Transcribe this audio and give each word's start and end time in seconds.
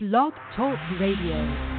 Blog 0.00 0.32
Talk 0.54 0.78
Radio. 1.00 1.77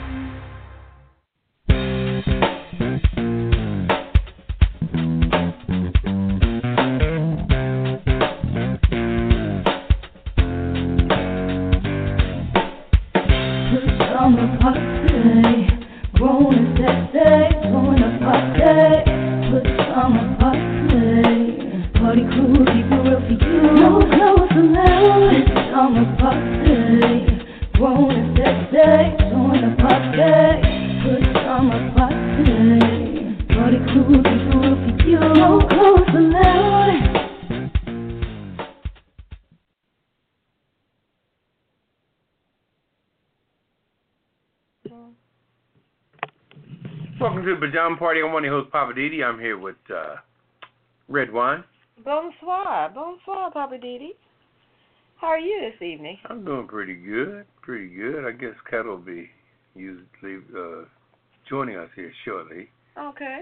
Welcome 47.74 47.98
to 47.98 48.00
Party. 48.00 48.22
I'm 48.26 48.34
one 48.34 48.44
of 48.44 48.46
your 48.46 48.58
hosts, 48.58 48.72
Poppa 48.72 48.94
DD. 48.94 49.24
I'm 49.24 49.40
here 49.40 49.58
with 49.58 49.76
uh, 49.94 50.16
Redwine. 51.08 51.64
Bonsoir. 52.04 52.90
Bonsoir, 52.90 53.52
Poppa 53.52 53.76
DD. 53.76 54.10
How 55.18 55.28
are 55.28 55.40
you 55.40 55.62
this 55.62 55.88
evening? 55.88 56.18
I'm 56.26 56.44
doing 56.44 56.68
pretty 56.68 56.96
good. 56.96 57.46
Pretty 57.62 57.94
good. 57.94 58.26
I 58.26 58.32
guess 58.32 58.56
Kat 58.70 58.86
will 58.86 58.98
be 58.98 59.30
usually 59.76 60.38
uh, 60.58 60.86
joining 61.48 61.78
us 61.78 61.90
here 61.96 62.12
shortly. 62.26 62.70
Okay. 62.98 63.42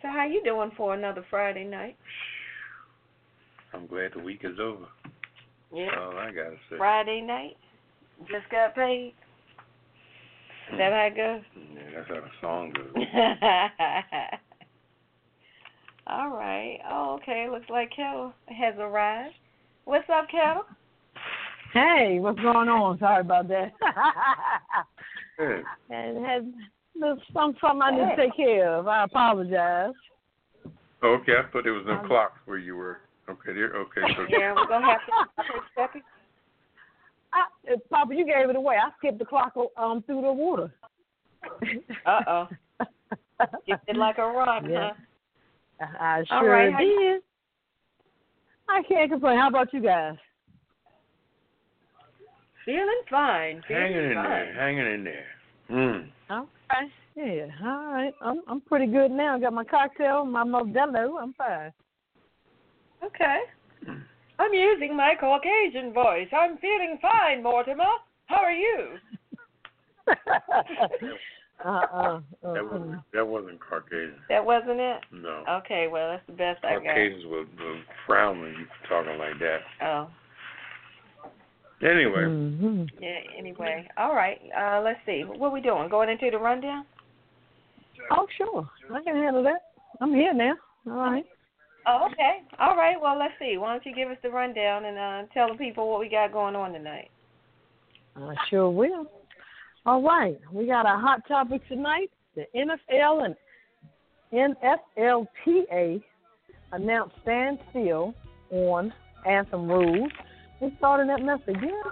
So 0.00 0.08
how 0.08 0.26
you 0.26 0.42
doing 0.42 0.70
for 0.74 0.94
another 0.94 1.26
Friday 1.28 1.64
night? 1.64 1.96
I'm 3.74 3.86
glad 3.86 4.12
the 4.16 4.22
week 4.22 4.40
is 4.44 4.58
over. 4.58 4.86
Yeah. 5.74 5.90
All 6.00 6.16
I 6.16 6.28
gotta 6.28 6.56
say. 6.70 6.78
Friday 6.78 7.20
night. 7.20 7.56
Just 8.20 8.48
got 8.50 8.74
paid. 8.74 9.12
Is 10.72 10.78
that 10.78 10.92
how 10.92 11.06
it 11.06 11.16
goes? 11.16 11.42
Yeah, 11.74 11.82
that's 11.96 12.08
how 12.08 12.14
the 12.14 12.30
song 12.40 12.72
goes. 12.72 12.94
All 16.06 16.30
right. 16.30 16.78
Oh, 16.88 17.18
okay. 17.22 17.48
Looks 17.50 17.68
like 17.70 17.90
Ketel 17.90 18.32
has 18.46 18.74
arrived. 18.78 19.34
What's 19.84 20.08
up, 20.10 20.28
Ketel? 20.28 20.64
Hey, 21.72 22.18
what's 22.20 22.40
going 22.40 22.68
on? 22.68 22.98
Sorry 22.98 23.20
about 23.20 23.48
that. 23.48 23.72
Hey, 25.36 25.62
and 25.90 26.24
had 26.24 26.52
there's 26.94 27.18
some 27.32 27.56
something 27.60 27.82
I 27.82 27.90
need 27.90 28.14
to 28.14 28.16
take 28.16 28.36
care 28.36 28.72
of. 28.72 28.86
I 28.86 29.02
apologize. 29.02 29.92
okay, 31.02 31.32
I 31.32 31.50
thought 31.50 31.64
there 31.64 31.72
was 31.72 31.82
no 31.88 31.94
um, 31.94 32.06
clock 32.06 32.34
where 32.44 32.58
you 32.58 32.76
were. 32.76 32.98
Okay, 33.28 33.52
there. 33.52 33.74
Okay, 33.74 34.02
so 34.16 34.26
Yeah, 34.28 34.54
we're 34.54 34.68
gonna 34.68 34.86
have 34.86 35.00
to 35.00 35.42
take 35.52 35.62
seconds. 35.76 36.04
I, 37.34 37.72
uh, 37.72 37.76
Poppa, 37.90 38.14
you 38.14 38.24
gave 38.24 38.48
it 38.48 38.56
away. 38.56 38.76
I 38.76 38.90
skipped 38.98 39.18
the 39.18 39.24
clock 39.24 39.54
um 39.76 40.02
through 40.06 40.22
the 40.22 40.32
water. 40.32 40.72
Uh 42.06 42.20
oh. 42.26 42.48
Skipped 43.64 43.88
it 43.88 43.96
like 43.96 44.18
a 44.18 44.26
rock, 44.26 44.62
Yeah. 44.68 44.92
huh? 45.80 45.86
I 46.00 46.18
All 46.30 46.40
sure 46.40 46.50
right, 46.50 46.78
did. 46.78 47.22
I 48.68 48.82
can't 48.88 49.10
complain. 49.10 49.38
How 49.38 49.48
about 49.48 49.72
you 49.74 49.82
guys? 49.82 50.16
Feeling 52.64 53.02
fine. 53.10 53.62
Feeling 53.68 53.82
hanging 53.82 54.10
in 54.10 54.14
fine. 54.14 54.30
there, 54.30 54.54
hanging 54.54 54.86
in 54.94 55.04
there. 55.04 55.26
Mm. 55.70 56.08
Okay. 56.30 56.92
Yeah. 57.16 57.46
All 57.62 57.92
right. 57.92 58.12
I'm 58.22 58.40
I'm 58.48 58.60
pretty 58.62 58.86
good 58.86 59.10
now. 59.10 59.38
Got 59.38 59.52
my 59.52 59.64
cocktail, 59.64 60.24
my 60.24 60.44
Modelo. 60.44 61.20
I'm 61.20 61.34
fine. 61.34 61.72
Okay. 63.04 63.40
I'm 64.38 64.52
using 64.52 64.96
my 64.96 65.14
Caucasian 65.18 65.92
voice. 65.92 66.28
I'm 66.32 66.58
feeling 66.58 66.98
fine, 67.00 67.42
Mortimer. 67.42 67.84
How 68.26 68.36
are 68.36 68.52
you? 68.52 68.98
uh 71.64 71.68
uh. 71.68 72.20
That 72.42 72.64
wasn't 72.64 73.00
that 73.12 73.26
wasn't 73.26 73.60
Caucasian. 73.60 74.16
That 74.28 74.44
wasn't 74.44 74.80
it? 74.80 75.00
No. 75.12 75.44
Okay, 75.48 75.86
well, 75.90 76.10
that's 76.10 76.26
the 76.26 76.32
best 76.32 76.64
I 76.64 76.74
got. 76.74 76.84
Caucasians 76.84 77.24
will, 77.24 77.46
will 77.58 77.80
frown 78.06 78.40
when 78.40 78.50
you 78.50 78.66
talking 78.88 79.18
like 79.18 79.38
that. 79.38 79.60
Oh, 79.82 80.08
Anyway, 81.82 82.24
hmm 82.24 82.84
yeah, 83.00 83.18
anyway. 83.36 83.86
All 83.98 84.14
right, 84.14 84.38
uh, 84.58 84.80
let's 84.82 85.00
see. 85.04 85.22
What 85.26 85.48
are 85.48 85.52
we 85.52 85.60
doing? 85.60 85.88
Going 85.90 86.08
into 86.08 86.30
the 86.30 86.38
rundown? 86.38 86.86
Oh 88.10 88.26
sure, 88.38 88.68
I 88.92 89.02
can 89.02 89.16
handle 89.16 89.42
that. 89.42 89.72
I'm 90.00 90.14
here 90.14 90.32
now. 90.32 90.54
All 90.86 90.96
right. 90.96 91.24
Oh, 91.86 92.08
okay. 92.10 92.42
All 92.58 92.76
right, 92.76 92.96
well, 93.00 93.18
let's 93.18 93.34
see. 93.38 93.58
Why 93.58 93.72
don't 93.72 93.84
you 93.84 93.94
give 93.94 94.08
us 94.08 94.16
the 94.22 94.30
rundown 94.30 94.86
and 94.86 94.98
uh, 94.98 95.32
tell 95.34 95.48
the 95.48 95.58
people 95.58 95.90
what 95.90 96.00
we 96.00 96.08
got 96.08 96.32
going 96.32 96.56
on 96.56 96.72
tonight? 96.72 97.10
I 98.16 98.34
sure 98.48 98.70
will. 98.70 99.10
All 99.86 100.02
right, 100.02 100.38
we 100.50 100.66
got 100.66 100.86
a 100.86 100.98
hot 100.98 101.26
topic 101.28 101.66
tonight. 101.68 102.10
The 102.36 102.46
NFL 102.56 103.34
and 104.32 104.56
NFLPA 104.96 106.02
announced 106.72 107.14
standstill 107.22 108.14
on 108.50 108.92
anthem 109.26 109.68
rules. 109.68 110.10
We 110.60 110.74
started 110.78 111.08
that 111.10 111.22
mess 111.22 111.40
again. 111.46 111.82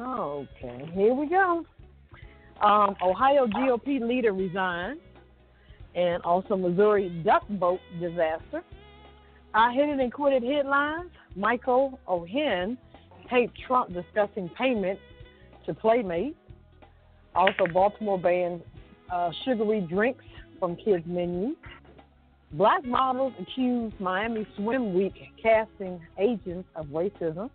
Okay, 0.00 0.90
here 0.94 1.14
we 1.14 1.28
go. 1.28 1.64
Um, 2.62 2.94
Ohio 3.02 3.46
GOP 3.46 4.00
leader 4.00 4.32
resigned, 4.32 5.00
and 5.94 6.22
also 6.22 6.56
Missouri 6.56 7.08
duck 7.24 7.42
boat 7.48 7.80
disaster. 8.00 8.62
I 9.54 9.72
hit 9.72 9.88
it 9.88 10.00
and 10.00 10.12
quit 10.12 10.32
it 10.32 10.42
headlines. 10.42 11.10
Michael 11.36 11.98
Cohen 12.06 12.78
taped 13.30 13.58
Trump 13.66 13.92
discussing 13.92 14.48
payment 14.50 14.98
to 15.66 15.74
Playmate. 15.74 16.36
Also, 17.34 17.66
Baltimore 17.72 18.18
banned 18.18 18.62
uh, 19.12 19.30
sugary 19.44 19.80
drinks 19.82 20.24
from 20.58 20.76
kids' 20.76 21.04
menus. 21.06 21.56
Black 22.52 22.84
models 22.84 23.32
accused 23.40 23.98
Miami 23.98 24.46
Swim 24.56 24.94
Week 24.94 25.14
casting 25.42 26.00
agents 26.18 26.68
of 26.76 26.86
racism. 26.86 27.50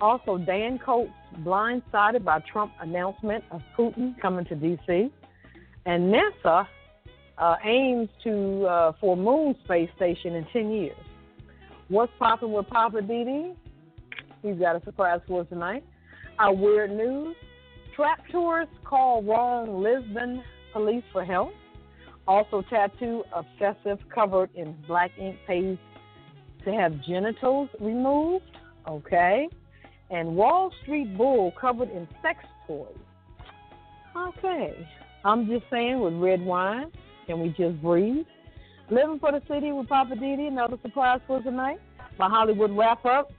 Also, 0.00 0.36
Dan 0.36 0.78
Coats 0.78 1.12
blindsided 1.40 2.24
by 2.24 2.40
Trump 2.40 2.72
announcement 2.80 3.44
of 3.50 3.62
Putin 3.76 4.18
coming 4.20 4.44
to 4.46 4.54
D.C. 4.54 5.10
And 5.86 6.12
NASA 6.12 6.66
uh, 7.38 7.56
aims 7.64 8.08
to 8.24 8.66
uh, 8.66 8.92
for 9.00 9.16
moon 9.16 9.54
space 9.64 9.90
station 9.96 10.34
in 10.34 10.46
10 10.52 10.70
years. 10.70 10.96
What's 11.88 12.12
popping 12.18 12.52
with 12.52 12.68
Poppa 12.68 12.98
DD? 12.98 13.54
He's 14.42 14.56
got 14.56 14.76
a 14.76 14.84
surprise 14.84 15.20
for 15.26 15.42
us 15.42 15.46
tonight. 15.48 15.84
Our 16.38 16.54
weird 16.54 16.90
news. 16.90 17.36
Trap 17.94 18.20
tourists 18.30 18.74
call 18.84 19.22
wrong 19.22 19.82
Lisbon 19.82 20.42
police 20.72 21.04
for 21.12 21.24
help. 21.24 21.52
Also, 22.26 22.62
tattoo 22.70 23.24
obsessive 23.34 23.98
covered 24.14 24.48
in 24.54 24.76
black 24.86 25.10
ink 25.18 25.36
pays 25.46 25.76
to 26.64 26.72
have 26.72 27.02
genitals 27.04 27.68
removed. 27.80 28.44
Okay. 28.88 29.48
And 30.10 30.36
Wall 30.36 30.72
Street 30.82 31.16
Bull 31.16 31.52
covered 31.60 31.90
in 31.90 32.06
sex 32.22 32.38
toys. 32.66 32.88
Okay. 34.16 34.86
I'm 35.24 35.46
just 35.46 35.64
saying, 35.70 36.00
with 36.00 36.14
Redwine, 36.14 36.90
can 37.26 37.40
we 37.40 37.48
just 37.50 37.80
breathe? 37.82 38.26
Living 38.90 39.18
for 39.18 39.32
the 39.32 39.40
City 39.48 39.72
with 39.72 39.88
Poppa 39.88 40.14
DD, 40.14 40.48
another 40.48 40.76
surprise 40.82 41.20
for 41.26 41.42
tonight. 41.42 41.78
My 42.18 42.28
Hollywood 42.28 42.70
wrap 42.72 43.04
up. 43.04 43.30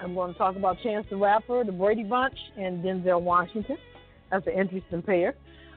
I'm 0.00 0.14
going 0.14 0.32
to 0.32 0.38
talk 0.38 0.56
about 0.56 0.78
Chance 0.82 1.06
the 1.10 1.16
Rapper, 1.16 1.64
the 1.64 1.72
Brady 1.72 2.02
Bunch, 2.02 2.36
and 2.58 2.84
Denzel 2.84 3.22
Washington. 3.22 3.78
That's 4.30 4.46
an 4.46 4.54
interesting 4.54 5.02
pair, 5.02 5.34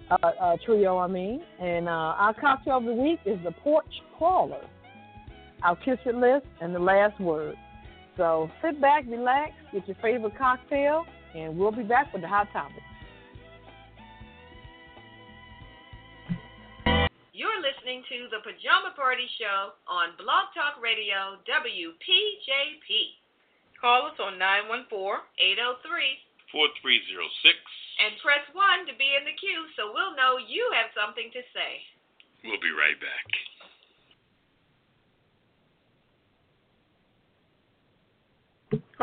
uh, 0.10 0.16
uh, 0.16 0.58
trio, 0.66 0.98
I 0.98 1.08
mean. 1.08 1.42
And 1.62 1.88
uh, 1.88 1.92
our 1.92 2.34
cocktail 2.34 2.78
of 2.78 2.86
the 2.86 2.94
week 2.94 3.20
is 3.26 3.38
the 3.44 3.52
Porch 3.52 3.86
Crawler. 4.18 4.66
Our 5.64 5.76
kiss 5.78 6.00
it 6.06 6.16
list 6.16 6.46
and 6.62 6.74
the 6.74 6.80
last 6.80 7.20
word. 7.20 7.56
So 8.18 8.50
sit 8.64 8.82
back, 8.82 9.04
relax, 9.08 9.52
get 9.72 9.88
your 9.88 9.98
favorite 10.02 10.38
cocktail, 10.38 11.06
and 11.36 11.58
we'll 11.58 11.72
be 11.72 11.84
back 11.84 12.12
with 12.14 12.22
the 12.22 12.28
hot 12.28 12.48
topic. 12.54 12.82
You're 17.36 17.60
listening 17.60 18.00
to 18.08 18.32
the 18.32 18.40
Pajama 18.48 18.96
Party 18.96 19.28
Show 19.36 19.76
on 19.92 20.16
Blog 20.16 20.56
Talk 20.56 20.80
Radio 20.80 21.36
WPJP. 21.44 22.88
Call 23.76 24.08
us 24.08 24.16
on 24.24 24.40
914 24.40 24.88
803 25.36 26.16
4306. 26.48 27.60
and 28.08 28.16
press 28.24 28.40
1 28.56 28.88
to 28.88 28.96
be 28.96 29.20
in 29.20 29.28
the 29.28 29.36
queue 29.36 29.68
so 29.76 29.92
we'll 29.92 30.16
know 30.16 30.40
you 30.48 30.64
have 30.80 30.96
something 30.96 31.28
to 31.36 31.44
say. 31.52 31.84
We'll 32.48 32.64
be 32.64 32.72
right 32.72 32.96
back. 33.04 33.28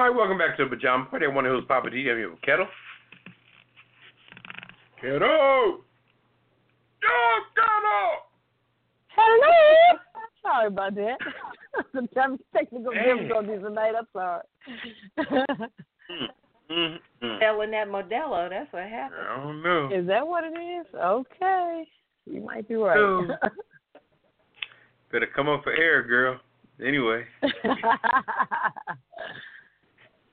all 0.00 0.08
right, 0.08 0.16
welcome 0.16 0.40
back 0.40 0.56
to 0.56 0.64
the 0.64 0.72
Pajama 0.72 1.04
Party. 1.12 1.28
I'm 1.28 1.36
one 1.36 1.44
of 1.44 1.52
those 1.52 1.68
Poppa 1.68 1.92
D. 1.92 2.08
I'm 2.08 2.16
here 2.16 2.32
with 2.32 2.40
Ketel. 2.40 2.64
Kiddo! 7.02 7.12
Oh, 7.12 7.40
Kiddo! 7.54 8.00
Hello. 9.14 9.98
Sorry 10.42 10.66
about 10.68 10.94
that. 10.94 11.18
the 11.94 12.06
time 12.14 12.38
technical 12.54 12.92
Dang. 12.92 13.16
difficulties 13.18 13.60
tonight. 13.62 13.92
I'm 13.98 14.06
sorry. 14.12 14.42
Mm, 16.70 16.96
mm. 17.22 17.38
Selling 17.40 17.70
that 17.72 17.88
Modelo, 17.88 18.48
that's 18.48 18.72
what 18.72 18.84
happened. 18.84 19.20
I 19.30 19.36
don't 19.36 19.62
know. 19.62 19.90
is 19.92 20.06
that 20.06 20.26
what 20.26 20.44
it 20.44 20.56
is? 20.58 20.86
Okay, 20.94 21.84
you 22.26 22.40
might 22.40 22.66
be 22.68 22.76
right. 22.76 22.96
Oh. 22.96 23.26
Better 25.12 25.26
come 25.34 25.48
up 25.48 25.62
for 25.64 25.72
air, 25.74 26.02
girl. 26.02 26.38
Anyway, 26.84 27.24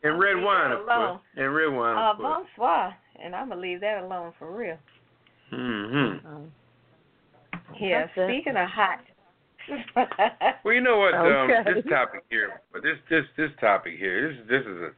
and 0.03 0.17
Redwine, 0.19 0.69
that 0.69 0.77
of 0.79 0.85
alone. 0.87 0.87
course. 0.87 1.21
And 1.35 1.53
Redwine, 1.55 1.97
Uh, 1.97 2.11
of 2.11 2.17
course. 2.17 2.47
bonsoir. 2.57 2.95
And 3.21 3.35
I'm 3.35 3.49
going 3.49 3.57
to 3.61 3.67
leave 3.67 3.81
that 3.81 4.03
alone 4.03 4.31
for 4.39 4.55
real. 4.55 4.77
Mm-hmm. 5.53 6.25
Um, 6.25 6.51
Yeah, 7.79 8.05
That's 8.05 8.11
it. 8.15 8.27
speaking 8.27 8.57
of 8.57 8.69
hot. 8.69 8.99
Well, 10.63 10.73
you 10.73 10.81
know 10.81 10.97
what? 10.97 11.13
Um, 11.13 11.47
this 11.65 11.85
topic 11.89 12.23
here, 12.29 12.61
but 12.73 12.81
this 12.81 12.97
this 13.09 13.23
this 13.37 13.51
topic 13.59 13.93
here, 13.97 14.33
this 14.33 14.41
this 14.49 14.61
is 14.61 14.81
a. 14.81 14.89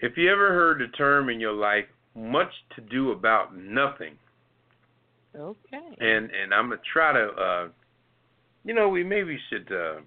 If 0.00 0.16
you 0.16 0.30
ever 0.30 0.48
heard 0.52 0.80
the 0.80 0.88
term 0.96 1.28
in 1.28 1.40
your 1.40 1.52
life, 1.52 1.84
much 2.14 2.50
to 2.76 2.80
do 2.82 3.12
about 3.12 3.56
nothing, 3.56 4.14
okay. 5.36 5.80
and 6.00 6.30
and 6.30 6.54
I'm 6.54 6.70
gonna 6.70 6.80
try 6.92 7.12
to, 7.12 7.26
uh, 7.28 7.68
you 8.64 8.74
know, 8.74 8.88
we 8.88 9.04
maybe 9.04 9.38
should, 9.50 9.70
uh, 9.72 10.00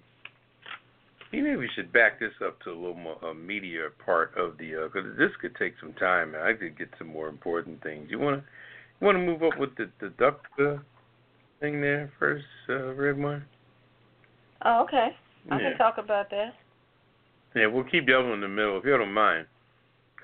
we 1.32 1.42
maybe 1.42 1.66
should 1.74 1.92
back 1.92 2.20
this 2.20 2.32
up 2.44 2.60
to 2.62 2.70
a 2.70 2.76
little 2.76 2.94
more 2.94 3.18
a 3.22 3.34
media 3.34 3.88
part 4.04 4.36
of 4.36 4.56
the, 4.58 4.88
because 4.92 5.16
this 5.18 5.30
could 5.40 5.54
take 5.56 5.74
some 5.80 5.92
time. 5.94 6.34
and 6.34 6.42
I 6.42 6.54
could 6.54 6.78
get 6.78 6.88
some 6.98 7.08
more 7.08 7.28
important 7.28 7.82
things. 7.82 8.08
You 8.10 8.18
wanna, 8.18 8.44
you 9.00 9.06
wanna 9.06 9.18
move 9.18 9.42
up 9.42 9.58
with 9.58 9.74
the 9.76 9.90
the 10.00 10.10
duck 10.10 10.46
uh, 10.58 10.76
thing 11.60 11.80
there 11.80 12.10
first, 12.18 12.44
uh, 12.68 12.72
oh, 12.74 13.40
okay. 14.82 15.16
I 15.50 15.60
Yeah. 15.60 15.70
can 15.70 15.78
talk 15.78 15.98
about 15.98 16.30
that. 16.30 16.54
Yeah, 17.54 17.66
we'll 17.66 17.84
keep 17.84 18.06
the 18.06 18.14
other 18.18 18.24
one 18.28 18.34
in 18.34 18.40
the 18.40 18.48
middle 18.48 18.76
if 18.78 18.84
you 18.84 18.96
don't 18.96 19.12
mind. 19.12 19.46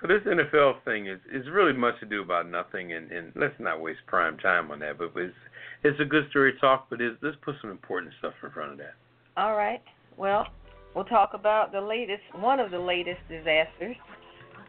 'Cause 0.02 0.08
this 0.08 0.26
NFL 0.26 0.80
thing 0.84 1.06
is 1.06 1.20
is 1.26 1.48
really 1.48 1.72
much 1.72 2.00
to 2.00 2.06
do 2.06 2.22
about 2.22 2.46
nothing, 2.46 2.92
and 2.92 3.12
and 3.12 3.30
let's 3.36 3.54
not 3.60 3.80
waste 3.80 4.04
prime 4.06 4.36
time 4.36 4.68
on 4.72 4.80
that. 4.80 4.98
But 4.98 5.12
it's 5.14 5.36
it's 5.84 6.00
a 6.00 6.04
good 6.04 6.28
story 6.30 6.52
to 6.52 6.58
talk, 6.58 6.90
but 6.90 7.00
it's, 7.00 7.16
let's 7.22 7.36
put 7.36 7.54
some 7.60 7.70
important 7.70 8.12
stuff 8.18 8.34
in 8.42 8.50
front 8.50 8.72
of 8.72 8.78
that. 8.78 8.94
All 9.36 9.56
right. 9.56 9.80
Well, 10.16 10.48
we'll 10.94 11.04
talk 11.04 11.34
about 11.34 11.70
the 11.70 11.80
latest, 11.80 12.24
one 12.34 12.58
of 12.58 12.72
the 12.72 12.80
latest 12.80 13.20
disasters. 13.28 13.96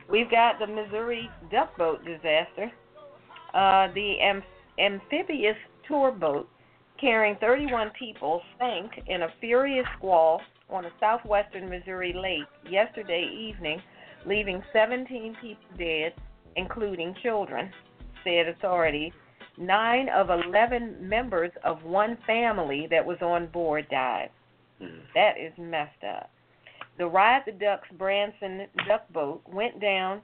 We've 0.08 0.30
got 0.30 0.60
the 0.60 0.68
Missouri 0.68 1.32
duck 1.50 1.76
boat 1.78 2.06
disaster. 2.06 2.72
Uh, 3.54 3.88
the 3.94 4.20
am- 4.20 4.44
amphibious 4.80 5.58
tour 5.88 6.12
boat 6.12 6.50
carrying 7.00 7.36
31 7.38 7.92
people 7.98 8.42
sank 8.58 8.92
in 9.08 9.24
a 9.24 9.34
furious 9.40 9.86
squall 9.98 10.42
on 10.70 10.86
a 10.86 10.92
southwestern 11.00 11.70
Missouri 11.70 12.14
lake 12.14 12.48
yesterday 12.72 13.28
evening, 13.38 13.82
leaving 14.26 14.64
17 14.72 15.36
people 15.42 15.64
dead, 15.78 16.14
including 16.56 17.14
children, 17.22 17.70
said 18.24 18.48
authorities. 18.48 19.12
Nine 19.58 20.08
of 20.10 20.30
11 20.30 20.98
members 21.08 21.52
of 21.64 21.84
one 21.84 22.18
family 22.26 22.88
that 22.90 23.06
was 23.06 23.18
on 23.22 23.48
board 23.48 23.88
died. 23.90 24.30
That 25.14 25.38
is 25.40 25.54
messed 25.58 26.04
up. 26.04 26.32
The 26.98 27.06
Ride 27.06 27.44
the 27.46 27.52
Ducks 27.52 27.88
Branson 27.98 28.68
duck 28.88 29.12
boat 29.14 29.42
went 29.48 29.80
down 29.80 30.22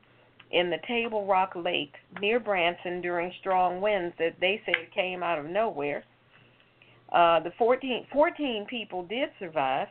in 0.52 0.70
the 0.70 0.80
Table 0.88 1.26
Rock 1.26 1.54
Lake 1.56 1.94
near 2.20 2.40
Branson 2.40 3.02
during 3.02 3.32
strong 3.40 3.82
winds 3.82 4.16
that 4.18 4.36
they 4.40 4.62
said 4.66 4.92
came 4.94 5.22
out 5.22 5.40
of 5.40 5.46
nowhere. 5.46 6.04
Uh, 7.12 7.40
the 7.40 7.52
14, 7.58 8.08
14 8.12 8.66
people 8.70 9.04
did 9.04 9.30
survive, 9.40 9.88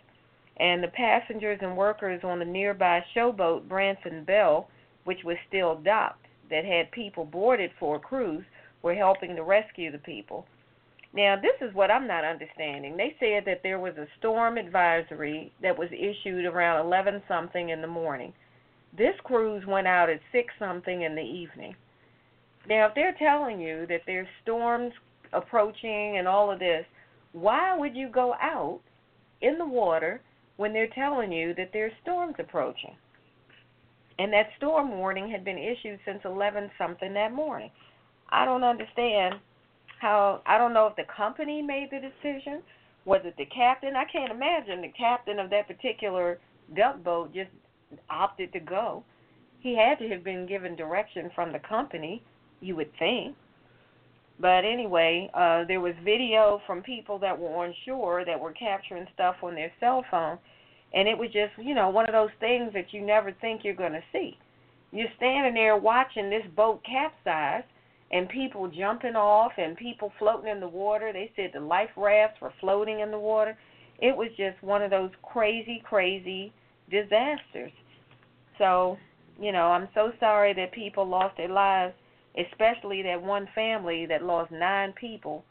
and 0.59 0.83
the 0.83 0.89
passengers 0.89 1.59
and 1.63 1.77
workers 1.77 2.21
on 2.25 2.39
the 2.39 2.45
nearby 2.45 3.05
showboat 3.15 3.69
Branson 3.69 4.25
Belle, 4.25 4.69
which 5.05 5.25
was 5.25 5.37
still 5.49 5.77
docked, 5.77 6.27
that 6.51 6.65
had 6.65 6.91
people 6.91 7.25
boarded 7.25 7.71
for 7.79 7.97
a 7.97 8.01
cruise, 8.01 8.45
were 8.83 8.95
helping 8.95 9.35
to 9.37 9.43
rescue 9.43 9.91
the 9.91 9.99
people. 9.99 10.47
Now, 11.13 11.37
this 11.37 11.57
is 11.67 11.75
what 11.75 11.91
I'm 11.91 12.07
not 12.07 12.25
understanding. 12.25 12.97
They 12.97 13.17
said 13.19 13.45
that 13.47 13.63
there 13.63 13.79
was 13.79 13.97
a 13.97 14.07
storm 14.19 14.59
advisory 14.59 15.53
that 15.63 15.79
was 15.79 15.89
issued 15.91 16.45
around 16.45 16.85
11 16.85 17.23
something 17.27 17.71
in 17.71 17.81
the 17.81 17.89
morning. 17.89 18.33
This 18.97 19.15
cruise 19.25 19.65
went 19.67 19.87
out 19.87 20.09
at 20.09 20.21
6 20.33 20.55
something 20.59 21.03
in 21.03 21.15
the 21.15 21.23
evening. 21.23 21.75
Now, 22.69 22.87
if 22.87 22.95
they're 22.95 23.17
telling 23.19 23.61
you 23.61 23.87
that 23.87 24.03
there's 24.07 24.29
storms 24.43 24.93
approaching 25.33 26.17
and 26.19 26.27
all 26.27 26.51
of 26.51 26.59
this, 26.59 26.85
why 27.33 27.77
would 27.77 27.95
you 27.95 28.09
go 28.09 28.35
out 28.41 28.81
in 29.41 29.59
the 29.59 29.67
water 29.67 30.21
when 30.57 30.73
they're 30.73 30.89
telling 30.89 31.33
you 31.33 31.55
that 31.55 31.71
there's 31.73 31.93
storms 32.03 32.35
approaching? 32.39 32.97
And 34.19 34.33
that 34.33 34.49
storm 34.57 34.99
warning 34.99 35.31
had 35.31 35.45
been 35.45 35.59
issued 35.59 36.01
since 36.05 36.21
11 36.25 36.71
something 36.77 37.15
that 37.15 37.33
morning. 37.33 37.71
I 38.31 38.45
don't 38.45 38.65
understand 38.65 39.35
how 40.01 40.43
I 40.45 40.59
don't 40.59 40.75
know 40.75 40.87
if 40.87 40.97
the 40.97 41.05
company 41.17 41.63
made 41.63 41.91
the 41.91 42.01
decision. 42.01 42.63
Was 43.05 43.21
it 43.25 43.37
the 43.39 43.47
captain? 43.47 43.95
I 43.97 44.05
can't 44.05 44.33
imagine 44.33 44.83
the 44.83 44.93
captain 44.99 45.39
of 45.39 45.51
that 45.51 45.69
particular 45.69 46.39
duck 46.77 47.03
boat 47.03 47.33
just 47.33 47.51
opted 48.11 48.53
to 48.53 48.61
go. 48.61 49.05
He 49.61 49.77
had 49.77 49.99
to 49.99 50.09
have 50.09 50.23
been 50.23 50.47
given 50.47 50.77
direction 50.77 51.31
from 51.35 51.53
the 51.53 51.59
company, 51.59 52.23
you 52.61 52.77
would 52.77 52.91
think. 52.99 53.37
But 54.41 54.65
anyway, 54.65 55.31
uh 55.35 55.65
there 55.65 55.81
was 55.81 55.95
video 56.05 56.61
from 56.67 56.83
people 56.83 57.19
that 57.21 57.39
were 57.39 57.65
on 57.65 57.75
shore 57.85 58.25
that 58.25 58.39
were 58.39 58.53
capturing 58.53 59.07
stuff 59.15 59.37
on 59.43 59.55
their 59.55 59.73
cell 59.81 60.05
phone 60.11 60.39
and 60.95 61.07
it 61.07 61.19
was 61.19 61.31
just, 61.33 61.53
you 61.59 61.75
know, 61.75 61.91
one 61.91 62.07
of 62.07 62.13
those 62.13 62.35
things 62.41 62.73
that 62.73 62.93
you 62.93 63.03
never 63.05 63.33
think 63.33 63.63
you're 63.63 63.75
going 63.75 63.93
to 63.93 64.03
see. 64.13 64.39
You're 64.91 65.09
standing 65.17 65.55
there 65.55 65.77
watching 65.77 66.31
this 66.31 66.47
boat 66.57 66.83
capsize 66.85 67.65
and 68.11 68.29
people 68.29 68.69
jumping 68.69 69.17
off 69.17 69.53
and 69.59 69.77
people 69.77 70.13
floating 70.19 70.51
in 70.51 70.61
the 70.61 70.69
water. 70.69 71.13
They 71.13 71.31
said 71.37 71.51
the 71.53 71.61
life 71.61 71.91
rafts 71.97 72.41
were 72.41 72.55
floating 72.61 73.01
in 73.01 73.11
the 73.11 73.19
water. 73.19 73.57
It 74.01 74.17
was 74.17 74.29
just 74.39 74.63
one 74.63 74.83
of 74.83 74.91
those 74.91 75.11
crazy, 75.23 75.83
crazy 75.85 76.53
disasters. 76.91 77.73
So, 78.59 78.97
you 79.41 79.53
know, 79.53 79.67
I'm 79.67 79.89
so 79.95 80.13
sorry 80.19 80.53
that 80.55 80.73
people 80.73 81.07
lost 81.07 81.37
their 81.37 81.49
lives, 81.49 81.95
especially 82.39 83.03
that 83.03 83.23
one 83.23 83.49
family 83.55 84.07
that 84.07 84.23
lost 84.23 84.51
nine 84.51 84.93
people 84.93 85.45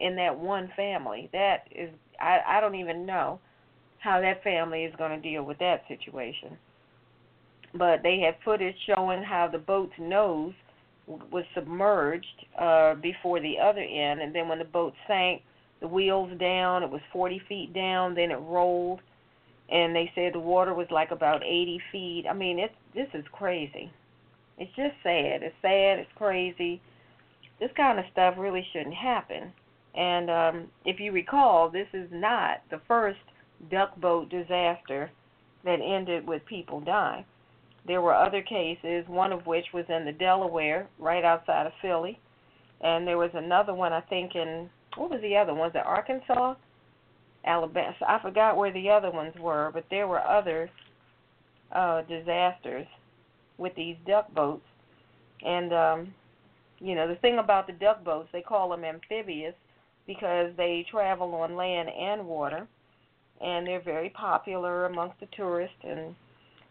in 0.00 0.16
that 0.16 0.36
one 0.36 0.70
family. 0.76 1.28
That 1.32 1.64
is 1.70 1.90
I 2.20 2.38
I 2.46 2.60
don't 2.60 2.74
even 2.74 3.06
know 3.06 3.40
how 3.98 4.20
that 4.20 4.42
family 4.42 4.84
is 4.84 4.94
going 4.96 5.10
to 5.10 5.30
deal 5.30 5.42
with 5.44 5.58
that 5.58 5.82
situation. 5.86 6.56
But 7.74 8.02
they 8.02 8.18
had 8.18 8.36
footage 8.44 8.74
showing 8.86 9.22
how 9.22 9.48
the 9.50 9.58
boat's 9.58 9.92
nose 10.00 10.54
was 11.06 11.44
submerged 11.54 12.46
uh, 12.58 12.94
before 12.94 13.40
the 13.40 13.58
other 13.62 13.80
end, 13.80 14.20
and 14.20 14.34
then 14.34 14.48
when 14.48 14.58
the 14.58 14.64
boat 14.64 14.94
sank, 15.06 15.42
the 15.80 15.88
wheels 15.88 16.30
down. 16.38 16.82
It 16.82 16.90
was 16.90 17.00
40 17.12 17.40
feet 17.48 17.74
down. 17.74 18.14
Then 18.14 18.30
it 18.30 18.38
rolled, 18.40 19.00
and 19.70 19.94
they 19.94 20.10
said 20.14 20.32
the 20.32 20.40
water 20.40 20.74
was 20.74 20.88
like 20.90 21.10
about 21.10 21.44
80 21.44 21.80
feet. 21.92 22.24
I 22.28 22.32
mean, 22.32 22.58
it's 22.58 22.74
this 22.94 23.08
is 23.14 23.24
crazy. 23.32 23.92
It's 24.58 24.74
just 24.74 24.94
sad. 25.02 25.42
It's 25.42 25.54
sad. 25.62 26.00
It's 26.00 26.10
crazy. 26.16 26.80
This 27.60 27.70
kind 27.76 27.98
of 27.98 28.04
stuff 28.12 28.34
really 28.36 28.66
shouldn't 28.72 28.94
happen. 28.94 29.52
And 29.94 30.30
um, 30.30 30.64
if 30.84 31.00
you 31.00 31.12
recall, 31.12 31.68
this 31.68 31.88
is 31.92 32.08
not 32.12 32.62
the 32.70 32.80
first 32.86 33.18
duck 33.70 33.96
boat 34.00 34.28
disaster 34.28 35.10
that 35.64 35.80
ended 35.80 36.26
with 36.26 36.44
people 36.46 36.80
dying. 36.80 37.24
There 37.86 38.00
were 38.00 38.14
other 38.14 38.42
cases, 38.42 39.04
one 39.08 39.32
of 39.32 39.46
which 39.46 39.66
was 39.72 39.84
in 39.88 40.04
the 40.04 40.12
Delaware, 40.12 40.88
right 40.98 41.24
outside 41.24 41.66
of 41.66 41.72
Philly, 41.80 42.18
and 42.80 43.06
there 43.06 43.18
was 43.18 43.30
another 43.34 43.74
one 43.74 43.92
I 43.92 44.00
think 44.02 44.34
in 44.34 44.70
what 44.96 45.10
was 45.10 45.20
the 45.22 45.36
other 45.36 45.52
one? 45.52 45.60
Was 45.60 45.72
it 45.74 45.86
Arkansas, 45.86 46.54
Alabama? 47.44 47.94
I 48.06 48.18
forgot 48.20 48.56
where 48.56 48.72
the 48.72 48.90
other 48.90 49.10
ones 49.10 49.34
were, 49.38 49.70
but 49.72 49.84
there 49.90 50.06
were 50.06 50.20
other 50.20 50.70
uh, 51.72 52.02
disasters 52.02 52.86
with 53.58 53.74
these 53.74 53.96
duck 54.06 54.32
boats. 54.34 54.64
And 55.42 55.72
um, 55.72 56.14
you 56.78 56.94
know 56.94 57.08
the 57.08 57.16
thing 57.16 57.38
about 57.38 57.66
the 57.66 57.72
duck 57.72 58.04
boats, 58.04 58.28
they 58.32 58.42
call 58.42 58.70
them 58.70 58.84
amphibious 58.84 59.54
because 60.06 60.50
they 60.56 60.84
travel 60.90 61.34
on 61.34 61.56
land 61.56 61.88
and 61.88 62.26
water, 62.26 62.66
and 63.40 63.66
they're 63.66 63.82
very 63.82 64.10
popular 64.10 64.86
amongst 64.86 65.20
the 65.20 65.28
tourists 65.36 65.76
and 65.84 66.14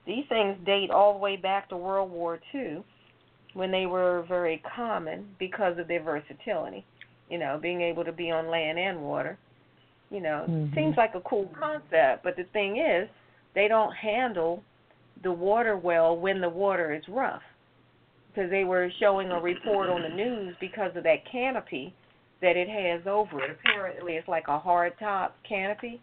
these 0.06 0.26
things 0.28 0.58
date 0.66 0.90
all 0.90 1.14
the 1.14 1.20
way 1.20 1.36
back 1.36 1.70
to 1.70 1.78
World 1.78 2.10
War 2.10 2.40
II 2.54 2.84
when 3.54 3.70
they 3.70 3.86
were 3.86 4.26
very 4.28 4.62
common 4.76 5.36
because 5.38 5.78
of 5.78 5.88
their 5.88 6.02
versatility. 6.02 6.84
You 7.30 7.38
know, 7.38 7.60
being 7.62 7.82
able 7.82 8.04
to 8.04 8.12
be 8.12 8.32
on 8.32 8.50
land 8.50 8.80
and 8.80 9.02
water. 9.02 9.38
You 10.12 10.22
know, 10.22 10.46
Mhm. 10.48 10.74
seems 10.76 10.98
like 10.98 11.14
a 11.16 11.22
cool 11.22 11.48
concept, 11.60 12.24
but 12.24 12.36
the 12.36 12.46
thing 12.46 12.78
is, 12.78 13.08
they 13.54 13.68
don't 13.68 13.94
handle 13.96 14.64
the 15.22 15.32
water 15.32 15.78
well 15.78 16.18
when 16.18 16.42
the 16.42 16.50
water 16.50 16.94
is 16.94 17.08
rough. 17.08 17.44
because 18.28 18.52
they 18.52 18.64
were 18.64 18.90
showing 19.00 19.32
a 19.32 19.40
report 19.40 19.90
on 19.90 20.04
the 20.04 20.10
news 20.10 20.56
because 20.60 20.96
of 20.96 21.04
that 21.04 21.26
canopy 21.26 21.92
that 22.42 22.56
it 22.56 22.70
has 22.70 23.06
over 23.08 23.44
it. 23.44 23.52
Apparently, 23.52 24.14
it's 24.18 24.28
like 24.28 24.48
a 24.48 24.60
hard 24.60 24.94
top 25.00 25.36
canopy, 25.44 26.00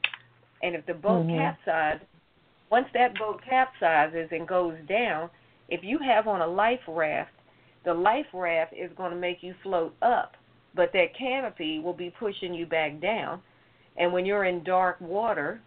and 0.60 0.74
if 0.74 0.84
the 0.86 0.94
boat 0.94 1.24
Mhm. 1.26 1.56
capsizes, 1.64 2.06
once 2.68 2.90
that 2.92 3.16
boat 3.16 3.40
capsizes 3.42 4.32
and 4.32 4.46
goes 4.46 4.76
down, 4.88 5.30
if 5.68 5.84
you 5.84 5.98
have 5.98 6.26
on 6.26 6.40
a 6.40 6.46
life 6.46 6.82
raft, 6.88 7.32
the 7.84 7.94
life 7.94 8.26
raft 8.34 8.72
is 8.72 8.92
going 8.94 9.12
to 9.12 9.16
make 9.16 9.42
you 9.42 9.54
float 9.62 9.94
up, 10.02 10.36
but 10.74 10.92
that 10.92 11.14
canopy 11.14 11.78
will 11.78 11.94
be 11.94 12.10
pushing 12.10 12.52
you 12.52 12.66
back 12.66 12.98
down. 12.98 13.40
And 13.98 14.12
when 14.12 14.26
you're 14.26 14.44
in 14.44 14.62
dark 14.64 15.00
water, 15.00 15.60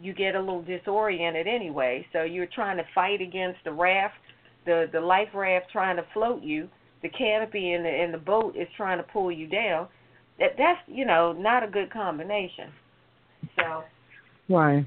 you 0.00 0.14
get 0.14 0.34
a 0.34 0.40
little 0.40 0.62
disoriented 0.62 1.46
anyway. 1.46 2.06
So 2.12 2.22
you're 2.22 2.46
trying 2.46 2.76
to 2.76 2.84
fight 2.94 3.20
against 3.20 3.58
the 3.64 3.72
raft, 3.72 4.14
the 4.64 4.86
the 4.92 5.00
life 5.00 5.28
raft 5.34 5.66
trying 5.72 5.96
to 5.96 6.04
float 6.12 6.42
you. 6.42 6.68
The 7.02 7.08
canopy 7.10 7.72
in 7.72 7.82
the 7.82 8.04
in 8.04 8.12
the 8.12 8.18
boat 8.18 8.56
is 8.56 8.68
trying 8.76 8.98
to 8.98 9.04
pull 9.04 9.32
you 9.32 9.46
down. 9.46 9.88
That 10.38 10.50
that's 10.56 10.80
you 10.86 11.04
know 11.04 11.32
not 11.32 11.62
a 11.62 11.68
good 11.68 11.92
combination. 11.92 12.70
So 13.56 13.84
Right. 14.48 14.86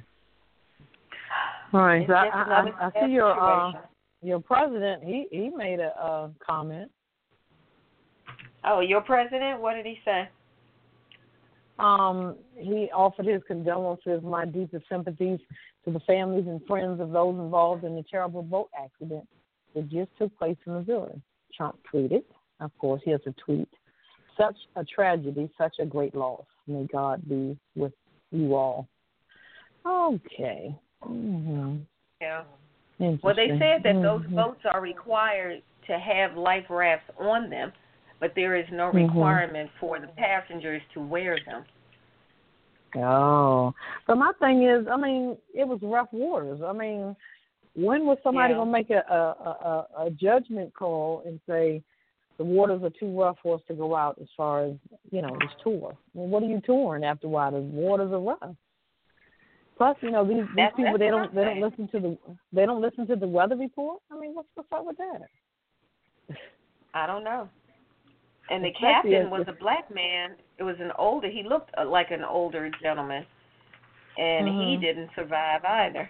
Right. 1.72 2.06
So 2.08 2.14
I, 2.14 2.26
I, 2.26 2.70
I, 2.80 2.88
I 2.88 3.06
see 3.06 3.12
your 3.12 3.40
uh, 3.40 3.72
your 4.22 4.40
president. 4.40 5.04
He 5.04 5.28
he 5.32 5.50
made 5.56 5.80
a 5.80 5.94
uh, 6.02 6.30
comment. 6.46 6.92
Oh, 8.64 8.80
your 8.82 9.02
president? 9.02 9.62
What 9.62 9.76
did 9.76 9.86
he 9.86 10.00
say? 10.04 10.30
Um, 11.82 12.36
he 12.56 12.90
offered 12.94 13.26
his 13.26 13.42
condolences, 13.48 14.22
my 14.24 14.46
deepest 14.46 14.86
sympathies 14.88 15.40
to 15.84 15.92
the 15.92 16.00
families 16.02 16.46
and 16.48 16.64
friends 16.68 17.02
of 17.02 17.10
those 17.10 17.36
involved 17.40 17.84
in 17.84 17.96
the 17.96 18.04
terrible 18.04 18.44
boat 18.44 18.70
accident 18.80 19.28
that 19.74 19.90
just 19.90 20.12
took 20.20 20.38
place 20.38 20.58
in 20.68 20.74
Missouri. 20.74 21.20
Trump 21.58 21.80
tweeted, 21.92 22.24
of 22.60 22.72
course, 22.78 23.02
he 23.04 23.10
has 23.12 23.22
a 23.26 23.34
tweet. 23.44 23.68
Such 24.38 24.56
a 24.76 24.84
tragedy, 24.84 25.50
such 25.58 25.76
a 25.80 25.86
great 25.86 26.14
loss. 26.14 26.46
May 26.68 26.86
God 26.92 27.28
be 27.28 27.58
with 27.76 27.94
you 28.32 28.56
all. 28.56 28.88
Okay. 29.86 30.76
Mm-hmm. 31.04 31.78
Yeah. 32.22 32.44
Well, 33.24 33.36
they 33.36 33.58
said 33.58 33.82
that 33.84 34.00
those 34.04 34.22
Mhm. 34.28 34.36
boats 34.36 34.62
are 34.66 34.82
required 34.82 35.64
to 35.88 35.98
have 35.98 36.38
life 36.38 36.70
rafts 36.70 37.10
on 37.18 37.50
them, 37.50 37.74
but 38.22 38.34
there 38.36 38.56
is 38.56 38.66
no 38.72 38.92
Mhm. 38.92 39.08
requirement 39.08 39.70
for 39.80 40.00
the 40.00 40.08
passengers 40.10 40.82
to 40.94 41.02
wear 41.02 41.38
them. 41.40 41.66
Oh, 42.96 43.74
but 44.06 44.16
my 44.18 44.32
thing 44.34 44.64
is, 44.64 44.88
I 44.88 44.96
mean, 44.96 45.38
it 45.54 45.68
was 45.68 45.82
rough 45.82 46.12
waters. 46.14 46.62
I 46.62 46.72
mean, 46.72 47.16
when 47.74 48.06
was 48.06 48.20
somebody 48.22 48.52
Yeah. 48.54 48.60
gonna 48.60 48.72
make 48.72 48.90
a, 48.92 49.04
a 49.10 49.88
a 50.02 50.06
a 50.06 50.10
judgment 50.12 50.74
call 50.74 51.22
and 51.26 51.40
say 51.48 51.82
the 52.38 52.44
waters 52.44 52.84
are 52.84 52.90
too 52.92 53.20
rough 53.20 53.40
for 53.40 53.56
us 53.56 53.62
to 53.66 53.74
go 53.74 53.96
out 53.96 54.20
as 54.20 54.30
far 54.34 54.66
as 54.66 54.76
you 55.10 55.22
know 55.22 55.36
this 55.40 55.56
tour? 55.64 55.98
Well, 56.14 56.28
what 56.28 56.44
are 56.44 56.48
you 56.48 56.62
touring 56.62 57.04
after 57.04 57.28
a 57.28 57.30
while? 57.30 57.52
The 57.52 57.60
waters 57.60 58.12
are 58.12 58.20
rough. 58.20 58.56
Plus, 59.78 59.98
you 60.02 60.12
know 60.12 60.26
these 60.26 60.46
these 60.56 60.72
people 60.76 60.98
they 60.98 61.10
don't 61.10 61.34
they 61.34 61.46
don't 61.46 61.62
listen 61.62 61.88
to 61.88 62.00
the 62.00 62.18
they 62.52 62.66
don't 62.66 62.82
listen 62.82 63.08
to 63.08 63.16
the 63.16 63.28
weather 63.28 63.56
report. 63.56 64.02
I 64.12 64.20
mean, 64.20 64.36
what's 64.36 64.50
what's 64.54 64.72
up 64.74 64.86
with 64.86 64.98
that? 64.98 65.30
I 66.94 67.08
don't 67.08 67.24
know. 67.24 67.50
And 68.52 68.64
the 68.66 68.70
Especially 68.70 69.12
captain 69.12 69.30
was 69.32 69.48
a 69.48 69.54
black 69.54 69.90
man. 69.94 70.36
It 70.58 70.64
was 70.64 70.76
an 70.80 70.92
older. 70.98 71.30
He 71.30 71.44
looked 71.44 71.72
uh, 71.78 71.86
like 71.86 72.12
an 72.12 72.24
older 72.24 72.70
gentleman, 72.82 73.26
and 74.18 74.48
he 74.48 74.78
Mhm. 74.78 74.82
didn't 74.82 75.10
survive 75.16 75.64
either. 75.66 76.10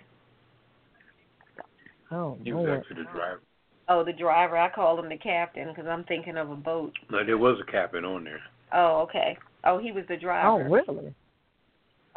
Oh 2.12 2.38
He 2.43 2.51
was 2.51 2.65
Lord. 2.65 2.79
actually 2.81 3.03
the 3.03 3.10
driver. 3.12 3.41
Oh, 3.88 4.03
the 4.03 4.13
driver. 4.13 4.57
I 4.57 4.69
called 4.69 5.00
him 5.00 5.10
the 5.10 5.17
captain 5.17 5.67
because 5.69 5.86
I'm 5.88 6.03
thinking 6.05 6.38
of 6.38 6.50
a 6.50 6.55
boat. 6.55 6.93
No, 7.10 7.24
there 7.24 7.38
was 7.38 7.60
a 7.60 7.71
captain 7.71 8.05
on 8.05 8.24
there. 8.24 8.41
Oh, 8.74 9.01
okay. 9.01 9.38
Oh, 9.63 9.77
he 9.77 9.91
was 9.91 10.05
the 10.07 10.17
driver. 10.17 10.50
Oh 10.50 10.57
driver. 10.69 10.75
really? 10.75 11.15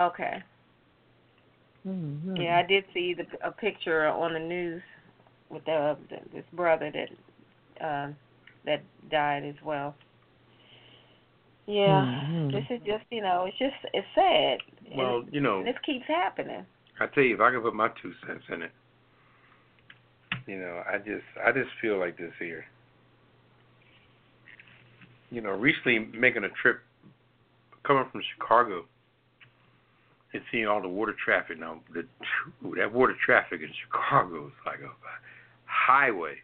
Okay. 0.00 0.42
Mm-hmm. 1.86 2.40
Yeah, 2.40 2.58
I 2.58 2.62
did 2.66 2.84
see 2.94 3.14
the 3.14 3.26
a 3.46 3.50
picture 3.52 4.06
on 4.06 4.32
the 4.32 4.38
news 4.38 4.82
with 5.50 5.64
the, 5.66 5.96
this 6.32 6.44
brother 6.52 6.90
that 6.90 7.84
uh, 7.84 8.12
that 8.64 8.82
died 9.10 9.44
as 9.44 9.54
well. 9.64 9.94
Yeah, 11.66 12.04
Mhm. 12.04 12.52
this 12.52 12.64
is 12.70 12.82
just 12.84 13.04
you 13.10 13.22
know 13.22 13.46
it's 13.46 13.56
just 13.58 13.76
it's 13.94 14.06
sad. 14.14 14.62
And 14.86 14.96
Well, 14.96 15.24
you 15.30 15.40
know, 15.40 15.64
this 15.64 15.78
keeps 15.78 16.06
happening. 16.06 16.66
I 17.00 17.06
tell 17.06 17.24
you, 17.24 17.34
if 17.34 17.40
I 17.40 17.50
could 17.50 17.62
put 17.62 17.74
my 17.74 17.88
two 18.00 18.12
cents 18.26 18.44
in 18.50 18.62
it, 18.62 18.72
you 20.46 20.56
know, 20.58 20.82
I 20.86 20.98
just 20.98 21.24
I 21.42 21.52
just 21.52 21.70
feel 21.80 21.98
like 21.98 22.16
this 22.16 22.32
here. 22.38 22.66
You 25.30 25.40
know, 25.40 25.50
recently 25.50 25.98
making 25.98 26.44
a 26.44 26.50
trip 26.50 26.82
coming 27.82 28.04
from 28.10 28.22
Chicago 28.34 28.84
and 30.32 30.42
seeing 30.50 30.66
all 30.66 30.82
the 30.82 30.88
water 30.88 31.14
traffic 31.24 31.58
now, 31.58 31.80
the 31.92 32.06
ooh, 32.64 32.74
that 32.76 32.92
water 32.92 33.14
traffic 33.24 33.62
in 33.62 33.72
Chicago 33.84 34.48
is 34.48 34.52
like 34.66 34.80
a 34.80 34.90
highway. 35.64 36.34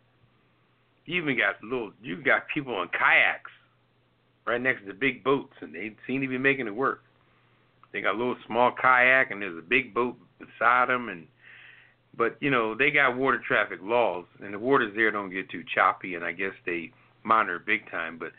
You 1.04 1.22
even 1.22 1.36
got 1.36 1.62
little 1.62 1.92
you 2.02 2.16
got 2.22 2.48
people 2.48 2.74
on 2.74 2.88
kayaks 2.88 3.50
right 4.50 4.60
next 4.60 4.80
to 4.80 4.86
the 4.86 4.94
big 4.94 5.22
boats 5.22 5.52
and 5.60 5.74
they 5.74 5.92
seem 6.06 6.20
to 6.20 6.28
be 6.28 6.38
making 6.38 6.66
it 6.66 6.74
work. 6.74 7.02
They 7.92 8.00
got 8.00 8.14
a 8.14 8.18
little 8.18 8.36
small 8.46 8.72
kayak 8.72 9.30
and 9.30 9.40
there's 9.40 9.58
a 9.58 9.66
big 9.66 9.94
boat 9.94 10.16
beside 10.38 10.88
them 10.88 11.08
and 11.08 11.26
but 12.16 12.36
you 12.40 12.50
know 12.50 12.74
they 12.74 12.90
got 12.90 13.16
water 13.16 13.40
traffic 13.46 13.78
laws 13.82 14.24
and 14.40 14.52
the 14.52 14.58
waters 14.58 14.92
there 14.96 15.10
don't 15.10 15.30
get 15.30 15.48
too 15.50 15.62
choppy 15.72 16.16
and 16.16 16.24
I 16.24 16.32
guess 16.32 16.52
they 16.66 16.90
monitor 17.22 17.60
big 17.64 17.88
time 17.90 18.18
but 18.18 18.32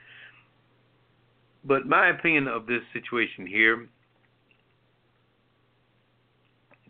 but 1.64 1.86
my 1.86 2.10
opinion 2.10 2.48
of 2.48 2.66
this 2.66 2.82
situation 2.92 3.48
here 3.48 3.88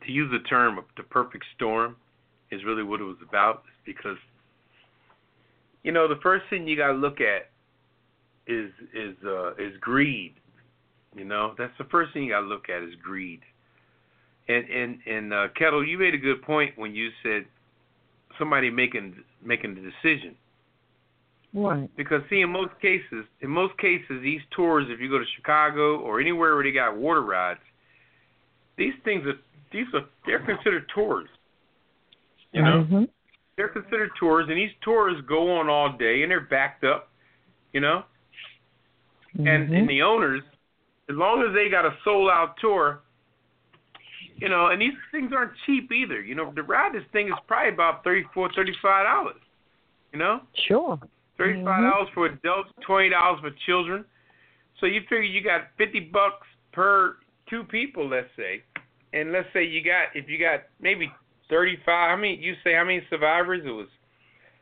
to 0.05 0.11
use 0.11 0.31
the 0.31 0.47
term 0.49 0.79
the 0.97 1.03
perfect 1.03 1.45
storm 1.55 1.95
is 2.49 2.63
really 2.65 2.83
what 2.83 3.01
it 3.01 3.05
was 3.05 3.17
about 3.27 3.63
because 3.85 4.17
you 5.83 5.91
know 5.91 6.07
the 6.07 6.19
first 6.23 6.45
thing 6.49 6.67
you 6.67 6.75
got 6.75 6.87
to 6.87 6.93
look 6.93 7.19
at 7.21 7.50
is 8.47 8.71
is 8.93 9.15
uh 9.25 9.53
is 9.55 9.75
greed 9.79 10.33
you 11.15 11.25
know 11.25 11.53
that's 11.57 11.77
the 11.77 11.83
first 11.85 12.13
thing 12.13 12.23
you 12.23 12.31
got 12.31 12.41
to 12.41 12.47
look 12.47 12.69
at 12.69 12.81
is 12.83 12.93
greed 13.01 13.41
and 14.47 14.69
and 14.69 14.97
and 15.05 15.33
uh, 15.33 15.47
Ketel, 15.57 15.85
you 15.85 15.97
made 15.97 16.13
a 16.13 16.17
good 16.17 16.41
point 16.41 16.77
when 16.77 16.95
you 16.95 17.09
said 17.23 17.45
somebody 18.37 18.69
making 18.69 19.15
making 19.43 19.75
the 19.75 19.81
decision. 19.81 20.35
Right. 21.53 21.89
Because 21.97 22.21
see, 22.29 22.41
in 22.41 22.49
most 22.49 22.71
cases, 22.81 23.25
in 23.41 23.49
most 23.49 23.77
cases, 23.77 24.21
these 24.21 24.39
tours, 24.55 24.85
if 24.89 24.99
you 24.99 25.09
go 25.09 25.19
to 25.19 25.25
Chicago 25.35 25.99
or 25.99 26.19
anywhere 26.21 26.55
where 26.55 26.63
they 26.63 26.71
got 26.71 26.95
water 26.95 27.21
rides, 27.21 27.59
these 28.77 28.93
things 29.03 29.25
are 29.27 29.37
these 29.71 29.87
are 29.93 30.05
they're 30.25 30.45
considered 30.45 30.89
tours. 30.93 31.29
You 32.53 32.63
know, 32.63 32.83
Mhm. 32.83 33.09
they're 33.55 33.69
considered 33.69 34.11
tours, 34.19 34.49
and 34.49 34.57
these 34.57 34.73
tours 34.81 35.21
go 35.21 35.53
on 35.57 35.69
all 35.69 35.89
day, 35.93 36.23
and 36.23 36.31
they're 36.31 36.41
backed 36.41 36.83
up. 36.83 37.09
You 37.73 37.79
know, 37.79 38.03
and 39.37 39.69
Mhm. 39.69 39.77
and 39.77 39.89
the 39.89 40.01
owners, 40.01 40.43
as 41.09 41.15
long 41.15 41.41
as 41.43 41.53
they 41.53 41.69
got 41.69 41.85
a 41.85 41.95
sold 42.03 42.29
out 42.29 42.57
tour, 42.57 43.01
you 44.37 44.49
know, 44.49 44.67
and 44.67 44.81
these 44.81 44.93
things 45.11 45.31
aren't 45.33 45.55
cheap 45.65 45.91
either. 45.91 46.19
You 46.21 46.35
know, 46.35 46.51
to 46.51 46.63
ride 46.63 46.93
this 46.93 47.03
thing 47.11 47.27
is 47.27 47.33
probably 47.47 47.69
about 47.69 48.03
thirty 48.03 48.23
four, 48.33 48.49
thirty 48.53 48.73
five 48.81 49.05
dollars. 49.05 49.41
You 50.13 50.19
know, 50.19 50.41
Sure. 50.55 50.99
thirty 51.37 51.63
five 51.63 51.83
dollars 51.83 52.09
for 52.13 52.25
adults, 52.25 52.71
twenty 52.81 53.09
dollars 53.09 53.39
for 53.41 53.51
children. 53.65 54.05
So 54.79 54.85
you 54.85 55.01
figure 55.01 55.21
you 55.21 55.41
got 55.41 55.67
fifty 55.77 55.99
bucks 55.99 56.47
per 56.71 57.17
two 57.47 57.63
people, 57.63 58.07
let's 58.07 58.33
say, 58.35 58.63
and 59.13 59.31
let's 59.31 59.51
say 59.53 59.63
you 59.63 59.81
got 59.81 60.15
if 60.15 60.27
you 60.29 60.37
got 60.37 60.63
maybe 60.79 61.11
thirty 61.49 61.77
five. 61.85 62.09
How 62.09 62.15
many? 62.15 62.35
You 62.35 62.55
say 62.63 62.73
how 62.73 62.83
many 62.83 63.05
survivors? 63.09 63.63
It 63.65 63.71
was 63.71 63.87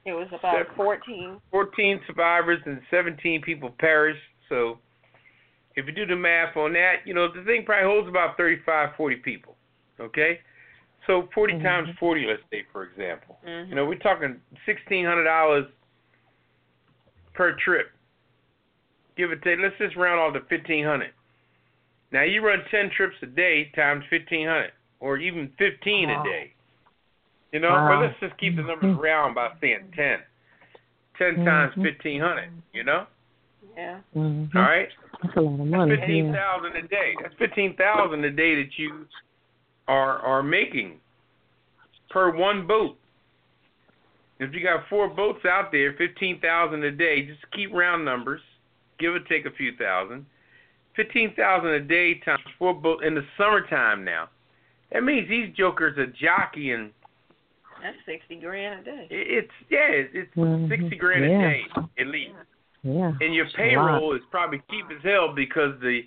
It 0.05 0.13
was 0.13 0.27
about 0.31 0.55
Seven. 0.55 0.73
fourteen. 0.75 1.41
14 1.51 2.01
survivors 2.07 2.61
and 2.65 2.81
17 2.89 3.41
people 3.41 3.69
perished. 3.79 4.21
So 4.49 4.79
if 5.75 5.85
you 5.85 5.93
do 5.93 6.05
the 6.05 6.15
math 6.15 6.57
on 6.57 6.73
that, 6.73 7.05
you 7.05 7.13
know, 7.13 7.31
the 7.31 7.43
thing 7.43 7.63
probably 7.65 7.87
holds 7.87 8.09
about 8.09 8.35
35, 8.35 8.89
40 8.97 9.15
people. 9.17 9.55
Okay? 9.99 10.39
So 11.07 11.29
40 11.33 11.53
Mhm. 11.53 11.63
times 11.63 11.89
40, 11.99 12.25
let's 12.25 12.41
say, 12.51 12.63
for 12.71 12.83
example. 12.83 13.39
Mhm. 13.45 13.69
You 13.69 13.75
know, 13.75 13.85
we're 13.85 13.95
talking 13.95 14.41
$1,600 14.65 15.71
per 17.33 17.53
trip. 17.53 17.91
Give 19.15 19.31
or 19.31 19.37
take. 19.37 19.59
Let's 19.59 19.77
just 19.77 19.95
round 19.95 20.19
off 20.19 20.33
to 20.33 20.41
1500 20.41 21.13
Now, 22.11 22.23
you 22.23 22.41
run 22.41 22.63
10 22.71 22.89
trips 22.89 23.15
a 23.21 23.27
day 23.27 23.65
times 23.75 24.03
1500 24.09 24.73
or 24.99 25.17
even 25.17 25.49
15 25.57 26.09
Wow. 26.09 26.21
a 26.21 26.23
day. 26.23 26.53
You 27.51 27.59
know, 27.59 27.69
Wow. 27.69 27.87
but 27.87 27.99
let's 27.99 28.19
just 28.19 28.37
keep 28.37 28.55
the 28.55 28.63
numbers 28.63 28.95
Mhm. 28.95 29.01
round 29.01 29.35
by 29.35 29.55
saying 29.61 29.91
10. 29.95 30.23
10 31.17 31.45
times 31.45 31.73
Mhm. 31.75 31.81
1500 31.83 32.49
you 32.73 32.83
know? 32.83 33.07
Yeah. 33.75 33.99
Mhm. 34.15 34.55
All 34.55 34.61
right? 34.61 34.89
That's 35.23 35.35
a 35.37 35.41
lot 35.41 35.59
of 35.59 35.67
money. 35.67 35.95
That's 35.95 36.01
fifteen 36.01 36.33
yeah. 36.33 36.59
a 36.75 36.87
day. 36.87 37.13
That's 37.21 37.33
fifteen 37.35 37.75
thousand 37.75 38.23
a 38.23 38.31
day 38.31 38.55
that 38.55 38.77
you 38.77 39.05
are 39.87 40.19
are 40.19 40.43
making 40.43 40.99
per 42.09 42.35
one 42.35 42.67
boat. 42.67 42.97
If 44.39 44.53
you 44.53 44.63
got 44.63 44.87
four 44.89 45.09
boats 45.09 45.45
out 45.45 45.71
there, 45.71 45.93
fifteen 45.93 46.39
thousand 46.39 46.83
a 46.83 46.91
day, 46.91 47.23
just 47.25 47.39
keep 47.51 47.73
round 47.73 48.05
numbers, 48.05 48.41
give 48.99 49.13
or 49.13 49.19
take 49.19 49.45
a 49.45 49.51
few 49.51 49.75
thousand. 49.75 50.25
Fifteen 50.95 51.33
thousand 51.35 51.69
a 51.71 51.79
day 51.81 52.15
times 52.25 52.41
four 52.57 52.73
boats 52.73 53.03
in 53.05 53.15
the 53.15 53.23
summertime 53.37 54.03
now. 54.03 54.29
That 54.91 55.03
means 55.03 55.29
these 55.29 55.53
jokers 55.55 55.97
are 55.97 56.07
jockeying. 56.07 56.91
That's 57.81 57.97
sixty 58.05 58.35
grand 58.37 58.81
a 58.81 58.83
day. 58.83 59.07
It's 59.09 59.51
yeah, 59.69 59.87
it's, 59.89 60.09
it's 60.13 60.35
Mhm. 60.35 60.69
sixty 60.69 60.95
grand 60.97 61.25
Yeah. 61.25 61.37
a 61.37 61.41
day 61.51 61.65
at 61.99 62.07
least. 62.07 62.31
Yeah. 62.33 62.43
And 63.19 63.33
your 63.33 63.47
payroll 63.55 64.15
is 64.15 64.21
probably 64.31 64.61
cheap 64.69 64.85
as 64.95 65.03
hell 65.03 65.33
because 65.33 65.79
the 65.81 66.01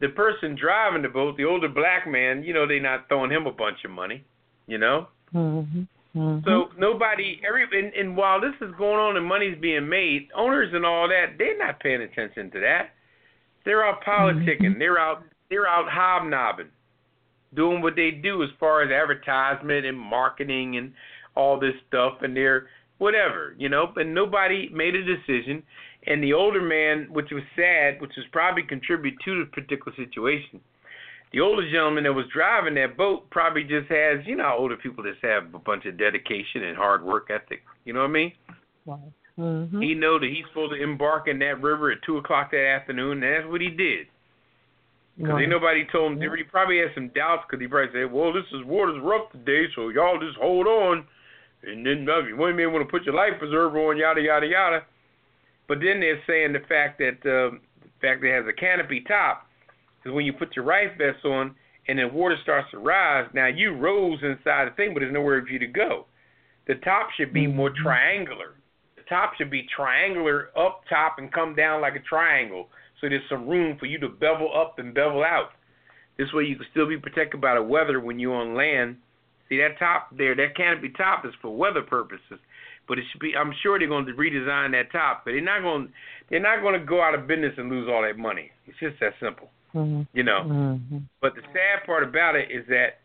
the 0.00 0.08
person 0.08 0.56
driving 0.56 1.02
the 1.02 1.08
boat, 1.08 1.36
the 1.36 1.44
older 1.44 1.68
black 1.68 2.08
man, 2.08 2.42
you 2.42 2.52
know, 2.52 2.66
they're 2.66 2.82
not 2.82 3.06
throwing 3.08 3.30
him 3.30 3.46
a 3.46 3.52
bunch 3.52 3.84
of 3.84 3.90
money, 3.92 4.24
you 4.66 4.78
know. 4.78 5.06
Mhm. 5.32 5.86
Mhm. 6.16 6.44
So 6.44 6.70
nobody, 6.76 7.40
every 7.46 7.62
and, 7.62 7.94
and 7.94 8.16
while 8.16 8.40
this 8.40 8.54
is 8.60 8.74
going 8.76 8.98
on 8.98 9.16
and 9.16 9.24
money's 9.24 9.56
being 9.58 9.88
made, 9.88 10.28
owners 10.34 10.74
and 10.74 10.84
all 10.84 11.08
that, 11.08 11.38
they're 11.38 11.56
not 11.56 11.80
paying 11.80 12.02
attention 12.02 12.50
to 12.50 12.60
that. 12.60 12.90
They're 13.64 13.84
out 13.86 14.02
politicking. 14.02 14.78
They're 14.78 14.98
out. 14.98 15.22
They're 15.48 15.68
out 15.68 15.88
hobnobbing, 15.88 16.68
doing 17.54 17.80
what 17.80 17.94
they 17.94 18.10
do 18.10 18.42
as 18.42 18.50
far 18.58 18.82
as 18.82 18.90
advertisement 18.90 19.86
and 19.86 19.98
marketing 19.98 20.76
and 20.78 20.92
all 21.36 21.58
this 21.58 21.74
stuff, 21.88 22.22
and 22.22 22.36
they're 22.36 22.68
whatever, 22.98 23.54
you 23.56 23.68
know. 23.68 23.92
And 23.96 24.14
nobody 24.14 24.68
made 24.70 24.94
a 24.94 25.04
decision. 25.04 25.62
And 26.06 26.22
the 26.22 26.32
older 26.32 26.60
man, 26.60 27.06
which 27.10 27.30
was 27.30 27.44
sad, 27.54 28.00
which 28.00 28.12
was 28.16 28.26
probably 28.32 28.64
contribute 28.64 29.14
to 29.24 29.40
the 29.40 29.50
particular 29.50 29.94
situation. 29.96 30.60
The 31.32 31.40
older 31.40 31.68
gentleman 31.70 32.04
that 32.04 32.12
was 32.12 32.26
driving 32.32 32.74
that 32.74 32.96
boat 32.96 33.30
probably 33.30 33.64
just 33.64 33.88
has, 33.88 34.26
you 34.26 34.36
know, 34.36 34.44
how 34.44 34.58
older 34.58 34.76
people 34.76 35.04
just 35.04 35.22
have 35.22 35.54
a 35.54 35.58
bunch 35.58 35.86
of 35.86 35.96
dedication 35.96 36.64
and 36.64 36.76
hard 36.76 37.02
work 37.02 37.30
ethic. 37.30 37.62
You 37.84 37.92
know 37.92 38.00
what 38.00 38.10
I 38.10 38.12
mean? 38.12 38.32
Right. 38.84 39.12
Mhm. 39.38 39.82
He 39.82 39.94
know 39.94 40.18
that 40.18 40.28
he's 40.28 40.44
supposed 40.48 40.74
to 40.74 40.82
embark 40.82 41.28
in 41.28 41.38
that 41.38 41.62
river 41.62 41.90
at 41.90 42.02
two 42.02 42.18
o'clock 42.18 42.50
that 42.50 42.66
afternoon, 42.66 43.22
and 43.22 43.34
that's 43.34 43.46
what 43.46 43.62
he 43.62 43.70
did. 43.70 44.08
Because 45.16 45.34
Right. 45.34 45.42
ain't 45.42 45.50
nobody 45.50 45.84
told 45.86 46.20
him. 46.20 46.36
He 46.36 46.42
probably 46.42 46.78
had 46.78 46.92
some 46.94 47.08
doubts 47.08 47.46
because 47.46 47.60
he 47.60 47.66
probably 47.66 47.92
said, 47.92 48.12
"Well, 48.12 48.32
this 48.32 48.50
is 48.52 48.62
water's 48.64 48.98
rough 48.98 49.30
today, 49.30 49.68
so 49.74 49.88
y'all 49.88 50.18
just 50.18 50.36
hold 50.36 50.66
on." 50.66 51.06
And 51.62 51.86
then 51.86 52.06
you 52.06 52.36
may 52.36 52.66
want 52.66 52.86
to 52.86 52.90
put 52.90 53.04
your 53.04 53.14
life 53.14 53.38
preserver 53.38 53.78
on, 53.78 53.96
yada 53.96 54.20
yada 54.20 54.46
yada. 54.46 54.84
But 55.68 55.78
then 55.80 56.00
they're 56.00 56.22
saying 56.26 56.52
the 56.52 56.66
fact 56.68 56.98
that 56.98 57.18
uh, 57.24 57.56
the 57.80 57.90
fact 58.00 58.20
that 58.22 58.28
it 58.28 58.44
has 58.44 58.46
a 58.48 58.52
canopy 58.52 59.04
top 59.06 59.46
is 60.04 60.12
when 60.12 60.24
you 60.24 60.32
put 60.32 60.56
your 60.56 60.64
life 60.64 60.90
vest 60.98 61.24
on 61.24 61.54
and 61.88 61.98
then 61.98 62.12
water 62.12 62.36
starts 62.42 62.70
to 62.70 62.78
rise. 62.78 63.28
Now 63.34 63.46
you 63.46 63.74
rose 63.74 64.18
inside 64.22 64.70
the 64.70 64.74
thing, 64.76 64.94
but 64.94 65.00
there's 65.00 65.12
nowhere 65.12 65.42
for 65.42 65.48
you 65.48 65.58
to 65.58 65.66
go. 65.66 66.06
The 66.66 66.76
top 66.76 67.10
should 67.16 67.32
be 67.32 67.46
more 67.46 67.70
Mhm. 67.70 67.82
triangular. 67.82 68.54
The 68.96 69.02
top 69.02 69.34
should 69.34 69.50
be 69.50 69.64
triangular 69.64 70.50
up 70.56 70.84
top 70.88 71.18
and 71.18 71.32
come 71.32 71.54
down 71.54 71.80
like 71.80 71.96
a 71.96 72.00
triangle, 72.00 72.70
so 73.00 73.08
there's 73.08 73.28
some 73.28 73.48
room 73.48 73.76
for 73.78 73.86
you 73.86 73.98
to 73.98 74.08
bevel 74.08 74.56
up 74.56 74.78
and 74.78 74.94
bevel 74.94 75.24
out. 75.24 75.52
This 76.16 76.32
way 76.32 76.44
you 76.44 76.56
can 76.56 76.66
still 76.70 76.86
be 76.86 76.98
protected 76.98 77.40
by 77.40 77.54
the 77.54 77.62
weather 77.62 77.98
when 77.98 78.18
you're 78.18 78.34
on 78.34 78.54
land. 78.54 78.98
See 79.48 79.58
that 79.58 79.78
top 79.78 80.16
there, 80.16 80.34
that 80.36 80.54
canopy 80.54 80.90
top 80.90 81.26
is 81.26 81.34
for 81.36 81.54
weather 81.54 81.82
purposes. 81.82 82.38
But 82.88 82.98
it 82.98 83.04
should 83.10 83.20
be 83.20 83.34
I'm 83.36 83.52
sure 83.62 83.78
they're 83.78 83.88
going 83.88 84.06
to 84.06 84.12
redesign 84.12 84.72
that 84.72 84.90
top, 84.92 85.24
but 85.24 85.32
they're 85.32 85.40
not 85.40 85.62
going 85.62 85.88
they're 86.28 86.40
not 86.40 86.62
going 86.62 86.78
to 86.78 86.84
go 86.84 87.02
out 87.02 87.14
of 87.14 87.26
business 87.26 87.54
and 87.56 87.70
lose 87.70 87.88
all 87.88 88.02
that 88.02 88.18
money. 88.18 88.50
It's 88.66 88.78
just 88.78 88.98
that 89.00 89.14
simple, 89.20 89.50
Mhm. 89.74 90.06
you 90.12 90.22
know. 90.22 90.42
Mhm. 90.44 91.02
But 91.20 91.34
the 91.34 91.42
sad 91.52 91.84
part 91.84 92.02
about 92.02 92.36
it 92.36 92.50
is 92.50 92.66
that 92.66 93.00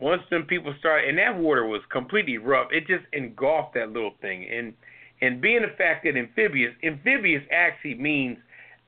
once 0.00 0.22
them 0.30 0.44
people 0.46 0.74
start, 0.78 1.04
and 1.04 1.18
that 1.18 1.36
water 1.36 1.66
was 1.66 1.84
completely 1.86 2.38
rough, 2.38 2.72
it 2.72 2.86
just 2.86 3.04
engulfed 3.12 3.74
that 3.74 3.92
little 3.92 4.14
thing. 4.20 4.48
And 4.48 4.74
and 5.22 5.40
being 5.40 5.62
the 5.62 5.68
fact 5.68 6.04
that 6.04 6.16
amphibious, 6.16 6.74
amphibious 6.82 7.42
actually 7.50 7.94
means 7.94 8.38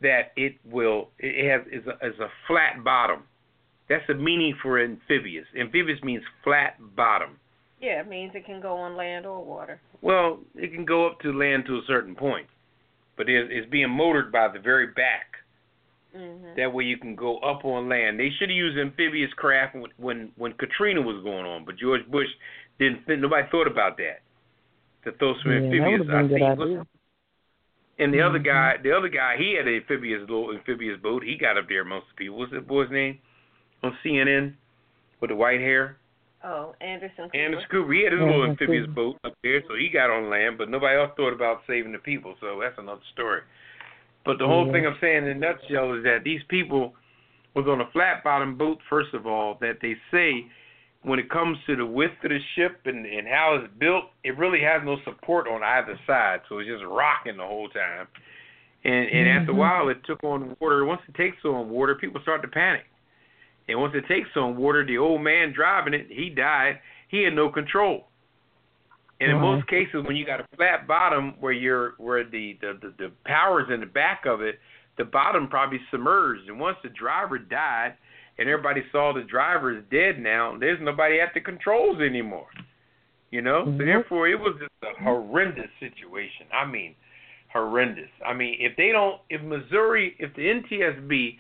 that 0.01 0.33
it 0.37 0.57
will, 0.65 1.11
it 1.19 1.49
has 1.49 1.67
is 1.69 1.87
a, 1.87 2.07
is 2.07 2.19
a 2.21 2.31
flat 2.47 2.83
bottom. 2.83 3.23
That's 3.89 4.07
the 4.07 4.15
meaning 4.15 4.55
for 4.63 4.81
amphibious. 4.81 5.47
Amphibious 5.55 6.03
means 6.03 6.25
flat 6.43 6.77
bottom. 6.97 7.39
Yeah, 7.83 8.01
it 8.01 8.09
means 8.09 8.31
it 8.35 8.47
can 8.47 8.61
go 8.61 8.77
on 8.77 8.97
land 8.97 9.27
or 9.27 9.45
water. 9.45 9.81
Well, 10.03 10.39
it 10.55 10.73
can 10.73 10.85
go 10.85 11.07
up 11.07 11.19
to 11.21 11.33
land 11.33 11.65
to 11.67 11.75
a 11.75 11.83
certain 11.89 12.15
point, 12.15 12.47
but 13.17 13.29
it, 13.29 13.51
it's 13.51 13.69
being 13.71 13.91
motored 13.91 14.31
by 14.31 14.49
the 14.49 14.61
very 14.61 14.87
back. 14.87 15.27
Mhm. 16.17 16.55
That 16.57 16.73
way 16.73 16.85
you 16.85 16.97
can 16.99 17.17
go 17.17 17.39
up 17.39 17.65
on 17.65 17.89
land. 17.89 18.21
They 18.21 18.31
should 18.39 18.51
have 18.51 18.57
used 18.57 18.79
amphibious 18.79 19.33
craft 19.35 19.75
when 19.75 19.91
when, 19.97 20.31
when 20.37 20.53
Katrina 20.55 21.01
was 21.03 21.23
going 21.25 21.45
on, 21.45 21.65
but 21.65 21.77
George 21.77 22.07
Bush 22.09 22.29
didn't. 22.79 23.05
think 23.07 23.21
Nobody 23.21 23.49
thought 23.51 23.67
about 23.67 23.97
that. 23.97 24.21
To 25.05 25.13
throw 25.19 25.35
some 25.43 25.51
Yeah, 25.51 25.59
amphibious. 25.59 25.91
would 25.91 26.01
have 26.01 26.07
been 26.07 26.25
a 26.25 26.29
good 26.29 26.43
I 26.43 26.53
idea. 26.53 26.77
think. 26.77 26.89
And 27.99 28.15
the 28.15 28.21
other 28.21 28.39
Mhm. 28.39 28.45
guy, 28.45 28.77
the 28.77 28.93
other 28.93 29.09
guy, 29.09 29.37
he 29.39 29.55
had 29.55 29.67
an 29.67 29.75
amphibious 29.75 30.21
little 30.21 30.53
amphibious 30.53 31.01
boat. 31.01 31.23
He 31.25 31.37
got 31.37 31.57
up 31.59 31.67
there 31.69 31.81
amongst 31.83 32.09
the 32.11 32.15
people. 32.15 32.39
What's 32.39 32.53
that 32.53 32.67
boy's 32.67 32.91
name? 32.91 33.19
On 33.83 33.97
CNN 34.05 34.55
with 35.21 35.31
the 35.31 35.37
white 35.37 35.61
hair. 35.61 35.97
Oh, 36.45 36.75
Anderson. 36.81 37.27
Cooper. 37.27 37.37
Anderson 37.37 37.69
Cooper. 37.71 37.93
He 37.93 38.03
had 38.05 38.13
his 38.13 38.21
little 38.21 38.45
amphibious 38.45 38.87
boat 38.89 39.17
up 39.25 39.35
there, 39.43 39.63
so 39.69 39.75
he 39.77 39.89
got 39.89 40.11
on 40.11 40.29
land. 40.29 40.59
But 40.59 40.71
nobody 40.71 40.99
else 40.99 41.13
thought 41.17 41.33
about 41.33 41.63
saving 41.67 41.93
the 41.93 41.99
people. 41.99 42.35
So 42.41 42.59
that's 42.61 42.79
another 42.79 43.01
story. 43.13 43.43
But 44.25 44.39
the 44.39 44.47
whole 44.47 44.67
Yeah. 44.67 44.73
thing 44.73 44.87
I'm 44.87 44.99
saying 45.01 45.25
in 45.25 45.31
a 45.31 45.35
nutshell 45.35 45.95
is 45.95 46.05
that 46.05 46.25
these 46.25 46.43
people 46.45 46.95
was 47.55 47.67
on 47.69 47.81
a 47.81 47.87
flat 47.93 48.25
bottom 48.25 48.57
boat 48.57 48.79
first 48.89 49.13
of 49.15 49.27
all 49.27 49.55
that 49.61 49.81
they 49.81 49.95
say 50.11 50.47
when 51.03 51.19
it 51.19 51.29
comes 51.29 51.59
to 51.67 51.75
the 51.77 51.85
width 51.85 52.15
of 52.23 52.31
the 52.31 52.39
ship 52.55 52.81
and, 52.87 53.05
and 53.05 53.27
how 53.27 53.55
it's 53.57 53.73
built, 53.79 54.05
it 54.23 54.39
really 54.39 54.61
has 54.61 54.83
no 54.85 54.97
support 55.05 55.49
on 55.49 55.61
either 55.63 55.99
side, 56.07 56.41
so 56.49 56.59
it's 56.61 56.69
just 56.69 56.85
rocking 56.85 57.37
the 57.37 57.47
whole 57.47 57.69
time. 57.69 58.07
And 58.85 59.09
and 59.11 59.29
after 59.29 59.51
a 59.51 59.55
Mhm. 59.55 59.59
while, 59.59 59.89
it 59.89 60.03
took 60.05 60.23
on 60.25 60.57
water. 60.61 60.85
Once 60.85 61.03
it 61.09 61.15
takes 61.15 61.45
on 61.45 61.71
water, 61.71 61.95
people 61.97 62.21
start 62.23 62.43
to 62.43 62.49
panic. 62.49 62.85
And 63.69 63.81
once 63.81 63.95
it 63.95 64.07
takes 64.09 64.29
on 64.37 64.57
water, 64.57 64.85
the 64.85 64.99
old 64.99 65.23
man 65.23 65.53
driving 65.53 65.95
it, 65.95 66.07
he 66.11 66.31
died. 66.31 66.81
He 67.09 67.23
had 67.23 67.35
no 67.35 67.49
control. 67.49 68.09
And 69.21 69.31
in 69.31 69.37
Right. 69.37 69.43
most 69.57 69.69
cases, 69.69 70.05
when 70.05 70.17
you 70.17 70.25
got 70.27 70.41
a 70.41 70.47
flat 70.57 70.87
bottom 70.89 71.35
where 71.41 71.53
you're 71.53 71.91
where 71.99 72.25
the 72.25 72.59
the 72.61 72.79
the, 72.83 72.95
the 72.99 73.13
power's 73.25 73.71
in 73.71 73.81
the 73.81 73.87
back 73.87 74.27
of 74.27 74.43
it, 74.43 74.59
the 74.99 75.05
bottom 75.05 75.47
probably 75.49 75.81
submerged. 75.91 76.49
And 76.49 76.59
once 76.59 76.77
the 76.83 76.89
driver 76.89 77.39
died, 77.39 77.95
and 78.39 78.49
everybody 78.49 78.83
saw 78.91 79.13
the 79.13 79.23
driver 79.23 79.71
is 79.77 79.85
dead 79.93 80.19
now, 80.19 80.57
there's 80.59 80.81
nobody 80.81 81.21
at 81.21 81.33
the 81.35 81.41
controls 81.41 82.01
anymore. 82.01 82.49
You 83.31 83.43
know, 83.43 83.65
so 83.65 83.71
Mhm. 83.71 83.79
therefore 83.79 84.29
it 84.29 84.39
was 84.39 84.55
just 84.59 84.71
a 84.83 85.03
horrendous 85.03 85.71
situation. 85.79 86.47
I 86.53 86.67
mean, 86.67 86.95
horrendous. 87.49 88.11
I 88.27 88.35
mean, 88.35 88.57
if 88.61 88.75
they 88.77 88.91
don't, 88.91 89.21
if 89.31 89.41
Missouri, 89.41 90.17
if 90.19 90.35
the 90.35 90.49
NTSB 90.51 91.39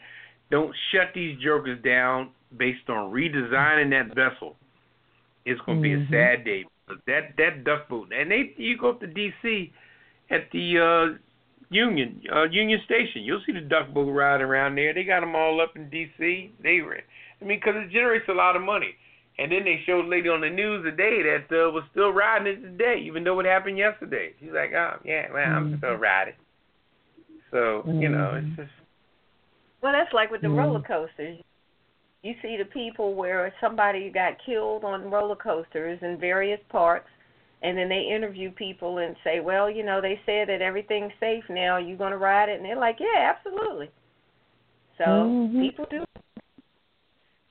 don't 0.52 0.76
shut 0.92 1.08
these 1.14 1.36
jokers 1.40 1.82
down 1.82 2.28
based 2.58 2.88
on 2.90 3.10
redesigning 3.10 3.88
that 3.90 4.14
vessel, 4.14 4.54
it's 5.46 5.60
going 5.62 5.78
to 5.78 5.82
be 5.82 5.96
Mhm. 5.96 6.06
a 6.06 6.10
sad 6.10 6.44
day. 6.44 6.66
But 6.86 6.98
that 7.06 7.36
that 7.38 7.64
duck 7.64 7.88
boat, 7.88 8.12
and 8.12 8.30
they 8.30 8.52
you 8.58 8.76
go 8.76 8.90
up 8.90 9.00
to 9.00 9.06
D.C. 9.06 9.72
at 10.30 10.50
the 10.50 10.78
uh 10.78 11.18
Union 11.70 12.20
uh 12.30 12.42
Union 12.44 12.80
Station, 12.84 13.22
you'll 13.22 13.40
see 13.46 13.52
the 13.52 13.62
duck 13.62 13.94
boat 13.94 14.10
riding 14.12 14.46
around 14.46 14.74
there. 14.76 14.92
They 14.92 15.04
got 15.04 15.20
them 15.20 15.34
all 15.34 15.60
up 15.60 15.74
in 15.74 15.88
D.C. 15.88 16.52
They, 16.62 16.80
I 16.82 17.44
mean, 17.44 17.58
because 17.58 17.76
it 17.76 17.90
generates 17.90 18.28
a 18.28 18.34
lot 18.34 18.56
of 18.56 18.62
money. 18.62 18.94
And 19.38 19.50
then 19.50 19.64
they 19.64 19.80
showed 19.86 20.04
a 20.04 20.08
lady 20.08 20.28
on 20.28 20.42
the 20.42 20.50
news 20.50 20.84
today 20.84 21.22
that 21.22 21.46
uh, 21.50 21.70
was 21.70 21.84
still 21.92 22.10
riding 22.12 22.52
it 22.52 22.60
today, 22.60 23.00
even 23.06 23.24
though 23.24 23.40
it 23.40 23.46
happened 23.46 23.78
yesterday. 23.78 24.34
She's 24.38 24.52
like, 24.52 24.72
oh 24.74 24.98
yeah, 25.04 25.32
well 25.32 25.50
I'm 25.56 25.72
Mhm. 25.72 25.78
still 25.78 25.94
riding. 25.96 26.34
So 27.50 27.84
you 27.86 28.10
know, 28.10 28.34
it's 28.34 28.46
Mhm. 28.48 28.56
just 28.56 28.81
Well, 29.82 29.92
that's 29.92 30.12
like 30.12 30.30
with 30.30 30.42
the 30.42 30.48
Mhm. 30.48 30.56
roller 30.56 30.80
coasters. 30.80 31.40
You 32.22 32.34
see 32.40 32.56
the 32.56 32.64
people 32.66 33.14
where 33.14 33.52
somebody 33.60 34.08
got 34.10 34.38
killed 34.38 34.84
on 34.84 35.10
roller 35.10 35.34
coasters 35.34 36.00
in 36.02 36.18
various 36.18 36.60
parks, 36.68 37.10
and 37.62 37.76
then 37.76 37.88
they 37.88 38.02
interview 38.02 38.52
people 38.52 38.98
and 38.98 39.16
say, 39.24 39.40
"Well, 39.40 39.68
you 39.68 39.82
know, 39.82 40.00
they 40.00 40.20
said 40.24 40.48
that 40.48 40.62
everything's 40.62 41.12
safe 41.18 41.48
now. 41.48 41.78
You 41.78 41.96
going 41.96 42.12
to 42.12 42.18
ride 42.18 42.48
it?" 42.48 42.56
And 42.56 42.64
they're 42.64 42.76
like, 42.76 43.00
"Yeah, 43.00 43.34
absolutely." 43.34 43.90
So 44.98 45.04
Mhm. 45.04 45.60
people 45.60 45.86
do. 45.86 46.04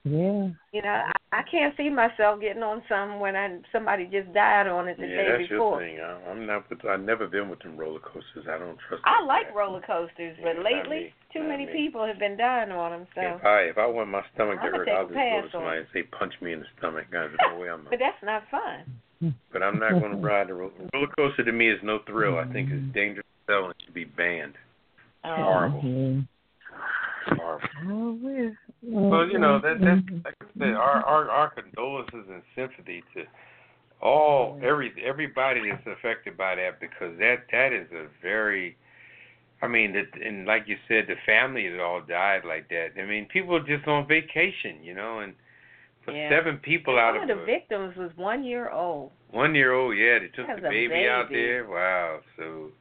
Yeah. 0.04 0.50
You 0.74 0.82
know, 0.82 0.98
I, 1.06 1.14
I 1.30 1.42
can't 1.48 1.76
see 1.76 1.88
myself 1.88 2.40
getting 2.40 2.62
on 2.62 2.82
some 2.88 3.20
when 3.20 3.36
I 3.36 3.58
somebody 3.70 4.10
just 4.10 4.34
died 4.34 4.66
on 4.66 4.88
it 4.88 4.98
the 4.98 5.06
yeah, 5.06 5.16
day 5.16 5.28
that's 5.38 5.48
before. 5.48 5.80
your 5.82 5.94
thing. 5.94 6.00
I, 6.02 6.30
I'm 6.30 6.44
not. 6.44 6.68
With, 6.68 6.84
I've 6.84 7.00
never 7.00 7.28
been 7.28 7.48
with 7.48 7.60
them 7.60 7.76
roller 7.76 8.00
coasters. 8.00 8.50
I 8.50 8.58
don't 8.58 8.78
trust. 8.88 9.02
I 9.06 9.20
them. 9.20 9.28
like 9.28 9.54
roller 9.54 9.80
coasters, 9.80 10.36
but 10.42 10.58
Yeah, 10.58 10.66
lately 10.66 11.14
too 11.32 11.46
Not 11.46 11.54
many 11.54 11.66
me. 11.66 11.72
people 11.72 12.04
have 12.04 12.18
been 12.18 12.36
dying 12.36 12.72
on 12.72 12.90
them. 12.90 13.06
So, 13.14 13.22
If 13.22 13.44
I 13.44 13.58
if 13.70 13.78
I 13.78 13.86
want 13.86 14.10
my 14.10 14.22
stomach 14.34 14.58
to 14.58 14.66
I'ma 14.66 14.76
hurt, 14.76 14.88
I'll 14.88 15.06
a 15.06 15.08
just 15.08 15.14
go 15.14 15.40
to 15.42 15.48
somebody 15.52 15.78
on 15.78 15.78
and 15.78 15.86
say 15.94 16.02
punch 16.02 16.34
me 16.42 16.52
in 16.52 16.60
the 16.60 16.66
stomach. 16.78 17.06
Guys, 17.12 17.30
no 17.38 17.58
way 17.58 17.70
I'm. 17.70 17.84
but 17.90 17.98
that's 18.00 18.22
not 18.22 18.42
fun. 18.50 18.82
But 19.52 19.62
I'm 19.62 19.78
not 19.78 20.00
going 20.00 20.10
to 20.10 20.18
ride 20.18 20.50
a 20.50 20.54
roller, 20.54 20.72
roller 20.92 21.06
coaster. 21.16 21.44
To 21.44 21.52
me, 21.52 21.70
is 21.70 21.78
no 21.84 22.00
thrill. 22.08 22.40
I 22.40 22.52
think 22.52 22.70
it's 22.72 22.92
dangerous 22.92 23.24
as 23.48 23.52
hell 23.54 23.72
should 23.84 23.94
be 23.94 24.02
banned. 24.02 24.54
Oh. 25.22 25.36
Horrible. 25.36 25.80
Mhm. 25.80 26.26
Horrible. 27.26 27.68
Oh, 27.86 28.18
well. 28.22 28.52
Well, 28.84 29.28
you 29.28 29.38
know 29.38 29.60
that 29.60 29.80
that's 29.80 30.24
like 30.24 30.34
I 30.40 30.44
said, 30.58 30.74
our 30.74 31.04
our 31.04 31.30
our 31.30 31.50
condolences 31.50 32.24
and 32.28 32.42
sympathy 32.56 33.02
to 33.14 33.24
all 34.00 34.58
every 34.62 34.92
everybody 35.04 35.70
that's 35.70 35.86
affected 35.86 36.36
by 36.36 36.56
that 36.56 36.80
because 36.80 37.16
that 37.18 37.44
that 37.52 37.72
is 37.72 37.86
a 37.92 38.06
very 38.20 38.76
I 39.62 39.68
mean, 39.68 39.92
that, 39.92 40.20
and 40.20 40.44
like 40.44 40.64
you 40.66 40.76
said, 40.88 41.04
the 41.06 41.14
family 41.24 41.68
that 41.68 41.80
all 41.80 42.00
died 42.00 42.42
like 42.44 42.68
that. 42.70 43.00
I 43.00 43.06
mean, 43.06 43.26
people 43.32 43.54
are 43.54 43.64
just 43.64 43.86
on 43.86 44.08
vacation, 44.08 44.82
you 44.82 44.92
know, 44.92 45.20
and 45.20 45.34
for 46.04 46.10
Yeah. 46.10 46.28
seven 46.30 46.58
people 46.58 46.98
out 46.98 47.14
One 47.14 47.30
of 47.30 47.30
of 47.30 47.36
the 47.36 47.42
a- 47.44 47.46
victims 47.46 47.94
was 47.96 48.10
one 48.16 48.42
year 48.42 48.70
old. 48.70 49.12
One 49.30 49.54
year 49.54 49.72
old, 49.72 49.96
yeah, 49.96 50.18
they 50.18 50.26
took 50.34 50.48
the 50.48 50.66
a 50.66 50.68
baby, 50.68 51.06
out 51.06 51.30
there. 51.30 51.64
Wow, 51.64 52.22
so 52.36 52.72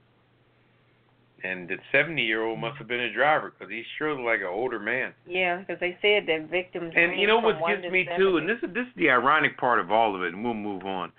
and 1.44 1.68
the 1.68 1.78
seventy 1.92 2.24
year 2.24 2.44
old 2.44 2.60
must 2.60 2.78
have 2.78 2.88
been 2.88 3.00
a 3.00 3.14
driver 3.14 3.52
because 3.52 3.72
he 3.72 3.84
sure 3.98 4.14
looked 4.14 4.26
like 4.26 4.42
an 4.42 4.48
older 4.48 4.80
man. 4.80 5.14
Yeah, 5.28 5.60
because 5.60 5.80
they 5.80 5.98
said 6.02 6.28
that 6.28 6.50
victims. 6.50 6.94
And 6.96 7.20
you 7.20 7.28
know 7.28 7.40
what 7.40 7.56
gets 7.68 7.92
me 7.92 8.06
70. 8.06 8.18
too, 8.18 8.38
and 8.38 8.50
this 8.50 8.58
is 8.64 8.74
this 8.74 8.86
is 8.88 8.94
the 8.96 9.10
ironic 9.10 9.58
part 9.58 9.80
of 9.80 9.92
all 9.92 10.16
of 10.16 10.22
it, 10.24 10.34
and 10.34 10.44
we'll 10.44 10.54
move 10.54 10.84
on. 10.84 11.12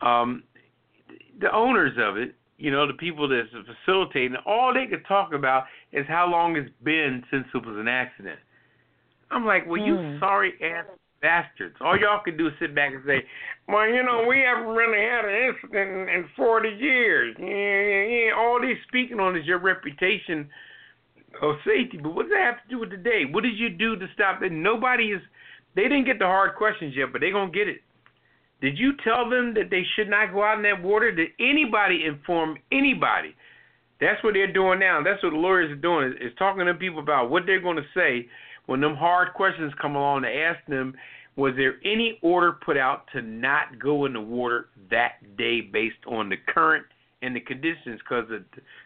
Um, 0.00 0.42
the 1.40 1.52
owners 1.52 1.92
of 1.98 2.16
it, 2.16 2.34
you 2.58 2.70
know, 2.70 2.86
the 2.86 2.94
people 2.94 3.28
that's 3.28 3.48
facilitating, 3.84 4.36
all 4.46 4.72
they 4.72 4.86
could 4.86 5.04
talk 5.06 5.32
about 5.32 5.64
is 5.92 6.06
how 6.08 6.28
long 6.28 6.56
it's 6.56 6.70
been 6.82 7.22
since 7.30 7.46
it 7.54 7.66
was 7.66 7.76
an 7.76 7.88
accident. 7.88 8.38
I'm 9.30 9.44
like, 9.44 9.66
well, 9.66 9.80
you 9.80 9.96
Hmm. 9.96 10.18
sorry 10.20 10.52
ass 10.62 10.86
bastards. 11.24 11.74
All 11.80 11.96
y'all 11.98 12.20
can 12.22 12.36
do 12.36 12.48
is 12.48 12.52
sit 12.60 12.74
back 12.74 12.92
and 12.92 13.02
say, 13.06 13.24
well, 13.66 13.88
you 13.88 14.02
know, 14.04 14.28
we 14.28 14.44
haven't 14.44 14.76
really 14.76 15.00
had 15.00 15.24
an 15.24 15.32
incident 15.48 15.88
in, 15.88 16.20
in 16.20 16.24
40 16.36 16.68
years. 16.68 17.34
Yeah, 17.40 17.48
yeah, 17.48 18.04
yeah. 18.28 18.36
All 18.36 18.60
they're 18.60 18.76
speaking 18.86 19.18
on 19.18 19.34
is 19.34 19.46
your 19.46 19.58
reputation 19.58 20.46
of 21.40 21.56
safety. 21.64 21.96
But 21.96 22.14
what 22.14 22.28
does 22.28 22.32
that 22.36 22.44
have 22.44 22.62
to 22.62 22.68
do 22.68 22.78
with 22.78 22.90
today? 22.90 23.24
What 23.24 23.42
did 23.42 23.56
you 23.56 23.70
do 23.70 23.96
to 23.96 24.06
stop 24.12 24.42
it? 24.42 24.52
Nobody 24.52 25.16
is. 25.16 25.22
They 25.74 25.84
didn't 25.84 26.04
get 26.04 26.18
the 26.18 26.26
hard 26.26 26.56
questions 26.56 26.94
yet, 26.94 27.08
but 27.10 27.22
they're 27.22 27.32
gonna 27.32 27.50
get 27.50 27.68
it. 27.68 27.80
Did 28.60 28.78
you 28.78 28.92
tell 29.02 29.28
them 29.28 29.54
that 29.54 29.70
they 29.70 29.82
should 29.96 30.08
not 30.08 30.32
go 30.32 30.44
out 30.44 30.58
in 30.58 30.62
that 30.62 30.82
water? 30.82 31.10
Did 31.10 31.30
anybody 31.40 32.04
inform 32.04 32.58
anybody? 32.70 33.34
That's 34.00 34.22
what 34.22 34.34
they're 34.34 34.52
doing 34.52 34.78
now. 34.78 35.02
That's 35.02 35.22
what 35.22 35.30
the 35.30 35.36
lawyers 35.36 35.72
are 35.72 35.80
doing 35.80 36.12
is, 36.12 36.14
is 36.20 36.38
talking 36.38 36.66
to 36.66 36.74
people 36.74 37.00
about 37.00 37.30
what 37.30 37.44
they're 37.46 37.60
going 37.60 37.76
to 37.76 37.88
say 37.94 38.28
when 38.66 38.80
them 38.80 38.94
hard 38.94 39.34
questions 39.34 39.72
come 39.80 39.96
along 39.96 40.22
to 40.22 40.28
ask 40.28 40.58
them, 40.66 40.94
was 41.36 41.54
there 41.56 41.74
any 41.84 42.18
order 42.22 42.52
put 42.52 42.76
out 42.76 43.04
to 43.12 43.20
not 43.20 43.78
go 43.78 44.06
in 44.06 44.12
the 44.12 44.20
water 44.20 44.68
that 44.90 45.36
day 45.36 45.60
based 45.60 45.96
on 46.06 46.28
the 46.28 46.36
current 46.48 46.86
and 47.22 47.34
the 47.34 47.40
conditions? 47.40 48.00
Because 48.00 48.28
the 48.28 48.44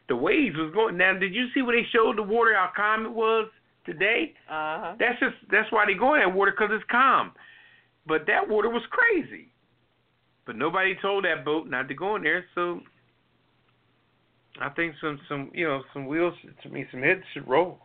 the 0.08 0.16
waves 0.16 0.56
was 0.56 0.72
going. 0.72 0.96
Now, 0.96 1.18
did 1.18 1.34
you 1.34 1.46
see 1.54 1.62
where 1.62 1.76
they 1.76 1.86
showed 1.92 2.16
the 2.16 2.22
water 2.22 2.54
how 2.54 2.70
calm 2.74 3.04
it 3.04 3.12
was 3.12 3.50
today? 3.84 4.34
Uh 4.48 4.80
huh. 4.80 4.94
That's 4.98 5.20
just 5.20 5.36
that's 5.50 5.70
why 5.70 5.84
they 5.86 5.94
go 5.94 6.14
in 6.14 6.20
that 6.20 6.34
water 6.34 6.52
because 6.52 6.70
it's 6.72 6.84
calm. 6.90 7.32
But 8.06 8.26
that 8.26 8.48
water 8.48 8.70
was 8.70 8.82
crazy. 8.90 9.48
But 10.46 10.56
nobody 10.56 10.96
told 11.02 11.26
that 11.26 11.44
boat 11.44 11.68
not 11.68 11.88
to 11.88 11.94
go 11.94 12.16
in 12.16 12.22
there, 12.22 12.46
so 12.54 12.80
I 14.62 14.70
think 14.70 14.94
some 15.02 15.20
some 15.28 15.50
you 15.52 15.66
know 15.66 15.82
some 15.92 16.06
wheels 16.06 16.32
to 16.62 16.68
me 16.70 16.86
some 16.90 17.02
heads 17.02 17.20
should 17.34 17.46
roll. 17.46 17.80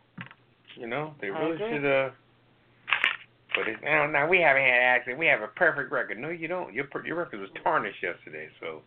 You 0.76 0.86
know 0.86 1.14
they 1.20 1.28
I 1.28 1.38
really 1.40 1.56
agree. 1.56 1.72
should. 1.78 1.84
uh 1.86 2.10
But 3.54 3.68
it's, 3.68 3.82
now 3.82 4.06
now 4.06 4.28
we 4.28 4.40
haven't 4.40 4.62
had 4.62 4.74
an 4.74 4.82
accident. 4.82 5.18
We 5.18 5.26
have 5.26 5.42
a 5.42 5.48
perfect 5.48 5.92
record. 5.92 6.18
No, 6.18 6.30
you 6.30 6.48
don't. 6.48 6.74
Your 6.74 6.86
your 7.04 7.16
record 7.16 7.40
was 7.40 7.50
tarnished 7.62 8.02
yesterday, 8.02 8.48
so 8.60 8.80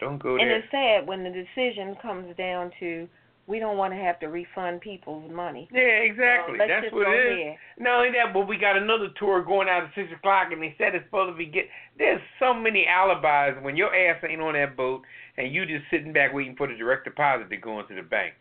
don't 0.00 0.22
go 0.22 0.30
And 0.36 0.40
there. 0.40 0.54
And 0.56 0.64
it's 0.64 0.70
sad 0.70 1.06
when 1.06 1.22
the 1.24 1.30
decision 1.30 1.96
comes 2.02 2.34
down 2.36 2.70
to 2.80 3.08
we 3.46 3.58
don't 3.58 3.78
want 3.78 3.94
to 3.94 3.98
have 3.98 4.20
to 4.20 4.26
refund 4.26 4.82
people's 4.82 5.30
money. 5.32 5.68
Yeah, 5.72 5.80
exactly. 6.04 6.58
So 6.58 6.64
That's 6.68 6.84
just 6.84 6.94
what 6.94 7.08
it 7.08 7.16
is. 7.16 7.38
there. 7.38 7.58
Not 7.78 7.96
only 8.04 8.10
that, 8.12 8.34
but 8.34 8.46
we 8.46 8.58
got 8.58 8.76
another 8.76 9.08
tour 9.18 9.42
going 9.42 9.68
out 9.68 9.84
at 9.84 9.90
six 9.94 10.12
o'clock, 10.12 10.48
and 10.52 10.60
they 10.60 10.74
said 10.76 10.94
it's 10.94 11.06
supposed 11.06 11.32
to 11.32 11.38
be 11.38 11.46
get. 11.46 11.64
There's 11.96 12.20
so 12.38 12.52
many 12.52 12.86
alibis 12.86 13.62
when 13.64 13.74
your 13.74 13.94
ass 13.94 14.22
ain't 14.28 14.42
on 14.42 14.52
that 14.52 14.76
boat, 14.76 15.00
and 15.38 15.52
you 15.54 15.64
just 15.64 15.84
sitting 15.90 16.12
back 16.12 16.34
waiting 16.34 16.56
for 16.56 16.66
the 16.66 16.74
direct 16.74 17.04
deposit 17.04 17.48
to 17.48 17.56
go 17.56 17.80
into 17.80 17.94
the 17.94 18.02
bank. 18.02 18.34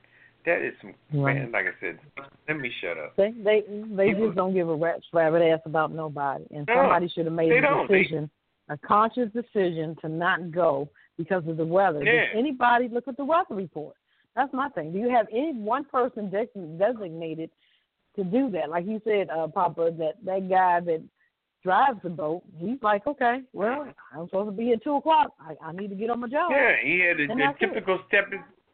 That 0.47 0.61
is 0.61 0.73
some 0.79 0.93
Right. 1.21 1.35
man. 1.35 1.51
Like 1.51 1.65
I 1.65 1.79
said, 1.81 1.99
let 2.47 2.57
me 2.57 2.71
shut 2.81 2.97
up. 2.97 3.15
They 3.17 3.31
they 3.31 3.61
they 3.67 4.07
People- 4.09 4.27
just 4.27 4.37
don't 4.37 4.53
give 4.53 4.69
a 4.69 4.75
rat's 4.75 5.05
rabbit 5.11 5.41
ass 5.41 5.59
about 5.65 5.91
nobody. 5.91 6.45
And 6.51 6.65
No, 6.67 6.73
somebody 6.75 7.09
should 7.09 7.25
have 7.25 7.33
made 7.35 7.51
a 7.51 7.59
don't. 7.61 7.89
They- 7.91 7.97
decision, 8.03 8.29
a 8.69 8.77
conscious 8.77 9.29
decision 9.33 9.95
to 10.01 10.07
not 10.07 10.49
go 10.51 10.87
because 11.17 11.45
of 11.47 11.57
the 11.57 11.65
weather. 11.65 12.01
Yeah. 12.01 12.27
Does 12.27 12.29
anybody 12.35 12.87
look 12.87 13.09
at 13.09 13.17
the 13.17 13.25
weather 13.25 13.55
report? 13.55 13.95
That's 14.37 14.53
my 14.53 14.69
thing. 14.69 14.93
Do 14.93 14.99
you 14.99 15.09
have 15.09 15.27
any 15.33 15.51
one 15.53 15.83
person 15.83 16.29
des- 16.29 16.47
designated 16.77 17.49
to 18.15 18.23
do 18.23 18.49
that? 18.51 18.69
Like 18.69 18.85
you 18.85 19.01
said, 19.03 19.29
uh, 19.29 19.47
Poppa, 19.47 19.91
that 19.97 20.13
that 20.23 20.47
guy 20.47 20.79
that 20.79 21.03
drives 21.61 21.99
the 22.03 22.09
boat, 22.09 22.43
he's 22.57 22.81
like, 22.81 23.05
okay, 23.05 23.41
well, 23.51 23.87
I'm 24.13 24.27
supposed 24.27 24.49
to 24.51 24.55
be 24.55 24.71
at 24.71 24.81
two 24.81 24.95
o'clock. 24.95 25.33
I, 25.41 25.55
I 25.61 25.71
need 25.73 25.89
to 25.89 25.95
get 25.95 26.09
on 26.09 26.21
my 26.21 26.29
job. 26.29 26.51
Yeah, 26.51 26.75
he 26.81 26.99
had 26.99 27.17
the, 27.17 27.23
And 27.23 27.31
the 27.31 27.35
that's 27.43 27.57
it. 27.61 27.65
typical 27.67 27.99
step, 28.07 28.31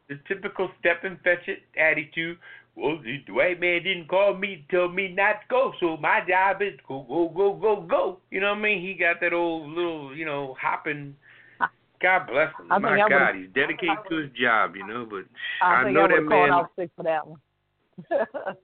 the 0.08 0.18
typical 0.28 0.70
step 0.80 1.04
and 1.04 1.18
fetch 1.20 1.46
it 1.48 1.60
attitude. 1.78 2.38
Well, 2.76 2.98
the 3.04 3.32
white 3.32 3.60
man 3.60 3.84
didn't 3.84 4.08
call 4.08 4.36
me, 4.36 4.64
to 4.68 4.76
tell 4.76 4.88
me 4.88 5.08
not 5.08 5.32
to 5.32 5.46
go, 5.48 5.72
so 5.78 5.96
my 5.96 6.20
job 6.28 6.60
is 6.60 6.78
go, 6.88 7.06
go, 7.08 7.28
go, 7.28 7.54
go, 7.54 7.86
go. 7.88 8.18
You 8.30 8.40
know 8.40 8.50
what 8.50 8.58
I 8.58 8.62
mean? 8.62 8.82
He 8.82 8.94
got 8.94 9.20
that 9.20 9.32
old 9.32 9.70
little, 9.70 10.14
you 10.14 10.26
know, 10.26 10.56
hopping. 10.60 11.14
God 12.02 12.26
bless 12.26 12.48
him. 12.58 12.72
I 12.72 12.78
My 12.78 13.08
God, 13.08 13.36
he's 13.36 13.48
dedicated 13.54 13.96
to 14.10 14.16
his 14.16 14.30
job, 14.32 14.74
you 14.74 14.86
know. 14.86 15.06
But 15.08 15.24
I, 15.64 15.84
I 15.84 15.92
know 15.92 16.04
I 16.04 16.08
that 16.08 16.22
man- 16.22 16.50
out 16.50 16.70
sick 16.76 16.90
for 16.96 17.04
that 17.04 17.26
one. 17.26 17.38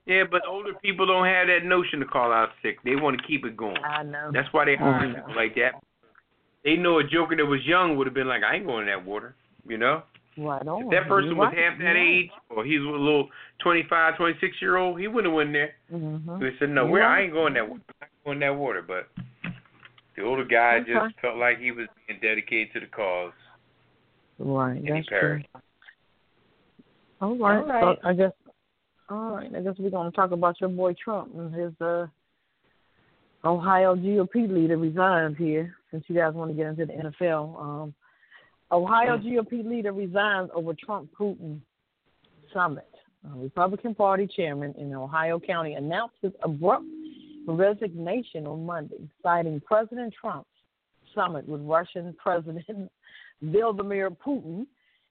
yeah, 0.06 0.24
but 0.28 0.42
older 0.48 0.72
people 0.82 1.06
don't 1.06 1.26
have 1.26 1.46
that 1.46 1.64
notion 1.64 2.00
to 2.00 2.06
call 2.06 2.32
out 2.32 2.48
sick. 2.62 2.82
They 2.84 2.96
want 2.96 3.20
to 3.20 3.26
keep 3.26 3.44
it 3.44 3.56
going. 3.56 3.76
I 3.76 4.02
know. 4.02 4.30
That's 4.34 4.48
why 4.52 4.64
they 4.64 4.74
hire 4.74 5.06
mm. 5.06 5.14
people 5.14 5.36
like 5.36 5.54
that. 5.54 5.80
They 6.64 6.74
know 6.74 6.98
a 6.98 7.04
joker 7.04 7.36
that 7.36 7.46
was 7.46 7.60
young 7.64 7.96
would 7.96 8.08
have 8.08 8.14
been 8.14 8.26
like, 8.26 8.42
I 8.42 8.56
ain't 8.56 8.66
going 8.66 8.82
in 8.82 8.86
that 8.88 9.04
water, 9.06 9.36
you 9.66 9.78
know. 9.78 10.02
Right 10.40 10.66
on. 10.66 10.84
If 10.84 10.90
that 10.90 11.06
person 11.08 11.30
You're 11.30 11.36
was 11.36 11.52
right. 11.54 11.70
half 11.70 11.78
that 11.78 11.84
You're 11.84 11.98
age, 11.98 12.30
or 12.48 12.64
he 12.64 12.78
was 12.78 12.88
a 12.88 12.90
little 12.98 13.28
twenty-five, 13.62 14.16
twenty-six 14.16 14.56
year 14.60 14.76
old, 14.78 14.98
he 14.98 15.06
wouldn't 15.06 15.32
have 15.32 15.36
went 15.36 15.52
there. 15.52 15.74
Mhm. 15.92 16.50
He 16.50 16.56
said, 16.58 16.70
"No, 16.70 16.84
You're 16.84 16.92
we're, 16.92 17.00
right. 17.00 17.18
I 17.18 17.22
ain't 17.24 17.32
going 17.32 17.54
that 17.54 17.68
water. 17.68 17.82
I'm 18.00 18.08
not 18.08 18.24
going 18.24 18.38
that 18.40 18.56
water." 18.56 18.82
But 18.82 19.08
the 20.16 20.22
older 20.22 20.44
guy 20.46 20.76
Okay. 20.76 20.94
just 20.94 21.20
felt 21.20 21.36
like 21.36 21.58
he 21.58 21.72
was 21.72 21.88
being 22.06 22.20
dedicated 22.20 22.72
to 22.72 22.80
the 22.80 22.86
cause, 22.86 23.32
Right, 24.38 24.76
and 24.76 24.86
he 24.86 24.92
that's 24.92 25.06
true. 25.08 25.42
All 27.20 27.36
right. 27.36 27.58
All 27.58 27.64
right. 27.66 27.98
So 28.02 28.08
I 28.08 28.14
guess 28.14 28.32
all 29.10 29.32
right, 29.32 29.54
I 29.54 29.60
guess 29.60 29.74
we're 29.78 29.90
gonna 29.90 30.10
talk 30.12 30.30
about 30.30 30.58
your 30.60 30.70
boy 30.70 30.94
Trump 30.94 31.34
and 31.34 31.52
his 31.54 31.78
uh 31.82 32.06
Ohio 33.44 33.94
GOP 33.94 34.48
leader 34.48 34.76
resigns 34.78 35.36
here 35.36 35.74
since 35.90 36.04
you 36.08 36.14
guys 36.14 36.34
want 36.34 36.50
to 36.50 36.56
get 36.56 36.66
into 36.66 36.86
the 36.86 36.92
NFL. 36.92 37.60
Um 37.60 37.94
Ohio 38.72 39.18
GOP 39.18 39.64
leader 39.64 39.92
resigns 39.92 40.50
over 40.54 40.74
Trump 40.74 41.10
Putin 41.18 41.60
summit. 42.52 42.88
Uh, 43.24 43.36
Republican 43.36 43.94
Party 43.94 44.26
chairman 44.26 44.74
in 44.78 44.94
Ohio 44.94 45.38
County 45.38 45.74
announced 45.74 46.14
his 46.22 46.32
abrupt 46.42 46.84
resignation 47.46 48.46
on 48.46 48.64
Monday, 48.64 49.08
citing 49.22 49.60
President 49.66 50.14
Trump's 50.18 50.48
summit 51.14 51.46
with 51.48 51.60
Russian 51.62 52.14
President 52.22 52.90
Vladimir 53.42 54.10
Putin 54.10 54.66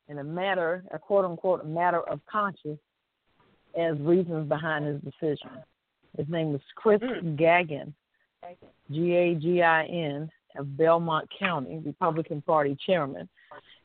in 0.08 0.19
a 0.19 0.24
matter, 0.24 0.84
a 0.91 1.00
quote 1.00 1.26
unquote, 1.26 1.65
matter 1.65 2.02
of 2.10 2.19
conscience 2.32 2.80
as 3.78 3.98
reasons 4.00 4.48
behind 4.48 4.86
his 4.86 5.02
decision. 5.02 5.50
His 6.17 6.28
name 6.28 6.56
is 6.56 6.62
Chris 6.76 7.02
Gagin, 7.02 7.93
G 8.91 9.13
A 9.13 9.36
G 9.36 9.62
I 9.62 9.86
N, 9.86 10.32
of 10.60 10.78
Belmont 10.78 11.28
County, 11.38 11.82
Republican 11.84 12.41
Party 12.41 12.78
chairman. 12.86 13.28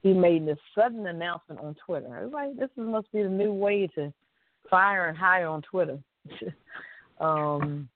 He 0.02 0.12
made 0.12 0.46
this 0.46 0.58
sudden 0.74 1.06
announcement 1.06 1.60
on 1.60 1.74
Twitter. 1.87 2.24
It's 2.24 2.34
like 2.34 2.56
this 2.56 2.68
must 2.76 3.10
be 3.12 3.22
the 3.22 3.28
new 3.28 3.52
way 3.52 3.87
to 3.94 4.12
fire 4.68 5.06
and 5.06 5.16
hire 5.16 5.46
on 5.46 5.62
Twitter. 5.62 5.98
um, 7.20 7.88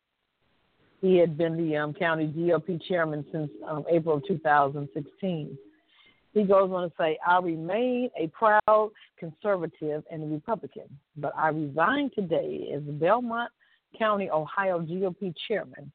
he 1.00 1.16
had 1.16 1.36
been 1.36 1.56
the 1.56 1.76
um, 1.76 1.92
county 1.92 2.26
GOP 2.26 2.80
chairman 2.88 3.24
since 3.30 3.50
um, 3.68 3.84
April 3.90 4.16
of 4.16 4.26
2016. 4.26 5.58
He 6.34 6.42
goes 6.42 6.70
on 6.70 6.88
to 6.88 6.92
say, 6.98 7.18
I 7.26 7.38
remain 7.40 8.10
a 8.18 8.28
proud 8.28 8.90
conservative 9.18 10.04
and 10.10 10.30
Republican, 10.30 10.84
but 11.16 11.32
I 11.36 11.48
resign 11.48 12.10
today 12.14 12.70
as 12.74 12.82
Belmont 12.82 13.50
County, 13.98 14.30
Ohio 14.30 14.80
GOP 14.80 15.34
chairman. 15.46 15.90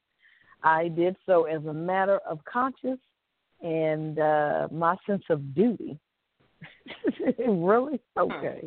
I 0.64 0.88
did 0.88 1.14
so 1.26 1.44
as 1.44 1.64
a 1.66 1.72
matter 1.72 2.18
of 2.28 2.40
conscience 2.44 3.00
and 3.62 4.18
uh, 4.18 4.68
my 4.72 4.96
sense 5.06 5.22
of 5.30 5.54
duty. 5.54 5.98
really? 7.46 8.00
Okay. 8.18 8.62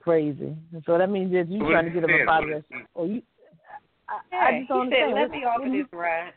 Crazy. 0.00 0.54
So 0.86 0.96
that 0.98 1.10
means 1.10 1.32
that 1.32 1.50
you're 1.50 1.70
trying 1.70 1.86
to 1.86 1.90
get 1.90 2.04
up 2.04 2.10
saying? 2.10 2.26
out 2.28 2.44
of 2.44 2.50
What 2.50 2.64
there. 2.70 2.80
is 2.80 2.86
Oh, 2.94 3.04
you. 3.04 3.22
I, 4.08 4.18
Yeah, 4.32 4.38
I 4.38 4.58
just 4.60 4.68
don't 4.68 4.86
he 4.86 4.92
said, 4.92 5.14
"Let 5.14 5.30
me 5.30 5.38
off 5.44 5.64
of 5.64 5.72
this 5.72 5.86
ride." 5.92 6.32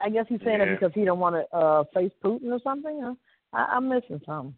I 0.00 0.10
guess 0.10 0.26
he's 0.28 0.38
saying 0.44 0.60
Yeah. 0.60 0.66
that 0.66 0.78
because 0.80 0.92
he 0.94 1.04
don't 1.04 1.18
want 1.18 1.34
to 1.36 1.56
uh, 1.56 1.84
face 1.94 2.12
Putin 2.22 2.52
or 2.52 2.60
something. 2.62 3.00
Huh? 3.02 3.14
I, 3.52 3.76
I'm 3.76 3.88
missing 3.88 4.20
something. 4.26 4.54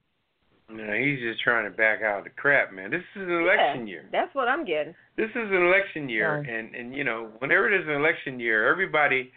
No, 0.72 0.92
he's 0.92 1.18
just 1.20 1.40
trying 1.42 1.64
to 1.64 1.76
back 1.76 2.02
out 2.02 2.18
of 2.18 2.24
the 2.24 2.30
crap, 2.30 2.72
man. 2.72 2.90
This 2.90 3.02
is 3.16 3.22
an 3.22 3.30
election 3.42 3.86
yeah, 3.86 3.92
year. 3.92 4.04
That's 4.12 4.34
what 4.34 4.48
I'm 4.48 4.64
getting. 4.64 4.94
This 5.16 5.30
is 5.30 5.50
an 5.50 5.66
election 5.66 6.08
year, 6.08 6.38
Right. 6.38 6.48
and 6.48 6.74
and 6.74 6.94
you 6.94 7.04
know, 7.04 7.30
whenever 7.38 7.68
there's 7.70 7.88
an 7.88 7.94
election 7.94 8.38
year, 8.38 8.68
everybody, 8.68 9.32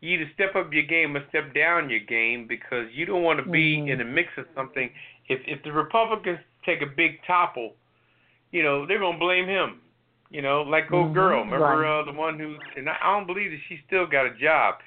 you 0.00 0.18
either 0.18 0.30
step 0.34 0.56
up 0.56 0.72
your 0.72 0.82
game 0.82 1.16
or 1.16 1.24
step 1.28 1.54
down 1.54 1.88
your 1.88 2.00
game 2.00 2.46
because 2.48 2.86
you 2.92 3.06
don't 3.06 3.22
want 3.22 3.38
to 3.44 3.48
be 3.48 3.78
Mhm. 3.78 3.88
in 3.88 3.98
the 3.98 4.04
mix 4.04 4.36
of 4.36 4.46
something. 4.54 4.90
If 5.28 5.40
if 5.46 5.62
the 5.62 5.72
Republicans 5.72 6.40
take 6.64 6.82
a 6.82 6.86
big 6.86 7.22
topple, 7.24 7.76
you 8.50 8.62
know 8.62 8.84
they're 8.86 8.98
gonna 8.98 9.18
blame 9.18 9.46
him. 9.46 9.80
You 10.30 10.40
know, 10.42 10.62
like 10.62 10.90
old 10.90 11.10
Mhm, 11.10 11.14
girl, 11.14 11.44
remember 11.44 11.80
right. 11.80 12.00
uh, 12.00 12.02
the 12.04 12.12
one 12.12 12.38
who? 12.38 12.56
And 12.76 12.88
I 12.88 12.96
I 13.00 13.12
don't 13.12 13.26
believe 13.26 13.50
that 13.50 13.60
she 13.68 13.76
still 13.86 14.06
got 14.06 14.26
a 14.26 14.30
job. 14.30 14.80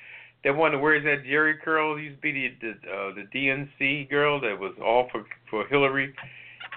That 0.45 0.55
one 0.55 0.71
that 0.73 0.77
wears 0.77 1.03
that 1.03 1.25
Jerry 1.27 1.55
curl 1.63 1.99
used 1.99 2.17
to 2.17 2.21
be 2.21 2.31
the 2.31 2.53
the, 2.61 2.71
uh, 2.87 3.11
the 3.15 3.25
DNC 3.33 4.09
girl 4.09 4.39
that 4.41 4.57
was 4.57 4.73
all 4.79 5.09
for 5.11 5.25
for 5.49 5.65
Hillary, 5.67 6.13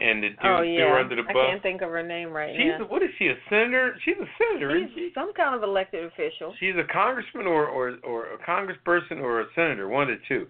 and 0.01 0.23
the 0.23 0.31
dude 0.31 0.39
oh 0.43 0.59
threw 0.59 0.73
yeah, 0.73 0.89
her 0.89 0.99
under 0.99 1.17
the 1.17 1.23
bus. 1.23 1.37
I 1.37 1.51
can't 1.53 1.63
think 1.63 1.83
of 1.83 1.91
her 1.91 2.03
name 2.03 2.33
right 2.33 2.57
She's 2.57 2.73
now. 2.79 2.85
a, 2.85 2.89
what 2.89 3.03
is 3.03 3.11
she? 3.19 3.27
A 3.29 3.37
senator? 3.51 3.95
She's 4.05 4.17
a 4.17 4.27
senator, 4.41 4.75
isn't 4.75 4.89
She's 4.97 5.11
she? 5.11 5.11
some 5.15 5.35
kind 5.35 5.55
of 5.55 5.63
elected 5.63 6.03
official. 6.05 6.55
She's 6.59 6.75
a 6.81 6.91
congressman 6.91 7.47
or 7.47 7.67
or 7.69 7.99
or 8.05 8.33
a 8.33 8.39
congressperson 8.39 9.21
or 9.21 9.43
a 9.43 9.47
senator, 9.55 9.87
one 9.87 10.11
of 10.11 10.19
the 10.19 10.25
two. 10.27 10.47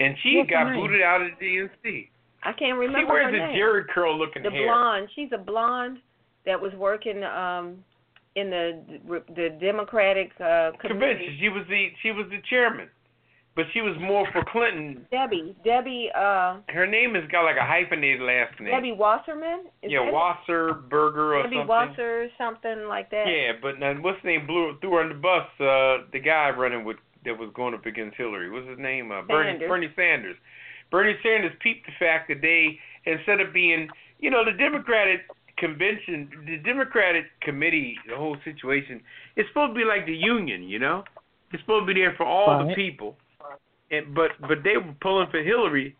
And 0.00 0.16
she 0.22 0.36
What's 0.38 0.50
got 0.50 0.72
booted 0.74 1.02
out 1.02 1.20
of 1.20 1.28
the 1.38 1.44
DNC. 1.44 2.08
I 2.42 2.52
can't 2.52 2.78
remember 2.78 3.00
she 3.00 3.04
wears 3.04 3.34
her 3.34 3.36
a 3.36 3.48
name. 3.48 3.56
Jerry 3.56 3.84
curl 3.92 4.16
looking 4.16 4.42
the 4.42 4.50
hair. 4.50 4.64
blonde. 4.66 5.08
She's 5.14 5.30
a 5.34 5.38
blonde 5.38 5.98
that 6.46 6.60
was 6.60 6.72
working 6.74 7.22
um 7.24 7.84
in 8.36 8.50
the 8.50 9.00
the 9.34 9.48
Democratic 9.60 10.30
uh 10.40 10.70
Convention. 10.80 11.36
She 11.40 11.48
was 11.48 11.64
the 11.68 11.88
she 12.02 12.12
was 12.12 12.26
the 12.30 12.38
chairman, 12.48 12.88
but 13.56 13.64
she 13.72 13.80
was 13.80 13.96
more 14.00 14.28
for 14.30 14.44
Clinton. 14.52 15.06
Debbie, 15.10 15.56
Debbie, 15.64 16.10
uh, 16.14 16.60
Her 16.68 16.86
name 16.86 17.14
has 17.14 17.24
got 17.32 17.42
like 17.42 17.56
a 17.56 17.66
hyphenated 17.66 18.20
last 18.20 18.60
name. 18.60 18.70
Debbie 18.70 18.92
Wasserman. 18.92 19.64
Is 19.82 19.90
yeah? 19.90 20.12
Wasserberger 20.12 21.34
or 21.34 21.42
Debbie 21.42 21.56
something. 21.56 21.66
Debbie 21.66 21.68
Wasser, 21.68 22.28
something 22.38 22.86
like 22.86 23.10
that. 23.10 23.24
Yeah, 23.26 23.52
but 23.60 23.80
now 23.80 23.94
what's 24.00 24.18
his 24.18 24.24
name 24.26 24.46
blew 24.46 24.76
threw 24.80 24.92
her 24.92 25.02
on 25.02 25.08
the 25.08 25.14
bus. 25.16 25.48
Uh, 25.58 26.06
the 26.12 26.20
guy 26.20 26.50
running 26.50 26.84
with 26.84 26.98
that 27.24 27.36
was 27.36 27.50
going 27.54 27.74
up 27.74 27.86
against 27.86 28.16
Hillary. 28.16 28.50
What's 28.50 28.68
his 28.68 28.78
name? 28.78 29.10
Uh, 29.10 29.22
Bernie 29.22 29.58
Sanders. 29.58 29.68
Bernie 29.68 29.92
Sanders. 29.96 30.36
Bernie 30.90 31.16
Sanders 31.22 31.52
peeped 31.60 31.86
the 31.86 31.92
fact 31.98 32.28
that 32.28 32.40
they 32.40 32.78
instead 33.04 33.40
of 33.40 33.52
being, 33.52 33.88
you 34.20 34.30
know, 34.30 34.44
the 34.44 34.52
Democratic 34.52 35.26
convention, 35.58 36.28
the 36.46 36.56
Democratic 36.58 37.24
committee, 37.40 37.96
the 38.08 38.16
whole 38.16 38.36
situation, 38.44 39.00
it's 39.36 39.48
supposed 39.48 39.74
to 39.74 39.78
be 39.78 39.84
like 39.84 40.06
the 40.06 40.14
union, 40.14 40.62
you 40.62 40.78
know. 40.78 41.04
It's 41.52 41.62
supposed 41.62 41.86
to 41.88 41.94
be 41.94 42.00
there 42.00 42.14
for 42.16 42.26
all 42.26 42.66
the 42.66 42.74
people. 42.74 43.16
And 43.90 44.14
but 44.14 44.30
but 44.40 44.58
they 44.64 44.76
were 44.76 44.94
pulling 45.00 45.28
for 45.30 45.42
Hillary. 45.42 45.96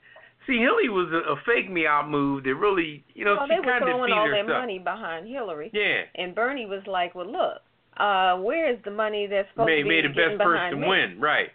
See, 0.46 0.58
Hillary 0.58 0.88
was 0.88 1.08
a, 1.12 1.32
a 1.32 1.36
fake 1.46 1.70
me 1.70 1.86
out 1.86 2.08
move 2.08 2.44
that 2.44 2.54
really, 2.54 3.02
you 3.14 3.24
know, 3.24 3.34
well, 3.36 3.46
she 3.48 3.54
they 3.54 3.60
were 3.60 3.64
kind 3.66 3.82
of 3.82 3.88
throwing 3.88 4.10
defeated 4.10 4.18
all 4.18 4.26
their 4.28 4.42
herself. 4.44 4.60
money 4.62 4.78
behind 4.78 5.28
Hillary, 5.28 5.70
Yeah. 5.72 6.02
and 6.14 6.34
Bernie 6.34 6.66
was 6.66 6.82
like, 6.86 7.14
"Well, 7.14 7.30
look, 7.30 7.62
uh, 7.96 8.36
where 8.38 8.70
is 8.72 8.78
the 8.84 8.90
money 8.90 9.26
that's 9.26 9.48
supposed 9.50 9.66
made 9.66 9.82
to 9.82 9.88
be 9.88 9.88
made 9.88 10.04
the 10.04 10.14
best 10.14 10.38
person 10.38 10.80
me? 10.80 10.88
win, 10.88 11.20
right? 11.20 11.50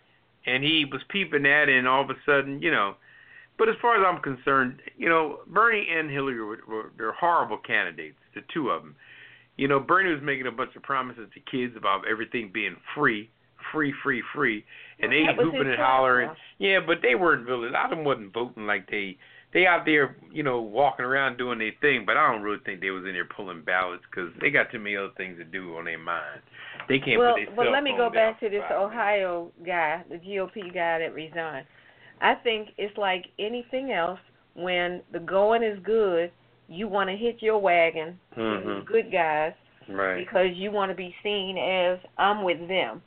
And 0.45 0.63
he 0.63 0.85
was 0.91 1.01
peeping 1.09 1.45
at 1.45 1.69
it, 1.69 1.77
and 1.77 1.87
all 1.87 2.01
of 2.03 2.09
a 2.09 2.15
sudden, 2.25 2.61
you 2.61 2.71
know. 2.71 2.95
But 3.61 3.69
as 3.69 3.75
far 3.79 3.95
as 3.95 4.03
I'm 4.03 4.19
concerned, 4.23 4.81
you 4.97 5.07
know, 5.07 5.41
Bernie 5.45 5.85
and 5.95 6.09
Hillary 6.09 6.43
were, 6.43 6.57
were 6.67 6.91
they're 6.97 7.11
horrible 7.11 7.59
candidates, 7.59 8.17
the 8.33 8.41
two 8.51 8.71
of 8.71 8.81
them. 8.81 8.95
You 9.55 9.67
know, 9.67 9.79
Bernie 9.79 10.11
was 10.11 10.19
making 10.23 10.47
a 10.47 10.51
bunch 10.51 10.75
of 10.75 10.81
promises 10.81 11.29
to 11.35 11.39
kids 11.41 11.75
about 11.77 12.01
everything 12.09 12.49
being 12.51 12.75
free, 12.95 13.29
free, 13.71 13.93
free, 14.01 14.23
free, 14.33 14.65
and 14.99 15.11
they 15.11 15.25
hooping 15.37 15.67
and 15.67 15.77
hollering. 15.77 16.31
Yeah, 16.57 16.79
but 16.83 17.03
they 17.03 17.13
weren't 17.13 17.45
really. 17.45 17.67
A 17.67 17.71
lot 17.71 17.91
of 17.91 17.99
them 17.99 18.03
wasn't 18.03 18.33
voting 18.33 18.65
like 18.65 18.89
they. 18.89 19.19
They 19.53 19.67
out 19.67 19.85
there, 19.85 20.15
you 20.31 20.41
know, 20.41 20.59
walking 20.59 21.05
around 21.05 21.37
doing 21.37 21.59
their 21.59 21.73
thing, 21.81 22.03
but 22.03 22.17
I 22.17 22.31
don't 22.31 22.41
really 22.41 22.63
think 22.65 22.81
they 22.81 22.89
was 22.89 23.03
in 23.05 23.13
there 23.13 23.25
pulling 23.25 23.61
ballots 23.61 24.01
because 24.09 24.31
they 24.41 24.49
got 24.49 24.71
too 24.71 24.79
many 24.79 24.95
other 24.95 25.11
things 25.17 25.37
to 25.37 25.43
do 25.43 25.77
on 25.77 25.85
their 25.85 25.99
mind. 25.99 26.41
They 26.89 26.97
can't 26.97 27.19
well, 27.19 27.35
put 27.35 27.45
their 27.45 27.55
well, 27.55 27.71
let 27.71 27.83
me 27.83 27.93
go 27.95 28.09
back 28.09 28.39
to 28.39 28.45
this 28.49 28.53
minutes. 28.53 28.73
Ohio 28.73 29.51
guy, 29.63 30.03
the 30.09 30.15
GOP 30.15 30.73
guy 30.73 30.97
that 30.97 31.13
resigned. 31.13 31.67
I 32.21 32.35
think 32.35 32.69
it's 32.77 32.97
like 32.97 33.25
anything 33.39 33.91
else. 33.91 34.19
When 34.53 35.01
the 35.11 35.19
going 35.19 35.63
is 35.63 35.79
good, 35.79 36.31
you 36.67 36.87
want 36.87 37.09
to 37.09 37.15
hit 37.15 37.41
your 37.41 37.57
wagon 37.57 38.19
to 38.35 38.39
Mhm. 38.39 38.79
the 38.79 38.85
good 38.85 39.11
guys 39.11 39.53
Right. 39.87 40.17
because 40.17 40.55
you 40.55 40.71
want 40.71 40.89
to 40.89 40.95
be 40.95 41.15
seen 41.23 41.57
as 41.57 41.99
I'm 42.17 42.43
with 42.43 42.67
them. 42.67 43.01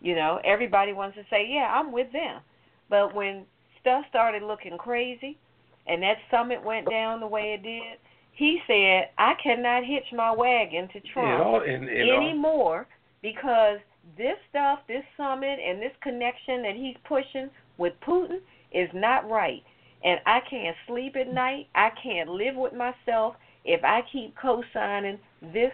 You 0.00 0.14
know, 0.14 0.40
everybody 0.44 0.92
wants 0.92 1.16
to 1.16 1.24
say, 1.30 1.46
"Yeah, 1.46 1.72
I'm 1.78 1.90
with 1.90 2.12
them." 2.12 2.40
But 2.88 3.14
when 3.14 3.46
stuff 3.80 4.06
started 4.08 4.42
looking 4.42 4.76
crazy 4.76 5.38
and 5.86 6.02
that 6.02 6.18
summit 6.30 6.62
went 6.62 6.88
down 6.90 7.20
the 7.20 7.26
way 7.26 7.54
it 7.54 7.62
did, 7.62 7.98
he 8.32 8.60
said, 8.66 9.10
"I 9.16 9.34
cannot 9.34 9.84
hitch 9.84 10.12
my 10.12 10.30
wagon 10.32 10.88
to 10.88 11.00
Trump 11.00 11.28
Yeah, 11.28 11.42
all, 11.42 11.60
and, 11.60 11.88
and 11.88 12.10
all, 12.10 12.16
anymore 12.20 12.86
because 13.22 13.80
this 14.16 14.38
stuff, 14.50 14.86
this 14.86 15.04
summit, 15.16 15.58
and 15.60 15.80
this 15.80 15.96
connection 16.02 16.62
that 16.62 16.74
he's 16.76 16.96
pushing 17.04 17.48
with 17.78 17.94
Putin 18.06 18.38
is 18.72 18.88
not 18.94 19.28
right. 19.28 19.62
And 20.04 20.20
I 20.26 20.40
can't 20.48 20.76
sleep 20.86 21.16
at 21.16 21.32
night. 21.32 21.68
I 21.74 21.90
can't 22.02 22.28
live 22.28 22.56
with 22.56 22.74
myself 22.74 23.36
if 23.64 23.82
I 23.84 24.02
keep 24.12 24.36
co-signing 24.36 25.18
this 25.40 25.72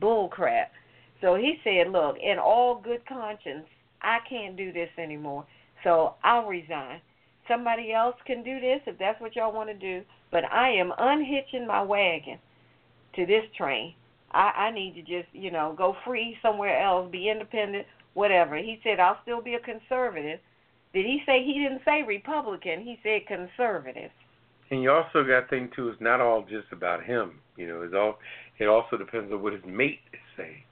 bull 0.00 0.28
crap. 0.28 0.72
So 1.20 1.36
he 1.36 1.60
said, 1.62 1.92
"Look, 1.92 2.18
in 2.18 2.38
all 2.38 2.74
good 2.74 3.06
conscience, 3.06 3.66
I 4.02 4.18
can't 4.28 4.56
do 4.56 4.72
this 4.72 4.90
anymore. 4.98 5.46
So 5.84 6.14
I'll 6.24 6.46
resign. 6.46 7.00
Somebody 7.48 7.92
else 7.92 8.16
can 8.26 8.42
do 8.42 8.60
this 8.60 8.80
if 8.86 8.98
that's 8.98 9.20
what 9.20 9.34
y'all 9.36 9.52
want 9.52 9.68
to 9.68 9.74
do, 9.74 10.02
but 10.30 10.44
I 10.50 10.70
am 10.70 10.92
unhitching 10.96 11.66
my 11.66 11.82
wagon 11.82 12.38
to 13.14 13.26
this 13.26 13.44
train. 13.56 13.94
I, 14.32 14.68
I 14.68 14.70
need 14.70 14.94
to 14.94 15.02
just, 15.02 15.28
you 15.32 15.50
know, 15.50 15.74
go 15.76 15.96
free 16.04 16.38
somewhere 16.40 16.80
else, 16.82 17.10
be 17.10 17.28
independent, 17.28 17.86
whatever. 18.14 18.56
He 18.56 18.80
said 18.82 19.00
I'll 19.00 19.18
still 19.22 19.42
be 19.42 19.54
a 19.54 19.60
conservative. 19.60 20.40
Did 20.94 21.06
he 21.06 21.20
say 21.26 21.42
he 21.44 21.54
didn't 21.54 21.82
say 21.84 22.02
Republican? 22.06 22.80
He 22.82 22.98
said 23.02 23.26
conservative. 23.26 24.10
and 24.70 24.82
you 24.82 24.90
also 24.90 25.24
got 25.24 25.48
thing 25.50 25.70
too. 25.74 25.88
It's 25.88 26.00
not 26.00 26.20
all 26.20 26.42
just 26.42 26.70
about 26.72 27.02
him. 27.04 27.40
You 27.56 27.68
know, 27.68 27.82
it's 27.82 27.94
all. 27.94 28.18
It 28.58 28.66
also 28.66 28.96
depends 28.96 29.32
on 29.32 29.42
what 29.42 29.52
his 29.54 29.62
mate 29.66 30.00
is 30.12 30.20
saying. 30.36 30.62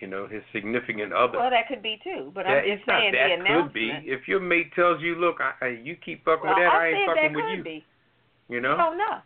You 0.00 0.08
know, 0.08 0.26
his 0.26 0.42
significant 0.52 1.12
other. 1.12 1.38
Well, 1.38 1.50
that 1.50 1.68
could 1.68 1.82
be 1.82 1.98
too, 2.02 2.32
but 2.34 2.44
that, 2.44 2.64
I'm 2.64 2.64
it's 2.68 2.80
just 2.80 2.88
not 2.88 3.00
that 3.12 3.28
the 3.38 3.44
could 3.62 3.72
be. 3.72 3.88
If 4.04 4.28
your 4.28 4.40
mate 4.40 4.72
tells 4.74 5.00
you, 5.00 5.14
"Look, 5.14 5.36
I, 5.40 5.52
I, 5.64 5.68
you 5.82 5.96
keep 5.96 6.24
fucking 6.24 6.44
well, 6.44 6.54
with 6.56 6.64
that, 6.64 6.74
I 6.74 6.84
I, 6.84 6.88
ain't 6.88 7.08
fucking 7.08 7.32
that 7.32 7.36
with 7.36 7.44
could 7.44 7.56
you." 7.58 7.64
be. 7.64 7.84
You 8.48 8.56
You 8.56 8.60
know, 8.60 8.76
don't 8.76 8.98
know. 8.98 9.18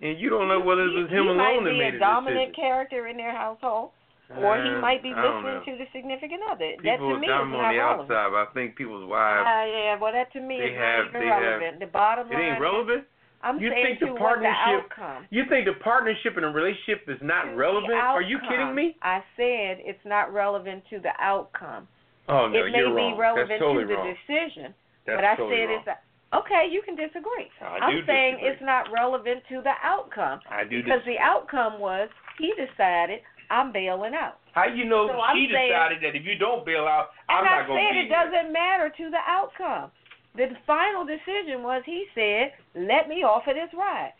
and 0.00 0.18
you 0.18 0.30
don't 0.30 0.48
know 0.48 0.60
whether 0.60 0.82
it 0.86 0.94
was 0.96 1.10
him 1.10 1.24
he 1.24 1.28
alone 1.28 1.64
that 1.64 1.72
made 1.76 1.94
a 1.94 1.96
a 1.96 2.00
dominant 2.00 2.54
decision. 2.56 2.62
character 2.64 3.06
in 3.08 3.16
their 3.18 3.32
household, 3.36 3.90
or 4.38 4.62
he 4.62 4.70
might 4.78 5.02
be 5.02 5.10
listening 5.10 5.58
to 5.66 5.72
the 5.78 5.86
significant 5.92 6.40
other. 6.50 6.76
that 6.84 6.98
People, 7.02 7.14
to 7.14 7.18
me 7.18 7.26
I'm 7.26 7.50
is 7.50 7.54
on 7.54 7.62
not 7.62 7.72
the 7.72 7.78
relevant. 7.78 8.10
outside, 8.10 8.28
but 8.30 8.40
I 8.46 8.48
think 8.54 8.76
people's 8.76 9.08
wives. 9.08 9.42
Uh, 9.42 9.66
yeah, 9.66 9.98
well, 9.98 10.12
that 10.12 10.30
to 10.34 10.40
me 10.40 10.56
is 10.62 10.76
have- 10.78 11.10
not 11.10 11.18
even 11.18 11.20
they 11.20 11.26
have- 11.26 11.42
relevant. 11.42 11.80
the 11.80 11.86
bottom 11.90 12.28
line. 12.30 12.38
it 12.38 12.42
ain't 12.54 12.60
relevant. 12.60 13.04
I'm 13.42 13.58
You 13.58 13.70
saying 13.70 13.84
think 13.86 14.00
the 14.00 14.06
to 14.06 14.12
the 14.12 14.18
partnership- 14.20 14.84
outcome. 14.92 15.26
You 15.30 15.44
think 15.46 15.64
the 15.64 15.72
partnership 15.80 16.36
and 16.36 16.44
the 16.44 16.50
relationship 16.52 17.08
is 17.08 17.18
not 17.22 17.44
To 17.44 17.50
the 17.50 17.56
relevant? 17.56 17.94
Are 17.98 18.20
you 18.22 18.38
kidding 18.48 18.74
me? 18.74 18.96
I 19.02 19.24
said 19.36 19.80
it's 19.80 20.04
not 20.04 20.32
relevant 20.32 20.84
to 20.90 21.00
the 21.00 21.12
outcome. 21.18 21.88
Oh 22.28 22.46
no, 22.48 22.54
it 22.66 22.70
may 22.70 22.78
you're 22.78 22.90
be 22.94 23.00
wrong. 23.00 23.16
relevant 23.18 23.48
That's 23.48 23.60
totally 23.60 23.84
to 23.84 23.88
the 23.88 23.94
wrong. 23.96 24.14
decision, 24.28 24.74
That's 25.06 25.16
but 25.16 25.24
I 25.24 25.34
totally 25.36 25.56
said 25.56 25.68
wrong. 25.72 25.78
it's 25.80 25.88
a, 25.88 26.36
okay. 26.36 26.68
You 26.70 26.82
can 26.82 26.94
disagree. 26.94 27.50
I 27.62 27.78
I'm 27.80 27.96
do 27.96 28.04
saying 28.06 28.34
disagree. 28.44 28.50
it's 28.52 28.62
not 28.62 28.92
relevant 28.92 29.42
to 29.48 29.62
the 29.62 29.74
outcome 29.82 30.40
I 30.50 30.62
do 30.64 30.82
because 30.84 31.00
disagree. 31.00 31.16
the 31.16 31.20
outcome 31.24 31.80
was 31.80 32.10
he 32.38 32.52
decided 32.54 33.20
I'm 33.50 33.72
bailing 33.72 34.14
out. 34.14 34.38
How 34.52 34.66
you 34.66 34.84
know 34.84 35.08
So 35.08 35.20
she 35.34 35.48
saying- 35.52 35.70
decided 35.70 36.00
that 36.02 36.16
if 36.16 36.24
you 36.24 36.36
don't 36.36 36.64
bail 36.64 36.86
out, 36.86 37.10
I'm 37.28 37.44
not 37.44 37.66
going 37.66 37.78
to 37.78 37.92
be 37.92 37.98
And 38.00 38.14
I 38.14 38.24
said 38.24 38.30
it 38.30 38.30
doesn't 38.40 38.52
matter 38.52 38.88
to 38.90 39.10
the 39.10 39.20
outcome. 39.26 39.90
The 40.36 40.46
final 40.64 41.04
decision 41.04 41.64
was 41.64 41.82
he 41.84 42.06
said, 42.14 42.52
"Let 42.74 43.08
me 43.08 43.24
offer 43.24 43.52
this 43.52 43.72
ride." 43.74 44.12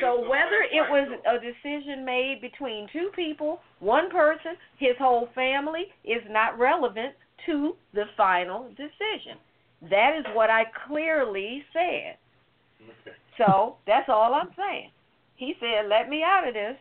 So 0.00 0.26
whether 0.26 0.62
it 0.62 0.88
was 0.88 1.08
a 1.26 1.38
decision 1.38 2.06
made 2.06 2.40
between 2.40 2.88
two 2.88 3.10
people, 3.14 3.60
one 3.80 4.08
person, 4.08 4.56
his 4.78 4.96
whole 4.96 5.26
family, 5.34 5.92
is 6.04 6.22
not 6.30 6.58
relevant 6.58 7.14
to 7.44 7.76
the 7.92 8.06
final 8.16 8.70
decision. 8.70 9.36
That 9.82 10.16
is 10.16 10.24
what 10.34 10.48
I 10.48 10.64
clearly 10.86 11.64
said. 11.74 12.16
So 13.36 13.76
that's 13.86 14.08
all 14.08 14.34
I'm 14.34 14.52
saying. 14.56 14.90
He 15.36 15.54
said, 15.60 15.86
"Let 15.86 16.08
me 16.08 16.22
out 16.22 16.48
of 16.48 16.54
this. 16.54 16.78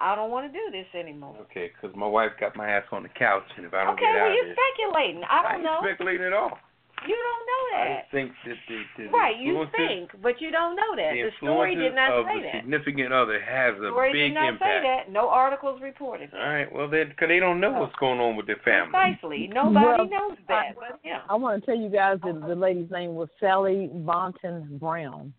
I 0.00 0.14
don't 0.14 0.30
want 0.30 0.50
to 0.50 0.52
do 0.52 0.70
this 0.70 0.86
anymore." 0.94 1.36
Okay, 1.50 1.70
because 1.74 1.94
my 1.96 2.06
wife 2.06 2.32
got 2.40 2.56
my 2.56 2.68
ass 2.68 2.84
on 2.92 3.02
the 3.02 3.08
couch, 3.10 3.44
and 3.56 3.66
if 3.66 3.74
I 3.74 3.84
don't 3.84 3.94
Okay, 3.94 4.04
get 4.04 4.14
well 4.14 4.28
out 4.28 4.34
you're 4.34 4.50
of 4.50 4.56
this, 4.56 4.58
speculating. 4.58 5.22
I 5.28 5.42
don't 5.42 5.54
ain't 5.56 5.64
know. 5.64 5.78
speculating 5.82 6.26
at 6.26 6.32
all. 6.32 6.58
You 7.06 7.14
don't 7.14 7.46
know 7.46 7.78
I 7.78 7.84
that. 7.86 7.98
just 8.02 8.10
think 8.10 8.32
that 8.44 8.56
the, 8.66 9.04
the 9.04 9.10
Right, 9.10 9.36
you 9.38 9.64
think, 9.76 10.10
but 10.20 10.40
you 10.40 10.50
don't 10.50 10.74
know 10.74 10.96
that. 10.96 11.12
the 11.14 11.30
The 11.30 11.36
story 11.38 11.76
did 11.76 11.94
influences 11.94 11.94
not 11.94 12.10
of 12.10 12.26
say 12.26 12.34
the 12.34 12.42
that. 12.42 12.54
significant 12.58 13.12
other 13.12 13.38
has 13.40 13.76
a 13.76 13.80
The 13.80 13.88
story 13.94 14.12
big 14.12 14.20
did 14.30 14.34
not 14.34 14.48
impact. 14.48 14.62
say 14.66 14.82
that. 15.06 15.12
No 15.12 15.28
articles 15.28 15.80
reported 15.80 16.30
All 16.34 16.40
that. 16.40 16.44
right, 16.44 16.72
well 16.74 16.88
then, 16.90 17.10
because 17.10 17.28
they 17.28 17.38
don't 17.38 17.60
know 17.60 17.70
what's 17.70 17.94
going 18.00 18.18
on 18.18 18.34
with 18.34 18.46
their 18.48 18.58
family. 18.64 18.90
Precisely. 18.90 19.46
Nobody 19.46 19.86
Well, 19.86 20.08
knows 20.10 20.38
that 20.48 20.74
but 20.74 20.98
him. 21.04 21.20
I 21.30 21.36
want 21.36 21.62
to 21.62 21.66
tell 21.66 21.76
you 21.78 21.88
guys 21.88 22.18
that 22.24 22.40
the 22.48 22.56
lady's 22.56 22.90
name 22.90 23.14
was 23.14 23.28
Sally 23.38 23.88
Boynton 23.94 24.78
Brown. 24.80 25.32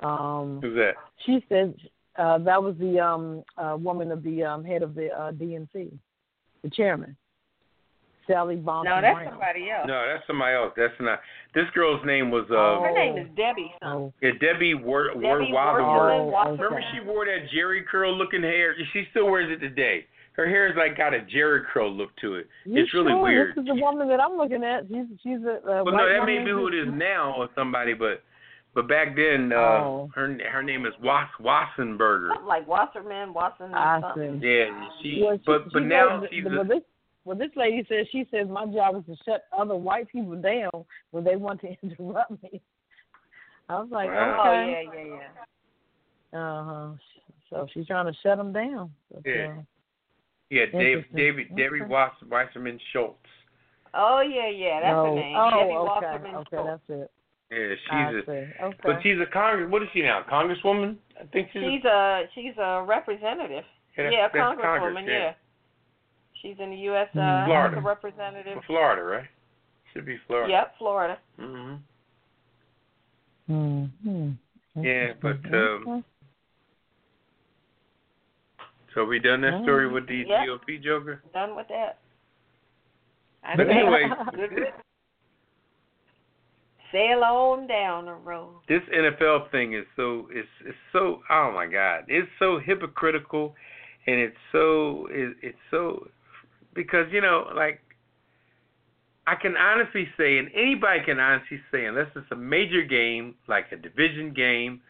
Um, 0.00 0.58
Who's 0.60 0.74
that? 0.74 0.94
she 1.24 1.44
said 1.48 1.74
uh, 2.16 2.38
that 2.38 2.62
was 2.62 2.74
the 2.78 3.00
um, 3.00 3.42
uh, 3.56 3.76
woman 3.76 4.10
of 4.12 4.22
the 4.22 4.42
um, 4.44 4.64
head 4.64 4.82
of 4.82 4.94
the 4.94 5.08
uh, 5.10 5.32
DNC, 5.32 5.90
the 6.62 6.70
chairman. 6.70 7.16
Sally 8.28 8.54
Boynton 8.54 8.84
No, 8.94 9.00
that's 9.02 9.14
Brown. 9.18 9.30
somebody 9.32 9.68
else. 9.70 9.84
No, 9.88 10.06
that's 10.06 10.24
somebody 10.28 10.54
else. 10.54 10.72
That's 10.76 10.94
not. 11.00 11.18
This 11.56 11.64
girl's 11.74 12.00
name 12.06 12.30
was 12.30 12.46
uh, 12.50 12.54
Oh. 12.54 12.82
Her 12.84 12.94
name 12.94 13.18
is 13.18 13.26
Debbie. 13.36 13.72
Something. 13.82 13.98
Oh, 13.98 14.12
yeah, 14.22 14.30
Debbie 14.40 14.74
Wor- 14.74 15.08
Debbie 15.14 15.26
Wor- 15.26 15.40
Wasserman. 15.50 15.52
Wasserman. 15.52 16.20
Oh, 16.20 16.24
Wasserman. 16.30 16.60
Remember 16.60 16.82
she 16.94 17.00
wore 17.04 17.26
that 17.26 17.50
Jerry 17.52 17.82
curl 17.90 18.16
looking 18.16 18.42
hair? 18.42 18.76
She 18.92 19.04
still 19.10 19.28
wears 19.28 19.50
it 19.50 19.58
today. 19.58 20.06
Her 20.34 20.46
hair 20.46 20.68
is 20.70 20.76
like 20.78 20.96
got 20.96 21.12
a 21.12 21.22
Jerry 21.22 21.62
curl 21.74 21.92
look 21.92 22.14
to 22.22 22.36
it. 22.36 22.46
you 22.64 22.80
it's 22.80 22.94
really 22.94 23.10
sure? 23.10 23.20
weird. 23.22 23.56
This 23.56 23.62
is 23.62 23.66
the 23.66 23.74
woman 23.74 24.06
that 24.08 24.20
I'm 24.20 24.38
looking 24.38 24.62
at. 24.62 24.86
She's 24.86 25.04
she's 25.22 25.42
a. 25.44 25.58
a 25.68 25.82
Well, 25.82 25.92
white 25.92 25.96
no, 25.96 26.08
that 26.08 26.24
may 26.24 26.38
be 26.38 26.50
who 26.52 26.68
it 26.68 26.74
is 26.74 26.88
now 26.94 27.34
or 27.36 27.48
somebody, 27.56 27.92
but 27.92 28.22
but 28.74 28.88
back 28.88 29.14
then, 29.16 29.52
uh, 29.52 29.56
Oh. 29.56 30.10
her 30.14 30.36
her 30.50 30.62
name 30.62 30.86
is 30.86 30.92
Was 31.02 31.28
Wassenberger. 31.40 32.28
Something 32.30 32.46
like 32.46 32.66
Wasserman, 32.66 33.32
Wasserman, 33.34 33.74
I 33.74 34.00
something. 34.00 34.40
Yeah, 34.42 34.88
she. 35.02 35.22
Well, 35.24 35.36
she- 35.36 35.42
but 35.46 35.62
she 35.64 35.70
but 35.74 35.82
now 35.82 36.20
goes- 36.20 36.28
she's 36.30 36.44
well, 36.44 36.60
a, 36.60 36.64
this 36.64 36.82
well 37.24 37.36
this 37.36 37.50
lady 37.56 37.84
says 37.88 38.06
she 38.10 38.26
says 38.30 38.48
my 38.48 38.66
job 38.66 38.96
is 38.96 39.04
to 39.06 39.16
shut 39.24 39.44
other 39.56 39.76
white 39.76 40.08
people 40.08 40.36
down 40.36 40.70
when 41.10 41.22
they 41.24 41.36
want 41.36 41.60
to 41.60 41.68
interrupt 41.82 42.42
me. 42.42 42.60
I 43.68 43.78
was 43.80 43.88
like, 43.90 44.08
Wow. 44.08 44.42
Oh 44.44 44.50
okay. 44.50 44.84
yeah, 44.92 45.04
yeah, 45.04 45.18
yeah. 46.32 46.38
Uh 46.40 46.64
huh. 46.64 46.90
So 47.50 47.66
she's 47.72 47.86
trying 47.86 48.06
to 48.06 48.18
shut 48.22 48.38
them 48.38 48.52
down. 48.52 48.90
But, 49.12 49.22
Yeah. 49.26 49.54
uh, 49.58 49.62
yeah, 50.50 50.64
Dave, 50.66 50.72
David 50.72 51.14
David 51.14 51.48
Debbie 51.50 51.80
Okay. 51.82 51.84
Was 51.90 52.12
Wasserman 52.28 52.78
Schultz. 52.92 53.18
Oh 53.94 54.20
yeah, 54.20 54.48
yeah. 54.48 54.80
That's 54.80 54.92
no. 54.94 55.04
her 55.04 55.14
name. 55.14 55.36
Oh, 55.36 55.50
Debbie 55.50 55.62
okay. 55.62 55.76
Wasserman 56.08 56.34
Okay, 56.36 56.56
Schultz. 56.56 56.82
that's 56.88 57.00
it. 57.02 57.10
Yeah, 57.52 57.74
she's 57.84 58.28
a. 58.28 58.64
Okay. 58.64 58.76
But 58.82 58.96
she's 59.02 59.16
a 59.20 59.30
congress. 59.30 59.70
What 59.70 59.82
is 59.82 59.88
she 59.92 60.02
now? 60.02 60.24
Congresswoman? 60.30 60.96
I 61.20 61.24
think 61.26 61.48
she's. 61.52 61.62
She's 61.62 61.84
a 61.84 62.22
she's 62.34 62.56
a 62.58 62.82
representative. 62.86 63.64
a, 63.98 64.02
yeah, 64.02 64.08
a 64.08 64.10
that's, 64.10 64.32
that's 64.32 64.56
congresswoman. 64.56 64.94
Congress, 64.94 65.04
yeah. 65.08 65.32
She's 66.40 66.56
in 66.58 66.70
the 66.70 66.76
U.S. 66.76 67.08
Uh. 67.10 67.44
Florida. 67.44 67.68
House 67.74 67.78
of 67.78 67.84
Representatives. 67.84 68.54
From 68.54 68.62
Florida, 68.66 69.02
right? 69.02 69.28
Should 69.92 70.06
be 70.06 70.16
Florida. 70.26 70.50
Yep, 70.50 70.74
Florida. 70.78 71.18
hmm 71.38 71.74
Mm-hmm. 73.50 74.30
Yeah, 74.82 75.12
but 75.20 75.36
um, 75.52 76.04
so 78.94 79.04
we 79.04 79.18
done 79.18 79.42
that 79.42 79.62
story 79.64 79.90
with 79.90 80.06
the 80.06 80.24
Yep. 80.26 80.48
GOP 80.48 80.82
Joker. 80.82 81.22
Done 81.34 81.54
with 81.56 81.66
that. 81.68 81.98
I 83.44 83.56
But 83.56 83.66
think 83.66 83.80
anyway, 83.80 84.04
good 84.30 84.52
riddance. 84.52 84.76
Sail 86.92 87.24
on 87.24 87.66
down 87.66 88.04
the 88.04 88.14
road. 88.14 88.60
this 88.68 88.82
NFL 88.94 89.50
thing 89.50 89.72
is 89.72 89.84
so 89.96 90.28
it's 90.30 90.48
it's 90.66 90.76
so 90.92 91.22
oh 91.30 91.50
my 91.54 91.66
god 91.66 92.04
it's 92.08 92.28
so 92.38 92.58
hypocritical 92.58 93.54
and 94.06 94.20
it's 94.20 94.36
so 94.52 95.08
it, 95.10 95.36
it's 95.42 95.58
so 95.70 96.06
because 96.74 97.06
you 97.10 97.20
know 97.20 97.46
like 97.56 97.80
I 99.26 99.36
can 99.36 99.56
honestly 99.56 100.06
say 100.18 100.38
and 100.38 100.48
anybody 100.54 101.00
can 101.04 101.18
honestly 101.18 101.60
say 101.70 101.86
unless 101.86 102.08
it's 102.14 102.26
a 102.30 102.36
major 102.36 102.82
game 102.82 103.36
like 103.48 103.66
a 103.72 103.76
division 103.76 104.34
game, 104.34 104.80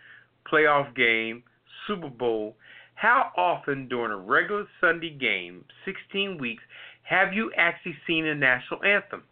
playoff 0.50 0.94
game, 0.96 1.44
Super 1.86 2.08
Bowl, 2.08 2.56
how 2.94 3.30
often 3.36 3.88
during 3.88 4.10
a 4.12 4.16
regular 4.16 4.64
Sunday 4.80 5.10
game, 5.10 5.64
16 5.84 6.38
weeks, 6.38 6.62
have 7.02 7.32
you 7.32 7.52
actually 7.56 7.96
seen 8.06 8.26
a 8.26 8.34
national 8.34 8.82
anthem? 8.84 9.22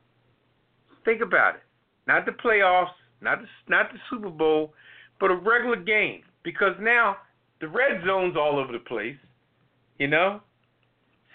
Think 1.04 1.22
about 1.22 1.54
it 1.54 1.62
not 2.10 2.26
the 2.26 2.32
playoffs, 2.32 2.90
not 3.20 3.38
the, 3.40 3.46
not 3.68 3.92
the 3.92 3.98
Super 4.10 4.30
Bowl, 4.30 4.74
but 5.20 5.30
a 5.30 5.36
regular 5.36 5.76
game. 5.76 6.22
Because 6.42 6.74
now 6.80 7.16
the 7.60 7.68
red 7.68 8.02
zone's 8.04 8.36
all 8.36 8.58
over 8.58 8.72
the 8.72 8.80
place, 8.80 9.16
you 9.98 10.08
know. 10.08 10.40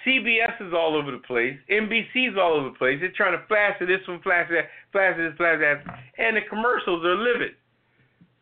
CBS 0.05 0.67
is 0.67 0.73
all 0.73 0.95
over 0.95 1.11
the 1.11 1.23
place. 1.25 1.55
NBC's 1.71 2.37
all 2.37 2.53
over 2.53 2.69
the 2.69 2.75
place. 2.75 2.97
They're 2.99 3.13
trying 3.15 3.39
to 3.39 3.47
flash 3.47 3.79
to 3.79 3.85
this 3.85 4.01
one, 4.05 4.21
flash 4.21 4.49
that, 4.49 4.65
flash 4.91 5.15
this, 5.17 5.33
flash 5.37 5.59
that, 5.59 5.81
and 6.17 6.35
the 6.35 6.41
commercials 6.49 7.03
are 7.05 7.15
livid. 7.15 7.53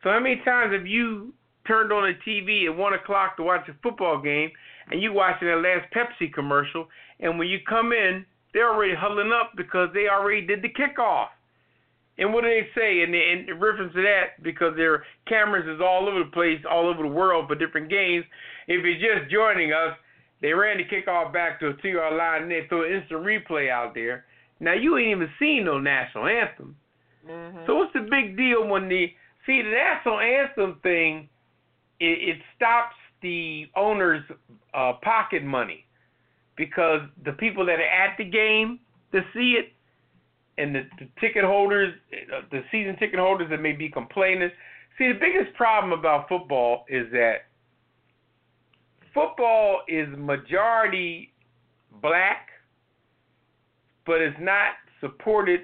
So 0.01 0.09
how 0.09 0.19
many 0.19 0.41
times 0.43 0.73
have 0.73 0.87
you 0.87 1.33
turned 1.67 1.93
on 1.93 2.03
the 2.11 2.15
TV 2.29 2.65
at 2.65 2.75
one 2.75 2.93
o'clock 2.93 3.37
to 3.37 3.43
watch 3.43 3.69
a 3.69 3.75
football 3.83 4.19
game, 4.19 4.49
and 4.91 5.01
you 5.01 5.13
watching 5.13 5.47
that 5.47 5.61
last 5.61 5.85
Pepsi 5.93 6.33
commercial, 6.33 6.87
and 7.19 7.37
when 7.37 7.47
you 7.47 7.59
come 7.69 7.93
in, 7.93 8.25
they're 8.53 8.73
already 8.73 8.95
huddling 8.97 9.31
up 9.31 9.51
because 9.55 9.89
they 9.93 10.07
already 10.09 10.45
did 10.45 10.61
the 10.61 10.69
kickoff. 10.69 11.27
And 12.17 12.33
what 12.33 12.43
do 12.43 12.49
they 12.49 12.67
say 12.75 13.01
in, 13.01 13.11
the, 13.11 13.17
in 13.17 13.59
reference 13.59 13.93
to 13.95 14.01
that? 14.03 14.43
Because 14.43 14.75
their 14.75 15.03
cameras 15.27 15.65
is 15.67 15.81
all 15.81 16.07
over 16.07 16.19
the 16.19 16.31
place, 16.31 16.59
all 16.69 16.87
over 16.87 17.01
the 17.01 17.09
world 17.09 17.47
for 17.47 17.55
different 17.55 17.89
games. 17.89 18.23
If 18.67 18.85
you're 18.85 19.01
just 19.01 19.31
joining 19.31 19.73
us, 19.73 19.97
they 20.41 20.53
ran 20.53 20.77
the 20.77 20.83
kickoff 20.83 21.33
back 21.33 21.59
to 21.61 21.69
a 21.69 21.73
two-yard 21.81 22.15
line 22.15 22.43
and 22.43 22.51
they 22.51 22.67
threw 22.69 22.85
an 22.85 23.01
instant 23.01 23.21
replay 23.21 23.71
out 23.71 23.93
there. 23.95 24.25
Now 24.59 24.73
you 24.73 24.97
ain't 24.97 25.15
even 25.17 25.29
seen 25.39 25.65
no 25.65 25.79
national 25.79 26.27
anthem. 26.27 26.75
Mm-hmm. 27.27 27.59
So 27.65 27.75
what's 27.75 27.93
the 27.93 28.01
big 28.01 28.37
deal 28.37 28.67
when 28.67 28.89
the 28.89 29.07
see 29.45 29.61
the 29.61 29.71
national 29.71 30.19
anthem 30.19 30.79
thing? 30.83 31.29
It, 31.99 32.35
it 32.35 32.37
stops 32.55 32.95
the 33.21 33.65
owners' 33.75 34.23
uh, 34.73 34.93
pocket 35.01 35.43
money 35.43 35.85
because 36.57 37.01
the 37.25 37.31
people 37.31 37.65
that 37.65 37.79
are 37.79 37.81
at 37.81 38.17
the 38.17 38.25
game 38.25 38.79
to 39.13 39.21
see 39.33 39.57
it 39.57 39.71
and 40.57 40.75
the, 40.75 40.81
the 40.99 41.07
ticket 41.19 41.43
holders, 41.43 41.93
uh, 42.13 42.41
the 42.51 42.61
season 42.71 42.95
ticket 42.97 43.19
holders 43.19 43.49
that 43.49 43.61
may 43.61 43.71
be 43.71 43.89
complaining. 43.89 44.49
See, 44.97 45.07
the 45.07 45.19
biggest 45.19 45.55
problem 45.55 45.97
about 45.97 46.29
football 46.29 46.85
is 46.87 47.11
that 47.11 47.45
football 49.13 49.81
is 49.87 50.07
majority 50.17 51.33
black, 52.01 52.49
but 54.05 54.21
it's 54.21 54.37
not 54.39 54.73
supported 54.99 55.61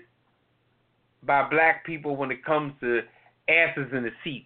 by 1.23 1.47
black 1.49 1.85
people 1.85 2.15
when 2.15 2.31
it 2.31 2.43
comes 2.43 2.73
to 2.79 3.01
asses 3.47 3.87
in 3.93 4.03
the 4.03 4.11
seats. 4.23 4.45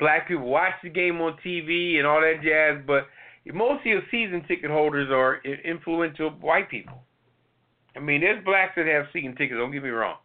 Black 0.00 0.26
people 0.26 0.46
watch 0.46 0.72
the 0.82 0.90
game 0.90 1.20
on 1.20 1.36
TV 1.44 1.98
and 1.98 2.06
all 2.06 2.20
that 2.20 2.42
jazz, 2.42 2.82
but 2.86 3.06
most 3.54 3.80
of 3.80 3.86
your 3.86 4.02
season 4.10 4.42
ticket 4.48 4.70
holders 4.70 5.08
are 5.10 5.40
influential 5.64 6.30
white 6.30 6.68
people. 6.68 7.03
I 7.96 8.00
mean, 8.00 8.20
there's 8.20 8.44
blacks 8.44 8.72
that 8.76 8.86
have 8.86 9.06
season 9.12 9.36
tickets. 9.36 9.58
Don't 9.58 9.72
get 9.72 9.82
me 9.82 9.90
wrong, 9.90 10.16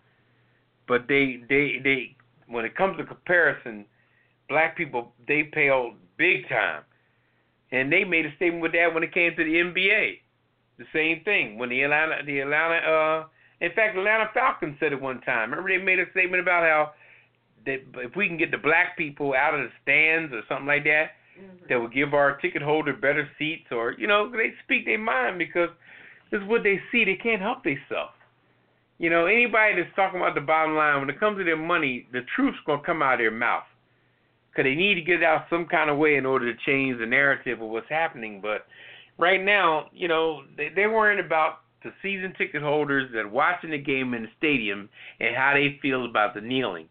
but 0.87 1.07
they 1.07 1.41
they 1.49 1.79
they 1.83 2.15
when 2.47 2.65
it 2.65 2.75
comes 2.75 2.97
to 2.97 3.05
comparison, 3.05 3.85
black 4.47 4.75
people 4.75 5.13
they 5.27 5.43
pay 5.43 5.69
out 5.69 5.93
big 6.17 6.47
time, 6.49 6.83
and 7.71 7.91
they 7.91 8.03
made 8.03 8.25
a 8.25 8.35
statement 8.35 8.61
with 8.61 8.73
that 8.73 8.93
when 8.93 9.03
it 9.03 9.13
came 9.13 9.35
to 9.35 9.43
the 9.43 9.55
NBA. 9.55 10.19
The 10.77 10.85
same 10.93 11.23
thing 11.23 11.57
when 11.57 11.69
the 11.69 11.81
Atlanta 11.83 12.23
the 12.25 12.39
Atlanta 12.39 12.75
uh 12.75 13.25
in 13.61 13.71
fact 13.73 13.95
the 13.95 14.01
Atlanta 14.01 14.29
Falcons 14.33 14.77
said 14.79 14.93
it 14.93 15.01
one 15.01 15.21
time. 15.21 15.51
Remember 15.51 15.69
they 15.69 15.83
made 15.83 15.99
a 15.99 16.09
statement 16.11 16.41
about 16.41 16.63
how 16.63 16.91
that 17.65 17.81
if 18.01 18.15
we 18.15 18.27
can 18.27 18.37
get 18.37 18.51
the 18.51 18.57
black 18.57 18.97
people 18.97 19.33
out 19.35 19.53
of 19.53 19.61
the 19.61 19.69
stands 19.83 20.33
or 20.33 20.41
something 20.47 20.67
like 20.67 20.85
that, 20.85 21.11
that 21.67 21.79
would 21.79 21.93
give 21.93 22.13
our 22.13 22.37
ticket 22.37 22.61
holder 22.61 22.93
better 22.93 23.29
seats 23.37 23.67
or 23.71 23.93
you 23.97 24.07
know 24.07 24.31
they 24.31 24.53
speak 24.63 24.85
their 24.85 24.97
mind 24.97 25.37
because 25.37 25.69
is 26.31 26.47
what 26.47 26.63
they 26.63 26.79
see. 26.91 27.05
They 27.05 27.15
can't 27.15 27.41
help 27.41 27.63
themselves. 27.63 28.13
You 28.97 29.09
know, 29.09 29.25
anybody 29.25 29.81
that's 29.81 29.95
talking 29.95 30.19
about 30.19 30.35
the 30.35 30.41
bottom 30.41 30.75
line, 30.75 30.99
when 30.99 31.09
it 31.09 31.19
comes 31.19 31.37
to 31.37 31.43
their 31.43 31.57
money, 31.57 32.07
the 32.11 32.21
truth's 32.35 32.57
going 32.65 32.81
to 32.81 32.85
come 32.85 33.01
out 33.01 33.13
of 33.13 33.19
their 33.19 33.31
mouth. 33.31 33.63
Because 34.51 34.65
they 34.65 34.75
need 34.75 34.95
to 34.95 35.01
get 35.01 35.21
it 35.21 35.23
out 35.23 35.45
some 35.49 35.67
kind 35.67 35.89
of 35.89 35.97
way 35.97 36.15
in 36.15 36.25
order 36.25 36.51
to 36.51 36.59
change 36.65 36.99
the 36.99 37.05
narrative 37.05 37.61
of 37.61 37.69
what's 37.69 37.89
happening. 37.89 38.41
But 38.41 38.65
right 39.17 39.43
now, 39.43 39.85
you 39.93 40.07
know, 40.07 40.41
they, 40.57 40.69
they're 40.75 40.91
worrying 40.91 41.23
about 41.23 41.59
the 41.83 41.91
season 42.01 42.33
ticket 42.37 42.61
holders 42.61 43.09
that 43.13 43.19
are 43.19 43.29
watching 43.29 43.71
the 43.71 43.77
game 43.77 44.13
in 44.13 44.23
the 44.23 44.29
stadium 44.37 44.89
and 45.19 45.35
how 45.35 45.53
they 45.53 45.79
feel 45.81 46.05
about 46.05 46.33
the 46.33 46.41
kneeling. 46.41 46.89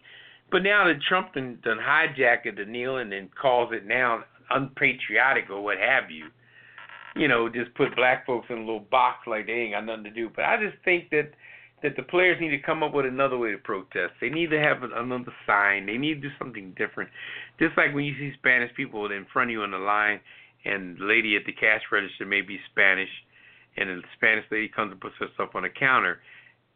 But 0.51 0.62
now 0.62 0.87
that 0.87 1.03
Trump 1.07 1.35
done, 1.35 1.59
done 1.62 1.79
hijacked 1.79 2.57
the 2.57 2.64
kneeling 2.64 3.12
and 3.12 3.29
calls 3.35 3.70
it 3.72 3.87
now 3.87 4.24
unpatriotic 4.51 5.51
or 5.51 5.62
what 5.62 5.77
have 5.77 6.11
you, 6.11 6.27
you 7.18 7.28
know, 7.28 7.48
just 7.48 7.74
put 7.74 7.94
black 7.96 8.24
folks 8.24 8.46
in 8.48 8.57
a 8.57 8.61
little 8.61 8.87
box 8.90 9.26
like 9.26 9.46
they 9.46 9.52
ain't 9.52 9.74
got 9.74 9.85
nothing 9.85 10.04
to 10.04 10.11
do. 10.11 10.31
But 10.35 10.44
I 10.44 10.57
just 10.57 10.83
think 10.85 11.10
that 11.10 11.31
that 11.83 11.94
the 11.96 12.02
players 12.02 12.40
need 12.40 12.50
to 12.50 12.58
come 12.58 12.83
up 12.83 12.92
with 12.92 13.06
another 13.06 13.38
way 13.38 13.52
to 13.52 13.58
protest. 13.58 14.12
They 14.21 14.31
need 14.31 14.50
to 14.50 14.58
have 14.58 14.83
another 14.83 15.33
sign. 15.46 15.87
They 15.87 15.96
need 15.96 16.14
to 16.14 16.29
do 16.29 16.35
something 16.38 16.75
different. 16.77 17.08
Just 17.60 17.77
like 17.77 17.94
when 17.94 18.04
you 18.04 18.14
see 18.19 18.33
Spanish 18.38 18.75
people 18.75 19.06
in 19.06 19.27
front 19.33 19.50
of 19.50 19.52
you 19.52 19.62
on 19.62 19.71
the 19.71 19.79
line, 19.79 20.19
and 20.64 20.98
the 20.98 21.04
lady 21.04 21.37
at 21.37 21.46
the 21.46 21.52
cash 21.52 21.83
register 21.92 22.27
may 22.27 22.40
be 22.40 22.58
Spanish, 22.73 23.08
and 23.77 23.88
the 23.88 24.02
Spanish 24.16 24.44
lady 24.50 24.69
comes 24.69 24.90
and 24.90 25.00
puts 25.00 25.14
her 25.21 25.29
stuff 25.35 25.50
on 25.54 25.62
the 25.62 25.69
counter. 25.69 26.19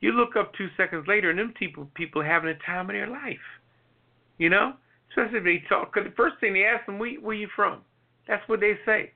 You 0.00 0.12
look 0.12 0.36
up 0.36 0.52
two 0.54 0.68
seconds 0.76 1.06
later, 1.08 1.30
and 1.30 1.38
them 1.38 1.52
people 1.58 1.88
people 1.94 2.22
having 2.22 2.48
the 2.52 2.58
time 2.64 2.88
of 2.88 2.94
their 2.94 3.08
life. 3.08 3.42
You 4.38 4.50
know, 4.50 4.74
especially 5.10 5.38
if 5.38 5.44
they 5.44 5.64
talk. 5.68 5.92
Because 5.92 6.08
the 6.08 6.16
first 6.16 6.36
thing 6.40 6.54
they 6.54 6.64
ask 6.64 6.86
them, 6.86 6.98
where, 6.98 7.14
where 7.20 7.34
you 7.34 7.48
from? 7.54 7.80
That's 8.28 8.46
what 8.48 8.60
they 8.60 8.74
say. 8.86 9.12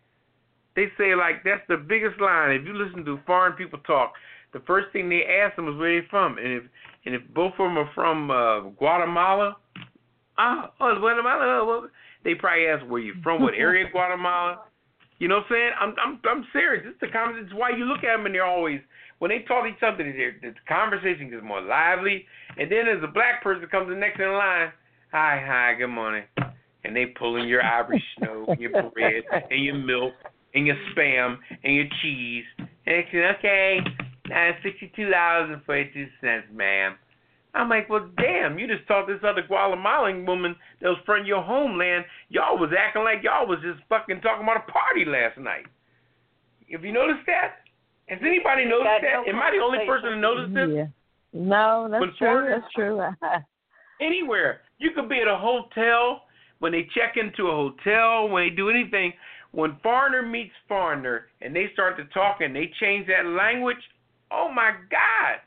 They 0.76 0.86
say 0.98 1.14
like 1.14 1.42
that's 1.42 1.66
the 1.68 1.76
biggest 1.76 2.20
line. 2.20 2.52
If 2.52 2.66
you 2.66 2.74
listen 2.74 3.04
to 3.06 3.18
foreign 3.26 3.54
people 3.54 3.80
talk, 3.80 4.12
the 4.52 4.60
first 4.60 4.92
thing 4.92 5.08
they 5.08 5.24
ask 5.24 5.56
them 5.56 5.68
is 5.68 5.76
where 5.76 6.00
they're 6.00 6.08
from, 6.08 6.38
and 6.38 6.52
if 6.52 6.62
and 7.06 7.14
if 7.14 7.22
both 7.34 7.52
of 7.52 7.66
them 7.66 7.78
are 7.78 7.90
from 7.94 8.30
uh, 8.30 8.70
Guatemala, 8.78 9.56
ah, 10.38 10.70
oh 10.80 10.98
Guatemala, 11.00 11.60
oh, 11.60 11.66
well, 11.66 11.88
they 12.22 12.34
probably 12.34 12.66
ask 12.66 12.84
where 12.86 13.00
you 13.00 13.14
from, 13.22 13.42
what 13.42 13.54
area 13.54 13.86
of 13.86 13.92
Guatemala. 13.92 14.60
You 15.18 15.28
know 15.28 15.36
what 15.36 15.46
I'm 15.46 15.52
saying? 15.52 15.70
I'm 15.80 15.94
I'm 16.04 16.20
I'm 16.28 16.46
serious. 16.52 16.84
It's 16.86 17.00
the 17.00 17.08
comment. 17.08 17.38
It's 17.44 17.54
why 17.54 17.70
you 17.70 17.86
look 17.86 18.04
at 18.04 18.16
them 18.16 18.26
and 18.26 18.34
they're 18.34 18.44
always 18.44 18.80
when 19.18 19.30
they 19.30 19.44
talk 19.48 19.64
to 19.64 19.70
each 19.70 19.82
other, 19.82 20.04
the, 20.04 20.54
conversation 20.68 21.30
gets 21.30 21.42
more 21.42 21.62
lively. 21.62 22.26
And 22.58 22.70
then 22.70 22.88
as 22.88 23.02
a 23.02 23.06
black 23.06 23.42
person 23.42 23.66
comes 23.70 23.88
the 23.88 23.94
next 23.94 24.20
in 24.20 24.32
line, 24.32 24.72
hi, 25.10 25.42
hi, 25.44 25.74
good 25.78 25.88
morning, 25.88 26.24
and 26.84 26.94
they 26.94 27.06
pulling 27.18 27.48
your 27.48 27.62
Irish 27.62 28.02
snow, 28.18 28.46
and 28.48 28.60
your 28.60 28.70
bread, 28.90 29.22
and 29.50 29.64
your 29.64 29.74
milk, 29.74 30.12
and 30.56 30.66
your 30.66 30.76
spam, 30.96 31.36
and 31.62 31.74
your 31.76 31.84
cheese. 32.02 32.44
And 32.58 32.66
they 32.86 33.04
said, 33.12 33.36
okay, 33.38 33.78
now 34.28 34.50
sixty-two 34.64 35.10
dollars 35.10 35.50
and 35.52 35.62
forty-two 35.64 36.06
cents, 36.20 36.46
ma'am. 36.52 36.96
I'm 37.54 37.68
like, 37.70 37.88
well, 37.88 38.08
damn, 38.20 38.58
you 38.58 38.66
just 38.66 38.86
taught 38.86 39.06
this 39.06 39.20
other 39.24 39.42
Guatemalan 39.46 40.26
woman 40.26 40.56
that 40.82 40.88
was 40.88 40.98
from 41.06 41.24
your 41.24 41.42
homeland. 41.42 42.04
Y'all 42.28 42.58
was 42.58 42.70
acting 42.76 43.04
like 43.04 43.22
y'all 43.22 43.46
was 43.46 43.58
just 43.62 43.80
fucking 43.88 44.20
talking 44.20 44.42
about 44.44 44.68
a 44.68 44.72
party 44.72 45.04
last 45.06 45.38
night. 45.38 45.64
Have 46.70 46.84
you 46.84 46.92
noticed 46.92 47.24
that? 47.26 47.64
Has 48.08 48.18
anybody 48.20 48.64
noticed 48.66 49.00
that? 49.00 49.24
no 49.24 49.32
Am 49.32 49.40
I 49.40 49.50
the 49.56 49.62
only 49.62 49.86
person 49.86 50.10
to 50.10 50.16
notice 50.16 50.50
this? 50.52 50.68
Yeah. 50.74 50.86
No, 51.32 51.88
that's 51.90 52.00
When 52.00 52.10
true. 52.18 52.28
foreigners- 52.28 52.62
That's 52.62 52.74
true. 52.74 53.00
Anywhere. 54.00 54.60
You 54.78 54.90
could 54.94 55.08
be 55.08 55.20
at 55.20 55.28
a 55.28 55.38
hotel 55.38 56.22
when 56.58 56.72
they 56.72 56.86
check 56.94 57.16
into 57.16 57.48
a 57.48 57.52
hotel, 57.52 58.28
when 58.28 58.44
they 58.48 58.54
do 58.54 58.68
anything. 58.68 59.12
When 59.56 59.78
foreigner 59.82 60.20
meets 60.20 60.52
foreigner 60.68 61.28
and 61.40 61.56
they 61.56 61.70
start 61.72 61.96
to 61.96 62.04
talk 62.12 62.42
and 62.42 62.54
they 62.54 62.70
change 62.78 63.06
that 63.06 63.24
language, 63.24 63.80
oh 64.30 64.52
my 64.54 64.72
God. 64.90 65.40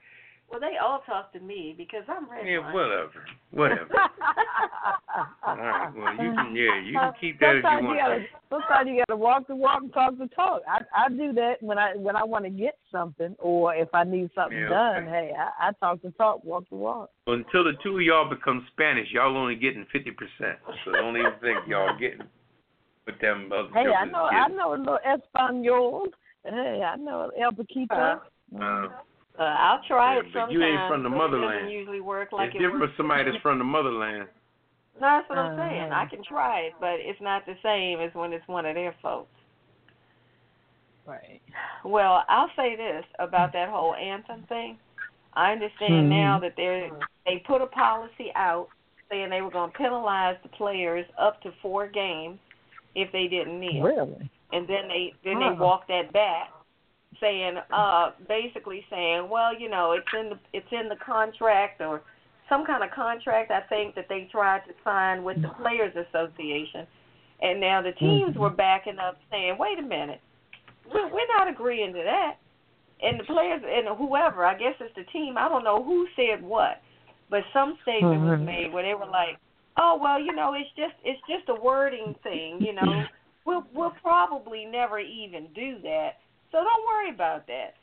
Well, 0.50 0.60
they 0.60 0.78
all 0.84 1.04
talk 1.06 1.32
to 1.34 1.40
me 1.40 1.76
because 1.78 2.02
I'm 2.08 2.28
ready. 2.28 2.54
Yeah, 2.54 2.74
whatever. 2.74 3.24
Whatever. 3.52 3.88
All 5.46 5.58
right. 5.58 5.94
Well, 5.96 6.14
you 6.14 6.34
can. 6.34 6.56
Yeah, 6.56 6.82
you 6.84 6.94
can 6.94 7.14
keep 7.22 7.40
that 7.40 7.58
if 7.58 7.64
you 7.64 7.86
want. 7.86 7.98
you 7.98 8.04
gotta, 8.04 8.26
sometimes 8.50 8.90
you 8.90 9.04
gotta 9.08 9.16
walk 9.16 9.48
the 9.48 9.56
walk 9.56 9.84
and 9.84 9.94
talk 9.94 10.18
the 10.18 10.28
talk. 10.36 10.64
I 10.68 10.80
I 10.96 11.10
do 11.10 11.32
that 11.34 11.62
when 11.62 11.78
I 11.78 11.96
when 11.96 12.16
I 12.16 12.24
want 12.24 12.46
to 12.46 12.50
get 12.50 12.80
something 12.92 13.36
or 13.38 13.76
if 13.76 13.90
I 13.94 14.06
need 14.06 14.32
something 14.34 14.58
Yeah, 14.58 14.70
done. 14.70 15.04
okay. 15.04 15.12
Hey, 15.12 15.34
I, 15.38 15.70
I 15.70 15.72
talk 15.74 16.02
the 16.02 16.10
talk, 16.12 16.44
walk 16.44 16.64
the 16.72 16.78
walk. 16.78 17.12
Until 17.28 17.64
the 17.64 17.74
two 17.84 17.98
of 17.98 18.02
y'all 18.02 18.28
become 18.28 18.66
Spanish, 18.72 19.08
y'all 19.12 19.38
only 19.38 19.56
getting 19.56 19.86
fifty 19.94 20.10
percent. 20.10 20.58
So 20.84 20.94
don't 20.94 21.16
even 21.16 21.34
think 21.42 21.60
y'all 21.68 21.96
getting 22.00 22.26
with 23.06 23.20
them 23.20 23.52
other 23.52 23.70
Hey, 23.74 23.82
I 23.82 24.06
jokers 24.06 24.12
know 24.12 24.24
I 24.26 24.48
know 24.50 24.74
a 24.74 24.78
little 24.78 25.00
Espanol. 25.06 26.08
Hey, 26.44 26.82
I 26.84 26.96
know 26.98 27.32
El 27.40 27.52
Paquito. 27.52 28.22
Uh, 28.60 28.88
Uh, 29.38 29.44
I'll 29.44 29.82
try 29.88 30.16
Yeah, 30.16 30.20
it 30.20 30.26
but 30.34 30.40
sometime. 30.40 30.52
you 30.52 30.64
ain't 30.64 30.88
from 30.90 31.04
the 31.04 31.10
but 31.10 31.16
It 31.16 31.18
motherland. 31.20 31.54
doesn't 31.60 31.70
usually 31.72 32.02
work 32.02 32.32
like 32.34 32.48
it's 32.48 32.56
it 32.56 32.60
different 32.60 32.82
works. 32.82 32.92
with 32.92 32.98
somebody 32.98 33.24
that's 33.24 33.42
from 33.42 33.58
the 33.58 33.64
motherland. 33.64 34.28
No, 35.00 35.08
that's 35.08 35.30
what 35.30 35.38
I'm 35.38 35.58
saying. 35.58 35.92
Uh-huh. 35.92 36.02
I 36.02 36.06
can 36.08 36.24
try 36.26 36.60
it, 36.62 36.74
but 36.82 37.00
it's 37.00 37.22
not 37.22 37.46
the 37.46 37.56
same 37.64 38.02
as 38.02 38.14
when 38.16 38.34
it's 38.34 38.46
one 38.50 38.66
of 38.66 38.76
their 38.76 38.94
folks. 39.02 39.32
Right. 41.06 41.42
Well, 41.86 42.26
I'll 42.28 42.52
say 42.58 42.76
this 42.76 43.06
about 43.20 43.54
that 43.54 43.70
whole 43.70 43.96
anthem 43.96 44.44
thing. 44.50 44.78
I 45.34 45.54
understand 45.54 46.08
Mhm. 46.08 46.10
now 46.10 46.40
that 46.40 46.56
they 46.58 46.92
they 47.26 47.40
put 47.40 47.62
a 47.62 47.68
policy 47.68 48.34
out 48.36 48.68
saying 49.10 49.30
they 49.30 49.42
were 49.42 49.52
going 49.52 49.72
to 49.72 49.78
penalize 49.78 50.38
the 50.44 50.50
players 50.50 51.06
up 51.18 51.42
to 51.44 51.52
four 51.62 51.88
games 51.88 52.40
if 52.96 53.12
they 53.12 53.28
didn't 53.28 53.60
kneel, 53.60 53.84
Really? 53.84 54.30
and 54.52 54.68
then 54.68 54.88
they 54.88 55.14
then 55.24 55.40
Huh. 55.40 55.50
they 55.52 55.60
walked 55.60 55.88
that 55.90 56.12
back, 56.14 56.50
saying 57.20 57.58
uh 57.72 58.12
basically 58.28 58.86
saying, 58.90 59.30
well, 59.30 59.58
you 59.58 59.70
know, 59.70 59.94
it's 59.94 60.14
in 60.14 60.30
the 60.30 60.40
it's 60.54 60.72
in 60.72 60.90
the 60.90 60.96
contract 60.98 61.82
or 61.82 62.02
some 62.50 62.66
kind 62.66 62.84
of 62.84 62.90
contract 62.92 63.52
I 63.52 63.62
think 63.62 63.94
that 63.96 64.08
they 64.10 64.28
tried 64.32 64.66
to 64.66 64.74
sign 64.84 65.24
with 65.24 65.42
the 65.42 65.50
Players 65.50 65.96
Association, 65.96 66.88
and 67.42 67.60
now 67.60 67.82
the 67.82 67.92
teams 67.94 68.36
Mhm. 68.36 68.40
were 68.40 68.50
backing 68.50 68.98
up 69.00 69.18
saying, 69.30 69.58
wait 69.60 69.78
a 69.78 69.84
minute, 69.84 70.20
we're, 70.92 71.08
we're 71.08 71.28
not 71.38 71.48
agreeing 71.48 71.94
to 71.94 72.04
that. 72.04 72.38
And 73.02 73.18
the 73.20 73.24
players 73.24 73.64
and 73.66 73.88
whoever, 73.98 74.44
I 74.46 74.56
guess 74.58 74.76
it's 74.82 74.94
the 74.96 75.06
team. 75.06 75.38
I 75.38 75.48
don't 75.48 75.64
know 75.64 75.82
who 75.82 76.06
said 76.18 76.44
what, 76.44 76.82
but 77.30 77.44
some 77.54 77.78
statement 77.84 78.22
was 78.22 78.40
Mhm. 78.40 78.46
made 78.46 78.74
where 78.74 78.84
they 78.84 78.94
were 78.94 79.06
like, 79.06 79.38
"Oh 79.80 79.98
well, 80.02 80.20
you 80.20 80.36
know, 80.36 80.54
it's 80.54 80.70
just 80.76 80.96
it's 81.04 81.22
just 81.28 81.48
a 81.50 81.56
wording 81.56 82.16
thing. 82.24 82.60
You 82.60 82.74
know, 82.74 83.04
we'll 83.46 83.66
we'll 83.74 83.96
probably 84.02 84.66
never 84.66 85.00
even 85.00 85.48
do 85.56 85.80
that. 85.84 86.20
So 86.52 86.60
don't 86.60 86.86
worry 86.86 87.10
about 87.14 87.48
that." 87.48 87.80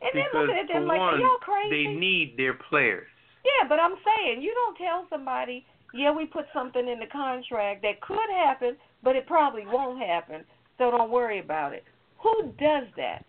And 0.00 0.10
then 0.14 0.24
Because 0.30 0.48
looking 0.48 0.62
at 0.62 0.72
them 0.72 0.86
like, 0.86 1.00
one, 1.00 1.20
y'all 1.20 1.42
crazy?" 1.42 1.84
they 1.84 1.94
need 1.94 2.34
their 2.36 2.54
players. 2.54 3.08
Yeah, 3.44 3.68
but 3.68 3.80
I'm 3.80 3.96
saying 4.06 4.42
you 4.42 4.54
don't 4.54 4.76
tell 4.78 5.06
somebody, 5.10 5.66
yeah, 5.92 6.14
we 6.14 6.26
put 6.26 6.46
something 6.54 6.86
in 6.86 7.00
the 7.00 7.10
contract 7.10 7.82
that 7.82 8.00
could 8.00 8.30
happen, 8.30 8.76
but 9.02 9.16
it 9.16 9.26
probably 9.26 9.66
won't 9.66 9.98
happen. 9.98 10.44
So 10.78 10.90
don't 10.90 11.10
worry 11.10 11.40
about 11.40 11.72
it. 11.72 11.84
Who 12.22 12.52
does 12.58 12.86
that? 12.96 13.24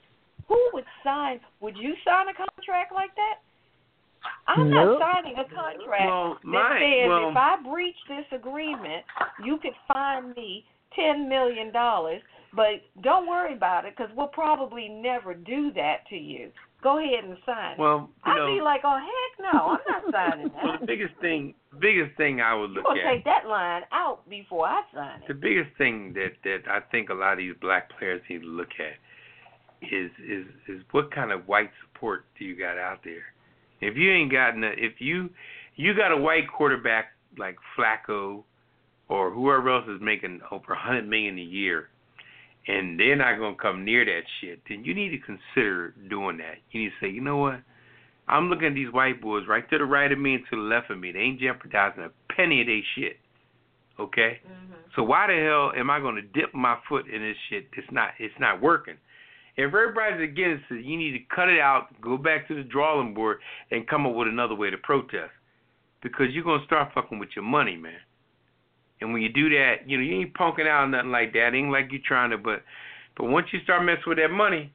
Who 0.48 0.60
would 0.74 0.86
sign? 1.04 1.40
Would 1.62 1.78
you 1.78 1.94
sign 2.06 2.28
a 2.28 2.34
contract 2.34 2.94
like 2.94 3.16
that? 3.16 3.42
I'm 4.48 4.70
Nope. 4.70 5.00
not 5.00 5.14
signing 5.14 5.34
a 5.38 5.44
contract 5.46 6.06
Well, 6.06 6.38
that 6.44 6.46
my 6.48 6.80
says 6.80 7.08
well, 7.10 7.30
if 7.30 7.38
I 7.38 7.56
breach 7.64 7.96
this 8.10 8.26
agreement, 8.38 9.04
you 9.44 9.58
could 9.58 9.74
fine 9.88 10.34
me 10.34 10.66
ten 10.96 11.28
million 11.30 11.72
dollars. 11.72 12.22
But 12.56 12.86
don't 13.02 13.28
worry 13.28 13.54
about 13.56 13.86
it 13.86 13.96
because 13.98 14.12
we'll 14.16 14.28
probably 14.28 14.88
never 14.88 15.34
do 15.34 15.72
that 15.74 16.06
to 16.10 16.16
you. 16.16 16.52
Go 16.84 17.00
ahead 17.00 17.24
and 17.24 17.38
sign. 17.48 17.72
it. 17.74 17.80
well, 17.80 18.10
I'd 18.26 18.38
know, 18.38 18.46
be 18.56 18.62
like, 18.62 18.82
oh 18.84 19.00
heck 19.00 19.54
no, 19.54 19.60
I'm 19.70 19.80
not 19.88 20.12
signing 20.12 20.52
well, 20.64 20.78
the 20.80 20.86
biggest 20.86 21.16
thing, 21.20 21.56
biggest 21.80 22.16
thing 22.18 22.42
I 22.42 22.54
would 22.54 22.70
You're 22.72 22.84
look 22.84 22.86
gonna 22.86 23.00
at. 23.02 23.14
take 23.16 23.24
that 23.26 23.48
line 23.48 23.84
out 23.92 24.30
before 24.30 24.68
I 24.68 24.82
sign 24.94 25.22
it. 25.22 25.28
The 25.28 25.34
biggest 25.34 25.76
thing 25.78 26.14
that 26.14 26.34
that 26.44 26.70
I 26.70 26.82
think 26.92 27.10
a 27.10 27.14
lot 27.16 27.34
of 27.34 27.38
these 27.40 27.56
black 27.60 27.90
players 27.98 28.22
need 28.30 28.42
to 28.42 28.48
look 28.48 28.70
at 28.78 29.00
is 29.82 30.12
is 30.30 30.46
is 30.68 30.84
what 30.92 31.10
kind 31.12 31.32
of 31.32 31.48
white 31.48 31.72
support 31.82 32.26
do 32.38 32.46
you 32.46 32.56
got 32.56 32.78
out 32.78 33.00
there? 33.04 33.24
If 33.84 33.98
you 33.98 34.12
ain't 34.12 34.32
got 34.32 34.58
no, 34.58 34.72
if 34.76 35.00
you 35.00 35.30
you 35.76 35.96
got 35.96 36.12
a 36.12 36.18
white 36.18 36.52
quarterback 36.56 37.06
like 37.38 37.58
Flacco 37.78 38.44
or 39.10 39.32
whoever 39.32 39.74
else 39.74 39.86
is 39.88 40.02
making 40.02 40.42
over 40.52 40.74
a 40.74 40.80
hundred 40.80 41.08
million 41.08 41.38
a 41.38 41.42
year, 41.42 41.90
and 42.68 43.00
they're 43.00 43.16
not 43.16 43.38
gonna 43.40 43.56
come 43.56 43.84
near 43.84 44.06
that 44.06 44.22
shit, 44.40 44.62
then 44.70 44.84
you 44.86 44.94
need 44.94 45.10
to 45.10 45.20
consider 45.20 45.94
doing 46.10 46.38
that. 46.38 46.56
You 46.72 46.84
need 46.84 46.90
to 46.90 47.06
say, 47.06 47.10
you 47.12 47.22
know 47.22 47.38
what? 47.38 47.62
I'm 48.28 48.50
looking 48.50 48.68
at 48.68 48.74
these 48.74 48.92
white 48.92 49.22
boys 49.22 49.44
right 49.48 49.70
to 49.70 49.78
the 49.78 49.86
right 49.86 50.12
of 50.12 50.18
me 50.18 50.36
and 50.36 50.44
to 50.50 50.56
the 50.56 50.62
left 50.62 50.90
of 50.90 51.00
me. 51.00 51.12
They 51.12 51.20
ain't 51.20 51.42
jeopardizing 51.42 52.04
a 52.04 52.34
penny 52.34 52.62
of 52.62 52.68
their 52.68 52.82
shit. 52.96 53.18
Okay? 54.00 54.40
Mm-hmm. 54.46 54.74
So 54.96 55.04
why 55.04 55.28
the 55.28 55.34
hell 55.34 55.80
am 55.80 55.90
I 55.90 56.00
going 56.00 56.16
to 56.16 56.22
dip 56.22 56.54
my 56.54 56.78
foot 56.88 57.06
in 57.08 57.22
this 57.22 57.36
shit? 57.50 57.68
It's 57.78 57.88
not. 57.92 58.12
It's 58.20 58.34
not 58.40 58.62
working. 58.62 58.96
If 59.56 59.74
everybody's 59.74 60.22
against 60.30 60.66
it, 60.72 60.84
you 60.84 60.98
need 60.98 61.12
to 61.12 61.36
cut 61.36 61.50
it 61.50 61.60
out, 61.60 61.88
go 62.02 62.18
back 62.18 62.48
to 62.48 62.56
the 62.56 62.64
drawing 62.64 63.14
board, 63.14 63.38
and 63.72 63.88
come 63.88 64.06
up 64.06 64.16
with 64.16 64.28
another 64.28 64.56
way 64.56 64.70
to 64.70 64.78
protest. 64.78 65.32
Because 66.02 66.28
you're 66.32 66.44
gonna 66.44 66.66
start 66.66 66.92
fucking 66.94 67.20
with 67.20 67.30
your 67.36 67.46
money, 67.46 67.78
man. 67.78 68.00
And 69.00 69.14
when 69.14 69.22
you 69.22 69.30
do 69.30 69.50
that, 69.50 69.88
you 69.88 69.98
know 69.98 70.04
you 70.04 70.22
ain't 70.22 70.34
punking 70.34 70.68
out 70.68 70.86
or 70.86 70.88
nothing 70.88 71.12
like 71.12 71.34
that. 71.34 71.54
It 71.54 71.58
ain't 71.58 71.72
like 71.72 71.92
you're 71.92 72.02
trying 72.06 72.32
to, 72.32 72.38
but 72.38 72.64
but 73.16 73.26
once 73.26 73.48
you 73.52 73.60
start 73.64 73.86
messing 73.86 74.04
with 74.08 74.18
that 74.18 74.32
money, 74.32 74.74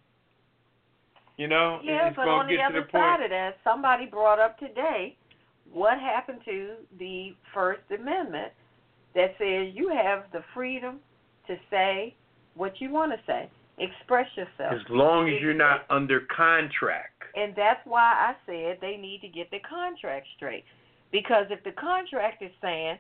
you 1.37 1.49
know, 1.49 1.81
Yeah, 1.83 2.09
it's 2.09 2.17
but 2.17 2.25
gonna 2.25 2.43
on 2.43 2.49
get 2.49 2.57
the 2.57 2.59
to 2.59 2.65
other 2.65 2.81
the 2.81 2.93
point. 2.93 3.03
side 3.03 3.23
of 3.25 3.31
that, 3.31 3.59
somebody 3.65 4.07
brought 4.07 4.39
up 4.39 4.59
today 4.59 5.17
what 5.73 5.99
happened 5.99 6.41
to 6.45 6.75
the 6.99 7.35
First 7.53 7.83
Amendment 7.91 8.53
that 9.15 9.35
says 9.39 9.75
you 9.75 9.89
have 9.89 10.25
the 10.33 10.43
freedom 10.55 10.99
to 11.47 11.57
say 11.71 12.15
what 12.55 12.81
you 12.81 12.91
want 12.91 13.13
to 13.13 13.19
say, 13.27 13.51
express 13.81 14.27
yourself. 14.37 14.75
As 14.75 14.89
long 14.91 15.29
as 15.29 15.41
you're 15.41 15.55
not 15.55 15.83
under 15.91 16.23
contract. 16.35 17.23
And 17.35 17.55
that's 17.57 17.81
why 17.85 18.01
I 18.03 18.35
said 18.47 18.79
they 18.81 18.97
need 18.97 19.21
to 19.23 19.29
get 19.29 19.51
the 19.51 19.61
contract 19.61 20.27
straight. 20.37 20.65
Because 21.13 21.47
if 21.51 21.63
the 21.65 21.73
contract 21.73 22.43
is 22.43 22.51
saying, 22.61 22.99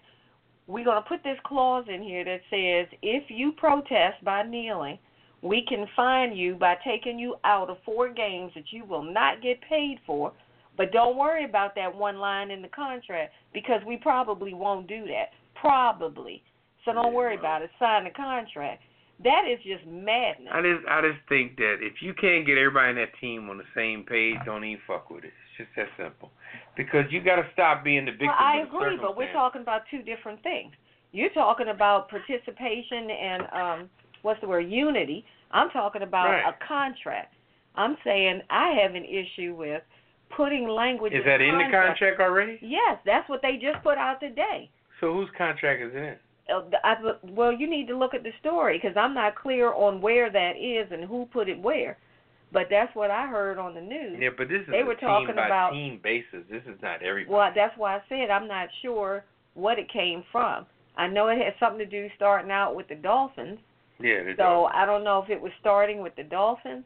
we're 0.66 0.84
going 0.84 1.02
to 1.02 1.08
put 1.08 1.22
this 1.24 1.38
clause 1.44 1.86
in 1.92 2.02
here 2.02 2.24
that 2.24 2.40
says, 2.50 2.98
if 3.02 3.24
you 3.28 3.52
protest 3.52 4.22
by 4.22 4.42
kneeling, 4.42 4.98
we 5.42 5.64
can 5.66 5.86
fine 5.96 6.36
you 6.36 6.54
by 6.54 6.76
taking 6.84 7.18
you 7.18 7.36
out 7.44 7.70
of 7.70 7.78
four 7.84 8.12
games 8.12 8.52
that 8.54 8.64
you 8.70 8.84
will 8.84 9.02
not 9.02 9.42
get 9.42 9.60
paid 9.68 9.98
for. 10.06 10.32
But 10.76 10.92
don't 10.92 11.16
worry 11.16 11.44
about 11.44 11.74
that 11.74 11.94
one 11.94 12.18
line 12.18 12.50
in 12.50 12.62
the 12.62 12.68
contract 12.68 13.32
because 13.52 13.80
we 13.86 13.96
probably 13.96 14.54
won't 14.54 14.86
do 14.88 15.04
that. 15.06 15.30
Probably. 15.54 16.42
So 16.84 16.92
don't 16.92 17.14
worry 17.14 17.36
about 17.36 17.62
it. 17.62 17.70
Sign 17.78 18.04
the 18.04 18.10
contract. 18.10 18.82
That 19.24 19.42
is 19.50 19.58
just 19.64 19.84
madness. 19.86 20.48
I 20.52 20.62
just 20.62 20.86
I 20.88 21.00
just 21.02 21.18
think 21.28 21.56
that 21.56 21.78
if 21.80 22.00
you 22.00 22.14
can't 22.14 22.46
get 22.46 22.56
everybody 22.56 22.90
in 22.90 22.96
that 22.96 23.10
team 23.20 23.50
on 23.50 23.58
the 23.58 23.66
same 23.74 24.04
page, 24.04 24.36
don't 24.44 24.64
even 24.64 24.80
fuck 24.86 25.10
with 25.10 25.24
it. 25.24 25.32
It's 25.34 25.66
just 25.66 25.70
that 25.76 25.88
simple. 26.02 26.30
Because 26.76 27.04
you 27.10 27.20
got 27.22 27.36
to 27.36 27.46
stop 27.52 27.82
being 27.82 28.04
the 28.04 28.12
victim 28.12 28.28
Well, 28.28 28.36
I 28.38 28.62
agree, 28.62 28.96
but 29.00 29.16
we're 29.16 29.32
talking 29.32 29.62
about 29.62 29.82
two 29.90 30.02
different 30.02 30.40
things. 30.44 30.72
You're 31.10 31.30
talking 31.30 31.68
about 31.68 32.08
participation 32.08 33.10
and 33.10 33.42
um 33.52 33.90
what's 34.22 34.40
the 34.40 34.46
word 34.46 34.70
unity. 34.70 35.24
I'm 35.50 35.70
talking 35.70 36.02
about 36.02 36.30
Right. 36.30 36.54
a 36.54 36.66
contract. 36.66 37.34
I'm 37.74 37.96
saying 38.04 38.42
I 38.50 38.70
have 38.82 38.94
an 38.94 39.04
issue 39.04 39.54
with 39.54 39.82
putting 40.36 40.68
language 40.68 41.12
Is 41.12 41.24
that 41.24 41.40
in 41.40 41.58
the 41.58 41.64
contract 41.72 42.20
already? 42.20 42.58
Yes, 42.60 42.98
that's 43.04 43.28
what 43.28 43.42
they 43.42 43.56
just 43.56 43.82
put 43.82 43.98
out 43.98 44.20
today. 44.20 44.70
So 45.00 45.12
whose 45.12 45.30
contract 45.36 45.82
is 45.82 45.92
it 45.94 46.02
in? 46.02 46.16
I, 46.48 46.94
well, 47.22 47.52
you 47.52 47.68
need 47.68 47.88
to 47.88 47.96
look 47.96 48.14
at 48.14 48.22
the 48.22 48.32
story 48.40 48.78
because 48.82 48.96
I'm 48.96 49.14
not 49.14 49.36
clear 49.36 49.72
on 49.72 50.00
where 50.00 50.30
that 50.30 50.52
is 50.56 50.90
and 50.90 51.04
who 51.04 51.26
put 51.32 51.48
it 51.48 51.60
where. 51.60 51.98
But 52.50 52.68
that's 52.70 52.94
what 52.96 53.10
I 53.10 53.26
heard 53.26 53.58
on 53.58 53.74
the 53.74 53.80
news. 53.82 54.16
Yeah, 54.18 54.30
but 54.36 54.48
this 54.48 54.62
is 54.62 54.68
They 54.70 54.80
a 54.80 54.84
were 54.84 54.94
team 54.94 55.08
talking 55.08 55.30
about- 55.32 55.72
team 55.72 56.00
basis. 56.02 56.44
This 56.50 56.62
is 56.64 56.80
not 56.80 57.02
everybody. 57.02 57.34
Well, 57.34 57.52
that's 57.54 57.76
why 57.76 57.96
I 57.96 58.02
said 58.08 58.30
I'm 58.30 58.48
not 58.48 58.68
sure 58.80 59.24
what 59.54 59.78
it 59.78 59.90
came 59.92 60.22
from. 60.32 60.64
I 60.96 61.06
know 61.08 61.28
it 61.28 61.36
had 61.38 61.54
something 61.60 61.78
to 61.78 61.86
do 61.86 62.08
starting 62.16 62.50
out 62.50 62.74
with 62.74 62.88
the 62.88 62.94
Dolphins. 62.94 63.58
yeah, 64.00 64.34
So 64.36 64.66
I 64.66 64.86
don't 64.86 65.04
know 65.04 65.22
if 65.22 65.28
it 65.28 65.40
was 65.40 65.52
starting 65.60 66.00
with 66.00 66.14
the 66.16 66.22
Dolphins, 66.24 66.84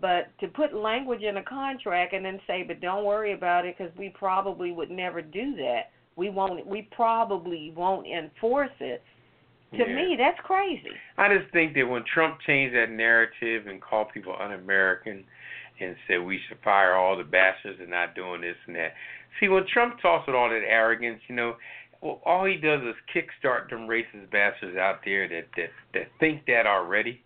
but 0.00 0.28
to 0.38 0.46
put 0.48 0.72
language 0.72 1.22
in 1.22 1.36
a 1.38 1.42
contract 1.42 2.12
and 2.12 2.24
then 2.24 2.40
say, 2.46 2.62
but 2.62 2.80
don't 2.80 3.04
worry 3.04 3.32
about 3.32 3.66
it 3.66 3.76
because 3.76 3.94
we 3.96 4.10
probably 4.10 4.70
would 4.70 4.90
never 4.90 5.20
do 5.20 5.56
that. 5.56 5.90
We 6.20 6.28
won't. 6.28 6.66
We 6.66 6.82
probably 6.94 7.72
won't 7.74 8.06
enforce 8.06 8.76
it. 8.78 9.02
To 9.72 9.78
Yeah. 9.78 9.86
me, 9.86 10.16
that's 10.16 10.38
crazy. 10.40 10.92
I 11.16 11.34
just 11.34 11.50
think 11.52 11.72
that 11.74 11.88
when 11.88 12.04
Trump 12.04 12.40
changed 12.40 12.74
that 12.74 12.90
narrative 12.90 13.68
and 13.68 13.80
called 13.80 14.12
people 14.12 14.36
un-American 14.38 15.24
and 15.78 15.96
said 16.06 16.22
we 16.22 16.38
should 16.46 16.58
fire 16.58 16.92
all 16.94 17.16
the 17.16 17.24
bastards 17.24 17.80
and 17.80 17.88
not 17.88 18.14
doing 18.14 18.42
this 18.42 18.56
and 18.66 18.76
that. 18.76 18.94
See, 19.38 19.48
when 19.48 19.64
Trump 19.66 19.98
talks 20.00 20.26
with 20.26 20.36
all 20.36 20.50
that 20.50 20.62
arrogance, 20.62 21.22
you 21.26 21.34
know, 21.36 21.56
well, 22.02 22.20
all 22.26 22.44
he 22.44 22.56
does 22.56 22.82
is 22.82 22.96
kickstart 23.14 23.70
them 23.70 23.88
racist 23.88 24.28
bastards 24.30 24.76
out 24.76 25.02
there 25.06 25.26
that 25.26 25.46
that 25.56 25.70
that 25.94 26.08
think 26.18 26.44
that 26.46 26.66
already. 26.66 27.22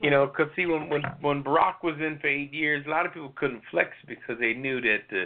You 0.00 0.08
know, 0.08 0.26
because 0.26 0.48
see, 0.56 0.64
when 0.64 0.88
when 0.88 1.02
when 1.20 1.44
Barack 1.44 1.82
was 1.82 2.00
in 2.00 2.18
for 2.20 2.28
eight 2.28 2.54
years, 2.54 2.86
a 2.86 2.88
lot 2.88 3.04
of 3.04 3.12
people 3.12 3.34
couldn't 3.36 3.64
flex 3.70 3.90
because 4.06 4.38
they 4.38 4.54
knew 4.54 4.80
that 4.80 5.02
the 5.10 5.24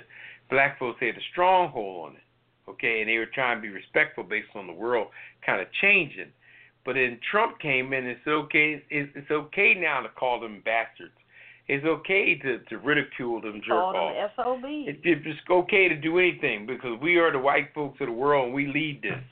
black 0.50 0.80
folks 0.80 0.98
had 0.98 1.16
a 1.16 1.24
stronghold 1.30 2.08
on 2.08 2.16
it. 2.16 2.23
Okay, 2.68 3.00
and 3.00 3.08
they 3.08 3.18
were 3.18 3.26
trying 3.26 3.58
to 3.58 3.62
be 3.62 3.68
respectful 3.68 4.24
based 4.24 4.48
on 4.54 4.66
the 4.66 4.72
world 4.72 5.08
kind 5.44 5.60
of 5.60 5.68
changing. 5.82 6.32
But 6.84 6.94
then 6.94 7.18
Trump 7.30 7.58
came 7.60 7.92
in 7.92 8.06
and 8.06 8.16
said, 8.24 8.30
okay, 8.32 8.82
it's, 8.90 9.10
it's 9.14 9.30
okay 9.30 9.74
now 9.74 10.00
to 10.00 10.08
call 10.08 10.40
them 10.40 10.62
bastards. 10.64 11.12
It's 11.66 11.84
okay 11.84 12.38
to, 12.42 12.58
to 12.58 12.78
ridicule 12.78 13.40
them 13.40 13.62
jerk 13.64 13.80
Call 13.80 13.96
off. 13.96 14.36
them 14.36 14.60
SOB. 14.60 14.64
It, 14.64 15.00
it's 15.02 15.40
okay 15.48 15.88
to 15.88 15.96
do 15.96 16.18
anything 16.18 16.66
because 16.66 16.98
we 17.00 17.16
are 17.16 17.32
the 17.32 17.38
white 17.38 17.72
folks 17.74 17.98
of 18.00 18.08
the 18.08 18.12
world 18.12 18.46
and 18.46 18.54
we 18.54 18.66
lead 18.66 19.00
this. 19.02 19.22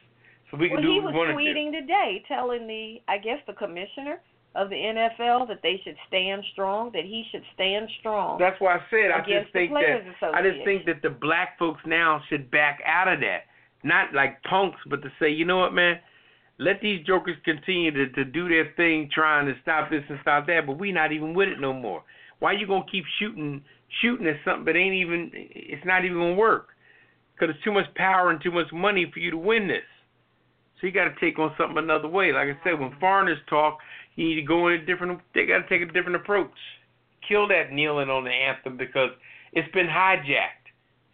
So 0.51 0.57
we 0.57 0.69
can 0.69 0.77
well, 0.77 0.83
do 0.83 1.03
what 1.03 1.13
we 1.13 1.19
want 1.19 1.29
to 1.29 1.33
do. 1.33 1.39
he 1.41 1.49
was 1.49 1.57
tweeting 1.57 1.81
today, 1.81 2.25
telling 2.29 2.67
the, 2.67 3.03
I 3.09 3.19
guess, 3.19 3.39
the 3.47 3.53
commissioner 3.53 4.21
of 4.55 4.69
the 4.69 4.77
NFL 4.77 5.49
that 5.49 5.61
they 5.63 5.81
should 5.83 5.97
stand 6.09 6.43
strong, 6.53 6.91
that 6.93 7.05
he 7.05 7.25
should 7.31 7.43
stand 7.55 7.89
strong. 8.01 8.39
That's 8.39 8.61
why 8.61 8.77
I 8.77 8.81
said 8.91 9.11
I 9.11 9.21
just 9.21 9.53
think 9.53 9.73
that 9.73 10.35
I 10.35 10.43
just 10.43 10.65
think 10.65 10.85
that 10.87 11.03
the 11.03 11.11
black 11.11 11.59
folks 11.59 11.81
now 11.87 12.21
should 12.29 12.51
back 12.51 12.81
out 12.87 13.09
of 13.09 13.21
that. 13.21 13.45
Not 13.85 14.15
like 14.15 14.43
punks, 14.45 14.79
but 14.89 15.03
to 15.03 15.09
say, 15.19 15.31
you 15.31 15.45
know 15.45 15.59
what, 15.59 15.73
man, 15.73 15.99
let 16.59 16.81
these 16.81 17.05
jokers 17.05 17.37
continue 17.45 17.91
to, 17.91 18.13
to 18.13 18.25
do 18.25 18.49
their 18.49 18.73
thing, 18.77 19.11
trying 19.13 19.47
to 19.47 19.55
stop 19.63 19.91
this 19.91 20.05
and 20.09 20.19
stop 20.23 20.47
that, 20.47 20.67
but 20.67 20.79
we 20.79 20.93
not 20.93 21.13
even 21.13 21.35
with 21.35 21.49
it 21.49 21.59
no 21.59 21.73
more. 21.73 22.05
Why 22.39 22.53
you 22.53 22.67
gonna 22.67 22.85
keep 22.91 23.05
shooting 23.19 23.63
shooting 24.01 24.27
at 24.27 24.37
something 24.45 24.65
that 24.67 24.77
ain't 24.77 24.95
even 24.95 25.31
it's 25.33 25.85
not 25.85 26.05
even 26.05 26.19
gonna 26.19 26.35
work? 26.35 26.69
Because 27.35 27.55
it's 27.55 27.65
too 27.65 27.73
much 27.73 27.87
power 27.97 28.31
and 28.31 28.41
too 28.43 28.53
much 28.53 28.71
money 28.73 29.11
for 29.13 29.19
you 29.19 29.31
to 29.31 29.39
win 29.39 29.67
this. 29.67 29.83
So 30.83 30.89
you 30.89 30.93
got 30.93 31.05
to 31.05 31.15
take 31.21 31.39
on 31.39 31.55
something 31.57 31.79
another 31.79 32.09
way. 32.09 32.33
Like 32.33 32.49
I 32.49 32.59
said, 32.65 32.79
when 32.79 32.91
foreigners 32.99 33.39
talk, 33.49 33.79
you 34.17 34.29
need 34.29 34.35
to 34.37 34.43
go 34.43 34.69
in 34.69 34.81
a 34.81 34.85
different. 34.85 35.21
They 35.35 35.47
got 35.47 35.59
to 35.59 35.69
take 35.69 35.89
a 35.89 35.93
different 35.93 36.17
approach. 36.17 36.51
Kill 37.27 37.49
that 37.49 37.73
kneeling 37.73 38.11
on 38.11 38.25
the 38.25 38.31
anthem 38.31 38.77
because 38.77 39.11
it's 39.53 39.73
been 39.73 39.87
hijacked 39.87 40.63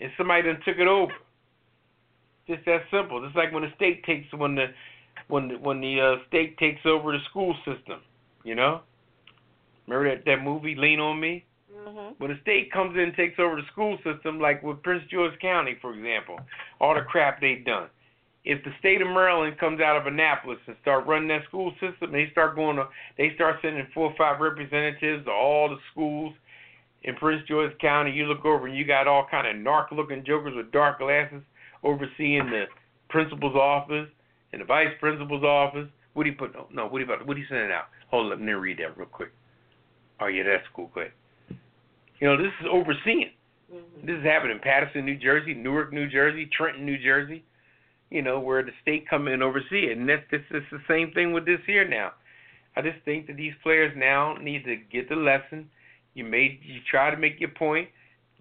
and 0.00 0.10
somebody 0.16 0.42
done 0.42 0.60
took 0.64 0.78
it 0.78 0.88
over. 0.88 1.12
Just 2.46 2.64
that 2.64 2.82
simple. 2.90 3.22
Just 3.22 3.36
like 3.36 3.52
when 3.52 3.62
the 3.62 3.72
state 3.76 4.04
takes 4.04 4.32
when 4.32 4.54
the 4.54 4.66
when 5.28 5.48
the, 5.48 5.54
when 5.56 5.80
the 5.80 6.00
uh, 6.00 6.16
state 6.28 6.56
takes 6.58 6.80
over 6.86 7.12
the 7.12 7.18
school 7.28 7.54
system. 7.64 8.00
You 8.44 8.54
know. 8.54 8.80
Remember 9.86 10.14
that 10.16 10.24
that 10.24 10.42
movie 10.42 10.74
Lean 10.74 11.00
on 11.00 11.20
Me? 11.20 11.44
hmm 11.72 12.10
When 12.18 12.30
the 12.30 12.38
state 12.42 12.72
comes 12.72 12.96
in 12.96 13.02
and 13.02 13.14
takes 13.14 13.38
over 13.38 13.56
the 13.56 13.66
school 13.72 13.98
system, 14.04 14.40
like 14.40 14.62
with 14.62 14.82
Prince 14.82 15.04
George 15.10 15.38
County, 15.40 15.76
for 15.80 15.94
example, 15.94 16.38
all 16.80 16.94
the 16.94 17.02
crap 17.02 17.40
they've 17.40 17.64
done. 17.64 17.88
If 18.48 18.64
the 18.64 18.70
state 18.78 19.02
of 19.02 19.08
Maryland 19.08 19.58
comes 19.58 19.78
out 19.82 20.00
of 20.00 20.06
Annapolis 20.06 20.56
and 20.66 20.74
start 20.80 21.06
running 21.06 21.28
that 21.28 21.44
school 21.44 21.70
system, 21.72 22.12
they 22.12 22.28
start 22.32 22.56
going 22.56 22.76
to, 22.76 22.88
they 23.18 23.32
start 23.34 23.56
sending 23.60 23.86
four 23.92 24.06
or 24.06 24.14
five 24.16 24.40
representatives 24.40 25.26
to 25.26 25.30
all 25.30 25.68
the 25.68 25.76
schools 25.92 26.32
in 27.02 27.14
Prince 27.16 27.42
George 27.46 27.76
County. 27.78 28.10
You 28.10 28.24
look 28.24 28.46
over 28.46 28.66
and 28.66 28.74
you 28.74 28.86
got 28.86 29.06
all 29.06 29.26
kind 29.30 29.46
of 29.46 29.54
narc-looking 29.62 30.24
jokers 30.24 30.54
with 30.56 30.72
dark 30.72 30.98
glasses 30.98 31.42
overseeing 31.84 32.48
the 32.48 32.64
principal's 33.10 33.54
office 33.54 34.08
and 34.54 34.62
the 34.62 34.64
vice 34.64 34.96
principal's 34.98 35.44
office. 35.44 35.88
What 36.14 36.24
do 36.24 36.30
you 36.30 36.36
put? 36.36 36.54
No, 36.54 36.68
no. 36.72 36.86
What 36.86 37.00
do 37.00 37.04
you 37.04 37.18
what 37.26 37.34
do 37.34 37.40
you 37.40 37.46
send 37.50 37.70
out? 37.70 37.88
Hold 38.10 38.24
on, 38.24 38.30
let 38.30 38.40
me 38.40 38.50
read 38.52 38.78
that 38.78 38.96
real 38.96 39.08
quick. 39.08 39.30
Oh 40.22 40.26
yeah, 40.26 40.44
that's 40.44 40.66
cool. 40.74 40.90
Go 40.94 41.02
ahead. 41.02 41.12
You 42.18 42.28
know, 42.28 42.38
this 42.38 42.52
is 42.62 42.66
overseeing. 42.72 43.32
hmm 43.70 44.06
This 44.06 44.16
is 44.16 44.24
happening 44.24 44.56
in 44.56 44.62
Paterson, 44.62 45.04
New 45.04 45.18
Jersey, 45.18 45.52
Newark, 45.52 45.92
New 45.92 46.08
Jersey, 46.08 46.48
Trenton, 46.56 46.86
New 46.86 46.96
Jersey. 46.96 47.44
You 48.10 48.22
know, 48.22 48.40
where 48.40 48.62
the 48.62 48.72
state 48.80 49.08
come 49.08 49.26
in 49.26 49.34
and 49.34 49.42
oversee 49.42 49.86
it, 49.90 49.98
and 49.98 50.08
that's 50.08 50.22
this 50.30 50.40
is 50.50 50.62
the 50.72 50.80
same 50.88 51.12
thing 51.12 51.32
with 51.32 51.44
this 51.44 51.60
here 51.66 51.86
now. 51.86 52.12
I 52.76 52.80
just 52.80 53.04
think 53.04 53.26
that 53.26 53.36
these 53.36 53.52
players 53.62 53.92
now 53.96 54.34
need 54.40 54.64
to 54.64 54.76
get 54.76 55.08
the 55.08 55.16
lesson. 55.16 55.68
You 56.14 56.24
made 56.24 56.60
you 56.62 56.80
try 56.90 57.10
to 57.10 57.16
make 57.16 57.38
your 57.40 57.50
point. 57.50 57.88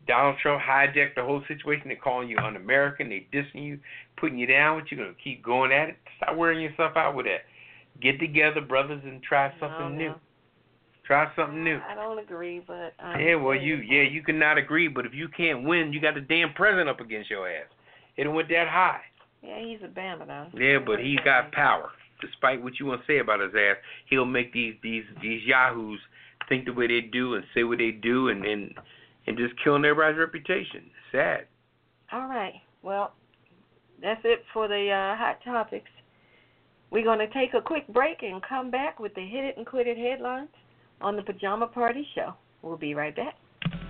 Donald 0.08 0.38
Trump 0.42 0.62
hijacked 0.64 1.16
the 1.16 1.24
whole 1.24 1.44
situation. 1.50 1.90
They're 1.90 1.98
calling 1.98 2.30
you 2.30 2.38
un-American. 2.38 3.10
They 3.10 3.28
dissing 3.34 3.66
you, 3.66 3.80
putting 4.16 4.38
you 4.38 4.48
down. 4.48 4.80
But 4.80 4.90
you're 4.92 5.04
gonna 5.04 5.18
keep 5.22 5.44
going 5.44 5.74
at 5.74 5.90
it. 5.90 5.98
Stop 6.18 6.38
wearing 6.38 6.62
yourself 6.62 6.96
out 6.96 7.16
with 7.16 7.26
that. 7.26 7.42
Get 8.02 8.20
together, 8.20 8.62
brothers, 8.62 9.02
and 9.04 9.22
try 9.22 9.52
something 9.60 9.80
No, 9.80 9.98
new. 9.98 10.10
no. 10.10 10.16
Try 11.06 11.30
something 11.36 11.64
new. 11.64 11.80
I 11.90 11.96
don't 11.96 12.20
agree, 12.20 12.62
but 12.66 12.94
I 13.00 13.20
Yeah, 13.20 13.36
well, 13.36 13.56
you 13.56 13.78
yeah 13.78 14.04
you 14.04 14.22
cannot 14.24 14.58
agree, 14.58 14.88
but 14.88 15.06
if 15.06 15.14
you 15.14 15.28
can't 15.30 15.64
win, 15.64 15.92
you 15.94 16.00
got 16.00 16.16
the 16.16 16.22
damn 16.22 16.54
president 16.54 16.90
up 16.90 17.00
against 17.00 17.30
your 17.30 17.50
ass. 17.50 17.68
It 18.18 18.28
went 18.28 18.50
that 18.50 18.68
high. 18.68 19.02
Yeah, 19.42 19.60
he's 19.60 19.80
a 19.84 19.88
bama 19.88 20.28
though. 20.28 20.60
Yeah, 20.60 20.80
but 20.86 21.00
he's 21.00 21.20
got 21.24 21.52
power. 21.52 21.90
Despite 22.22 22.64
what 22.64 22.80
you 22.80 22.88
want 22.88 23.02
to 23.02 23.08
say 23.08 23.20
about 23.20 23.40
his 23.40 23.52
ass, 23.54 23.78
he'll 24.10 24.26
make 24.26 24.52
these 24.54 24.76
these 24.82 25.04
these 25.22 25.42
yahoos 25.46 26.00
think 26.50 26.66
the 26.66 26.74
way 26.74 26.88
they 26.88 27.02
do 27.02 27.36
and 27.36 27.44
say 27.54 27.64
what 27.64 27.78
they 27.78 27.92
do, 27.92 28.30
and 28.30 28.44
and 28.46 28.74
and 29.28 29.38
just 29.38 29.54
killing 29.64 29.86
everybody's 29.86 30.18
reputation. 30.18 30.90
Sad. 31.12 31.46
All 32.12 32.28
right. 32.28 32.54
Well, 32.82 33.14
that's 34.02 34.22
it 34.24 34.44
for 34.54 34.68
the 34.68 34.90
uh, 34.90 35.18
hot 35.18 35.40
topics. 35.44 35.90
We're 36.90 37.04
going 37.04 37.20
to 37.20 37.28
take 37.34 37.54
a 37.54 37.62
quick 37.62 37.88
break 37.90 38.24
and 38.24 38.42
come 38.42 38.72
back 38.72 39.00
with 39.00 39.14
the 39.14 39.22
hit 39.22 39.44
it 39.44 39.58
and 39.58 39.66
quit 39.66 39.88
it 39.88 39.98
headlines 39.98 40.50
on 41.02 41.16
the 41.16 41.22
Pajama 41.22 41.68
Party 41.68 42.08
Show. 42.16 42.34
We'll 42.62 42.78
be 42.78 42.94
right 42.94 43.16
back. 43.16 43.36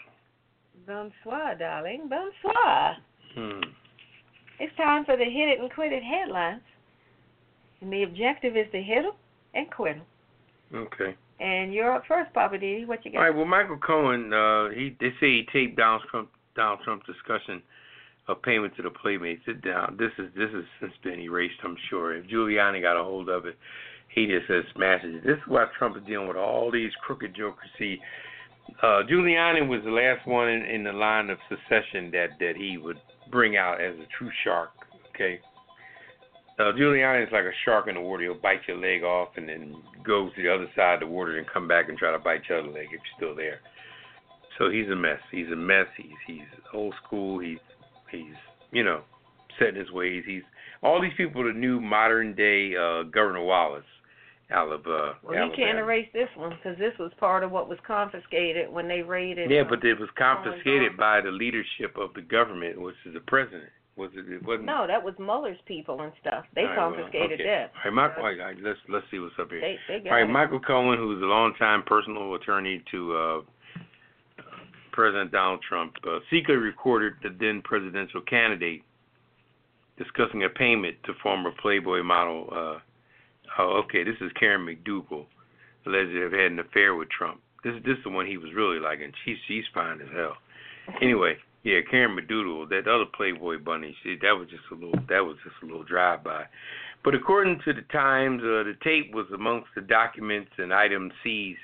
Bonsoir, 0.85 1.55
darling. 1.57 2.09
Bonsoir. 2.09 2.95
Hmm. 3.35 3.61
It's 4.59 4.75
time 4.75 5.05
for 5.05 5.15
the 5.17 5.23
hit 5.23 5.49
it 5.49 5.59
and 5.59 5.71
quit 5.71 5.91
it 5.93 6.03
headlines. 6.03 6.61
And 7.81 7.91
the 7.93 8.03
objective 8.03 8.55
is 8.57 8.67
to 8.71 8.81
hit 8.81 9.05
'em 9.05 9.13
and 9.53 9.71
quit 9.71 9.97
'em. 9.97 10.05
Okay. 10.75 11.15
And 11.39 11.73
you're 11.73 11.93
up 11.93 12.05
first, 12.07 12.33
Poppa 12.33 12.57
D. 12.57 12.85
What 12.85 13.05
you 13.05 13.11
got? 13.11 13.19
All 13.19 13.23
right. 13.25 13.35
Well, 13.35 13.45
Michael 13.45 13.77
Cohen, 13.77 14.33
uh, 14.33 14.69
he 14.69 14.95
they 14.99 15.11
say 15.19 15.37
he 15.37 15.47
taped 15.51 15.77
Donald 15.77 16.03
Trump 16.09 16.29
Donald 16.55 16.81
Trump's 16.83 17.05
discussion 17.05 17.61
of 18.27 18.41
payment 18.41 18.75
to 18.75 18.81
the 18.81 18.89
Playmates. 18.91 19.45
Sit 19.45 19.61
down. 19.61 19.95
This 19.97 20.11
is 20.17 20.33
this 20.35 20.51
has 20.51 20.65
since 20.79 20.93
been 21.03 21.19
erased, 21.19 21.59
I'm 21.63 21.77
sure. 21.89 22.13
If 22.15 22.27
Giuliani 22.27 22.81
got 22.81 22.99
a 22.99 23.03
hold 23.03 23.29
of 23.29 23.45
it, 23.45 23.57
he 24.13 24.25
just 24.25 24.47
says 24.47 24.63
smashes 24.75 25.15
it. 25.15 25.23
This 25.23 25.37
is 25.37 25.43
why 25.47 25.65
Trump 25.77 25.97
is 25.97 26.03
dealing 26.05 26.27
with 26.27 26.37
all 26.37 26.71
these 26.71 26.91
crooked 27.01 27.35
jokers. 27.35 27.69
See, 27.77 27.99
uh, 28.81 29.03
Giuliani 29.09 29.67
was 29.67 29.81
the 29.83 29.91
last 29.91 30.27
one 30.27 30.49
in, 30.49 30.63
in 30.63 30.83
the 30.83 30.91
line 30.91 31.29
of 31.29 31.37
succession 31.47 32.11
that 32.11 32.29
that 32.39 32.53
he 32.57 32.77
would 32.77 32.97
bring 33.31 33.57
out 33.57 33.81
as 33.81 33.95
a 33.95 34.07
true 34.17 34.31
shark. 34.43 34.71
Okay. 35.13 35.39
Uh, 36.57 36.73
Giuliani 36.73 37.25
is 37.25 37.31
like 37.31 37.45
a 37.45 37.55
shark 37.63 37.87
in 37.87 37.95
the 37.95 38.01
water. 38.01 38.23
He'll 38.23 38.33
bite 38.35 38.61
your 38.67 38.77
leg 38.77 39.03
off 39.03 39.29
and 39.37 39.47
then 39.47 39.75
go 40.03 40.29
to 40.35 40.41
the 40.41 40.53
other 40.53 40.67
side 40.75 40.95
of 40.95 40.99
the 41.01 41.07
water 41.07 41.37
and 41.37 41.47
come 41.47 41.67
back 41.67 41.87
and 41.87 41.97
try 41.97 42.11
to 42.11 42.19
bite 42.19 42.41
your 42.49 42.59
other 42.59 42.67
leg 42.67 42.87
if 42.87 42.91
you're 42.91 43.17
still 43.17 43.35
there. 43.35 43.61
So 44.57 44.69
he's 44.69 44.89
a 44.89 44.95
mess. 44.95 45.19
He's 45.31 45.47
a 45.53 45.55
mess. 45.55 45.87
He's 45.95 46.17
he's 46.27 46.47
old 46.73 46.93
school. 47.05 47.39
He's 47.39 47.59
he's 48.11 48.35
you 48.71 48.83
know 48.83 49.01
set 49.57 49.69
in 49.69 49.75
his 49.75 49.91
ways. 49.91 50.23
He's 50.25 50.43
all 50.81 51.01
these 51.01 51.13
people 51.15 51.41
are 51.41 51.53
the 51.53 51.59
new 51.59 51.79
modern 51.79 52.35
day 52.35 52.75
uh, 52.75 53.03
Governor 53.03 53.43
Wallace 53.43 53.85
out 54.51 54.71
of 54.71 54.81
uh, 54.81 55.13
Well, 55.23 55.35
Alabama. 55.35 55.45
you 55.45 55.51
can't 55.55 55.77
erase 55.77 56.07
this 56.13 56.29
one 56.35 56.57
because 56.57 56.77
this 56.77 56.93
was 56.99 57.11
part 57.19 57.43
of 57.43 57.51
what 57.51 57.69
was 57.69 57.77
confiscated 57.85 58.71
when 58.71 58.87
they 58.87 59.01
raided. 59.01 59.51
Yeah, 59.51 59.61
uh, 59.61 59.69
but 59.69 59.83
it 59.83 59.99
was 59.99 60.09
confiscated 60.17 60.97
by 60.97 61.21
the 61.21 61.31
leadership 61.31 61.97
of 61.97 62.13
the 62.15 62.21
government, 62.21 62.81
which 62.81 62.95
is 63.05 63.13
the 63.13 63.19
president. 63.21 63.69
Was 63.95 64.11
it? 64.15 64.31
It 64.31 64.43
wasn't. 64.45 64.65
No, 64.65 64.87
that 64.87 65.03
was 65.03 65.13
Mueller's 65.19 65.57
people 65.65 66.01
and 66.01 66.13
stuff. 66.21 66.45
They 66.55 66.63
right, 66.63 66.77
well, 66.77 66.95
confiscated 66.95 67.41
okay. 67.41 67.43
that. 67.43 67.71
All 67.75 67.91
right, 67.91 67.93
Michael, 67.93 68.23
all 68.23 68.35
right, 68.37 68.55
let's 68.63 68.79
let's 68.87 69.05
see 69.11 69.19
what's 69.19 69.35
up 69.37 69.49
here. 69.49 69.59
They 69.59 69.75
they 69.89 69.99
got 69.99 70.11
All 70.11 70.15
right, 70.15 70.29
it. 70.29 70.31
Michael 70.31 70.61
Cohen, 70.61 70.97
who's 70.97 71.21
a 71.21 71.25
longtime 71.25 71.83
personal 71.83 72.33
attorney 72.35 72.81
to 72.91 73.13
uh, 73.13 73.41
President 74.93 75.33
Donald 75.33 75.59
Trump, 75.67 75.95
uh, 76.07 76.19
secretly 76.31 76.55
recorded 76.55 77.13
the 77.21 77.35
then 77.37 77.61
presidential 77.61 78.21
candidate 78.21 78.83
discussing 79.97 80.45
a 80.45 80.49
payment 80.49 80.95
to 81.03 81.13
former 81.21 81.51
Playboy 81.61 82.01
model. 82.01 82.47
Uh, 82.51 82.79
oh, 83.59 83.81
okay, 83.83 84.03
this 84.03 84.15
is 84.21 84.31
Karen 84.39 84.65
McDougal, 84.65 85.25
alleged 85.85 86.11
to 86.11 86.21
have 86.23 86.31
had 86.31 86.51
an 86.51 86.59
affair 86.59 86.95
with 86.95 87.09
Trump. 87.09 87.41
This 87.63 87.73
this 87.85 87.97
is 87.97 88.03
the 88.03 88.09
one 88.09 88.25
he 88.25 88.37
was 88.37 88.53
really 88.55 88.79
liking. 88.79 89.11
She's 89.25 89.37
she's 89.47 89.65
fine 89.73 90.01
as 90.01 90.07
hell. 90.15 90.37
Anyway, 91.01 91.35
yeah, 91.63 91.79
Karen 91.91 92.17
McDougal, 92.17 92.69
that 92.69 92.87
other 92.87 93.05
Playboy 93.15 93.59
bunny, 93.59 93.95
she, 94.01 94.15
that 94.21 94.31
was 94.31 94.47
just 94.49 94.63
a 94.71 94.75
little 94.75 94.99
that 95.09 95.19
was 95.19 95.35
just 95.43 95.55
a 95.61 95.65
little 95.65 95.83
drive 95.83 96.23
by. 96.23 96.45
But 97.03 97.15
according 97.15 97.59
to 97.65 97.73
the 97.73 97.81
Times, 97.93 98.41
uh, 98.41 98.63
the 98.63 98.75
tape 98.83 99.13
was 99.13 99.25
amongst 99.33 99.69
the 99.75 99.81
documents 99.81 100.51
and 100.57 100.73
items 100.73 101.13
seized 101.23 101.59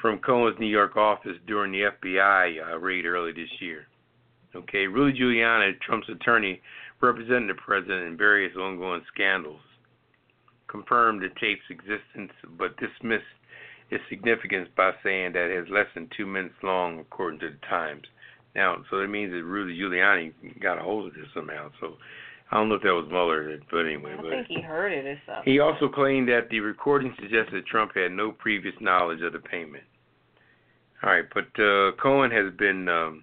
from 0.00 0.18
Cohen's 0.18 0.58
New 0.60 0.66
York 0.66 0.96
office 0.96 1.36
during 1.46 1.72
the 1.72 1.90
FBI 1.90 2.72
uh, 2.72 2.78
raid 2.78 3.06
early 3.06 3.32
this 3.32 3.50
year. 3.60 3.86
Okay, 4.54 4.86
Rudy 4.86 5.18
Giuliani, 5.18 5.78
Trump's 5.80 6.08
attorney, 6.08 6.60
representing 7.00 7.48
the 7.48 7.54
president 7.54 8.06
in 8.06 8.16
various 8.16 8.56
ongoing 8.56 9.02
scandals, 9.12 9.60
confirmed 10.76 11.22
the 11.22 11.28
tape's 11.40 11.64
existence 11.70 12.32
but 12.58 12.76
dismissed 12.76 13.24
its 13.90 14.02
significance 14.08 14.68
by 14.76 14.90
saying 15.02 15.32
that 15.32 15.50
it 15.50 15.64
is 15.64 15.68
less 15.70 15.86
than 15.94 16.08
two 16.16 16.26
minutes 16.26 16.54
long, 16.62 17.00
according 17.00 17.40
to 17.40 17.50
the 17.50 17.66
Times. 17.68 18.02
Now, 18.54 18.76
so 18.90 18.98
that 18.98 19.08
means 19.08 19.32
that 19.32 19.44
Rudy 19.44 19.78
Giuliani 19.78 20.32
got 20.60 20.78
a 20.78 20.82
hold 20.82 21.08
of 21.08 21.14
this 21.14 21.26
somehow. 21.34 21.70
So 21.80 21.94
I 22.50 22.56
don't 22.56 22.68
know 22.68 22.76
if 22.76 22.82
that 22.82 22.94
was 22.94 23.06
Mueller, 23.08 23.58
but 23.70 23.86
anyway. 23.86 24.14
I 24.14 24.16
but 24.16 24.30
think 24.30 24.46
he 24.48 24.60
heard 24.60 24.92
it 24.92 25.06
or 25.06 25.20
something. 25.26 25.52
he 25.52 25.60
also 25.60 25.88
claimed 25.88 26.28
that 26.28 26.48
the 26.50 26.60
recording 26.60 27.14
suggested 27.20 27.66
Trump 27.66 27.92
had 27.94 28.12
no 28.12 28.32
previous 28.32 28.74
knowledge 28.80 29.20
of 29.22 29.32
the 29.32 29.38
payment. 29.40 29.84
All 31.02 31.10
right, 31.10 31.26
but 31.32 31.62
uh, 31.62 31.92
Cohen 32.02 32.30
has 32.30 32.52
been 32.56 32.88
um, 32.88 33.22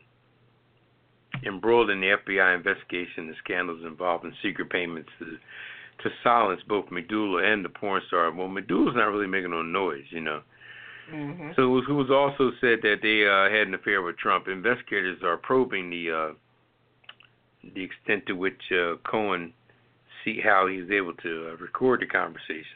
embroiled 1.46 1.90
in 1.90 2.00
the 2.00 2.16
FBI 2.26 2.56
investigation 2.56 3.30
of 3.30 3.36
scandals 3.44 3.82
involving 3.86 4.34
secret 4.44 4.70
payments 4.70 5.10
to 5.20 5.26
to 6.02 6.10
silence 6.24 6.62
both 6.68 6.86
McDougal 6.88 7.44
and 7.44 7.64
the 7.64 7.70
porn 7.70 8.02
star. 8.08 8.32
Well, 8.32 8.48
McDougal's 8.48 8.96
not 8.96 9.06
really 9.06 9.28
making 9.28 9.52
no 9.52 9.62
noise, 9.62 10.06
you 10.10 10.22
know. 10.22 10.42
hmm 11.10 11.52
So 11.56 11.64
it 11.64 11.68
was, 11.68 11.84
who 11.88 11.96
was 11.96 12.12
also 12.12 12.52
said 12.60 12.80
that 12.82 12.98
they 13.02 13.28
uh, 13.28 13.56
had 13.56 13.68
an 13.68 13.74
affair 13.74 14.02
with 14.02 14.18
Trump. 14.18 14.48
Investigators 14.48 15.20
are 15.24 15.38
probing 15.38 15.90
the 15.90 16.12
uh, 16.12 16.34
the 17.76 17.84
extent 17.84 18.26
to 18.28 18.34
which 18.34 18.62
uh, 18.72 18.96
Cohen 19.10 19.54
see 20.24 20.40
how 20.44 20.68
he 20.68 20.82
was 20.82 20.92
able 20.92 21.14
to 21.14 21.52
uh, 21.52 21.58
record 21.58 22.02
the 22.02 22.06
conversations. 22.06 22.68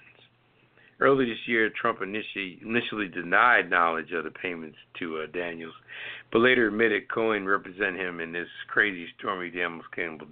Early 0.99 1.25
this 1.25 1.37
year, 1.45 1.69
Trump 1.69 2.01
initially 2.01 2.59
initially 2.61 3.07
denied 3.07 3.69
knowledge 3.69 4.11
of 4.13 4.23
the 4.23 4.31
payments 4.31 4.77
to 4.99 5.19
uh, 5.19 5.25
Daniels, 5.31 5.75
but 6.31 6.39
later 6.39 6.67
admitted 6.67 7.09
Cohen 7.09 7.45
represented 7.45 7.99
him 7.99 8.19
in 8.19 8.31
this 8.31 8.47
crazy 8.67 9.07
Stormy 9.19 9.51
Daniels 9.51 9.85
scandal, 9.91 10.27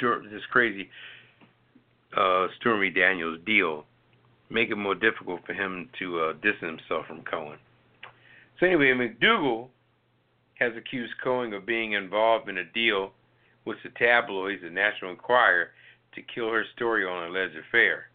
this 0.00 0.42
crazy 0.50 0.90
uh, 2.16 2.46
Stormy 2.60 2.90
Daniels 2.90 3.38
deal 3.44 3.86
make 4.50 4.70
it 4.70 4.76
more 4.76 4.94
difficult 4.94 5.40
for 5.46 5.52
him 5.52 5.88
to 5.98 6.20
uh, 6.20 6.32
distance 6.34 6.80
himself 6.80 7.06
from 7.06 7.22
Cohen. 7.22 7.58
So 8.60 8.66
anyway, 8.66 8.92
McDougal 8.92 9.68
has 10.58 10.72
accused 10.76 11.14
Cohen 11.22 11.52
of 11.52 11.66
being 11.66 11.92
involved 11.92 12.48
in 12.48 12.58
a 12.58 12.64
deal 12.64 13.12
with 13.64 13.78
the 13.82 13.90
tabloids, 13.98 14.62
the 14.62 14.70
National 14.70 15.10
Enquirer, 15.10 15.70
to 16.14 16.22
kill 16.22 16.50
her 16.50 16.64
story 16.76 17.04
on 17.04 17.24
an 17.24 17.30
alleged 17.30 17.56
affair. 17.56 18.06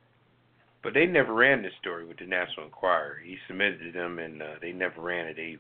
But 0.82 0.94
they 0.94 1.06
never 1.06 1.34
ran 1.34 1.62
this 1.62 1.74
story 1.82 2.06
with 2.06 2.20
the 2.20 2.26
National 2.26 2.66
Enquirer. 2.66 3.18
He 3.24 3.38
submitted 3.48 3.80
to 3.80 3.92
them, 3.92 4.20
and 4.20 4.42
uh, 4.42 4.46
they 4.62 4.72
never 4.72 5.02
ran 5.02 5.28
it. 5.28 5.36
They 5.36 5.58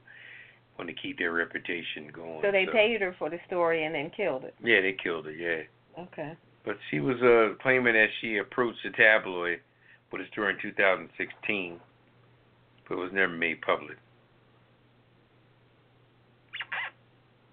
want 0.78 0.90
to 0.90 0.96
keep 0.96 1.18
their 1.18 1.34
reputation 1.34 2.10
going. 2.14 2.40
So 2.42 2.52
they 2.52 2.66
paid 2.72 3.02
her 3.02 3.14
for 3.20 3.30
the 3.30 3.40
story 3.46 3.84
and 3.84 3.94
then 3.94 4.12
killed 4.16 4.46
it. 4.46 4.56
Yeah, 4.64 4.80
they 4.80 4.96
killed 5.04 5.26
her. 5.26 5.32
Yeah. 5.32 5.64
Okay. 6.00 6.38
But 6.70 6.78
she 6.92 7.00
was 7.00 7.18
uh, 7.24 7.58
claiming 7.64 7.96
that 7.96 8.10
she 8.22 8.38
approached 8.38 8.78
the 8.84 8.92
tabloid, 8.92 9.60
but 10.12 10.22
it's 10.22 10.30
during 10.36 10.56
2016, 10.62 11.80
but 12.88 12.94
it 12.94 12.98
was 13.00 13.10
never 13.12 13.34
made 13.34 13.60
public. 13.62 13.98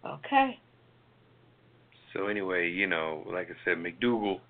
Okay. 0.05 0.59
So 2.12 2.27
anyway, 2.27 2.69
you 2.69 2.87
know, 2.87 3.25
like 3.33 3.49
I 3.49 3.55
said, 3.64 3.79
McDougal, 3.79 4.41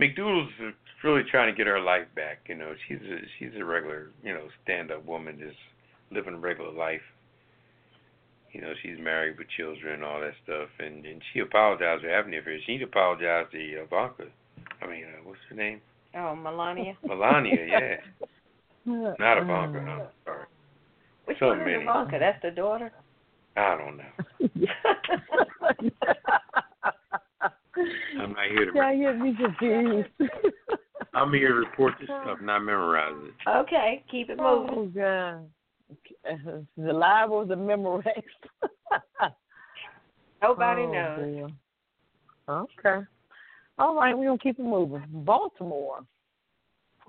McDougal's 0.00 0.50
really 1.04 1.24
trying 1.30 1.52
to 1.52 1.54
get 1.54 1.66
her 1.66 1.78
life 1.78 2.06
back. 2.16 2.46
You 2.48 2.54
know, 2.54 2.72
she's 2.88 2.96
a 2.96 3.18
she's 3.38 3.60
a 3.60 3.62
regular, 3.66 4.08
you 4.24 4.32
know, 4.32 4.48
stand-up 4.64 5.04
woman, 5.04 5.38
just 5.38 5.58
living 6.10 6.32
a 6.32 6.38
regular 6.38 6.72
life. 6.72 7.02
You 8.52 8.60
know, 8.60 8.72
she's 8.82 8.98
married 9.00 9.38
with 9.38 9.46
children 9.56 9.94
and 9.94 10.04
all 10.04 10.20
that 10.20 10.34
stuff, 10.44 10.68
and 10.78 11.04
and 11.06 11.22
she 11.32 11.40
apologized 11.40 12.02
for 12.02 12.08
having 12.10 12.32
the 12.32 12.38
affair. 12.38 12.58
She 12.66 12.72
need 12.72 12.78
to 12.78 12.84
apologize 12.84 13.46
to 13.52 13.58
Ivanka. 13.58 14.24
I 14.82 14.86
mean, 14.86 15.04
uh, 15.04 15.22
what's 15.24 15.40
her 15.48 15.56
name? 15.56 15.80
Oh, 16.14 16.34
Melania. 16.34 16.96
Melania. 17.04 17.66
Yeah, 17.66 17.96
not 19.18 19.38
Ivanka. 19.38 19.80
No, 19.80 20.08
sorry. 20.24 20.44
Which 21.24 21.38
So 21.38 21.46
one 21.48 21.60
is 21.60 21.66
many. 21.66 21.82
Ivanka? 21.84 22.18
That's 22.18 22.42
the 22.42 22.50
daughter. 22.50 22.92
I 23.56 23.76
don't 23.78 23.96
know. 23.96 24.12
I'm 28.20 28.32
not 28.32 28.46
here 28.50 28.66
to. 28.66 28.72
Yeah, 28.74 28.92
you 28.92 29.12
get 29.12 29.18
me 29.18 29.34
confused. 29.36 30.08
I'm 31.14 31.32
here 31.32 31.48
to 31.48 31.54
report 31.54 31.94
this 32.00 32.06
stuff, 32.08 32.38
not 32.42 32.60
memorize 32.60 33.14
it. 33.24 33.48
okay, 33.48 34.02
keep 34.10 34.30
it 34.30 34.38
moving. 34.38 34.74
Oh 34.74 34.86
God. 34.94 35.48
The 36.76 36.92
live 36.92 37.30
or 37.30 37.44
the 37.44 37.54
Memorex? 37.54 38.22
Nobody 40.42 40.82
Oh, 40.82 40.92
knows. 40.92 41.50
boy. 42.48 42.62
Okay. 42.82 43.06
All 43.78 43.94
right, 43.94 44.16
we're 44.16 44.26
gonna 44.26 44.38
keep 44.38 44.58
it 44.58 44.62
moving. 44.62 45.04
Baltimore. 45.08 46.00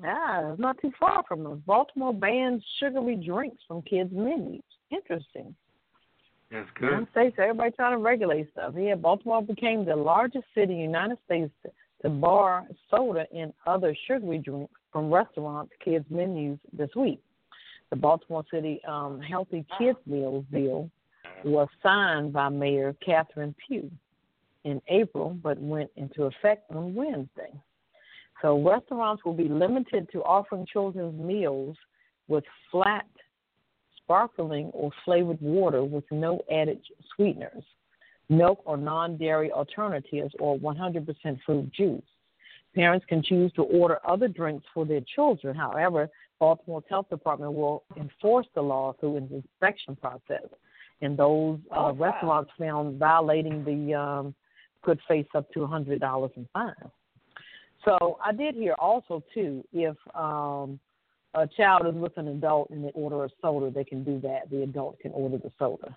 Ah, 0.04 0.52
it's 0.52 0.60
not 0.60 0.78
too 0.82 0.92
far 1.00 1.24
from 1.28 1.46
us. 1.48 1.60
Baltimore 1.66 2.14
bans 2.14 2.64
sugary 2.80 3.16
drinks 3.16 3.62
from 3.68 3.82
kids' 3.84 4.12
menus. 4.12 4.62
Interesting. 4.90 5.56
That's 6.52 6.68
United 6.80 7.00
good. 7.00 7.12
States, 7.12 7.36
everybody 7.40 7.72
trying 7.72 7.94
to 7.94 7.98
regulate 7.98 8.52
stuff. 8.52 8.74
Yeah, 8.78 8.96
Baltimore 8.96 9.42
became 9.42 9.86
the 9.86 9.96
largest 9.96 10.46
city 10.56 10.74
in 10.74 10.78
the 10.80 10.84
United 10.84 11.18
States 11.26 11.52
to, 11.64 11.72
to 12.04 12.10
bar 12.10 12.66
soda 12.90 13.26
and 13.36 13.54
other 13.66 13.96
sugary 14.08 14.38
drinks 14.38 14.74
from 14.92 15.12
restaurants' 15.12 15.74
kids' 15.84 16.06
menus 16.10 16.60
this 16.72 16.90
week. 16.96 17.20
The 17.94 18.00
Baltimore 18.00 18.44
City 18.52 18.82
um, 18.88 19.22
Healthy 19.22 19.68
Kids 19.78 20.00
Meals 20.08 20.46
bill 20.52 20.90
was 21.44 21.68
signed 21.84 22.34
by 22.34 22.50
Mayor 22.50 22.96
Catherine 23.06 23.54
Pugh 23.68 23.92
in 24.64 24.82
April, 24.88 25.38
but 25.44 25.60
went 25.60 25.92
into 25.96 26.24
effect 26.24 26.72
on 26.72 26.96
Wednesday. 26.96 27.54
So 28.42 28.60
restaurants 28.68 29.24
will 29.24 29.36
be 29.36 29.48
limited 29.48 30.10
to 30.12 30.24
offering 30.24 30.66
children's 30.66 31.22
meals 31.22 31.78
with 32.28 32.44
flat, 32.72 33.06
sparkling, 34.02 34.72
or 34.74 34.90
flavored 35.06 35.40
water 35.40 35.84
with 35.84 36.06
no 36.10 36.42
added 36.52 36.80
sweeteners, 37.16 37.64
milk 38.28 38.64
or 38.66 38.76
non-dairy 38.76 39.52
alternatives, 39.52 40.34
or 40.40 40.58
100% 40.58 41.40
fruit 41.46 41.72
juice. 41.72 42.02
Parents 42.74 43.06
can 43.08 43.22
choose 43.22 43.52
to 43.54 43.62
order 43.62 44.00
other 44.04 44.28
drinks 44.28 44.66
for 44.74 44.84
their 44.84 45.02
children. 45.14 45.56
However, 45.56 46.10
Baltimore's 46.44 46.84
health 46.90 47.10
department 47.10 47.54
will 47.54 47.84
enforce 47.96 48.48
the 48.54 48.62
law 48.62 48.92
through 49.00 49.16
an 49.16 49.30
inspection 49.32 49.96
process. 49.96 50.44
And 51.02 51.16
those 51.16 51.58
uh, 51.72 51.76
Oh, 51.76 51.94
wow. 51.94 52.12
restaurants 52.12 52.52
found 52.60 53.00
violating 53.00 53.64
the 53.64 53.94
um, 53.94 54.36
could 54.82 55.00
face 55.08 55.26
up 55.36 55.50
to 55.54 55.64
a 55.64 55.68
hundred 55.68 56.02
dollars 56.02 56.32
in 56.36 56.46
fine. 56.52 56.74
So 57.86 58.18
I 58.22 58.34
did 58.34 58.56
hear 58.56 58.74
also 58.74 59.24
too 59.34 59.64
if 59.72 59.96
um 60.16 60.82
a 61.34 61.48
child 61.48 61.88
is 61.88 61.96
with 61.96 62.18
an 62.18 62.28
adult 62.28 62.70
and 62.72 62.84
they 62.84 62.92
order 62.94 63.24
a 63.24 63.30
soda, 63.42 63.72
they 63.72 63.86
can 63.86 64.04
do 64.04 64.20
that. 64.20 64.50
The 64.52 64.64
adult 64.64 65.00
can 65.00 65.14
order 65.14 65.38
the 65.38 65.52
soda. 65.58 65.96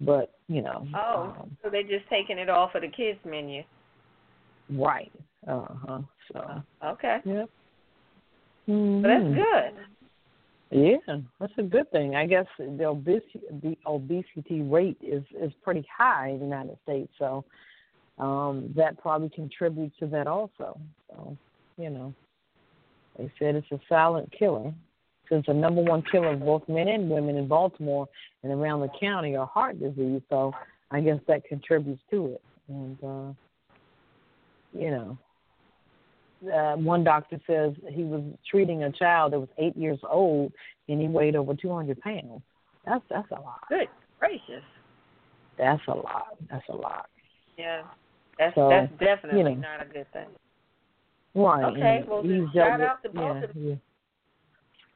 But, 0.00 0.34
you 0.48 0.62
know. 0.62 0.86
Oh, 0.94 1.34
um, 1.40 1.56
so 1.62 1.70
they're 1.70 1.84
just 1.84 2.08
taking 2.10 2.36
it 2.36 2.50
off 2.50 2.74
of 2.74 2.82
the 2.82 2.88
kids 2.88 3.20
menu. 3.24 3.62
right. 4.70 5.12
Uh 5.46 5.66
huh. 5.86 6.00
So 6.32 6.62
Okay. 6.84 7.18
Yep. 7.24 7.48
But 8.66 9.02
that's 9.08 9.24
Mhm. 9.24 9.34
good. 9.34 9.74
Yeah, 10.70 11.20
that's 11.38 11.58
a 11.58 11.62
good 11.62 11.90
thing. 11.90 12.14
I 12.16 12.26
guess 12.26 12.46
the 12.58 12.88
obesity 12.88 13.40
the 13.50 13.76
obesity 13.86 14.62
rate 14.62 14.96
is 15.02 15.24
is 15.32 15.52
pretty 15.62 15.82
high 15.94 16.28
in 16.28 16.38
the 16.38 16.44
United 16.46 16.78
States, 16.82 17.12
so 17.18 17.44
um 18.18 18.72
that 18.74 18.98
probably 18.98 19.28
contributes 19.28 19.96
to 19.98 20.06
that 20.06 20.26
also. 20.26 20.80
So, 21.08 21.36
you 21.76 21.90
know. 21.90 22.14
They 23.18 23.30
said 23.38 23.54
it's 23.56 23.70
a 23.70 23.80
silent 23.88 24.32
killer. 24.32 24.72
Since 25.28 25.46
the 25.46 25.54
number 25.54 25.82
one 25.82 26.02
killer 26.02 26.30
of 26.30 26.40
both 26.40 26.66
men 26.68 26.88
and 26.88 27.10
women 27.10 27.36
in 27.36 27.46
Baltimore 27.46 28.08
and 28.42 28.52
around 28.52 28.80
the 28.80 28.88
county 28.98 29.36
are 29.36 29.46
heart 29.46 29.78
disease, 29.78 30.22
so 30.30 30.52
I 30.90 31.00
guess 31.00 31.20
that 31.26 31.44
contributes 31.44 32.02
to 32.10 32.26
it. 32.34 32.42
And 32.68 33.04
uh 33.04 33.32
you 34.72 34.90
know, 34.90 35.18
uh, 36.52 36.76
one 36.76 37.04
doctor 37.04 37.40
says 37.46 37.72
he 37.90 38.04
was 38.04 38.22
treating 38.50 38.84
a 38.84 38.92
child 38.92 39.32
that 39.32 39.40
was 39.40 39.48
eight 39.58 39.76
years 39.76 39.98
old 40.08 40.52
and 40.88 41.00
he 41.00 41.08
weighed 41.08 41.36
over 41.36 41.54
200 41.54 42.00
pounds. 42.00 42.42
That's 42.84 43.04
that's 43.10 43.30
a 43.30 43.40
lot. 43.40 43.60
Good 43.68 43.88
gracious. 44.18 44.64
That's 45.58 45.82
a 45.88 45.94
lot. 45.94 46.36
That's 46.50 46.68
a 46.68 46.76
lot. 46.76 47.08
Yeah. 47.56 47.82
That's 48.38 48.54
So, 48.54 48.68
that's 48.68 48.90
definitely 48.98 49.38
you 49.52 49.56
know. 49.56 49.62
not 49.62 49.82
a 49.82 49.92
good 49.92 50.10
thing. 50.12 50.28
Right. 51.34 51.64
Okay, 51.64 51.98
and 52.00 52.08
well, 52.08 52.22
he's 52.22 52.52
dealt 52.52 52.54
shout 52.54 52.80
with, 52.80 52.88
out 52.88 53.02
to 53.02 53.08
both 53.10 53.44
yeah, 53.56 53.62
yeah. 53.70 53.74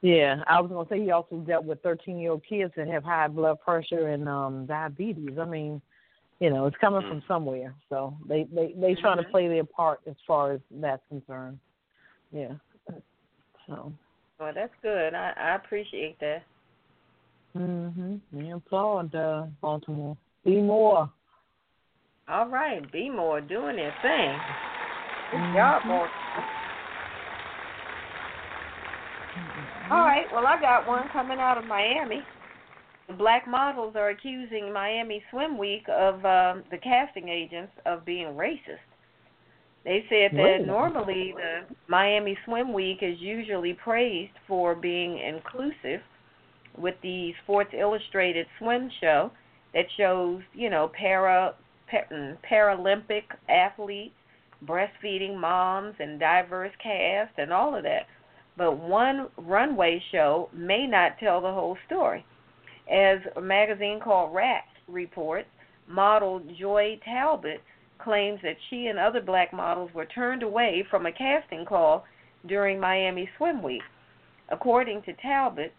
Yeah, 0.03 0.42
I 0.47 0.61
was 0.61 0.70
gonna 0.70 0.88
say 0.88 1.03
he 1.03 1.11
also 1.11 1.36
dealt 1.38 1.64
with 1.64 1.82
13 1.82 2.18
year 2.18 2.32
old 2.32 2.42
kids 2.47 2.72
that 2.76 2.86
have 2.88 3.03
high 3.03 3.28
blood 3.28 3.61
pressure 3.61 4.09
and 4.09 4.28
um 4.28 4.66
diabetes. 4.66 5.38
I 5.40 5.44
mean, 5.44 5.80
you 6.41 6.51
know, 6.51 6.66
it's 6.66 6.76
coming 6.78 7.03
from 7.03 7.22
somewhere. 7.26 7.74
So 7.89 8.16
they 8.28 8.45
they 8.45 8.74
they 8.76 8.95
trying 8.95 9.18
to 9.18 9.24
Mhm. 9.24 9.30
play 9.30 9.49
their 9.49 9.64
part 9.64 10.01
as 10.07 10.16
far 10.26 10.53
as 10.53 10.61
that's 10.70 11.03
concerned. 11.09 11.59
Yeah. 12.30 12.55
So. 13.66 13.93
Well, 14.39 14.53
that's 14.55 14.74
good. 14.82 15.14
I, 15.14 15.32
I 15.37 15.55
appreciate 15.55 16.18
that. 16.20 16.43
Mhm. 17.57 18.20
We 18.32 18.51
applaud 18.51 19.14
uh, 19.14 19.47
Baltimore. 19.62 20.16
Be 20.45 20.61
more. 20.61 21.11
All 22.28 22.49
right, 22.49 22.91
be 22.93 23.09
more 23.09 23.41
doing 23.41 23.76
their 23.76 23.95
thing. 24.03 24.41
Good 25.30 25.41
Mhm. 25.41 25.55
job, 25.55 25.84
more. 25.84 26.11
All 29.91 30.05
right, 30.05 30.30
well, 30.32 30.47
I 30.47 30.61
got 30.61 30.87
one 30.87 31.09
coming 31.11 31.39
out 31.39 31.57
of 31.57 31.64
Miami. 31.64 32.24
Black 33.18 33.46
models 33.46 33.94
are 33.96 34.11
accusing 34.11 34.72
Miami 34.72 35.22
Swim 35.30 35.57
Week 35.57 35.84
of 35.88 36.16
um, 36.24 36.64
the 36.70 36.78
casting 36.82 37.28
agents 37.28 37.72
of 37.86 38.04
being 38.04 38.28
racist. 38.28 38.82
They 39.84 40.04
said 40.09 40.36
that 40.36 40.42
Really? 40.42 40.66
normally 40.66 41.34
the 41.36 41.74
Miami 41.86 42.36
Swim 42.44 42.72
Week 42.72 42.98
is 43.02 43.20
usually 43.20 43.74
praised 43.74 44.32
for 44.48 44.74
being 44.74 45.18
inclusive 45.18 46.00
with 46.76 46.96
the 47.02 47.32
Sports 47.44 47.70
Illustrated 47.72 48.46
swim 48.59 48.90
show 49.00 49.30
that 49.72 49.84
shows, 49.96 50.42
you 50.52 50.68
know, 50.70 50.90
para, 50.98 51.54
pa- 51.88 52.12
mm, 52.12 52.36
Paralympic 52.50 53.22
athletes, 53.48 54.14
breastfeeding 54.64 55.36
moms, 55.38 55.94
and 56.00 56.18
diverse 56.18 56.72
cast, 56.82 57.38
and 57.38 57.52
all 57.52 57.76
of 57.76 57.84
that. 57.84 58.07
But 58.57 58.78
one 58.78 59.28
runway 59.36 60.02
show 60.11 60.48
may 60.52 60.86
not 60.86 61.18
tell 61.20 61.40
the 61.40 61.52
whole 61.52 61.76
story. 61.86 62.24
As 62.91 63.18
a 63.37 63.41
magazine 63.41 64.01
called 64.01 64.34
Rack 64.34 64.66
reports, 64.87 65.49
model 65.89 66.41
Joy 66.59 67.01
Talbot 67.05 67.61
claims 67.99 68.41
that 68.43 68.57
she 68.70 68.87
and 68.87 68.99
other 68.99 69.20
black 69.20 69.53
models 69.53 69.91
were 69.95 70.07
turned 70.07 70.43
away 70.43 70.87
from 70.91 71.07
a 71.07 71.12
casting 71.12 71.64
call 71.64 72.05
during 72.47 72.78
Miami 72.78 73.28
Swim 73.37 73.62
Week. 73.62 73.82
According 74.49 75.03
to 75.03 75.12
Talbot, 75.14 75.74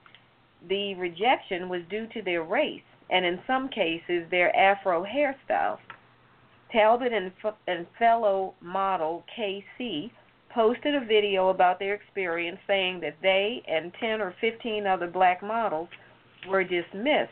the 0.68 0.95
rejection 0.95 1.70
was 1.70 1.82
due 1.89 2.08
to 2.08 2.22
their 2.22 2.43
race 2.43 2.82
and 3.10 3.26
in 3.26 3.39
some 3.47 3.70
cases 3.70 4.30
their 4.30 4.53
afro 4.55 5.05
hairstyles. 5.05 5.80
Talbot 6.72 7.14
and, 7.14 7.32
f- 7.43 7.55
and 7.68 7.88
fellow 7.97 8.53
model 8.60 9.24
KC 9.38 10.12
posted 10.49 10.95
a 10.95 11.05
video 11.05 11.49
about 11.49 11.80
their 11.80 11.93
experience 11.93 12.60
saying 12.68 12.99
that 12.99 13.16
they 13.22 13.64
and 13.68 13.93
10 13.99 14.22
or 14.22 14.36
15 14.41 14.86
other 14.86 15.08
black 15.08 15.41
models 15.41 15.88
were 16.47 16.63
dismissed 16.63 17.31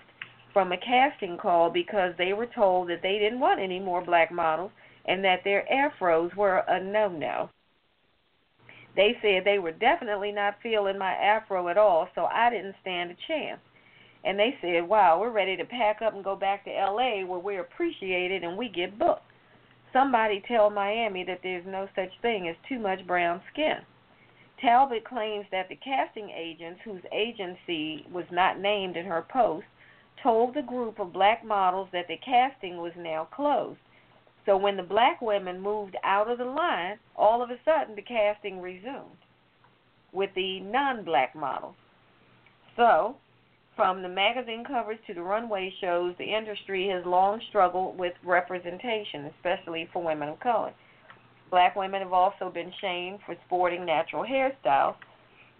from 0.54 0.72
a 0.72 0.78
casting 0.78 1.38
call 1.38 1.70
because 1.70 2.14
they 2.18 2.34
were 2.34 2.48
told 2.48 2.90
that 2.90 3.02
they 3.02 3.20
didn't 3.20 3.40
want 3.40 3.60
any 3.60 3.80
more 3.80 4.04
black 4.04 4.32
models 4.32 4.72
and 5.06 5.24
that 5.24 5.44
their 5.44 5.66
afros 5.72 6.34
were 6.36 6.64
a 6.68 6.82
no 6.82 7.10
no. 7.10 7.50
They 8.96 9.18
said 9.22 9.44
they 9.44 9.60
were 9.60 9.74
definitely 9.74 10.32
not 10.32 10.62
feeling 10.64 10.98
my 10.98 11.12
afro 11.12 11.68
at 11.68 11.78
all, 11.78 12.08
so 12.16 12.26
I 12.26 12.50
didn't 12.50 12.76
stand 12.82 13.12
a 13.12 13.16
chance. 13.28 13.60
And 14.24 14.40
they 14.40 14.58
said, 14.62 14.88
Wow, 14.88 15.20
we're 15.20 15.32
ready 15.32 15.58
to 15.58 15.66
pack 15.66 16.02
up 16.02 16.14
and 16.14 16.24
go 16.24 16.36
back 16.36 16.64
to 16.64 16.72
LA 16.72 17.26
where 17.26 17.40
we're 17.40 17.62
appreciated 17.62 18.44
and 18.44 18.58
we 18.58 18.70
get 18.70 18.98
booked. 18.98 19.22
Somebody 19.92 20.42
tell 20.48 20.70
Miami 20.70 21.24
that 21.26 21.42
there's 21.44 21.66
no 21.68 21.88
such 21.96 22.12
thing 22.22 22.48
as 22.48 22.56
too 22.68 22.80
much 22.80 23.06
brown 23.06 23.42
skin. 23.52 23.78
Talbot 24.62 25.04
claims 25.04 25.46
that 25.52 25.70
the 25.70 25.76
casting 25.76 26.30
agents, 26.30 26.80
whose 26.84 27.04
agency 27.12 28.06
was 28.12 28.26
not 28.32 28.60
named 28.60 28.96
in 28.96 29.06
her 29.06 29.22
post, 29.22 29.66
told 30.24 30.54
the 30.54 30.62
group 30.62 31.00
of 31.00 31.14
black 31.14 31.44
models 31.44 31.90
that 31.92 32.08
the 32.08 32.18
casting 32.18 32.78
was 32.78 32.94
now 32.96 33.26
closed. 33.26 33.80
So 34.46 34.56
when 34.56 34.78
the 34.78 34.84
black 34.84 35.22
women 35.22 35.60
moved 35.60 35.98
out 36.04 36.30
of 36.30 36.38
the 36.38 36.46
line, 36.46 37.00
all 37.16 37.42
of 37.42 37.50
a 37.50 37.60
sudden 37.66 37.96
the 37.96 38.02
casting 38.02 38.62
resumed 38.62 39.18
with 40.14 40.30
the 40.36 40.62
non 40.62 41.04
black 41.04 41.36
models. 41.36 41.76
So, 42.76 43.18
from 43.76 44.02
the 44.02 44.10
magazine 44.10 44.64
covers 44.66 45.00
to 45.08 45.14
the 45.14 45.22
runway 45.22 45.74
shows, 45.82 46.16
the 46.18 46.34
industry 46.34 46.88
has 46.90 47.06
long 47.06 47.42
struggled 47.50 47.98
with 47.98 48.14
representation, 48.24 49.26
especially 49.36 49.90
for 49.92 50.02
women 50.02 50.30
of 50.30 50.40
color. 50.40 50.74
Black 51.56 51.78
women 51.78 52.02
have 52.02 52.12
also 52.12 52.52
been 52.54 52.70
shamed 52.82 53.20
for 53.26 53.34
sporting 53.46 53.86
natural 53.86 54.26
hairstyles, 54.26 54.96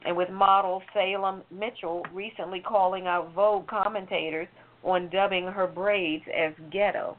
and 0.06 0.18
with 0.18 0.30
model 0.30 0.84
Salem 0.94 1.42
Mitchell 1.50 2.06
recently 2.14 2.60
calling 2.60 3.08
out 3.08 3.34
Vogue 3.34 3.66
commentators 3.68 4.50
on 4.84 5.10
dubbing 5.10 5.46
her 5.46 5.68
braids 5.68 6.26
as 6.38 6.52
ghetto. 6.70 7.16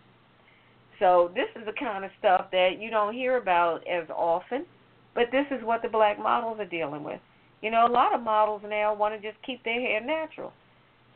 So 0.99 1.31
this 1.35 1.49
is 1.59 1.65
the 1.65 1.73
kind 1.73 2.05
of 2.05 2.11
stuff 2.19 2.49
that 2.53 2.73
you 2.79 2.91
don't 2.91 3.15
hear 3.15 3.39
about 3.39 3.79
as 3.89 4.11
often, 4.11 4.67
but 5.15 5.33
this 5.33 5.47
is 5.51 5.65
what 5.65 5.81
the 5.81 5.89
black 5.89 6.19
models 6.19 6.61
are 6.61 6.67
dealing 6.67 7.03
with. 7.03 7.21
You 7.63 7.71
know, 7.71 7.87
a 7.87 7.91
lot 7.91 8.15
of 8.15 8.21
models 8.21 8.61
now 8.69 8.95
want 8.95 9.19
to 9.19 9.27
just 9.27 9.43
keep 9.43 9.65
their 9.65 9.81
hair 9.81 10.05
natural. 10.05 10.53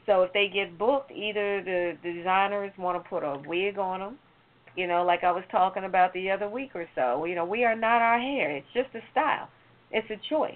So 0.06 0.22
if 0.22 0.32
they 0.32 0.48
get 0.48 0.78
booked, 0.78 1.12
either 1.12 1.62
the, 1.62 1.98
the 2.02 2.10
designers 2.14 2.72
want 2.78 3.04
to 3.04 3.06
put 3.06 3.22
a 3.22 3.42
wig 3.46 3.76
on 3.76 4.00
them, 4.00 4.18
you 4.76 4.86
know, 4.86 5.04
like 5.04 5.24
I 5.24 5.32
was 5.32 5.44
talking 5.50 5.84
about 5.84 6.12
the 6.12 6.30
other 6.30 6.48
week 6.48 6.70
or 6.74 6.86
so. 6.94 7.24
You 7.24 7.34
know, 7.34 7.44
we 7.44 7.64
are 7.64 7.76
not 7.76 8.02
our 8.02 8.18
hair. 8.18 8.50
It's 8.50 8.66
just 8.72 8.94
a 8.94 9.00
style. 9.10 9.48
It's 9.90 10.08
a 10.10 10.28
choice. 10.28 10.54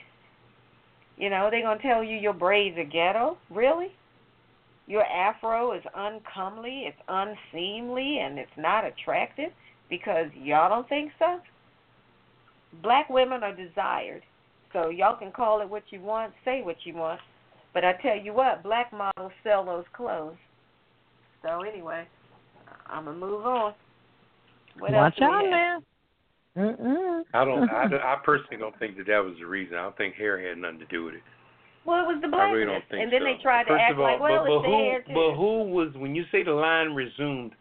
You 1.16 1.30
know, 1.30 1.48
they're 1.50 1.62
to 1.62 1.82
tell 1.82 2.02
you 2.02 2.16
your 2.16 2.32
braids 2.32 2.76
are 2.78 2.84
ghetto. 2.84 3.38
Really? 3.50 3.92
Your 4.86 5.04
afro 5.04 5.72
is 5.72 5.82
uncomely, 5.94 6.86
it's 6.86 6.98
unseemly, 7.08 8.18
and 8.18 8.38
it's 8.38 8.50
not 8.56 8.84
attractive 8.84 9.50
because 9.88 10.26
y'all 10.34 10.68
don't 10.68 10.88
think 10.88 11.12
so? 11.18 11.40
Black 12.82 13.08
women 13.08 13.42
are 13.42 13.54
desired. 13.54 14.22
So 14.72 14.88
y'all 14.90 15.16
can 15.16 15.30
call 15.30 15.62
it 15.62 15.68
what 15.68 15.84
you 15.90 16.00
want, 16.00 16.32
say 16.44 16.60
what 16.62 16.76
you 16.84 16.94
want. 16.94 17.20
But 17.72 17.84
I 17.84 17.94
tell 18.02 18.16
you 18.16 18.32
what, 18.32 18.62
black 18.62 18.92
models 18.92 19.32
sell 19.42 19.64
those 19.64 19.84
clothes. 19.92 20.36
So 21.42 21.62
anyway, 21.62 22.06
I'm 22.86 23.04
to 23.04 23.12
move 23.12 23.46
on. 23.46 23.74
What 24.78 24.92
Watch 24.92 25.14
else 25.14 25.14
do 25.18 25.24
we 25.26 25.32
out 25.32 25.44
have? 25.44 25.50
now. 25.50 25.82
Mm-mm. 26.56 27.22
I 27.34 27.44
don't. 27.44 27.68
I, 27.68 27.84
I 28.14 28.16
personally 28.24 28.56
don't 28.58 28.78
think 28.78 28.96
that 28.96 29.06
that 29.06 29.18
was 29.24 29.34
the 29.40 29.46
reason. 29.46 29.76
I 29.76 29.82
don't 29.82 29.96
think 29.96 30.14
hair 30.14 30.38
had 30.40 30.58
nothing 30.58 30.78
to 30.80 30.86
do 30.86 31.04
with 31.04 31.14
it. 31.14 31.22
Well, 31.84 31.98
it 32.00 32.06
was 32.06 32.18
the 32.22 32.28
I 32.28 32.30
blackness. 32.30 32.54
really 32.54 32.66
don't 32.66 32.84
think 32.88 33.02
and 33.02 33.12
then 33.12 33.20
so. 33.20 33.24
they 33.26 33.42
tried 33.42 33.64
to 33.64 33.70
First 33.74 33.82
act 33.82 33.92
of 33.92 34.00
all, 34.00 34.06
like, 34.06 34.20
well, 34.20 34.44
but, 34.44 34.46
but 34.46 34.54
it's 34.54 34.62
the 34.64 34.70
who, 34.70 34.78
hair 34.78 34.98
too. 35.02 35.14
But 35.14 35.30
who 35.36 35.52
was 35.74 35.88
when 35.96 36.14
you 36.14 36.24
say 36.32 36.42
the 36.42 36.52
line 36.52 36.94
resumed? 36.94 37.52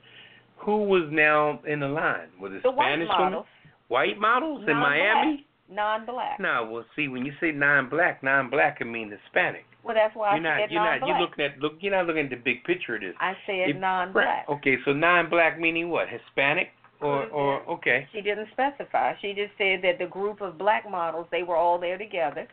Who 0.64 0.84
was 0.88 1.09
now 1.11 1.59
in 1.68 1.82
the 1.82 1.88
line? 1.91 2.30
Was 2.39 2.53
it 2.53 2.64
the 2.64 2.72
white 2.72 2.93
Spanish 2.95 3.07
models, 3.09 3.45
women? 3.45 3.74
White 3.89 4.18
models 4.20 4.61
in 4.61 4.68
Non-black. 4.80 4.97
Miami? 5.26 5.45
non-black. 5.70 6.39
No. 6.39 6.70
Well, 6.72 6.86
see, 6.95 7.07
when 7.09 7.26
you 7.26 7.34
say 7.41 7.51
non-black, 7.51 8.24
non-black 8.24 8.78
can 8.78 8.89
mean 8.91 9.11
Hispanic. 9.11 9.66
Well, 9.84 9.95
that's 9.95 10.16
why 10.16 10.38
you're 10.38 10.47
I 10.47 10.55
not. 10.55 10.61
said 10.64 10.72
You're 10.72 10.84
not. 10.86 10.99
non-black. 11.01 11.09
You're 11.09 11.20
looking 11.28 11.43
at. 11.45 11.59
Look. 11.59 11.74
You're 11.82 11.91
not 11.91 12.05
looking 12.07 12.24
at 12.24 12.30
the 12.30 12.38
big 12.38 12.64
picture 12.64 12.95
of 12.95 13.01
this. 13.01 13.16
I 13.20 13.34
said 13.45 13.72
If- 13.72 13.78
non-black. 13.78 14.47
Right. 14.47 14.55
Okay. 14.55 14.78
So 14.86 14.93
non-black 14.93 15.59
meaning 15.59 15.89
what? 15.89 16.07
Hispanic 16.07 16.70
or 17.03 17.25
or 17.27 17.61
Okay. 17.69 18.07
She 18.13 18.21
didn't 18.21 18.47
specify. 18.51 19.13
She 19.21 19.33
just 19.33 19.51
said 19.57 19.81
that 19.83 19.99
the 19.99 20.07
group 20.07 20.41
of 20.41 20.57
black 20.57 20.89
models, 20.89 21.27
they 21.31 21.43
were 21.43 21.55
all 21.55 21.79
there 21.79 21.97
together, 21.97 22.47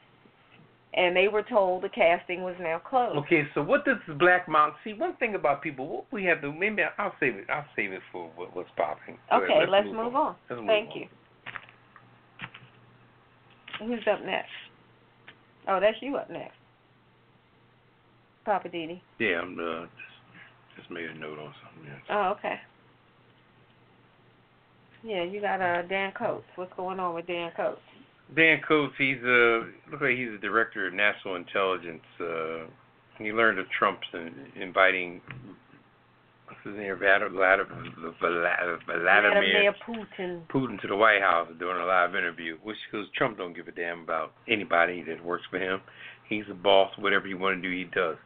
and 0.95 1.15
they 1.17 1.29
were 1.29 1.43
told 1.43 1.83
the 1.83 1.89
casting 1.89 2.43
was 2.43 2.57
now 2.61 2.79
closed. 2.79 3.17
Okay, 3.19 3.45
so 3.55 3.63
what 3.63 3.85
does 3.85 3.99
the 4.09 4.15
black 4.15 4.49
mount? 4.49 4.75
See, 4.83 4.93
one 4.93 5.15
thing 5.17 5.35
about 5.35 5.63
people, 5.63 5.89
what 5.89 6.05
we 6.13 6.25
have 6.25 6.41
to 6.43 6.53
maybe 6.53 6.83
I'll 6.99 7.15
save 7.21 7.37
it. 7.37 7.47
I'll 7.49 7.67
save 7.77 7.93
it 7.93 8.03
for 8.11 8.31
what, 8.35 8.55
what's 8.57 8.71
popping. 8.77 9.19
Go 9.31 9.37
ahead, 9.37 9.51
Okay, 9.51 9.71
let's, 9.71 9.87
move, 9.87 10.15
on. 10.15 10.35
Let's 10.49 10.61
move 10.61 10.69
Thank 10.69 10.91
on. 10.91 10.97
you. 10.99 11.07
Who's 13.87 14.07
up 14.11 14.25
next? 14.25 14.51
Oh, 15.69 15.79
that's 15.81 15.97
you 16.01 16.17
up 16.17 16.31
next. 16.31 16.57
Poppa 18.45 18.69
DD. 18.69 19.01
Yeah, 19.19 19.41
I'm 19.43 19.59
uh, 19.59 19.83
just 19.85 20.11
just 20.77 20.91
made 20.91 21.05
a 21.05 21.15
note 21.15 21.39
on 21.39 21.53
something. 21.63 21.85
Yes. 21.87 22.01
Oh, 22.11 22.35
okay. 22.39 22.57
Yeah, 25.03 25.23
you 25.25 25.41
got 25.41 25.61
uh 25.61 25.83
Dan 25.83 26.13
Coats. 26.13 26.45
What's 26.57 26.73
going 26.77 27.01
on 27.01 27.15
with 27.15 27.27
Dan 27.27 27.51
Coats? 27.57 27.81
Dan 28.37 28.61
Coats, 28.67 28.95
he's 28.99 29.19
uh 29.25 29.65
look 29.91 30.01
like 30.01 30.17
he's 30.17 30.31
the 30.33 30.39
director 30.41 30.87
of 30.87 30.95
national 30.95 31.37
intelligence. 31.37 32.03
Uh, 32.21 32.67
he 33.19 33.33
learned 33.33 33.59
of 33.59 33.67
Trump's 33.79 34.07
in, 34.15 34.33
inviting 34.61 35.21
what's 36.47 36.61
his 36.65 36.75
name, 36.77 36.97
Vlad- 36.97 37.31
Vlad- 37.31 37.67
Vlad- 38.23 38.79
Vladimir 38.87 39.75
Putin. 39.87 40.47
Putin 40.49 40.81
to 40.81 40.89
the 40.89 40.97
White 40.97 41.21
House 41.21 41.49
during 41.59 41.83
a 41.83 41.87
live 41.87 42.15
interview, 42.15 42.57
which 42.63 42.77
because 42.91 43.07
Trump 43.17 43.37
don't 43.39 43.55
give 43.55 43.69
a 43.69 43.73
damn 43.73 44.01
about 44.01 44.33
anybody 44.49 45.03
that 45.03 45.23
works 45.25 45.45
for 45.51 45.59
him. 45.59 45.81
He's 46.29 46.45
a 46.51 46.55
boss. 46.55 46.93
Whatever 46.99 47.27
you 47.27 47.37
want 47.39 47.63
to 47.63 47.69
do, 47.69 47.75
he 47.75 47.85
does. 47.85 48.17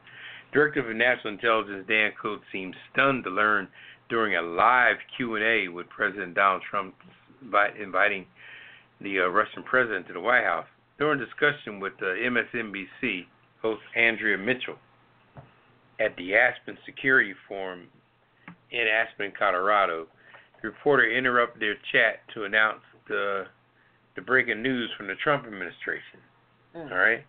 Director 0.53 0.89
of 0.89 0.97
National 0.97 1.33
Intelligence 1.35 1.85
Dan 1.89 2.13
Coates 2.21 2.45
seemed 2.53 2.77
stunned 2.93 3.25
to 3.25 3.31
learn 3.31 3.67
during 4.09 4.37
a 4.37 4.43
live 4.43 4.97
Q&A 5.17 5.69
with 5.69 5.89
President 5.89 6.35
Donald 6.35 6.63
Trump 6.69 6.95
inviting 7.81 8.27
the 9.01 9.21
uh, 9.21 9.29
Russian 9.29 9.63
president 9.63 10.07
to 10.09 10.13
the 10.13 10.21
White 10.21 10.45
House. 10.45 10.67
During 10.99 11.19
discussion 11.19 11.81
with 11.81 11.95
uh, 12.01 12.07
MSNBC 12.07 13.27
host 13.61 13.83
Andrea 13.97 14.39
Mitchell 14.39 14.77
at 16.01 16.17
the 16.17 16.35
Aspen 16.35 16.79
Security 16.87 17.35
Forum 17.49 17.89
in 18.71 18.87
Aspen, 18.87 19.33
Colorado, 19.37 20.07
the 20.63 20.69
reporter 20.69 21.11
interrupted 21.11 21.63
their 21.63 21.75
chat 21.93 22.21
to 22.35 22.45
announce 22.45 22.81
the 23.09 23.45
the 24.17 24.23
breaking 24.23 24.63
news 24.63 24.91
from 24.97 25.09
the 25.09 25.15
Trump 25.17 25.45
administration. 25.45 26.23
Mm. 26.77 26.93
All 26.93 26.99
right. 26.99 27.25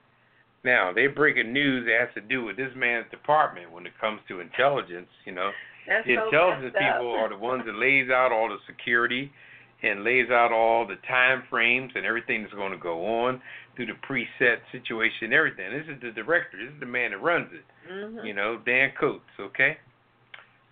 Now 0.64 0.92
they 0.94 1.08
breaking 1.08 1.52
news 1.52 1.86
that 1.86 2.00
has 2.00 2.14
to 2.16 2.22
do 2.22 2.44
with 2.44 2.58
this 2.58 2.72
man's 2.76 3.10
department 3.10 3.72
when 3.72 3.86
it 3.86 3.94
comes 4.00 4.22
to 4.28 4.40
intelligence. 4.40 5.10
You 5.26 5.34
know, 5.34 5.52
That's 5.88 6.06
the 6.08 6.16
so 6.32 6.50
messed 6.62 6.76
up. 6.76 6.82
people 6.82 7.12
are 7.14 7.30
the 7.30 7.38
ones 7.38 7.64
that 7.66 7.76
lays 7.76 8.10
out 8.10 8.32
all 8.32 8.50
the 8.50 8.58
security 8.66 9.32
and 9.84 10.04
lays 10.04 10.30
out 10.32 10.52
all 10.52 10.88
the 10.88 10.96
time 11.08 11.44
frames 11.50 11.92
and 11.96 12.06
everything 12.06 12.42
that's 12.44 12.54
going 12.54 12.72
to 12.72 12.78
go 12.78 13.06
on 13.26 13.42
through 13.76 13.88
the 13.88 13.98
preset 14.08 14.58
situation, 14.72 15.26
and 15.26 15.34
everything. 15.34 15.70
This 15.72 15.86
is 15.94 16.02
the 16.02 16.12
director. 16.12 16.58
This 16.58 16.74
is 16.74 16.80
the 16.80 16.86
man 16.86 17.12
that 17.12 17.22
runs 17.22 17.52
it. 17.54 17.66
Mhm. 17.92 18.26
You 18.26 18.34
know, 18.34 18.58
Dan 18.66 18.92
Coats. 19.00 19.30
Okay. 19.40 19.78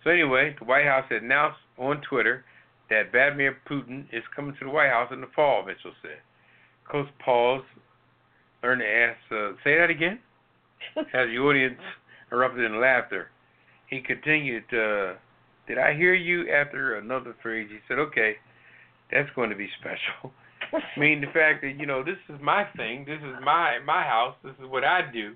So 0.02 0.10
anyway, 0.10 0.56
the 0.58 0.64
White 0.64 0.86
House 0.86 1.04
announced 1.10 1.60
on 1.78 2.00
Twitter 2.00 2.44
that 2.88 3.10
Vladimir 3.12 3.58
Putin 3.66 4.06
is 4.12 4.22
coming 4.34 4.54
to 4.56 4.64
the 4.64 4.70
White 4.70 4.90
House 4.90 5.12
in 5.12 5.20
the 5.20 5.26
fall. 5.28 5.62
Mitchell 5.64 5.94
said. 6.02 6.18
Coats 6.84 7.10
paused, 7.18 7.64
learned 8.62 8.80
to 8.80 8.88
ask, 8.88 9.18
uh, 9.32 9.52
"Say 9.62 9.76
that 9.78 9.90
again." 9.90 10.18
As 10.96 11.28
the 11.28 11.38
audience 11.38 11.80
erupted 12.32 12.64
in 12.64 12.80
laughter, 12.80 13.30
he 13.94 14.00
continued, 14.00 14.64
uh, 14.72 15.14
"Did 15.66 15.78
I 15.78 15.94
hear 15.94 16.14
you?" 16.14 16.50
After 16.50 16.96
another 16.96 17.34
phrase, 17.42 17.68
he 17.70 17.78
said, 17.88 17.98
"Okay, 17.98 18.36
that's 19.10 19.30
going 19.34 19.50
to 19.50 19.56
be 19.56 19.68
special." 19.80 20.32
I 20.72 20.98
mean, 20.98 21.20
the 21.20 21.28
fact 21.28 21.62
that 21.62 21.78
you 21.78 21.86
know 21.86 22.02
this 22.02 22.18
is 22.28 22.40
my 22.42 22.64
thing, 22.76 23.04
this 23.04 23.20
is 23.22 23.36
my 23.42 23.78
my 23.84 24.02
house, 24.02 24.34
this 24.42 24.54
is 24.62 24.68
what 24.68 24.84
I 24.84 25.02
do, 25.12 25.34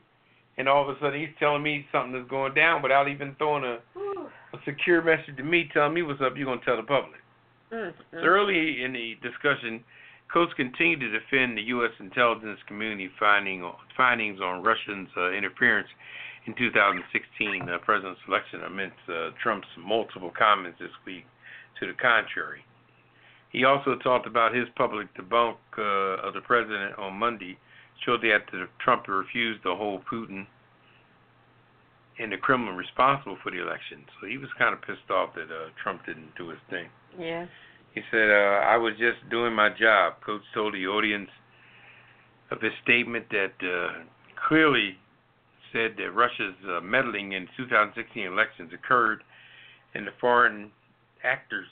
and 0.56 0.68
all 0.68 0.82
of 0.82 0.94
a 0.94 0.98
sudden 1.00 1.20
he's 1.20 1.36
telling 1.38 1.62
me 1.62 1.86
something 1.92 2.12
that's 2.12 2.28
going 2.28 2.54
down 2.54 2.82
without 2.82 3.08
even 3.08 3.34
throwing 3.38 3.64
a, 3.64 3.78
a 4.56 4.58
secure 4.64 5.02
message 5.02 5.36
to 5.36 5.44
me, 5.44 5.68
telling 5.72 5.94
me 5.94 6.02
what's 6.02 6.20
up. 6.20 6.32
You're 6.36 6.46
gonna 6.46 6.64
tell 6.64 6.76
the 6.76 6.82
public. 6.82 7.20
Mm, 7.72 7.92
So 8.10 8.16
early 8.18 8.82
in 8.82 8.92
the 8.92 9.16
discussion, 9.22 9.84
Coats 10.32 10.52
continued 10.56 11.00
to 11.00 11.10
defend 11.10 11.56
the 11.56 11.62
U.S. 11.74 11.92
intelligence 12.00 12.58
community 12.66 13.10
finding 13.18 13.70
findings 13.96 14.40
on 14.40 14.62
Russians' 14.62 15.08
uh, 15.16 15.30
interference 15.32 15.88
in 16.48 16.54
2016 16.56 17.68
uh, 17.68 17.76
president's 17.84 18.20
election 18.26 18.62
amidst 18.64 18.96
uh, 19.06 19.30
Trump's 19.42 19.68
multiple 19.76 20.32
comments 20.36 20.78
this 20.80 20.90
week 21.04 21.26
to 21.78 21.86
the 21.86 21.92
contrary. 21.92 22.64
He 23.52 23.64
also 23.64 23.96
talked 23.96 24.26
about 24.26 24.54
his 24.54 24.64
public 24.74 25.08
debunk 25.14 25.56
uh, 25.76 26.26
of 26.26 26.32
the 26.32 26.40
president 26.40 26.98
on 26.98 27.14
Monday, 27.14 27.58
shortly 28.04 28.32
after 28.32 28.66
Trump 28.82 29.06
refused 29.08 29.62
to 29.64 29.74
hold 29.74 30.02
Putin 30.10 30.46
and 32.18 32.32
the 32.32 32.36
Kremlin 32.38 32.76
responsible 32.76 33.36
for 33.42 33.52
the 33.52 33.60
election. 33.60 34.04
So 34.20 34.26
he 34.26 34.38
was 34.38 34.48
kind 34.58 34.74
of 34.74 34.80
pissed 34.80 35.10
off 35.10 35.34
that 35.34 35.52
uh, 35.52 35.68
Trump 35.82 36.04
didn't 36.06 36.34
do 36.36 36.48
his 36.48 36.58
thing. 36.70 36.88
Yeah. 37.18 37.46
He 37.94 38.00
said, 38.10 38.30
uh, 38.30 38.64
I 38.64 38.76
was 38.76 38.94
just 38.98 39.28
doing 39.30 39.52
my 39.52 39.68
job. 39.68 40.14
Coats 40.24 40.44
told 40.54 40.74
the 40.74 40.86
audience 40.86 41.30
of 42.50 42.60
his 42.60 42.72
statement 42.82 43.26
that 43.30 43.52
uh, 43.62 44.04
clearly 44.48 44.96
said 45.72 45.96
that 45.98 46.10
Russia's 46.12 46.56
uh, 46.68 46.80
meddling 46.80 47.32
in 47.32 47.48
2016 47.56 48.24
elections 48.24 48.72
occurred 48.72 49.22
and 49.94 50.06
the 50.06 50.12
foreign 50.20 50.70
actors' 51.24 51.66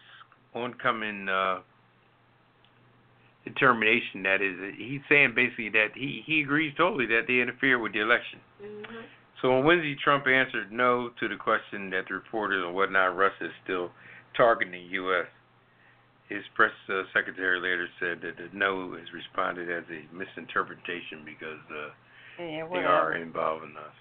oncoming 0.55 1.29
uh, 1.29 1.61
determination. 3.45 4.23
That 4.23 4.43
is, 4.43 4.57
he's 4.77 5.01
saying 5.09 5.33
basically 5.35 5.71
that 5.71 5.89
he, 5.95 6.23
he 6.27 6.41
agrees 6.41 6.75
totally 6.77 7.07
that 7.07 7.23
they 7.29 7.41
interfered 7.41 7.81
with 7.81 7.93
the 7.93 8.01
election. 8.01 8.41
Mhm. 8.63 9.05
So 9.43 9.53
on 9.53 9.65
Wednesday, 9.65 9.95
Trump 10.03 10.27
answered 10.27 10.73
no 10.73 11.11
to 11.21 11.29
the 11.29 11.37
question 11.37 11.91
that 11.91 12.09
the 12.09 12.15
reporters 12.15 12.65
and 12.65 12.75
whatnot, 12.75 13.17
Russia 13.17 13.47
is 13.47 13.53
still 13.63 13.91
targeting 14.35 14.73
the 14.73 14.89
U.S. 14.97 15.27
His 16.29 16.43
press 16.55 16.73
uh, 16.89 17.03
secretary 17.13 17.61
later 17.61 17.87
said 18.01 18.23
that 18.23 18.37
the 18.39 18.49
no 18.57 18.95
is 18.95 19.13
responded 19.13 19.71
as 19.71 19.85
a 19.93 20.03
misinterpretation 20.15 21.23
because 21.25 21.61
uh, 21.71 21.91
Yeah, 22.39 22.69
they 22.69 22.79
are 22.79 23.15
involving 23.15 23.75
us. 23.77 23.95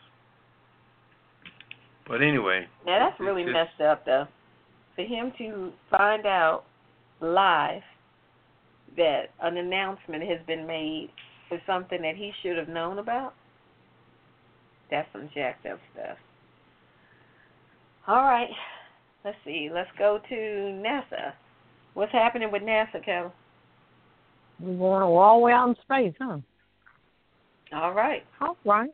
But 2.08 2.22
anyway, 2.22 2.68
Yeah, 2.86 3.00
that's 3.00 3.20
really 3.20 3.44
just- 3.44 3.54
messed 3.54 3.82
up 3.82 4.06
though. 4.06 4.28
For 4.96 5.04
him 5.04 5.32
to 5.38 5.74
find 5.90 6.26
out 6.26 6.64
live 7.20 7.84
that 8.96 9.32
an 9.40 9.58
announcement 9.58 10.24
has 10.24 10.40
been 10.44 10.66
made 10.66 11.10
for 11.50 11.60
something 11.66 12.02
that 12.02 12.16
he 12.16 12.32
should 12.42 12.58
have 12.58 12.70
known 12.70 13.00
about, 13.00 13.34
that's 14.90 15.12
some 15.12 15.30
jacked 15.34 15.66
up 15.66 15.80
stuff. 15.94 16.18
All 18.08 18.24
right. 18.24 18.50
Let's 19.24 19.38
see. 19.44 19.70
Let's 19.74 19.90
go 19.98 20.20
to 20.20 20.36
NASA. 20.36 21.34
What's 21.96 22.12
happening 22.12 22.52
with 22.52 22.62
NASA, 22.62 23.04
Kevin? 23.04 23.32
We're 24.60 24.78
going 24.78 25.02
all 25.04 25.40
the 25.40 25.46
way 25.46 25.52
out 25.52 25.70
in 25.70 25.76
space, 25.82 26.16
huh? 26.20 26.38
All 27.74 27.94
right. 27.94 28.24
All 28.42 28.58
right. 28.66 28.92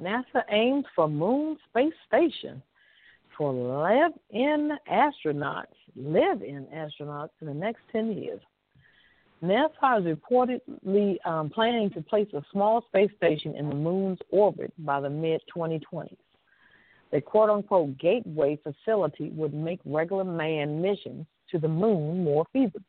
NASA 0.00 0.42
aims 0.50 0.84
for 0.94 1.08
moon 1.08 1.56
space 1.68 1.94
station 2.06 2.62
for 3.36 3.52
live-in 3.52 4.76
astronauts, 4.90 5.66
live-in 5.94 6.66
astronauts 6.74 7.30
in 7.40 7.46
the 7.46 7.54
next 7.54 7.80
10 7.92 8.12
years. 8.12 8.40
NASA 9.42 10.00
is 10.00 10.16
reportedly 10.16 11.16
um, 11.26 11.50
planning 11.50 11.90
to 11.90 12.00
place 12.00 12.28
a 12.32 12.42
small 12.50 12.82
space 12.88 13.10
station 13.16 13.54
in 13.54 13.68
the 13.68 13.74
moon's 13.74 14.18
orbit 14.30 14.72
by 14.78 15.00
the 15.00 15.10
mid-2020s. 15.10 16.16
The 17.12 17.20
quote-unquote 17.20 17.98
gateway 17.98 18.58
facility 18.62 19.30
would 19.30 19.54
make 19.54 19.80
regular 19.84 20.24
manned 20.24 20.80
missions 20.80 21.26
to 21.50 21.58
the 21.58 21.68
moon 21.68 22.24
more 22.24 22.46
feasible 22.52 22.80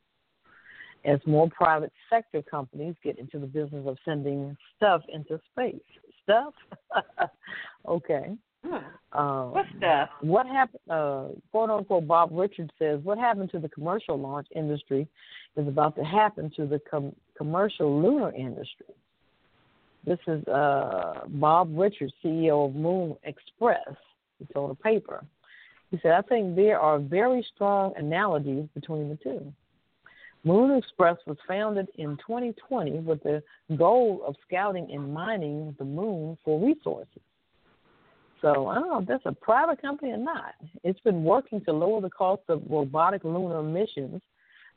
as 1.07 1.19
more 1.25 1.49
private 1.49 1.91
sector 2.09 2.41
companies 2.41 2.93
get 3.03 3.17
into 3.17 3.39
the 3.39 3.47
business 3.47 3.85
of 3.87 3.97
sending 4.05 4.55
stuff 4.75 5.01
into 5.11 5.39
space. 5.51 5.81
Stuff? 6.23 6.53
okay. 7.87 8.35
Hmm. 8.65 9.17
Um, 9.17 9.51
What 9.51 9.65
stuff? 9.77 10.09
What 10.21 10.45
happened? 10.45 10.81
Uh, 10.89 11.27
quote 11.51 11.69
unquote, 11.69 12.05
Bob 12.05 12.29
Richards 12.33 12.71
says, 12.77 12.99
"What 13.03 13.17
happened 13.17 13.49
to 13.51 13.59
the 13.59 13.69
commercial 13.69 14.19
launch 14.19 14.47
industry 14.53 15.07
is 15.55 15.67
about 15.67 15.95
to 15.95 16.03
happen 16.03 16.51
to 16.57 16.65
the 16.65 16.79
com- 16.91 17.15
commercial 17.37 18.01
lunar 18.01 18.33
industry." 18.33 18.93
This 20.05 20.19
is 20.27 20.45
uh, 20.47 21.21
Bob 21.27 21.69
Richards, 21.77 22.13
CEO 22.23 22.67
of 22.67 22.75
Moon 22.75 23.15
Express. 23.23 23.95
He 24.39 24.45
told 24.53 24.71
a 24.71 24.75
paper. 24.75 25.23
He 25.91 25.99
said, 26.01 26.11
"I 26.11 26.21
think 26.21 26.57
there 26.57 26.79
are 26.79 26.99
very 26.99 27.47
strong 27.55 27.93
analogies 27.95 28.67
between 28.73 29.07
the 29.07 29.15
two. 29.15 29.53
Moon 30.43 30.77
Express 30.77 31.17
was 31.25 31.37
founded 31.47 31.87
in 31.95 32.17
2020 32.17 32.99
with 32.99 33.21
the 33.23 33.43
goal 33.75 34.21
of 34.25 34.35
scouting 34.47 34.89
and 34.91 35.13
mining 35.13 35.75
the 35.77 35.85
moon 35.85 36.37
for 36.45 36.59
resources. 36.65 37.21
So 38.41 38.67
I 38.67 38.75
don't 38.75 38.87
know 38.87 38.99
if 38.99 39.07
that's 39.07 39.25
a 39.25 39.31
private 39.31 39.81
company 39.81 40.11
or 40.11 40.17
not. 40.17 40.53
It's 40.83 40.99
been 40.99 41.23
working 41.23 41.59
to 41.65 41.73
lower 41.73 42.01
the 42.01 42.09
cost 42.09 42.43
of 42.49 42.61
robotic 42.69 43.23
lunar 43.23 43.63
missions 43.63 44.21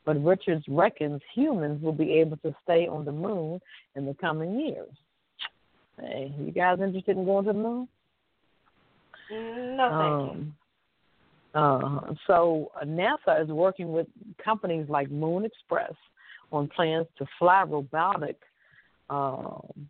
but 0.05 0.23
Richards 0.23 0.65
reckons 0.67 1.21
humans 1.33 1.81
will 1.81 1.93
be 1.93 2.13
able 2.13 2.37
to 2.37 2.55
stay 2.63 2.87
on 2.87 3.05
the 3.05 3.11
moon 3.11 3.59
in 3.95 4.05
the 4.05 4.13
coming 4.15 4.59
years. 4.59 4.89
Hey, 5.99 6.33
you 6.39 6.51
guys 6.51 6.79
interested 6.81 7.17
in 7.17 7.25
going 7.25 7.45
to 7.45 7.53
the 7.53 7.59
moon? 7.59 7.87
No, 9.29 9.89
thank 9.89 10.37
um, 10.37 10.55
uh, 11.53 12.13
so 12.27 12.71
NASA 12.85 13.41
is 13.41 13.49
working 13.49 13.91
with 13.91 14.07
companies 14.43 14.87
like 14.89 15.11
Moon 15.11 15.45
Express 15.45 15.93
on 16.51 16.67
plans 16.67 17.07
to 17.17 17.25
fly 17.39 17.63
robotic 17.63 18.37
um, 19.09 19.89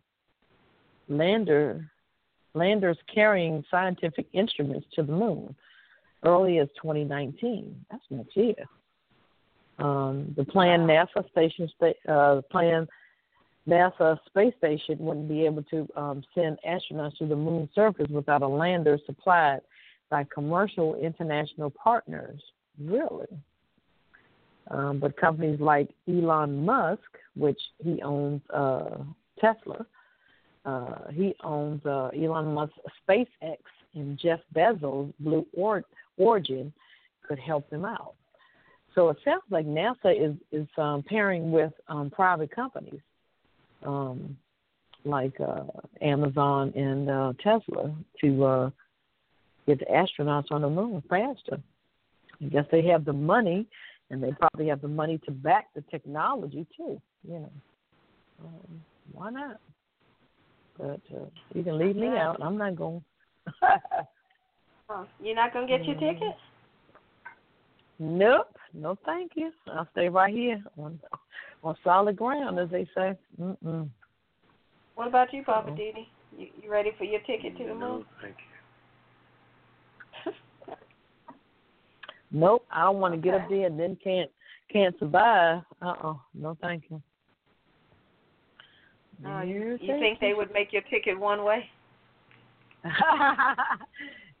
lander 1.08 1.88
landers 2.54 2.98
carrying 3.12 3.64
scientific 3.70 4.26
instruments 4.32 4.86
to 4.94 5.02
the 5.02 5.12
moon 5.12 5.54
early 6.24 6.58
as 6.58 6.68
2019. 6.80 7.84
That's 7.90 8.02
next 8.10 8.36
year. 8.36 8.54
Um, 9.78 10.34
the 10.36 10.44
planned 10.44 10.82
NASA 10.82 11.28
station, 11.30 11.68
uh, 12.08 12.42
planned 12.50 12.88
NASA 13.66 14.18
space 14.26 14.52
station 14.58 14.98
wouldn't 14.98 15.28
be 15.28 15.46
able 15.46 15.62
to 15.64 15.88
um, 15.96 16.22
send 16.34 16.58
astronauts 16.68 17.16
to 17.18 17.26
the 17.26 17.36
moon 17.36 17.68
surface 17.74 18.08
without 18.10 18.42
a 18.42 18.46
lander 18.46 18.98
supplied 19.06 19.60
by 20.12 20.24
commercial 20.24 20.94
international 20.96 21.70
partners. 21.70 22.38
Really? 22.78 23.26
Um, 24.70 25.00
but 25.00 25.16
companies 25.16 25.58
like 25.58 25.88
Elon 26.06 26.66
Musk, 26.66 27.00
which 27.34 27.58
he 27.82 28.02
owns 28.02 28.42
uh, 28.54 28.98
Tesla, 29.40 29.86
uh, 30.66 31.10
he 31.12 31.34
owns 31.42 31.84
uh, 31.86 32.10
Elon 32.14 32.52
Musk 32.52 32.74
SpaceX, 33.00 33.56
and 33.94 34.18
Jeff 34.18 34.40
Bezos 34.54 35.12
Blue 35.18 35.46
Origin 36.18 36.72
could 37.26 37.38
help 37.38 37.68
them 37.70 37.86
out. 37.86 38.14
So 38.94 39.08
it 39.08 39.16
sounds 39.24 39.42
like 39.50 39.64
NASA 39.64 40.12
is 40.14 40.36
is 40.52 40.68
um, 40.76 41.02
pairing 41.08 41.50
with 41.50 41.72
um, 41.88 42.10
private 42.10 42.54
companies 42.54 43.00
um, 43.82 44.36
like 45.04 45.40
uh, 45.40 45.64
Amazon 46.02 46.72
and 46.76 47.10
uh, 47.10 47.32
Tesla 47.42 47.94
to 48.20 48.44
uh, 48.44 48.70
get 49.66 49.78
the 49.78 49.86
astronauts 49.86 50.50
on 50.50 50.62
the 50.62 50.70
moon 50.70 51.02
faster. 51.08 51.60
I 52.40 52.44
guess 52.46 52.64
they 52.70 52.82
have 52.86 53.04
the 53.04 53.12
money, 53.12 53.66
and 54.10 54.22
they 54.22 54.32
probably 54.32 54.68
have 54.68 54.80
the 54.80 54.88
money 54.88 55.18
to 55.26 55.30
back 55.30 55.66
the 55.74 55.82
technology 55.90 56.66
too. 56.76 57.00
You 57.26 57.40
know, 57.40 57.52
um, 58.44 58.82
why 59.12 59.30
not? 59.30 59.60
But 60.78 61.00
uh, 61.14 61.26
you 61.54 61.62
can 61.62 61.78
leave 61.78 61.96
me 61.96 62.08
out. 62.08 62.42
I'm 62.42 62.56
not 62.56 62.76
going. 62.76 63.04
oh, 64.90 65.06
you're 65.22 65.36
not 65.36 65.52
gonna 65.52 65.66
get 65.66 65.84
your 65.84 65.96
mm-hmm. 65.96 66.20
ticket? 66.20 66.36
Nope. 67.98 68.56
No, 68.74 68.98
thank 69.04 69.32
you. 69.36 69.52
I'll 69.72 69.88
stay 69.92 70.08
right 70.08 70.34
here 70.34 70.62
on 70.78 70.98
on 71.62 71.76
solid 71.84 72.16
ground, 72.16 72.58
as 72.58 72.70
they 72.70 72.86
say. 72.96 73.16
Mm-mm. 73.40 73.88
What 74.94 75.08
about 75.08 75.32
you, 75.32 75.42
Poppa 75.44 75.70
oh. 75.70 75.74
DD? 75.74 76.06
You, 76.36 76.46
you 76.62 76.70
ready 76.70 76.90
for 76.98 77.04
your 77.04 77.20
ticket 77.20 77.56
to 77.58 77.64
the 77.64 77.74
moon? 77.74 77.80
No, 77.80 78.04
thank 78.20 78.36
you. 78.38 78.51
Nope, 82.32 82.66
I 82.70 82.82
don't 82.82 82.98
want 82.98 83.14
to 83.14 83.18
okay. 83.18 83.30
get 83.30 83.40
up 83.40 83.48
there 83.48 83.66
and 83.66 83.78
then 83.78 83.96
can't 84.02 84.30
can't 84.72 84.98
survive. 84.98 85.62
Uh 85.80 85.86
uh-uh. 85.86 86.10
uh 86.10 86.14
no, 86.34 86.56
thank 86.60 86.84
you. 86.90 87.02
Uh, 89.24 89.42
you, 89.42 89.78
you 89.80 89.98
think 90.00 90.18
they 90.18 90.34
would 90.34 90.52
make 90.52 90.72
your 90.72 90.82
ticket 90.82 91.18
one 91.18 91.44
way? 91.44 91.64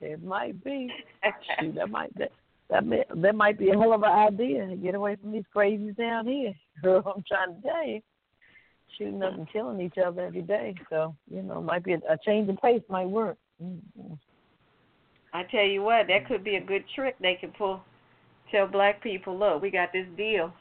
it 0.00 0.22
might 0.24 0.62
be. 0.64 0.88
Shoot, 1.60 1.74
that 1.76 1.88
might 1.88 2.16
that, 2.18 2.32
that 2.68 2.84
may, 2.84 3.04
that 3.14 3.34
might 3.34 3.58
be 3.58 3.70
a 3.70 3.78
hell 3.78 3.92
of 3.92 4.02
an 4.02 4.10
idea. 4.10 4.74
Get 4.76 4.94
away 4.94 5.16
from 5.16 5.32
these 5.32 5.44
crazies 5.54 5.96
down 5.96 6.26
here. 6.26 6.52
I'm 6.84 7.24
trying 7.28 7.54
to 7.54 7.62
tell 7.62 7.86
you, 7.86 8.00
shooting 8.98 9.22
up 9.22 9.34
and 9.34 9.50
killing 9.52 9.80
each 9.80 9.98
other 10.04 10.22
every 10.22 10.42
day. 10.42 10.74
So 10.90 11.14
you 11.30 11.42
know, 11.42 11.62
might 11.62 11.84
be 11.84 11.92
a, 11.92 11.98
a 12.08 12.18
change 12.24 12.48
of 12.48 12.56
pace 12.56 12.82
might 12.88 13.08
work. 13.08 13.36
Mm-hmm. 13.62 14.14
I 15.32 15.44
tell 15.44 15.64
you 15.64 15.82
what, 15.82 16.08
that 16.08 16.26
could 16.26 16.44
be 16.44 16.56
a 16.56 16.60
good 16.60 16.84
trick 16.94 17.16
they 17.20 17.38
could 17.40 17.54
pull. 17.54 17.82
Tell 18.50 18.66
black 18.66 19.02
people, 19.02 19.38
look, 19.38 19.62
we 19.62 19.70
got 19.70 19.92
this 19.92 20.06
deal 20.16 20.52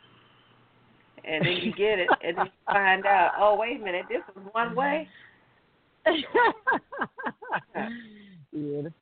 and 1.23 1.45
then 1.45 1.57
you 1.61 1.71
get 1.73 1.99
it, 1.99 2.09
and 2.23 2.37
then 2.37 2.45
you 2.45 2.51
find 2.65 3.05
out, 3.05 3.33
oh 3.39 3.55
wait 3.55 3.79
a 3.79 3.83
minute, 3.83 4.05
this 4.09 4.21
was 4.35 4.43
one 4.53 4.75
way. 4.75 5.07
yeah, 6.05 6.15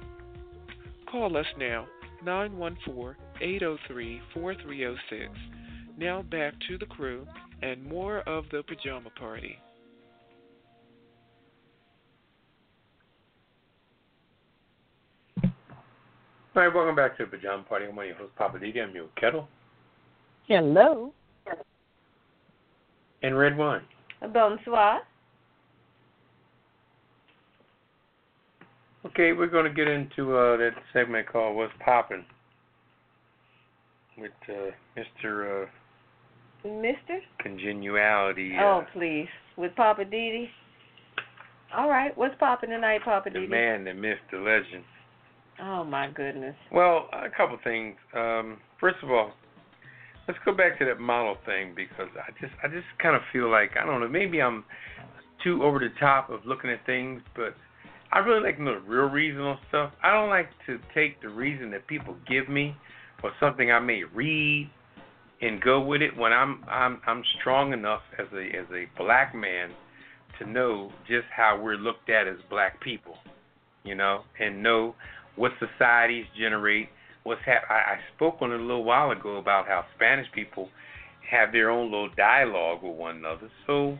Call 1.10 1.36
us 1.36 1.46
now, 1.58 1.88
914 2.24 3.16
803 3.40 4.20
4306. 4.34 5.32
Now 5.98 6.22
back 6.22 6.54
to 6.68 6.78
the 6.78 6.86
crew 6.86 7.26
and 7.62 7.84
more 7.84 8.20
of 8.20 8.44
the 8.50 8.62
pajama 8.64 9.10
party. 9.18 9.56
All 16.54 16.62
right, 16.62 16.74
welcome 16.74 16.94
back 16.94 17.16
to 17.16 17.24
the 17.24 17.30
Pajama 17.30 17.62
Party. 17.62 17.86
I'm 17.86 17.96
your 17.96 18.14
host, 18.14 18.32
Poppa 18.36 18.58
DD. 18.58 18.82
I'm 18.82 18.94
your 18.94 19.06
Ketel. 19.18 19.48
Hello. 20.46 21.14
And 23.22 23.38
Redwine. 23.38 23.80
Bonsoir. 24.34 25.00
Okay, 29.06 29.32
we're 29.32 29.46
going 29.46 29.64
to 29.64 29.72
get 29.72 29.88
into 29.88 30.36
uh, 30.36 30.58
that 30.58 30.72
segment 30.92 31.26
called 31.26 31.56
What's 31.56 31.72
Poppin' 31.82 32.22
with 34.18 34.30
uh, 34.50 34.72
Mr. 35.24 35.64
Uh, 35.64 35.66
Mr. 36.64 37.18
Congeniality. 37.40 38.52
Uh, 38.58 38.62
oh, 38.62 38.82
please. 38.92 39.28
With 39.56 39.74
Poppa 39.76 40.04
DD. 40.04 40.46
All 41.76 41.88
right, 41.88 42.16
what's 42.18 42.34
popping 42.38 42.70
tonight, 42.70 43.00
Poppa 43.04 43.30
the 43.30 43.38
DD? 43.38 43.42
The 43.44 43.48
man, 43.48 43.84
the 43.84 43.94
myth, 43.94 44.18
the 44.30 44.38
legend. 44.38 44.84
Oh 45.60 45.84
my 45.84 46.10
goodness. 46.10 46.56
Well, 46.70 47.08
a 47.12 47.28
couple 47.34 47.58
things. 47.62 47.96
Um, 48.14 48.58
first 48.80 48.96
of 49.02 49.10
all, 49.10 49.32
let's 50.26 50.38
go 50.44 50.52
back 50.52 50.78
to 50.78 50.84
that 50.86 51.00
model 51.00 51.36
thing 51.46 51.74
because 51.74 52.08
I 52.16 52.30
just 52.40 52.52
I 52.62 52.68
just 52.68 52.86
kind 53.00 53.16
of 53.16 53.22
feel 53.32 53.50
like 53.50 53.70
I 53.80 53.86
don't 53.86 54.00
know 54.00 54.08
maybe 54.08 54.40
I'm 54.40 54.64
too 55.44 55.62
over 55.62 55.78
the 55.78 55.90
top 55.98 56.30
of 56.30 56.40
looking 56.44 56.70
at 56.70 56.84
things, 56.86 57.22
but 57.34 57.54
I 58.12 58.18
really 58.18 58.42
like 58.42 58.56
to 58.58 58.62
know 58.62 58.74
the 58.74 58.88
real 58.88 59.08
reason 59.08 59.40
on 59.40 59.58
stuff. 59.68 59.92
I 60.02 60.12
don't 60.12 60.28
like 60.28 60.48
to 60.66 60.78
take 60.94 61.20
the 61.22 61.28
reason 61.28 61.70
that 61.72 61.86
people 61.86 62.16
give 62.28 62.48
me 62.48 62.76
or 63.22 63.32
something 63.40 63.70
I 63.70 63.78
may 63.78 64.02
read 64.04 64.70
and 65.43 65.61
go 65.61 65.80
with 65.80 66.01
it 66.01 66.16
when 66.16 66.32
I'm 66.32 66.64
I'm 66.68 67.01
I'm 67.07 67.22
strong 67.40 67.72
enough 67.72 68.03
as 68.18 68.26
a 68.32 68.45
as 68.57 68.66
a 68.72 68.86
black 68.97 69.34
man 69.34 69.70
to 70.38 70.49
know 70.49 70.90
just 71.07 71.26
how 71.36 71.61
we're 71.61 71.76
looked 71.76 72.09
at 72.09 72.26
as 72.26 72.36
black 72.49 72.80
people, 72.80 73.16
you 73.84 73.95
know, 73.95 74.22
and 74.40 74.62
know 74.62 74.95
what 75.36 75.53
societies 75.59 76.26
generate, 76.38 76.88
what's 77.24 77.40
hap- 77.45 77.70
I, 77.70 77.74
I 77.74 77.99
spoke 78.16 78.36
on 78.40 78.53
it 78.53 78.61
a 78.61 78.62
little 78.62 78.84
while 78.84 79.11
ago 79.11 79.36
about 79.36 79.66
how 79.66 79.84
Spanish 79.97 80.26
people 80.32 80.68
have 81.30 81.53
their 81.53 81.70
own 81.70 81.90
little 81.90 82.11
dialogue 82.16 82.82
with 82.82 82.97
one 82.97 83.16
another. 83.16 83.51
So, 83.66 83.99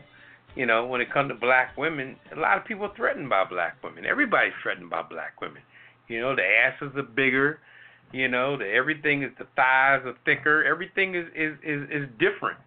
you 0.55 0.65
know, 0.65 0.85
when 0.85 1.01
it 1.01 1.11
comes 1.11 1.29
to 1.29 1.35
black 1.35 1.75
women, 1.77 2.15
a 2.35 2.39
lot 2.39 2.57
of 2.57 2.65
people 2.65 2.85
are 2.85 2.95
threatened 2.95 3.29
by 3.29 3.43
black 3.45 3.77
women. 3.83 4.05
Everybody's 4.05 4.53
threatened 4.61 4.89
by 4.89 5.01
black 5.01 5.41
women. 5.41 5.61
You 6.07 6.21
know, 6.21 6.35
the 6.35 6.43
asses 6.43 6.95
are 6.95 7.03
bigger. 7.03 7.59
You 8.13 8.27
know, 8.27 8.57
the 8.57 8.71
everything 8.71 9.23
is 9.23 9.31
the 9.39 9.45
thighs 9.55 10.01
are 10.05 10.13
thicker. 10.23 10.63
Everything 10.63 11.15
is 11.15 11.25
is 11.35 11.57
is, 11.63 11.83
is 11.89 12.09
different. 12.19 12.59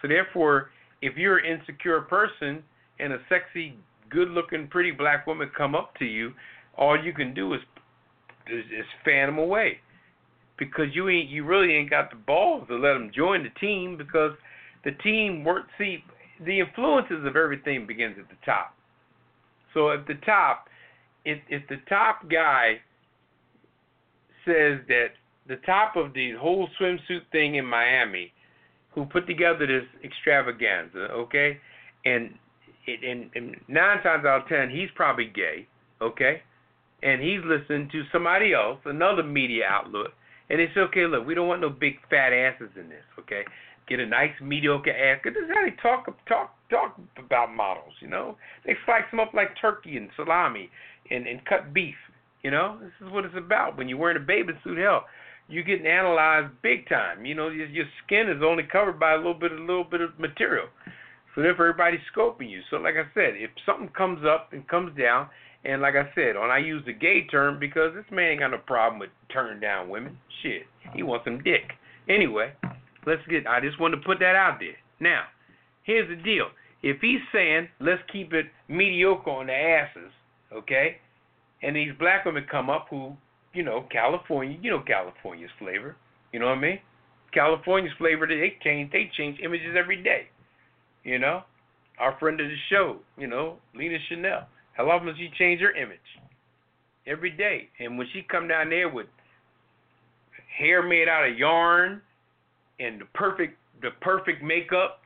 So 0.00 0.08
therefore, 0.08 0.70
if 1.02 1.16
you're 1.16 1.38
an 1.38 1.60
insecure 1.60 2.00
person 2.02 2.62
and 3.00 3.12
a 3.12 3.18
sexy, 3.28 3.76
good-looking, 4.10 4.68
pretty 4.68 4.92
black 4.92 5.26
woman 5.26 5.50
come 5.56 5.74
up 5.74 5.96
to 5.98 6.04
you, 6.04 6.32
all 6.78 6.96
you 7.02 7.12
can 7.12 7.34
do 7.34 7.54
is 7.54 7.60
is, 8.46 8.64
is 8.66 8.86
fan 9.04 9.26
them 9.26 9.38
away 9.38 9.78
because 10.58 10.86
you 10.94 11.08
ain't 11.08 11.28
you 11.28 11.44
really 11.44 11.74
ain't 11.74 11.90
got 11.90 12.10
the 12.10 12.16
balls 12.16 12.64
to 12.68 12.76
let 12.76 12.92
them 12.92 13.10
join 13.14 13.42
the 13.42 13.60
team 13.60 13.96
because 13.96 14.30
the 14.84 14.92
team 15.02 15.42
work 15.42 15.66
see 15.76 16.04
the 16.46 16.60
influences 16.60 17.24
of 17.26 17.34
everything 17.34 17.84
begins 17.84 18.16
at 18.16 18.28
the 18.28 18.36
top. 18.46 18.74
So 19.74 19.90
at 19.90 20.06
the 20.06 20.14
top, 20.24 20.68
if 21.24 21.38
if 21.48 21.66
the 21.68 21.78
top 21.88 22.30
guy 22.30 22.80
says 24.44 24.80
that 24.88 25.08
the 25.48 25.56
top 25.66 25.96
of 25.96 26.14
the 26.14 26.32
whole 26.38 26.68
swimsuit 26.80 27.22
thing 27.30 27.56
in 27.56 27.64
Miami, 27.64 28.32
who 28.94 29.04
put 29.06 29.26
together 29.26 29.66
this 29.66 29.84
extravaganza, 30.04 31.08
okay, 31.12 31.58
and 32.04 32.34
and, 32.86 33.30
and 33.34 33.56
nine 33.68 34.02
times 34.02 34.24
out 34.24 34.42
of 34.42 34.48
ten 34.48 34.68
he's 34.68 34.88
probably 34.94 35.26
gay, 35.26 35.66
okay, 36.00 36.42
and 37.02 37.22
he's 37.22 37.40
listening 37.44 37.88
to 37.92 38.02
somebody 38.12 38.52
else, 38.54 38.78
another 38.84 39.22
media 39.22 39.64
outlet, 39.68 40.10
and 40.50 40.60
say, 40.74 40.80
okay, 40.80 41.06
look, 41.06 41.26
we 41.26 41.34
don't 41.34 41.48
want 41.48 41.60
no 41.60 41.70
big 41.70 41.94
fat 42.10 42.32
asses 42.32 42.70
in 42.78 42.88
this, 42.88 43.04
okay. 43.18 43.42
Get 43.88 43.98
a 43.98 44.06
nice 44.06 44.30
mediocre 44.40 44.92
ass. 44.92 45.18
Cause 45.24 45.32
this 45.34 45.42
is 45.42 45.50
how 45.52 45.64
they 45.64 45.74
talk 45.82 46.06
talk 46.28 46.54
talk 46.70 47.00
about 47.18 47.52
models, 47.52 47.92
you 48.00 48.08
know. 48.08 48.36
They 48.64 48.76
slice 48.84 49.02
them 49.10 49.18
up 49.18 49.34
like 49.34 49.56
turkey 49.60 49.96
and 49.96 50.08
salami 50.14 50.70
and 51.10 51.26
and 51.26 51.44
cut 51.44 51.74
beef. 51.74 51.96
You 52.42 52.50
know, 52.50 52.78
this 52.80 52.92
is 53.06 53.12
what 53.12 53.24
it's 53.24 53.36
about. 53.36 53.76
When 53.76 53.88
you're 53.88 53.98
wearing 53.98 54.16
a 54.16 54.20
bathing 54.20 54.58
suit, 54.64 54.78
hell, 54.78 55.04
you're 55.48 55.62
getting 55.62 55.86
analyzed 55.86 56.52
big 56.62 56.88
time. 56.88 57.24
You 57.24 57.34
know, 57.34 57.48
your, 57.48 57.66
your 57.66 57.86
skin 58.04 58.28
is 58.28 58.42
only 58.44 58.64
covered 58.64 58.98
by 58.98 59.14
a 59.14 59.16
little 59.16 59.34
bit, 59.34 59.52
a 59.52 59.60
little 59.60 59.84
bit 59.84 60.00
of 60.00 60.18
material. 60.18 60.66
So 61.34 61.42
therefore, 61.42 61.68
everybody's 61.68 62.00
scoping 62.14 62.50
you. 62.50 62.60
So 62.70 62.76
like 62.76 62.94
I 62.94 63.04
said, 63.14 63.34
if 63.36 63.50
something 63.64 63.88
comes 63.96 64.24
up 64.26 64.52
and 64.52 64.66
comes 64.68 64.96
down, 64.98 65.28
and 65.64 65.80
like 65.80 65.94
I 65.94 66.10
said, 66.14 66.34
and 66.36 66.50
I 66.50 66.58
use 66.58 66.82
the 66.84 66.92
gay 66.92 67.26
term 67.30 67.60
because 67.60 67.94
this 67.94 68.04
man 68.10 68.32
ain't 68.32 68.40
got 68.40 68.50
no 68.50 68.58
problem 68.58 68.98
with 68.98 69.10
turning 69.32 69.60
down 69.60 69.88
women. 69.88 70.18
Shit, 70.42 70.62
he 70.94 71.02
wants 71.02 71.24
some 71.24 71.42
dick. 71.42 71.70
Anyway, 72.08 72.52
let's 73.06 73.22
get. 73.30 73.46
I 73.46 73.60
just 73.60 73.80
wanted 73.80 73.98
to 73.98 74.02
put 74.02 74.18
that 74.18 74.34
out 74.34 74.58
there. 74.58 74.74
Now, 74.98 75.22
here's 75.84 76.08
the 76.08 76.20
deal. 76.20 76.46
If 76.82 77.00
he's 77.00 77.20
saying 77.32 77.68
let's 77.80 78.02
keep 78.12 78.32
it 78.32 78.46
mediocre 78.68 79.30
on 79.30 79.46
the 79.46 79.52
asses, 79.52 80.10
okay, 80.52 80.96
and 81.62 81.76
these 81.76 81.92
black 81.98 82.24
women 82.24 82.44
come 82.50 82.68
up 82.68 82.86
who, 82.90 83.16
you 83.54 83.62
know, 83.62 83.86
California, 83.90 84.58
you 84.60 84.70
know 84.70 84.80
California's 84.80 85.50
flavor. 85.58 85.96
You 86.32 86.40
know 86.40 86.46
what 86.46 86.58
I 86.58 86.60
mean? 86.60 86.78
California's 87.32 87.94
flavor, 87.98 88.26
they 88.26 88.56
change 88.62 88.90
they 88.92 89.10
change 89.16 89.38
images 89.42 89.74
every 89.78 90.02
day. 90.02 90.28
You 91.04 91.18
know? 91.18 91.42
Our 91.98 92.16
friend 92.18 92.40
of 92.40 92.48
the 92.48 92.56
show, 92.70 92.98
you 93.16 93.26
know, 93.26 93.58
Lena 93.74 93.98
Chanel. 94.08 94.48
How 94.72 94.90
often 94.90 95.08
does 95.08 95.16
she 95.18 95.30
change 95.38 95.60
her 95.60 95.72
image? 95.72 95.98
Every 97.06 97.30
day. 97.30 97.68
And 97.78 97.98
when 97.98 98.06
she 98.12 98.22
come 98.22 98.48
down 98.48 98.70
there 98.70 98.88
with 98.88 99.06
hair 100.58 100.82
made 100.82 101.08
out 101.08 101.28
of 101.28 101.38
yarn 101.38 102.00
and 102.80 103.00
the 103.00 103.04
perfect 103.14 103.58
the 103.82 103.90
perfect 104.00 104.42
makeup, 104.42 105.00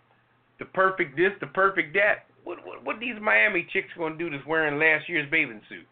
the 0.59 0.65
perfect 0.67 1.17
this, 1.17 1.33
the 1.41 1.47
perfect 1.49 1.95
that, 1.95 2.27
what 2.45 2.65
what, 2.65 2.85
what 2.85 3.01
these 3.01 3.17
Miami 3.21 3.67
chicks 3.73 3.89
gonna 3.99 4.17
do 4.17 4.31
that's 4.31 4.47
wearing 4.47 4.79
last 4.79 5.09
year's 5.09 5.31
bathing 5.31 5.61
suit? 5.69 5.87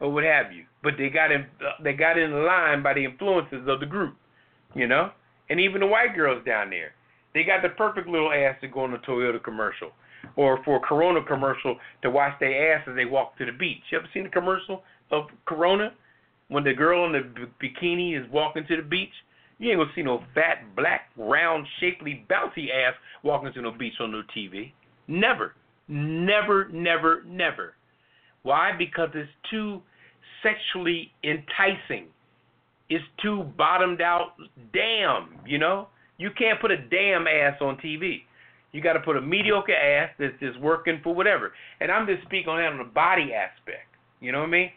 Or 0.00 0.12
what 0.12 0.24
have 0.24 0.52
you. 0.52 0.64
But 0.82 0.94
they 0.98 1.08
got 1.10 1.32
in 1.32 1.42
uh, 1.42 1.82
they 1.82 1.92
got 1.92 2.18
in 2.18 2.44
line 2.44 2.82
by 2.82 2.94
the 2.94 3.04
influences 3.04 3.66
of 3.68 3.80
the 3.80 3.86
group, 3.86 4.16
you 4.74 4.86
know. 4.86 5.10
And 5.50 5.58
even 5.60 5.80
the 5.80 5.86
white 5.86 6.14
girls 6.14 6.44
down 6.44 6.70
there, 6.70 6.92
they 7.34 7.42
got 7.42 7.62
the 7.62 7.70
perfect 7.70 8.08
little 8.08 8.32
ass 8.32 8.56
to 8.60 8.68
go 8.68 8.80
on 8.80 8.94
a 8.94 8.98
Toyota 8.98 9.42
commercial, 9.42 9.90
or 10.36 10.62
for 10.64 10.76
a 10.76 10.80
Corona 10.80 11.22
commercial 11.24 11.76
to 12.02 12.10
wash 12.10 12.38
their 12.40 12.74
ass 12.74 12.84
as 12.88 12.94
they 12.96 13.04
walk 13.04 13.36
to 13.38 13.46
the 13.46 13.52
beach. 13.52 13.82
You 13.90 13.98
ever 13.98 14.08
seen 14.12 14.24
the 14.24 14.30
commercial 14.30 14.82
of 15.10 15.26
Corona 15.46 15.92
when 16.48 16.64
the 16.64 16.74
girl 16.74 17.06
in 17.06 17.12
the 17.12 17.46
b- 17.60 17.68
bikini 17.68 18.18
is 18.18 18.30
walking 18.30 18.66
to 18.66 18.76
the 18.76 18.82
beach? 18.82 19.12
You 19.58 19.70
ain't 19.70 19.80
gonna 19.80 19.90
see 19.94 20.02
no 20.02 20.22
fat, 20.34 20.76
black, 20.76 21.10
round, 21.16 21.66
shapely, 21.80 22.24
bouncy 22.30 22.70
ass 22.70 22.94
walking 23.24 23.52
to 23.52 23.62
no 23.62 23.72
beach 23.72 23.94
on 24.00 24.12
no 24.12 24.22
TV. 24.36 24.72
Never, 25.08 25.54
never, 25.88 26.68
never, 26.68 27.22
never. 27.26 27.74
Why? 28.48 28.72
Because 28.78 29.10
it's 29.12 29.28
too 29.50 29.82
sexually 30.42 31.12
enticing. 31.22 32.06
It's 32.88 33.04
too 33.22 33.44
bottomed 33.58 34.00
out. 34.00 34.36
Damn, 34.72 35.34
you 35.46 35.58
know. 35.58 35.88
You 36.16 36.30
can't 36.30 36.58
put 36.58 36.70
a 36.70 36.78
damn 36.78 37.26
ass 37.26 37.58
on 37.60 37.76
TV. 37.76 38.22
You 38.72 38.80
got 38.80 38.94
to 38.94 39.00
put 39.00 39.18
a 39.18 39.20
mediocre 39.20 39.74
ass 39.74 40.08
that's 40.18 40.32
just 40.40 40.58
working 40.60 40.98
for 41.04 41.14
whatever. 41.14 41.52
And 41.82 41.92
I'm 41.92 42.06
just 42.06 42.22
speaking 42.22 42.48
on 42.48 42.58
that 42.58 42.72
on 42.72 42.78
the 42.78 42.84
body 42.84 43.34
aspect. 43.34 43.84
You 44.18 44.32
know 44.32 44.38
what 44.38 44.48
I 44.48 44.52
mean? 44.52 44.70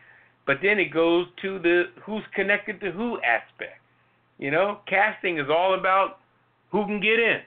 But 0.45 0.57
then 0.61 0.78
it 0.78 0.91
goes 0.93 1.28
to 1.41 1.57
the 1.59 1.84
who's 2.05 2.24
connected 2.36 2.82
to 2.82 2.91
who 2.91 3.22
aspect. 3.22 3.80
You 4.38 4.51
know, 4.51 4.80
casting 4.86 5.39
is 5.39 5.47
all 5.49 5.80
about 5.80 6.17
who 6.74 6.86
can 6.86 6.99
get 6.99 7.19
in. 7.19 7.39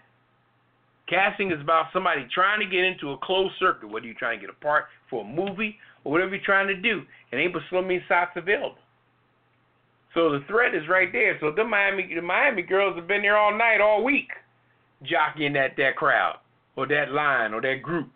Casting 1.07 1.53
is 1.53 1.61
about 1.61 1.87
somebody 1.93 2.27
trying 2.35 2.61
to 2.61 2.67
get 2.67 2.83
into 2.83 3.11
a 3.11 3.19
closed 3.19 3.53
circuit, 3.61 3.91
whether 3.91 4.07
you're 4.07 4.15
trying 4.19 4.41
to 4.41 4.47
get 4.47 4.55
a 4.55 4.65
part 4.65 4.85
for 5.11 5.23
a 5.23 5.29
movie 5.29 5.77
or 6.05 6.13
whatever 6.13 6.35
you're 6.35 6.45
trying 6.45 6.69
to 6.69 6.77
do. 6.77 7.03
It 7.33 7.37
ain't 7.37 7.53
but 7.53 7.63
swimming 7.69 8.03
socks 8.09 8.33
available. 8.37 8.79
So 10.15 10.31
the 10.31 10.45
threat 10.47 10.75
is 10.75 10.89
right 10.89 11.11
there. 11.11 11.37
So 11.41 11.51
the 11.55 11.65
Miami 11.65 12.15
the 12.15 12.23
Miami 12.23 12.63
girls 12.63 12.97
have 12.97 13.09
been 13.09 13.23
there 13.23 13.37
all 13.37 13.57
night, 13.57 13.81
all 13.81 14.05
week, 14.05 14.29
jockeying 15.03 15.55
that 15.55 15.77
that 15.77 15.97
crowd 15.97 16.37
or 16.77 16.87
that 16.87 17.11
line 17.11 17.53
or 17.53 17.61
that 17.61 17.83
group 17.83 18.11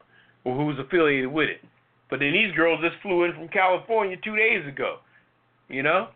or 0.45 0.57
who's 0.57 0.79
affiliated 0.79 1.33
with 1.33 1.49
it. 1.49 1.61
But 2.09 2.21
then 2.21 2.33
these 2.33 2.55
girls 2.55 2.81
just 2.83 3.03
flew 3.03 3.25
in 3.25 3.33
from 3.35 3.49
California 3.49 4.17
two 4.23 4.37
days 4.37 4.67
ago. 4.67 4.99
You 5.69 5.83
know? 5.83 6.09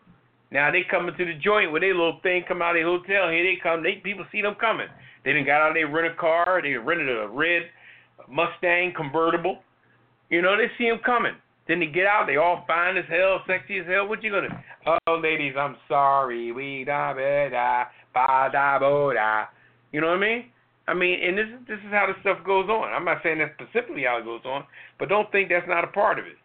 Now 0.51 0.71
they 0.71 0.83
coming 0.89 1.15
to 1.17 1.25
the 1.25 1.35
joint 1.35 1.73
with 1.73 1.83
their 1.83 1.95
little 1.95 2.21
thing 2.23 2.45
come 2.47 2.63
out 2.63 2.77
of 2.77 2.83
the 2.83 2.89
hotel. 2.89 3.31
Here 3.31 3.43
they 3.43 3.59
come. 3.63 3.83
They 3.83 4.01
people 4.05 4.25
see 4.31 4.43
them 4.43 4.55
coming. 4.61 4.89
They 5.25 5.33
didn't 5.33 5.47
got 5.47 5.63
out. 5.63 5.75
They 5.75 5.85
rent 5.85 6.13
a 6.13 6.17
car. 6.17 6.61
They 6.63 6.75
rented 6.75 7.09
a 7.09 7.29
red 7.29 7.63
Mustang 8.29 8.93
convertible. 8.97 9.59
You 10.31 10.43
know 10.43 10.57
they 10.57 10.71
see 10.79 10.89
them 10.89 11.01
coming. 11.05 11.35
Then 11.69 11.81
they 11.81 11.87
get 11.87 12.07
out, 12.07 12.27
they 12.27 12.37
all 12.37 12.65
fine 12.67 12.97
as 12.97 13.05
hell, 13.09 13.41
sexy 13.47 13.79
as 13.79 13.87
hell. 13.87 14.09
What 14.09 14.23
you 14.23 14.31
gonna? 14.31 14.65
Oh, 15.07 15.15
ladies, 15.15 15.55
I'm 15.57 15.77
sorry. 15.89 16.51
We 16.51 16.85
da 16.85 17.15
ba 17.15 17.49
da 17.51 17.85
ba 18.13 18.51
da 18.53 18.79
bo 18.79 19.13
da. 19.13 19.45
You 19.93 20.01
know 20.01 20.09
what 20.09 20.17
I 20.17 20.21
mean? 20.21 20.45
I 20.89 20.95
mean, 20.95 21.21
and 21.23 21.39
this 21.39 21.47
this 21.69 21.79
is 21.79 21.93
how 21.93 22.07
the 22.07 22.19
stuff 22.21 22.45
goes 22.45 22.69
on. 22.69 22.93
I'm 22.93 23.05
not 23.05 23.23
saying 23.23 23.39
that's 23.39 23.55
specifically 23.55 24.03
how 24.03 24.19
it 24.19 24.25
goes 24.25 24.43
on, 24.45 24.65
but 24.99 25.09
don't 25.09 25.31
think 25.31 25.49
that's 25.49 25.69
not 25.69 25.85
a 25.85 25.89
part 25.89 26.19
of 26.19 26.27
it. 26.27 26.37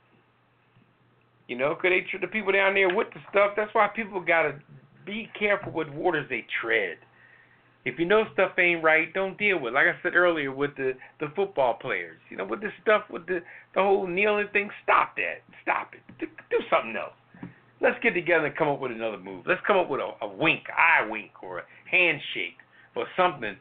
You 1.48 1.58
know, 1.58 1.74
cause 1.74 1.90
they 1.90 2.06
the 2.20 2.28
people 2.28 2.52
down 2.52 2.76
there 2.76 2.94
with 2.94 3.08
the 3.14 3.20
stuff. 3.32 3.54
That's 3.56 3.74
why 3.74 3.88
people 3.88 4.20
gotta 4.22 4.60
be 5.06 5.30
careful 5.38 5.72
what 5.72 5.92
waters 5.92 6.28
they 6.30 6.46
tread. 6.62 6.98
If 7.88 7.98
you 7.98 8.06
know 8.06 8.26
stuff 8.34 8.52
ain't 8.60 8.84
right, 8.84 9.14
don't 9.14 9.38
deal 9.38 9.60
with. 9.60 9.72
It. 9.72 9.76
Like 9.76 9.88
I 9.88 9.96
said 10.04 10.14
earlier, 10.14 10.52
with 10.52 10.76
the 10.76 10.92
the 11.22 11.28
football 11.38 11.76
players, 11.80 12.20
you 12.30 12.36
know, 12.36 12.44
with 12.44 12.60
this 12.60 12.74
stuff, 12.82 13.04
with 13.10 13.26
the 13.28 13.40
the 13.76 13.82
whole 13.82 14.06
kneeling 14.06 14.50
thing, 14.52 14.70
stop 14.84 15.16
that. 15.16 15.40
Stop 15.64 15.94
it. 15.94 16.04
Do, 16.20 16.28
do 16.52 16.60
something 16.70 16.96
else. 16.98 17.16
Let's 17.80 17.96
get 18.04 18.12
together 18.12 18.48
and 18.48 18.58
come 18.58 18.68
up 18.68 18.82
with 18.82 18.92
another 18.92 19.18
move. 19.18 19.46
Let's 19.48 19.62
come 19.66 19.78
up 19.78 19.90
with 19.90 20.02
a, 20.02 20.12
a 20.20 20.28
wink, 20.28 20.64
eye 20.68 21.08
wink, 21.08 21.32
or 21.42 21.60
a 21.60 21.64
handshake, 21.90 22.60
or 22.94 23.06
something 23.16 23.56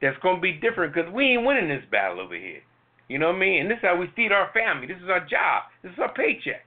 that's 0.00 0.16
gonna 0.22 0.40
be 0.40 0.52
different. 0.52 0.94
Cause 0.94 1.12
we 1.12 1.36
ain't 1.36 1.44
winning 1.44 1.68
this 1.68 1.84
battle 1.90 2.18
over 2.18 2.34
here. 2.34 2.64
You 3.08 3.18
know 3.18 3.28
what 3.28 3.36
I 3.36 3.44
mean? 3.44 3.60
And 3.62 3.70
this 3.70 3.76
is 3.76 3.84
how 3.84 4.00
we 4.00 4.06
feed 4.16 4.32
our 4.32 4.48
family. 4.54 4.86
This 4.86 5.02
is 5.04 5.10
our 5.10 5.20
job. 5.20 5.68
This 5.82 5.92
is 5.92 5.98
our 5.98 6.14
paycheck. 6.14 6.64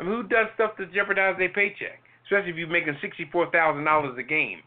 I 0.00 0.02
mean, 0.02 0.12
who 0.18 0.22
does 0.26 0.50
stuff 0.56 0.76
to 0.78 0.86
jeopardize 0.86 1.36
their 1.38 1.54
paycheck? 1.54 2.02
Especially 2.26 2.50
if 2.50 2.56
you're 2.56 2.66
making 2.66 2.98
sixty-four 3.00 3.52
thousand 3.52 3.84
dollars 3.84 4.18
a 4.18 4.26
game. 4.26 4.66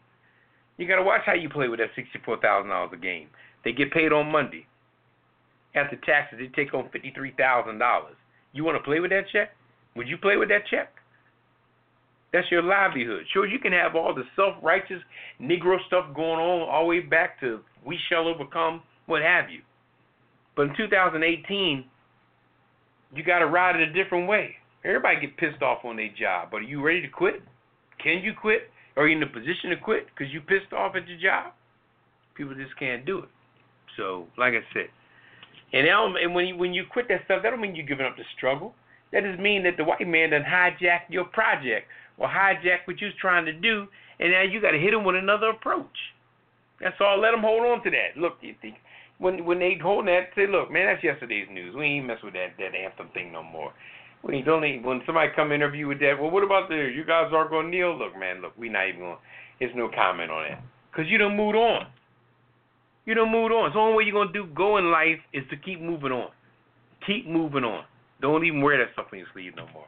You 0.80 0.88
got 0.88 0.96
to 0.96 1.02
watch 1.02 1.20
how 1.26 1.34
you 1.34 1.50
play 1.50 1.68
with 1.68 1.78
that 1.80 1.90
sixty-four 1.94 2.40
thousand 2.40 2.70
dollars 2.70 2.88
a 2.94 2.96
game. 2.96 3.28
They 3.66 3.72
get 3.72 3.92
paid 3.92 4.14
on 4.14 4.32
Monday. 4.32 4.66
After 5.74 5.96
taxes, 5.96 6.38
they 6.40 6.46
take 6.46 6.70
home 6.70 6.88
fifty-three 6.90 7.34
thousand 7.36 7.78
dollars. 7.78 8.16
You 8.54 8.64
want 8.64 8.78
to 8.78 8.82
play 8.82 8.98
with 8.98 9.10
that 9.10 9.24
check? 9.30 9.50
Would 9.94 10.08
you 10.08 10.16
play 10.16 10.38
with 10.38 10.48
that 10.48 10.66
check? 10.70 10.94
That's 12.32 12.50
your 12.50 12.62
livelihood. 12.62 13.24
Sure, 13.30 13.46
you 13.46 13.58
can 13.58 13.72
have 13.72 13.94
all 13.94 14.14
the 14.14 14.22
self-righteous 14.34 15.02
Negro 15.38 15.76
stuff 15.86 16.14
going 16.14 16.40
on 16.40 16.66
all 16.66 16.84
the 16.84 16.88
way 16.88 17.00
back 17.00 17.38
to 17.40 17.60
"We 17.84 17.98
shall 18.08 18.26
overcome," 18.26 18.82
what 19.04 19.20
have 19.20 19.50
you. 19.50 19.60
But 20.56 20.68
in 20.68 20.76
2018, 20.78 21.84
you 23.14 23.22
got 23.22 23.40
to 23.40 23.46
ride 23.46 23.76
it 23.76 23.86
a 23.86 23.92
different 23.92 24.28
way. 24.28 24.56
Everybody 24.82 25.20
get 25.20 25.36
pissed 25.36 25.60
off 25.60 25.84
on 25.84 25.96
their 25.96 26.08
job, 26.18 26.48
but 26.50 26.62
are 26.62 26.62
you 26.62 26.82
ready 26.82 27.02
to 27.02 27.08
quit? 27.08 27.42
Can 28.02 28.22
you 28.22 28.32
quit? 28.32 28.70
Are 28.96 29.06
you 29.06 29.16
in 29.16 29.22
a 29.22 29.26
position 29.26 29.70
to 29.70 29.76
quit 29.76 30.06
because 30.06 30.32
you 30.32 30.40
pissed 30.40 30.72
off 30.72 30.96
at 30.96 31.08
your 31.08 31.18
job? 31.18 31.52
People 32.34 32.54
just 32.54 32.76
can't 32.78 33.04
do 33.04 33.18
it. 33.20 33.28
So, 33.96 34.26
like 34.38 34.54
I 34.54 34.62
said, 34.72 34.88
and, 35.72 35.86
and 35.86 36.34
when 36.34 36.46
you 36.46 36.56
when 36.56 36.72
you 36.72 36.84
quit 36.90 37.08
that 37.08 37.22
stuff, 37.24 37.42
that 37.42 37.50
don't 37.50 37.60
mean 37.60 37.74
you're 37.74 37.86
giving 37.86 38.06
up 38.06 38.16
the 38.16 38.24
struggle. 38.36 38.74
That 39.12 39.24
just 39.24 39.40
means 39.40 39.64
that 39.64 39.76
the 39.76 39.84
white 39.84 40.06
man 40.06 40.30
done 40.30 40.42
hijacked 40.42 41.10
your 41.10 41.24
project 41.24 41.86
or 42.18 42.28
hijacked 42.28 42.86
what 42.86 43.00
you 43.00 43.08
was 43.08 43.16
trying 43.20 43.44
to 43.46 43.52
do, 43.52 43.86
and 44.18 44.32
now 44.32 44.42
you 44.42 44.60
got 44.60 44.72
to 44.72 44.78
hit 44.78 44.94
him 44.94 45.04
with 45.04 45.16
another 45.16 45.50
approach. 45.50 45.86
That's 46.80 46.96
all. 47.00 47.20
Let 47.20 47.32
them 47.32 47.42
hold 47.42 47.62
on 47.66 47.82
to 47.84 47.90
that. 47.90 48.16
Look, 48.16 48.38
you 48.40 48.54
think 48.60 48.76
when 49.18 49.44
when 49.44 49.58
they 49.58 49.78
hold 49.80 50.06
that, 50.08 50.30
say, 50.34 50.46
look, 50.46 50.70
man, 50.70 50.86
that's 50.86 51.04
yesterday's 51.04 51.48
news. 51.52 51.74
We 51.74 51.84
ain't 51.84 52.06
mess 52.06 52.18
with 52.22 52.34
that 52.34 52.56
that 52.58 52.74
anthem 52.74 53.08
thing 53.14 53.32
no 53.32 53.42
more. 53.42 53.72
When 54.22 54.36
you 54.36 54.44
don't 54.44 54.62
when 54.82 55.00
somebody 55.06 55.30
come 55.34 55.50
interview 55.50 55.86
with 55.86 56.00
that, 56.00 56.14
well, 56.20 56.30
what 56.30 56.44
about 56.44 56.68
the 56.68 56.92
you 56.94 57.04
guys 57.04 57.32
are 57.32 57.48
going 57.48 57.70
to 57.70 57.76
kneel? 57.76 57.98
Look, 57.98 58.18
man, 58.18 58.42
look, 58.42 58.52
we 58.58 58.68
not 58.68 58.88
even. 58.88 59.00
To. 59.00 59.16
There's 59.58 59.72
no 59.74 59.88
comment 59.88 60.30
on 60.30 60.44
that 60.48 60.62
because 60.90 61.10
you 61.10 61.18
don't 61.18 61.36
move 61.36 61.54
on. 61.54 61.86
You 63.06 63.14
don't 63.14 63.32
move 63.32 63.50
on. 63.52 63.70
So 63.70 63.74
the 63.74 63.80
only 63.80 63.96
way 63.96 64.04
you're 64.04 64.24
gonna 64.24 64.32
do 64.32 64.46
go 64.54 64.76
in 64.76 64.90
life 64.90 65.20
is 65.32 65.44
to 65.50 65.56
keep 65.56 65.80
moving 65.80 66.12
on. 66.12 66.30
Keep 67.06 67.26
moving 67.26 67.64
on. 67.64 67.84
Don't 68.20 68.44
even 68.44 68.60
wear 68.62 68.78
that 68.78 68.92
stuff 68.92 69.06
on 69.12 69.18
your 69.18 69.28
sleeve 69.32 69.52
no 69.56 69.66
more. 69.72 69.86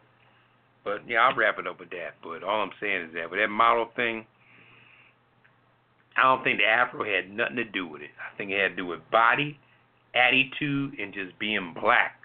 But 0.85 1.09
yeah, 1.09 1.19
I'll 1.19 1.37
wrap 1.37 1.59
it 1.59 1.67
up 1.67 1.79
with 1.79 1.91
that. 1.91 2.17
But 2.23 2.43
all 2.43 2.63
I'm 2.63 2.73
saying 2.81 3.09
is 3.09 3.15
that 3.15 3.31
with 3.31 3.39
that 3.39 3.49
model 3.49 3.89
thing, 3.95 4.27
I 6.17 6.23
don't 6.23 6.43
think 6.43 6.59
the 6.59 6.67
Afro 6.67 7.05
had 7.05 7.31
nothing 7.31 7.57
to 7.57 7.65
do 7.65 7.87
with 7.87 8.03
it. 8.03 8.11
I 8.19 8.37
think 8.37 8.51
it 8.51 8.61
had 8.61 8.71
to 8.71 8.77
do 8.77 8.87
with 8.87 9.01
body, 9.11 9.59
attitude, 10.15 10.99
and 10.99 11.15
just 11.15 11.39
being 11.39 11.75
black, 11.81 12.17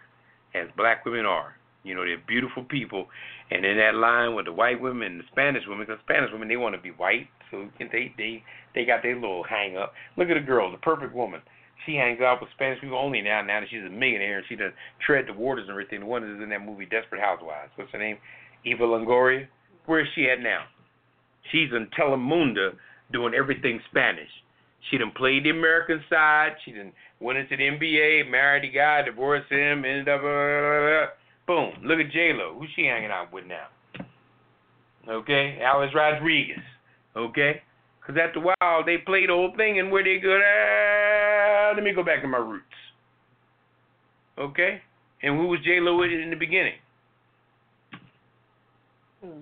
as 0.56 0.68
black 0.76 1.06
women 1.06 1.26
are. 1.26 1.56
You 1.88 1.96
know, 1.96 2.04
they're 2.04 2.22
beautiful 2.28 2.64
people, 2.64 3.08
and 3.50 3.66
in 3.66 3.78
that 3.78 3.96
line 3.96 4.36
with 4.36 4.46
the 4.46 4.54
white 4.54 4.82
women 4.82 5.14
and 5.14 5.20
the 5.22 5.28
Spanish 5.32 5.64
women, 5.68 5.86
because 5.88 6.02
Spanish 6.04 6.32
women 6.32 6.48
they 6.48 6.58
want 6.58 6.76
to 6.76 6.82
be 6.82 6.92
white, 6.92 7.28
so 7.52 7.68
they 7.80 8.14
they 8.18 8.44
they 8.76 8.86
got 8.86 9.02
their 9.02 9.16
little 9.16 9.44
hang 9.44 9.78
up. 9.78 9.94
Look 10.18 10.30
at 10.30 10.36
the 10.36 10.46
girl, 10.46 10.72
the 10.72 10.78
perfect 10.78 11.14
woman. 11.14 11.42
She 11.86 11.96
hangs 11.96 12.20
out 12.22 12.42
with 12.42 12.50
Spanish 12.56 12.82
people 12.82 12.98
only 12.98 13.22
now. 13.22 13.42
Now 13.42 13.62
that 13.62 13.70
she's 13.70 13.86
a 13.86 13.90
millionaire 13.90 14.40
and 14.40 14.46
she 14.50 14.56
done 14.56 14.74
tread 15.06 15.26
the 15.28 15.34
waters 15.34 15.64
and 15.64 15.72
everything. 15.72 16.02
The 16.02 16.06
one 16.06 16.22
that's 16.22 16.44
in 16.44 16.50
that 16.50 16.66
movie 16.66 16.86
Desperate 16.86 17.22
Housewives. 17.22 17.72
What's 17.76 17.92
her 17.92 18.00
name? 18.00 18.18
Eva 18.66 18.84
Longoria. 18.84 19.48
Where 19.86 20.02
is 20.02 20.08
she 20.14 20.28
at 20.30 20.42
now? 20.42 20.66
She's 21.52 21.70
in 21.72 21.88
Telemundo 21.98 22.74
doing 23.14 23.34
everything 23.34 23.80
Spanish. 23.90 24.30
She 24.90 24.98
done 24.98 25.12
played 25.16 25.46
the 25.46 25.50
American 25.50 26.04
side. 26.10 26.56
She 26.66 26.72
done 26.72 26.92
went 27.20 27.40
into 27.40 27.56
the 27.56 27.64
NBA, 27.64 28.30
married 28.30 28.64
the 28.64 28.70
guy, 28.70 29.02
divorced 29.02 29.52
him, 29.52 29.86
ended 29.86 30.10
up. 30.10 30.22
Blah, 30.22 30.30
blah, 30.30 30.62
blah. 30.62 31.08
Boom. 31.48 31.72
Look 31.84 32.00
at 32.00 32.12
J 32.12 32.34
Lo. 32.34 32.56
Who's 32.60 32.70
she 32.76 32.84
hanging 32.86 33.10
out 33.10 33.32
with 33.32 33.46
now? 33.46 33.68
Okay, 35.10 35.60
Alex 35.64 35.94
Rodriguez. 35.96 36.60
Okay, 37.16 37.62
because 38.00 38.22
after 38.22 38.40
a 38.40 38.44
while 38.44 38.86
they 38.86 38.98
play 38.98 39.26
the 39.26 39.34
whole 39.34 39.54
thing, 39.56 39.80
and 39.80 39.90
where 39.90 40.04
they 40.04 40.20
go, 40.22 40.38
ah, 40.38 41.74
let 41.74 41.84
me 41.84 41.94
go 41.94 42.04
back 42.04 42.22
to 42.22 42.28
my 42.28 42.38
roots. 42.38 42.66
Okay, 44.38 44.82
and 45.24 45.38
who 45.38 45.48
was 45.48 45.60
J 45.64 45.80
Lo 45.80 45.98
with 45.98 46.12
in 46.12 46.30
the 46.30 46.36
beginning? 46.36 46.76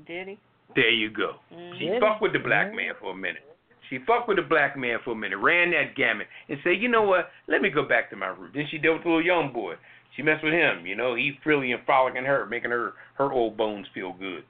Did 0.07 0.27
he? 0.30 0.38
There 0.76 0.90
you 0.90 1.10
go. 1.10 1.34
Mm. 1.53 1.80
She 1.80 1.90
fucked 1.99 2.22
with 2.22 2.34
the 2.34 2.40
black 2.40 2.73
man 2.73 2.94
for 2.99 3.11
a 3.11 3.15
minute. 3.15 3.44
She 3.90 3.99
fucked 4.06 4.27
with 4.27 4.38
the 4.38 4.44
black 4.44 4.77
man 4.77 4.99
for 5.03 5.11
a 5.11 5.15
minute, 5.15 5.38
ran 5.38 5.72
that 5.72 5.95
gamut, 5.95 6.27
and 6.49 6.57
said, 6.64 6.82
you 6.82 6.90
know 6.90 7.03
what? 7.03 7.30
Let 7.48 7.61
me 7.61 7.69
go 7.69 7.88
back 7.88 8.10
to 8.10 8.15
my 8.15 8.27
roots. 8.27 8.53
Then 8.56 8.65
she 8.72 8.77
dealt 8.77 8.98
with 8.99 9.06
a 9.06 9.10
little 9.10 9.26
young 9.26 9.53
boy. 9.53 9.76
She 10.16 10.22
messed 10.22 10.44
with 10.44 10.54
him. 10.54 10.86
You 10.86 10.96
know, 10.96 11.16
he 11.16 11.34
frilly 11.44 11.72
and 11.72 11.84
frolicking 11.86 12.26
her, 12.26 12.46
making 12.46 12.72
her 12.72 12.94
her 13.16 13.32
old 13.32 13.58
bones 13.58 13.88
feel 13.94 14.14
good. 14.14 14.44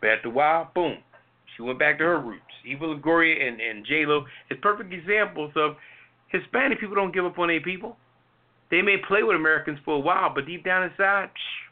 But 0.00 0.10
after 0.10 0.28
a 0.28 0.32
while, 0.32 0.70
boom, 0.74 0.98
she 1.56 1.62
went 1.62 1.78
back 1.78 1.98
to 1.98 2.04
her 2.04 2.20
roots. 2.20 2.42
Eva 2.64 2.84
Longoria 2.84 3.46
and 3.46 3.60
and 3.60 3.84
J 3.84 4.06
Lo 4.06 4.24
is 4.50 4.58
perfect 4.62 4.92
examples 4.92 5.52
of 5.56 5.76
Hispanic 6.28 6.80
people 6.80 6.94
don't 6.94 7.14
give 7.14 7.24
up 7.24 7.38
on 7.38 7.48
their 7.48 7.60
people. 7.60 7.96
They 8.70 8.82
may 8.82 8.96
play 9.06 9.22
with 9.22 9.36
Americans 9.36 9.78
for 9.84 9.94
a 9.94 10.00
while, 10.00 10.32
but 10.32 10.46
deep 10.46 10.64
down 10.64 10.84
inside, 10.84 11.28
psh, 11.28 11.70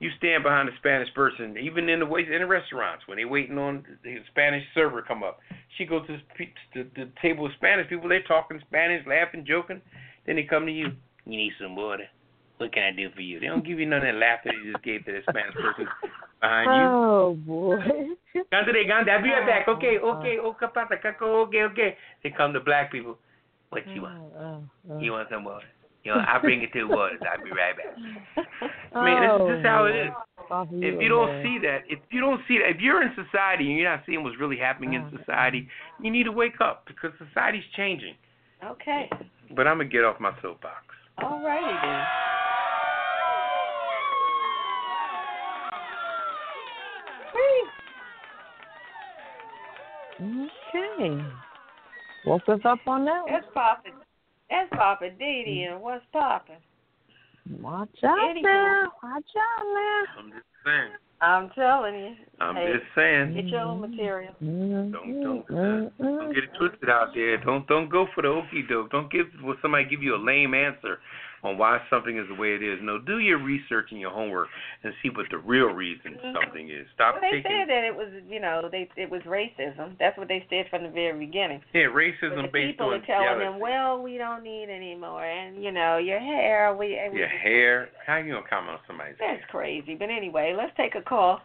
you 0.00 0.10
stand 0.16 0.42
behind 0.42 0.68
a 0.68 0.72
Spanish 0.78 1.12
person, 1.14 1.56
even 1.58 1.88
in 1.88 2.00
the 2.00 2.06
waits 2.06 2.30
in 2.32 2.40
the 2.40 2.46
restaurants 2.46 3.06
when 3.06 3.18
they're 3.18 3.28
waiting 3.28 3.58
on 3.58 3.84
the 4.02 4.16
Spanish 4.30 4.64
server 4.74 5.02
come 5.02 5.22
up. 5.22 5.38
She 5.76 5.84
goes 5.84 6.06
to 6.06 6.18
the, 6.74 6.88
the 6.96 7.10
table 7.20 7.46
of 7.46 7.52
Spanish 7.56 7.88
people. 7.88 8.08
They're 8.08 8.22
talking 8.22 8.60
Spanish, 8.66 9.06
laughing, 9.06 9.44
joking. 9.46 9.82
Then 10.26 10.36
they 10.36 10.44
come 10.44 10.66
to 10.66 10.72
you. 10.72 10.88
You 11.26 11.36
need 11.38 11.52
some 11.60 11.76
water. 11.76 12.04
What 12.58 12.72
can 12.72 12.84
I 12.84 12.92
do 12.96 13.10
for 13.14 13.20
you? 13.20 13.40
They 13.40 13.46
don't 13.46 13.66
give 13.66 13.80
you 13.80 13.86
none 13.86 13.98
of 13.98 14.04
that 14.04 14.14
laughter 14.14 14.52
you 14.52 14.72
just 14.72 14.84
gave 14.84 15.04
to 15.06 15.12
the 15.12 15.20
Spanish 15.28 15.54
person 15.54 15.86
behind 16.40 16.66
you. 16.70 16.86
Oh 16.86 17.36
boy. 17.46 17.76
Gante, 18.52 18.86
gante, 18.86 19.10
I'll 19.10 19.22
be 19.22 19.30
right 19.30 19.46
back. 19.46 19.68
Okay, 19.68 19.98
okay, 19.98 20.38
okay, 20.38 20.66
pata, 20.72 20.96
caco, 21.02 21.46
okay, 21.48 21.62
okay. 21.62 21.96
They 22.22 22.30
come 22.30 22.52
to 22.52 22.60
black 22.60 22.92
people. 22.92 23.18
What 23.70 23.82
you 23.88 24.02
want? 24.02 24.22
Uh, 24.38 24.94
uh, 24.94 24.98
You 24.98 25.12
want 25.12 25.28
some 25.30 25.44
water? 25.44 25.66
You 26.04 26.12
know, 26.12 26.20
I'll 26.20 26.40
bring 26.40 26.62
it 26.62 26.72
to 26.74 26.80
the 26.80 26.86
waters. 26.86 27.18
I'll 27.26 27.42
be 27.42 27.50
right 27.50 27.74
back. 27.74 27.96
Man, 28.94 29.22
this 29.22 29.32
is 29.40 29.56
just 29.56 29.66
how 29.66 29.86
it 29.86 29.96
is. 29.96 30.12
If 30.84 30.94
you, 30.94 31.00
you 31.00 31.08
don't 31.08 31.42
see 31.42 31.58
that, 31.62 31.78
if 31.88 31.98
you 32.10 32.20
don't 32.20 32.40
see 32.46 32.58
that, 32.58 32.68
if 32.70 32.80
you're 32.80 33.02
in 33.02 33.10
society 33.16 33.70
and 33.70 33.78
you're 33.78 33.90
not 33.90 34.02
seeing 34.04 34.22
what's 34.22 34.38
really 34.38 34.58
happening 34.58 34.92
in 34.92 35.10
society, 35.18 35.66
you 36.02 36.10
need 36.10 36.24
to 36.24 36.32
wake 36.32 36.60
up 36.60 36.84
because 36.86 37.10
society's 37.18 37.64
changing. 37.74 38.14
Okay. 38.62 39.08
But 39.56 39.66
I'm 39.66 39.78
gonna 39.78 39.88
get 39.88 40.04
off 40.04 40.20
my 40.20 40.32
soapbox. 40.42 40.84
All 41.22 41.42
righty 41.42 41.74
then. 41.82 42.04
Okay. 50.20 51.24
What's 52.24 52.48
us 52.48 52.60
up 52.64 52.78
on 52.86 53.04
that 53.04 53.22
one. 53.24 53.32
That's 53.32 53.46
popping. 53.52 53.92
That's 54.50 54.70
popping. 54.70 55.12
DD 55.20 55.70
and 55.70 55.80
what's 55.80 56.04
popping? 56.12 56.56
Watch 57.60 57.88
out 58.04 58.18
Anywho. 58.18 58.42
now. 58.42 58.92
Watch 59.02 59.24
out 59.36 59.64
now. 59.64 60.02
I'm 60.18 60.30
just 60.30 60.46
saying. 60.64 60.90
I'm 61.20 61.50
telling 61.50 61.94
you. 61.94 62.14
I'm 62.40 62.56
Hey, 62.56 62.72
just 62.72 62.86
saying. 62.94 63.34
Get 63.34 63.46
your 63.46 63.60
own 63.60 63.80
material. 63.80 64.34
Mm-hmm. 64.42 64.92
Don't 64.92 65.20
don't 65.22 65.48
mm-hmm. 65.48 66.04
don't 66.04 66.34
get 66.34 66.44
it 66.44 66.50
twisted 66.58 66.88
out 66.88 67.08
there. 67.14 67.38
Don't 67.38 67.66
don't 67.66 67.88
go 67.88 68.06
for 68.14 68.22
the 68.22 68.28
okey 68.28 68.64
doke. 68.68 68.90
Don't 68.90 69.10
give 69.10 69.26
will 69.42 69.56
somebody 69.62 69.84
give 69.84 70.02
you 70.02 70.14
a 70.14 70.22
lame 70.22 70.54
answer 70.54 70.98
on 71.44 71.58
why 71.58 71.78
something 71.90 72.16
is 72.18 72.24
the 72.28 72.34
way 72.34 72.54
it 72.54 72.62
is. 72.62 72.80
No, 72.82 72.98
do 72.98 73.18
your 73.18 73.38
research 73.38 73.88
and 73.90 74.00
your 74.00 74.10
homework 74.10 74.48
and 74.82 74.92
see 75.02 75.10
what 75.10 75.26
the 75.30 75.38
real 75.38 75.68
reason 75.68 76.16
mm-hmm. 76.16 76.32
something 76.32 76.68
is. 76.70 76.86
Stop 76.94 77.14
Well, 77.14 77.22
they 77.30 77.38
taking 77.38 77.52
said 77.52 77.68
that 77.68 77.84
it 77.84 77.94
was, 77.94 78.08
you 78.26 78.40
know, 78.40 78.68
they 78.72 78.88
it 78.96 79.10
was 79.10 79.20
racism. 79.22 79.96
That's 80.00 80.16
what 80.16 80.28
they 80.28 80.44
said 80.48 80.66
from 80.70 80.82
the 80.82 80.90
very 80.90 81.18
beginning. 81.26 81.60
yeah 81.72 81.86
But 81.92 82.00
racism 82.00 82.42
the 82.42 82.48
based 82.48 82.80
people 82.80 82.88
on 82.88 83.00
are 83.00 83.06
telling 83.06 83.28
jealousy. 83.28 83.44
them, 83.44 83.60
well, 83.60 84.02
we 84.02 84.16
don't 84.16 84.42
need 84.42 84.72
anymore, 84.72 85.24
and 85.24 85.62
you 85.62 85.70
know, 85.70 85.98
your 85.98 86.18
hair, 86.18 86.74
we. 86.74 86.98
we 87.12 87.18
your 87.18 87.28
hair. 87.28 87.90
How 88.06 88.16
you 88.16 88.32
gonna 88.32 88.48
comment 88.48 88.80
on 88.80 88.84
somebody's 88.86 89.16
That's 89.20 89.44
hair? 89.44 89.48
crazy. 89.50 89.94
But 89.94 90.08
anyway, 90.08 90.54
let's 90.56 90.72
take 90.76 90.94
a 90.94 91.02
call. 91.02 91.40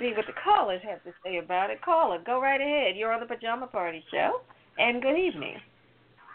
See 0.00 0.12
what 0.16 0.26
the 0.26 0.34
callers 0.42 0.80
have 0.82 1.04
to 1.04 1.12
say 1.24 1.38
about 1.38 1.70
it. 1.70 1.80
Caller, 1.82 2.18
go 2.24 2.40
right 2.40 2.60
ahead. 2.60 2.96
You're 2.96 3.12
on 3.12 3.20
the 3.20 3.26
Pajama 3.26 3.68
Party 3.68 4.02
Show. 4.10 4.40
And 4.76 5.00
good 5.00 5.16
evening. 5.16 5.56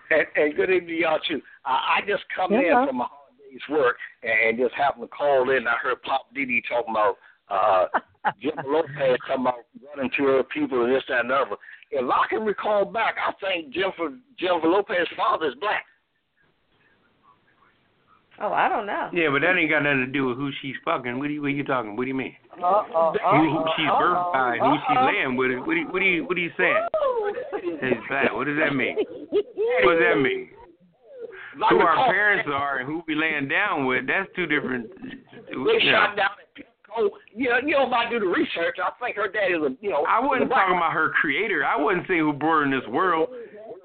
And, 0.10 0.26
and 0.36 0.56
good 0.56 0.70
evening, 0.70 0.88
to 0.88 1.02
y'all 1.02 1.20
too. 1.28 1.42
Uh, 1.66 1.70
I 1.70 2.02
just 2.08 2.24
come 2.36 2.52
Yeah. 2.54 2.82
in 2.82 2.88
from 2.88 2.98
my 2.98 3.08
holiday's 3.10 3.68
work 3.70 3.98
and 4.24 4.58
just 4.58 4.74
happened 4.76 5.04
to 5.04 5.08
call 5.16 5.50
in. 5.52 5.68
I 5.68 5.76
heard 5.82 6.02
Pop 6.02 6.34
Diddy 6.34 6.62
talking 6.68 6.92
about 6.92 7.18
uh, 7.50 7.86
Jim 8.42 8.54
Lopez 8.66 9.18
talking 9.28 9.42
about 9.46 9.66
running 9.96 10.12
to 10.18 10.24
her 10.26 10.44
people 10.44 10.84
and 10.86 10.94
this, 10.94 11.04
that, 11.10 11.22
and 11.22 11.30
the 11.30 11.36
other. 11.36 11.56
If 11.92 12.10
I 12.10 12.28
can 12.30 12.44
recall 12.46 12.86
back, 12.86 13.16
I 13.18 13.34
think 13.42 13.74
Jennifer 13.74 14.14
Jennifer 14.38 14.68
Lopez's 14.68 15.08
father 15.18 15.48
is 15.48 15.56
black. 15.56 15.86
Oh, 18.42 18.54
I 18.54 18.70
don't 18.70 18.86
know. 18.86 19.10
Yeah, 19.12 19.30
but 19.32 19.42
that 19.42 19.58
ain't 19.58 19.70
got 19.70 19.84
nothing 19.84 20.06
to 20.06 20.12
do 20.12 20.28
with 20.28 20.38
who 20.38 20.50
she's 20.62 20.76
fucking. 20.86 21.20
What 21.20 21.28
are 21.28 21.32
you, 21.32 21.42
what 21.42 21.48
are 21.48 21.60
you 21.60 21.64
talking? 21.66 21.96
What 21.98 22.04
do 22.04 22.08
you 22.08 22.16
mean? 22.16 22.36
Uh-oh, 22.58 23.14
Who, 23.32 23.52
who 23.52 23.66
she's 23.76 23.88
birthed 23.88 24.34
by, 24.34 24.56
and 24.56 24.62
who 24.64 24.76
she's 24.88 24.98
laying 25.06 25.36
with? 25.36 25.52
What 25.68 25.72
are 25.76 25.78
you, 25.78 25.88
what 25.88 26.02
are 26.02 26.06
you, 26.06 26.24
what 26.26 26.38
are 26.38 26.42
you 26.42 26.52
saying? 26.58 26.86
It's 27.84 28.02
black. 28.08 28.34
What 28.34 28.48
does 28.48 28.58
that 28.60 28.76
mean? 28.76 28.96
What 29.84 29.94
does 29.96 30.04
that 30.12 30.20
mean? 30.22 30.50
If 30.52 31.70
Who 31.70 31.78
our 31.80 31.92
recall, 31.92 32.08
parents 32.12 32.50
are 32.52 32.80
and 32.80 32.88
who 32.88 33.04
we 33.08 33.16
laying 33.16 33.48
down 33.48 33.86
with? 33.86 34.08
That's 34.08 34.28
two 34.36 34.46
different. 34.46 34.90
They 35.48 35.54
You 35.56 35.64
know. 35.66 35.80
shot 35.92 36.16
down 36.18 36.32
at 36.42 36.54
Pico. 36.56 37.10
You 37.36 37.50
know, 37.50 37.58
you 37.64 37.76
know, 37.76 37.88
if 37.88 37.94
I 37.94 38.10
do 38.10 38.20
the 38.20 38.26
research, 38.26 38.78
I 38.84 38.90
think 39.00 39.16
her 39.18 39.28
dad 39.30 39.52
is 39.52 39.62
a, 39.62 39.76
you 39.80 39.90
know. 39.90 40.06
I 40.10 40.20
wasn't 40.20 40.50
talking 40.50 40.76
about 40.76 40.92
her 40.94 41.10
creator. 41.10 41.64
I 41.66 41.78
wasn't 41.80 42.08
saying 42.08 42.20
who 42.22 42.34
brought 42.34 42.60
her 42.60 42.64
in 42.66 42.72
this 42.72 42.88
world 42.90 43.30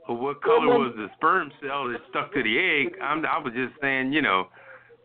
or 0.09 0.17
what 0.17 0.43
color 0.43 0.67
was 0.79 0.93
the 0.97 1.09
sperm 1.17 1.51
cell 1.63 1.89
that 1.89 1.99
stuck 2.11 2.33
to 2.35 2.43
the 2.43 2.59
egg. 2.59 2.95
I'm, 3.03 3.25
I 3.25 3.39
was 3.39 3.53
just 3.55 3.73
saying, 3.81 4.13
you 4.13 4.23
know, 4.23 4.49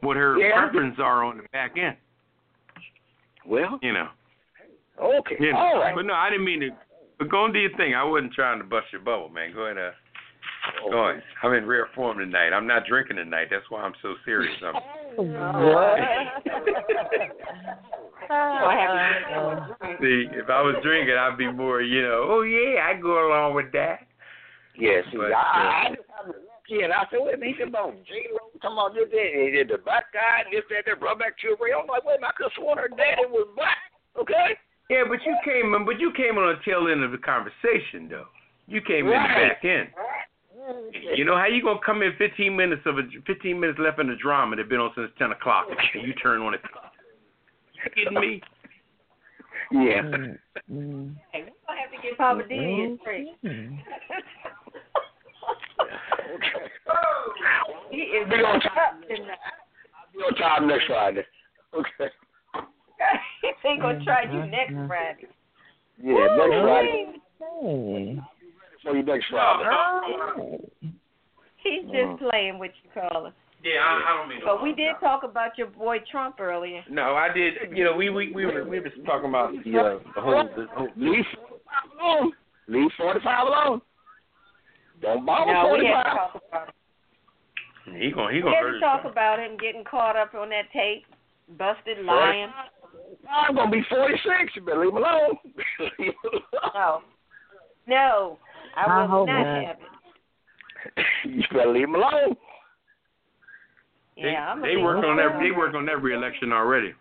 what 0.02 0.18
her 0.18 0.38
Yeah. 0.38 0.54
preferences 0.70 1.00
are 1.00 1.24
on 1.24 1.38
the 1.38 1.44
back 1.52 1.78
end. 1.78 1.96
Well, 3.46 3.80
You 3.82 3.94
know. 3.94 4.10
okay, 5.02 5.38
You 5.40 5.54
know. 5.54 5.58
all 5.60 5.80
right. 5.80 5.96
But 5.96 6.06
no, 6.06 6.14
I 6.14 6.30
didn't 6.30 6.46
mean 6.46 6.60
to. 6.62 6.70
But 7.18 7.30
go 7.30 7.46
and 7.46 7.54
do 7.54 7.60
your 7.60 7.76
thing. 7.76 7.96
I 7.96 8.04
wasn't 8.04 8.34
trying 8.34 8.60
to 8.60 8.64
bust 8.66 8.88
your 8.92 9.02
bubble, 9.02 9.30
man. 9.30 9.52
Go 9.54 9.62
ahead. 9.64 9.78
Uh, 9.78 9.92
go 10.90 11.08
ahead. 11.10 11.24
I'm 11.44 11.54
in 11.54 11.66
rare 11.66 11.88
form 11.96 12.18
tonight. 12.18 12.52
I'm 12.54 12.68
not 12.68 12.86
drinking 12.86 13.18
tonight. 13.18 13.48
That's 13.50 13.70
why 13.70 13.82
I'm 13.82 13.94
so 14.02 14.16
serious. 14.26 14.56
I'm, 14.64 14.76
What? 15.18 16.00
see, 20.00 20.28
if 20.32 20.50
I 20.50 20.62
was 20.62 20.76
drinking, 20.84 21.16
I'd 21.16 21.38
be 21.38 21.52
more, 21.52 21.82
you 21.82 22.02
know, 22.04 22.28
oh 22.30 22.42
yeah, 22.44 22.82
I 22.88 22.94
go 23.00 23.28
along 23.28 23.56
with 23.56 23.72
that. 23.74 24.02
Yeah, 24.80 25.04
see, 25.12 25.20
But, 25.20 25.36
I, 25.36 25.44
uh, 25.44 25.70
I 25.70 25.86
just 25.92 26.08
happened 26.08 26.40
to 26.40 26.48
look 26.48 26.64
Yeah, 26.72 26.88
and 26.88 26.96
I 26.96 27.04
said, 27.12 27.20
wait 27.20 27.36
a 27.36 27.38
minute, 27.38 27.52
he 27.52 27.60
said 27.60 27.68
about 27.68 27.92
J 28.08 28.32
Lo 28.32 28.48
talking 28.64 28.80
about 28.80 28.96
this, 28.96 29.12
that, 29.12 29.28
and 29.36 29.44
he 29.44 29.60
said 29.60 29.68
the 29.68 29.84
black 29.84 30.08
guy 30.16 30.48
and 30.48 30.50
this, 30.56 30.64
that, 30.72 30.88
that, 30.88 31.04
brought 31.04 31.20
back 31.20 31.36
children. 31.36 31.76
I'm 31.76 31.84
like, 31.92 32.08
wait 32.08 32.18
a 32.18 32.24
minute, 32.24 32.32
I 32.32 32.36
could 32.40 32.48
have 32.48 32.56
sworn 32.56 32.80
her 32.80 32.88
daddy 32.88 33.28
was 33.28 33.52
black. 33.60 33.92
Okay. 34.16 34.56
Yeah, 34.88 35.06
but 35.06 35.22
you 35.22 35.36
came 35.46 35.70
but 35.86 36.00
you 36.02 36.10
came 36.18 36.40
on 36.40 36.50
the 36.50 36.60
tail 36.66 36.90
end 36.90 37.04
of 37.04 37.12
the 37.12 37.22
conversation 37.22 38.10
though. 38.10 38.26
You 38.66 38.82
came 38.82 39.06
in 39.06 39.14
the 39.14 39.36
back 39.38 39.62
end. 39.62 39.94
You 41.16 41.26
know 41.26 41.38
how 41.38 41.46
you 41.46 41.62
gonna 41.62 41.80
come 41.86 42.02
in 42.02 42.14
15 42.18 42.56
minutes 42.56 42.82
of 42.86 42.98
a 42.98 43.04
15 43.26 43.60
minutes 43.60 43.80
left 43.80 44.00
in 44.00 44.08
the 44.08 44.16
drama 44.16 44.56
that 44.56 44.70
been 44.70 44.80
on 44.80 44.92
since 44.96 45.12
10 45.20 45.32
o'clock, 45.32 45.68
and 45.70 46.08
you 46.08 46.14
turn 46.14 46.42
on 46.42 46.54
it. 46.54 46.62
You 47.74 47.92
kidding 47.94 48.20
me? 48.20 48.42
Yeah. 49.72 50.02
Mm. 50.72 51.16
Hey, 51.32 51.44
we're 51.44 51.54
gonna 51.68 51.80
have 51.80 51.92
to 51.92 51.98
get 52.02 52.18
Papa 52.18 52.44
Diddy 52.48 52.90
his 52.90 53.00
break. 53.04 53.28
Mm. 53.44 53.80
okay. 56.36 56.66
He 57.92 57.98
is 57.98 58.28
We 58.30 58.38
gonna 58.38 58.58
up 58.58 59.02
tonight. 59.08 59.38
I'll 59.94 60.12
be 60.14 60.20
on 60.20 60.36
time 60.36 60.68
next 60.68 60.86
Friday. 60.88 61.26
Okay. 61.74 62.12
he 63.62 63.70
ain't 63.70 63.82
gonna 63.82 64.04
try 64.04 64.24
you 64.24 64.46
next 64.48 64.74
Friday. 64.88 65.28
Yeah, 66.02 66.28
next 66.38 66.62
Friday. 66.62 67.06
Hey. 67.62 68.20
For 68.84 68.96
you 68.96 69.04
next 69.04 69.26
Friday. 69.30 70.60
He's 71.58 71.84
just 71.92 72.20
playing 72.20 72.58
with 72.58 72.72
you, 72.84 72.90
caller. 72.94 73.34
Yeah, 73.64 73.80
I, 73.84 74.14
I 74.14 74.18
don't 74.18 74.30
mean. 74.30 74.40
But 74.46 74.64
we 74.64 74.74
did 74.74 74.94
talk 75.02 75.24
about 75.24 75.58
your 75.58 75.68
boy 75.68 75.98
Trump 76.10 76.40
earlier. 76.40 76.82
No, 76.90 77.16
I 77.16 77.28
did. 77.34 77.56
You 77.76 77.84
know, 77.84 77.96
we 77.96 78.10
we 78.10 78.32
we 78.32 78.46
were 78.46 78.64
we 78.64 78.80
were 78.80 78.90
talking 79.06 79.30
about 79.30 79.52
the 79.52 79.78
uh, 79.78 80.00
the 80.16 80.22
whole 80.22 80.50
the 80.56 80.68
whole. 80.74 80.88
Leave 80.96 81.26
45 81.36 82.00
alone. 82.00 82.32
Leave 82.68 82.90
45 82.98 83.48
alone. 83.48 83.82
Don't 85.02 85.26
bother 85.26 85.54
No, 85.54 85.64
we 85.74 85.80
45. 85.80 85.96
had 85.96 86.04
talk 86.14 86.42
about 86.50 86.68
it. 86.70 86.76
He 88.02 88.12
gonna 88.12 88.32
he 88.32 88.38
We 88.38 88.44
gonna 88.44 88.56
had 88.56 88.64
hurt 88.64 88.72
to 88.74 88.80
talk 88.80 89.02
himself. 89.02 89.12
about 89.12 89.40
him 89.40 89.58
getting 89.58 89.84
caught 89.84 90.16
up 90.16 90.34
on 90.36 90.50
that 90.50 90.72
tape, 90.72 91.06
busted 91.58 92.06
lying. 92.06 92.50
I'm 93.30 93.56
going 93.56 93.72
to 93.72 93.78
be 93.78 93.84
46. 93.90 94.56
You 94.56 94.62
better 94.62 94.80
leave 94.86 94.90
him 94.90 94.98
alone. 94.98 95.38
Leave 96.00 96.14
him 96.14 96.14
alone. 96.24 96.42
No, 96.76 97.02
no, 97.88 98.38
I 98.78 98.84
I 98.86 99.02
will 99.02 99.08
hope 99.08 99.28
not 99.28 99.44
not. 99.44 99.64
have 99.66 99.78
it. 99.80 101.06
you 101.26 101.44
better 101.52 101.72
leave 101.74 101.84
him 101.90 101.96
alone. 101.96 102.36
They, 104.22 104.32
Yeah, 104.32 104.52
I'm 104.52 104.62
they 104.62 104.76
work 104.76 105.04
on 105.04 105.18
that. 105.18 105.40
They 105.40 105.52
work 105.52 105.76
on 105.76 105.88
every 105.88 106.14
election 106.14 106.52
already. 106.52 106.94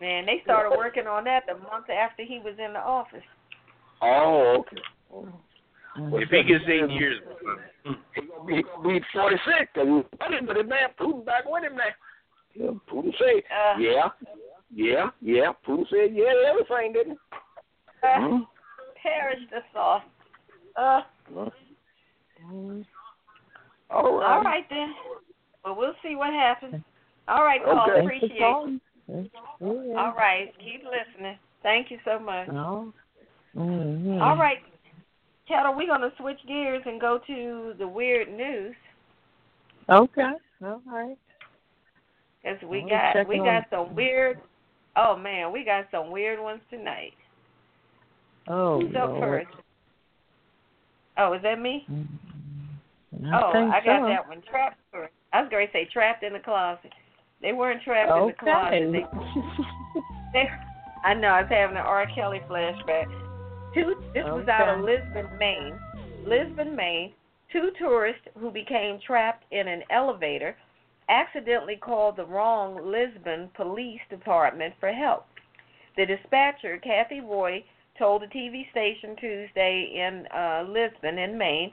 Man, 0.00 0.26
they 0.26 0.40
started 0.42 0.76
working 0.76 1.06
on 1.06 1.22
that 1.24 1.44
the 1.46 1.54
month 1.54 1.88
after 1.88 2.24
he 2.24 2.40
was 2.40 2.54
in 2.58 2.72
the 2.72 2.80
office. 2.80 3.22
Oh, 4.00 4.64
okay. 4.64 4.82
If 6.14 6.30
he 6.30 6.42
gets 6.42 6.64
eight 6.66 6.90
years, 6.90 7.20
He 7.84 8.22
gonna 8.22 8.44
be, 8.44 8.62
be 8.82 9.00
46 9.12 9.44
because 9.72 9.88
he's 9.88 10.18
running, 10.20 10.46
but 10.46 10.56
his 10.56 10.66
man 10.66 10.88
Putin 10.98 11.24
back 11.24 11.44
with 11.46 11.62
him 11.62 11.76
now. 11.76 11.84
Yeah, 12.54 12.70
Putin 12.90 13.12
said, 13.18 13.42
Uh, 13.50 13.78
yeah, 13.78 14.08
yeah, 14.74 15.10
yeah. 15.20 15.52
Putin 15.66 15.84
said, 15.90 16.10
yeah, 16.12 16.32
everything, 16.48 16.92
didn't 16.92 17.12
he? 17.12 17.38
uh, 18.02 18.18
Mhm. 18.18 18.46
perish 19.00 19.40
the 19.50 19.62
sauce. 19.72 20.02
Uh, 20.76 21.02
All 21.36 21.52
right. 22.50 22.86
all 23.90 24.42
right 24.42 24.68
then. 24.68 24.94
Well, 25.64 25.76
we'll 25.76 25.94
see 26.02 26.16
what 26.16 26.32
happens. 26.32 26.82
All 27.28 27.42
right, 27.44 27.60
Paul. 27.64 27.86
Okay. 27.90 28.04
Appreciate 28.04 28.32
it. 29.08 29.30
All 29.60 30.14
right, 30.16 30.52
keep 30.58 30.82
listening. 30.84 31.38
Thank 31.62 31.90
you 31.90 31.98
so 32.04 32.18
much. 32.18 32.48
Oh. 32.50 32.92
Mm-hmm. 33.56 34.20
All 34.22 34.36
right, 34.36 34.58
Ketel, 35.46 35.74
we're 35.76 35.86
gonna 35.86 36.10
switch 36.18 36.38
gears 36.48 36.82
and 36.86 37.00
go 37.00 37.20
to 37.26 37.74
the 37.78 37.86
weird 37.86 38.28
news 38.32 38.74
Okay. 39.90 40.30
All 40.64 40.80
right. 40.86 41.16
because 42.42 42.58
we 42.66 42.86
got 42.88 43.28
we 43.28 43.38
on- 43.40 43.44
got 43.44 43.64
some 43.70 43.94
weird. 43.94 44.40
Oh 44.96 45.16
man, 45.16 45.52
we 45.52 45.64
got 45.64 45.86
some 45.90 46.10
weird 46.10 46.40
ones 46.40 46.60
tonight. 46.70 47.12
Oh, 48.48 48.80
Who's 48.80 48.94
up 48.96 49.10
Lord. 49.10 49.46
first? 49.46 49.62
Oh, 51.18 51.34
is 51.34 51.42
that 51.42 51.60
me? 51.60 51.84
Mm-hmm. 51.90 52.31
I 53.26 53.40
oh, 53.40 53.70
I 53.70 53.84
got 53.84 54.02
so. 54.02 54.06
that 54.08 54.28
one. 54.28 54.42
Trapped. 54.48 54.78
I 55.32 55.40
was 55.40 55.50
going 55.50 55.66
to 55.66 55.72
say 55.72 55.88
trapped 55.92 56.22
in 56.22 56.32
the 56.32 56.38
closet. 56.38 56.92
They 57.40 57.52
weren't 57.52 57.82
trapped 57.82 58.10
in 58.10 58.26
the 58.28 58.32
closet. 58.32 58.92
They, 58.92 59.04
they, 60.32 60.48
I 61.04 61.14
know. 61.14 61.28
I 61.28 61.42
was 61.42 61.50
having 61.50 61.76
an 61.76 61.82
R. 61.82 62.06
Kelly 62.14 62.40
flashback. 62.48 63.06
Two. 63.74 63.94
This 64.14 64.24
was 64.24 64.46
out 64.48 64.68
of 64.68 64.84
Lisbon, 64.84 65.26
Maine. 65.38 65.78
Lisbon, 66.26 66.76
Maine. 66.76 67.12
Two 67.52 67.70
tourists 67.78 68.26
who 68.38 68.50
became 68.50 68.98
trapped 69.06 69.44
in 69.50 69.68
an 69.68 69.82
elevator 69.90 70.56
accidentally 71.08 71.76
called 71.76 72.16
the 72.16 72.24
wrong 72.24 72.90
Lisbon 72.90 73.50
Police 73.54 74.00
Department 74.08 74.74
for 74.80 74.92
help. 74.92 75.26
The 75.96 76.06
dispatcher, 76.06 76.78
Kathy 76.78 77.20
Roy, 77.20 77.64
told 77.98 78.22
the 78.22 78.26
TV 78.26 78.70
station 78.70 79.16
Tuesday 79.20 79.92
in 79.94 80.26
uh, 80.34 80.64
Lisbon, 80.66 81.18
in 81.18 81.36
Maine, 81.36 81.72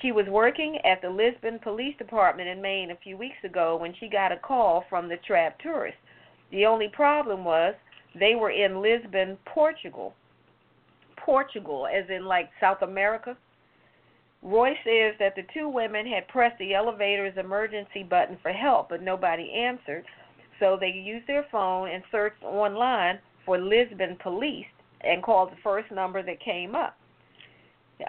she 0.00 0.12
was 0.12 0.26
working 0.28 0.78
at 0.84 1.02
the 1.02 1.10
Lisbon 1.10 1.58
Police 1.62 1.96
Department 1.98 2.48
in 2.48 2.62
Maine 2.62 2.90
a 2.90 2.96
few 2.96 3.16
weeks 3.16 3.36
ago 3.44 3.76
when 3.76 3.94
she 3.98 4.08
got 4.08 4.32
a 4.32 4.36
call 4.36 4.84
from 4.88 5.08
the 5.08 5.18
trapped 5.26 5.62
tourists. 5.62 6.00
The 6.50 6.66
only 6.66 6.88
problem 6.88 7.44
was 7.44 7.74
they 8.18 8.34
were 8.34 8.50
in 8.50 8.80
Lisbon, 8.82 9.38
Portugal. 9.44 10.14
Portugal, 11.16 11.86
as 11.86 12.04
in 12.10 12.24
like 12.24 12.50
South 12.60 12.82
America. 12.82 13.36
Roy 14.42 14.70
says 14.84 15.14
that 15.20 15.36
the 15.36 15.46
two 15.54 15.68
women 15.68 16.04
had 16.06 16.26
pressed 16.26 16.58
the 16.58 16.74
elevator's 16.74 17.36
emergency 17.36 18.02
button 18.02 18.36
for 18.42 18.52
help, 18.52 18.88
but 18.88 19.02
nobody 19.02 19.52
answered. 19.52 20.04
So 20.58 20.76
they 20.78 20.88
used 20.88 21.26
their 21.26 21.46
phone 21.52 21.88
and 21.88 22.02
searched 22.10 22.42
online 22.42 23.18
for 23.46 23.58
Lisbon 23.58 24.16
police 24.22 24.66
and 25.00 25.22
called 25.22 25.52
the 25.52 25.62
first 25.62 25.90
number 25.92 26.22
that 26.22 26.40
came 26.40 26.74
up. 26.74 26.96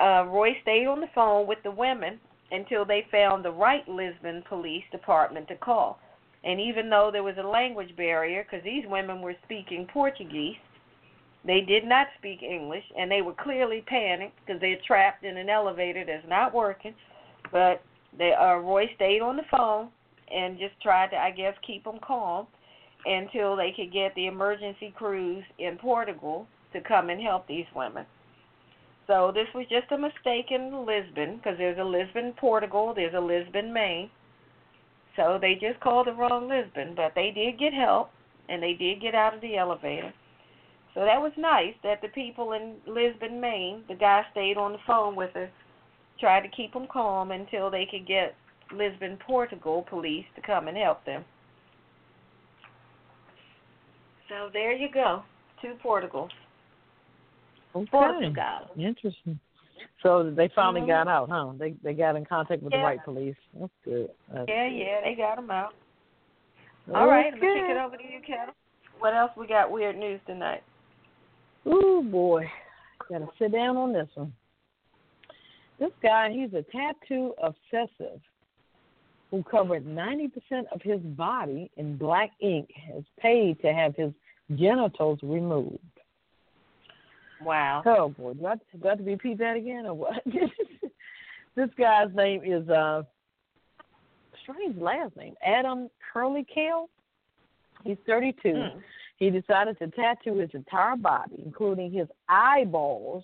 Uh, 0.01 0.25
Roy 0.25 0.49
stayed 0.61 0.87
on 0.87 1.01
the 1.01 1.07
phone 1.13 1.47
with 1.47 1.59
the 1.63 1.71
women 1.71 2.19
until 2.51 2.85
they 2.85 3.05
found 3.11 3.43
the 3.43 3.51
right 3.51 3.87
Lisbon 3.87 4.43
Police 4.47 4.83
Department 4.91 5.47
to 5.47 5.55
call. 5.55 5.99
And 6.43 6.59
even 6.59 6.89
though 6.89 7.09
there 7.11 7.23
was 7.23 7.35
a 7.39 7.47
language 7.47 7.95
barrier, 7.95 8.43
because 8.43 8.63
these 8.63 8.85
women 8.87 9.21
were 9.21 9.35
speaking 9.45 9.87
Portuguese, 9.91 10.57
they 11.45 11.61
did 11.61 11.85
not 11.85 12.07
speak 12.17 12.41
English, 12.41 12.83
and 12.97 13.11
they 13.11 13.21
were 13.21 13.33
clearly 13.33 13.83
panicked 13.87 14.37
because 14.45 14.61
they're 14.61 14.77
trapped 14.85 15.23
in 15.23 15.37
an 15.37 15.49
elevator 15.49 16.03
that's 16.05 16.27
not 16.27 16.53
working. 16.53 16.93
But 17.51 17.81
they, 18.17 18.33
uh, 18.33 18.55
Roy 18.55 18.85
stayed 18.95 19.21
on 19.21 19.35
the 19.35 19.43
phone 19.51 19.89
and 20.33 20.57
just 20.57 20.79
tried 20.81 21.09
to, 21.09 21.17
I 21.17 21.31
guess, 21.31 21.53
keep 21.65 21.83
them 21.83 21.99
calm 22.05 22.47
until 23.05 23.55
they 23.55 23.73
could 23.75 23.91
get 23.91 24.15
the 24.15 24.27
emergency 24.27 24.93
crews 24.95 25.43
in 25.59 25.77
Portugal 25.77 26.47
to 26.71 26.81
come 26.81 27.09
and 27.09 27.21
help 27.21 27.47
these 27.47 27.65
women. 27.75 28.05
So 29.07 29.31
this 29.33 29.47
was 29.53 29.65
just 29.69 29.91
a 29.91 29.97
mistake 29.97 30.51
in 30.51 30.85
Lisbon 30.85 31.37
because 31.37 31.57
there's 31.57 31.77
a 31.77 31.83
Lisbon, 31.83 32.33
Portugal, 32.37 32.93
there's 32.95 33.13
a 33.13 33.19
Lisbon, 33.19 33.73
Maine. 33.73 34.09
So 35.15 35.37
they 35.39 35.55
just 35.55 35.79
called 35.81 36.07
the 36.07 36.13
wrong 36.13 36.47
Lisbon, 36.47 36.93
but 36.95 37.13
they 37.15 37.31
did 37.31 37.59
get 37.59 37.73
help 37.73 38.11
and 38.49 38.63
they 38.63 38.73
did 38.73 39.01
get 39.01 39.13
out 39.13 39.35
of 39.35 39.41
the 39.41 39.57
elevator. 39.57 40.13
So 40.93 41.01
that 41.01 41.21
was 41.21 41.31
nice 41.37 41.73
that 41.83 42.01
the 42.01 42.07
people 42.09 42.53
in 42.53 42.75
Lisbon, 42.87 43.41
Maine, 43.41 43.83
the 43.87 43.95
guy 43.95 44.23
stayed 44.31 44.57
on 44.57 44.73
the 44.73 44.77
phone 44.85 45.15
with 45.15 45.35
us, 45.35 45.49
tried 46.19 46.41
to 46.41 46.49
keep 46.49 46.73
them 46.73 46.87
calm 46.91 47.31
until 47.31 47.69
they 47.69 47.87
could 47.89 48.07
get 48.07 48.35
Lisbon, 48.71 49.17
Portugal 49.25 49.85
police 49.89 50.25
to 50.35 50.41
come 50.41 50.67
and 50.67 50.77
help 50.77 51.03
them. 51.05 51.25
So 54.29 54.49
there 54.53 54.73
you 54.73 54.87
go. 54.91 55.23
Two 55.61 55.73
Portugals. 55.81 56.31
Okay. 57.75 57.87
Portugal. 57.89 58.69
Interesting. 58.77 59.39
So 60.01 60.29
they 60.31 60.49
finally 60.49 60.81
Mhm. 60.81 60.87
got 60.87 61.07
out, 61.07 61.29
huh? 61.29 61.53
They 61.57 61.71
they 61.83 61.93
got 61.93 62.15
in 62.15 62.25
contact 62.25 62.61
with 62.61 62.73
Yeah. 62.73 62.79
the 62.79 62.85
right 62.85 63.03
police. 63.03 63.35
That's 63.53 63.73
good. 63.83 64.11
That's 64.29 64.47
Yeah, 64.47 64.67
yeah, 64.67 65.01
they 65.01 65.15
got 65.15 65.37
them 65.37 65.49
out. 65.49 65.73
good. 66.85 66.95
All 66.95 67.07
right, 67.07 67.33
I'm 67.33 67.39
gonna 67.39 67.53
kick 67.53 67.69
it 67.69 67.77
over 67.77 67.97
to 67.97 68.03
you, 68.03 68.19
Ketel. 68.21 68.53
What 68.99 69.13
else 69.13 69.31
we 69.35 69.47
got 69.47 69.71
weird 69.71 69.97
news 69.97 70.21
tonight? 70.25 70.63
Ooh 71.65 72.03
boy, 72.03 72.49
gotta 73.09 73.29
sit 73.39 73.51
down 73.51 73.77
on 73.77 73.93
this 73.93 74.09
one. 74.15 74.33
This 75.79 75.93
guy, 76.01 76.29
he's 76.29 76.53
a 76.53 76.63
tattoo 76.63 77.33
obsessive 77.41 78.21
who 79.31 79.43
covered 79.43 79.85
90% 79.85 80.67
of 80.71 80.81
his 80.83 81.01
body 81.01 81.71
in 81.77 81.97
black 81.97 82.31
ink, 82.39 82.71
has 82.73 83.03
paid 83.17 83.59
to 83.61 83.73
have 83.73 83.95
his 83.95 84.13
genitals 84.55 85.19
removed. 85.23 85.79
Wow. 87.45 87.81
Oh 87.85 88.09
boy, 88.09 88.33
do 88.33 88.45
I, 88.45 88.55
do 88.55 88.61
I 88.85 88.89
have 88.89 88.97
to 88.99 89.03
repeat 89.03 89.37
that 89.39 89.55
again 89.57 89.85
or 89.85 89.93
what? 89.93 90.23
this 91.55 91.69
guy's 91.77 92.13
name 92.15 92.41
is 92.43 92.67
uh 92.69 93.03
strange 94.43 94.77
last 94.77 95.15
name, 95.15 95.35
Adam 95.45 95.89
Curly 96.11 96.45
Kale. 96.53 96.89
He's 97.83 97.97
32. 98.05 98.49
Hmm. 98.53 98.79
He 99.17 99.29
decided 99.29 99.77
to 99.79 99.87
tattoo 99.89 100.37
his 100.37 100.49
entire 100.53 100.95
body, 100.95 101.41
including 101.45 101.91
his 101.91 102.07
eyeballs, 102.27 103.23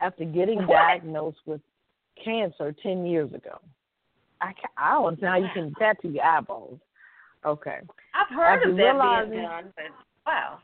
after 0.00 0.24
getting 0.24 0.58
What? 0.58 0.68
diagnosed 0.68 1.38
with 1.46 1.60
cancer 2.22 2.74
ten 2.82 3.06
years 3.06 3.32
ago. 3.32 3.58
I 4.40 4.52
I 4.76 4.92
don't 4.94 5.20
know 5.22 5.28
how 5.28 5.36
you 5.36 5.48
can 5.54 5.74
tattoo 5.74 6.08
your 6.10 6.24
eyeballs. 6.24 6.78
Okay. 7.44 7.78
I've 8.14 8.34
heard 8.36 8.56
After 8.56 8.70
of 8.70 8.76
that 8.76 8.82
realizing- 8.82 9.30
being 9.30 9.42
done, 9.44 9.72
but 9.76 9.84
wow. 10.26 10.58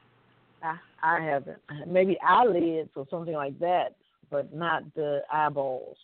I, 0.62 0.76
I 1.02 1.20
haven't. 1.20 1.58
Maybe 1.86 2.18
eyelids 2.26 2.90
or 2.96 3.06
something 3.10 3.34
like 3.34 3.58
that, 3.60 3.96
but 4.30 4.54
not 4.54 4.82
the 4.94 5.20
eyeballs. 5.32 5.96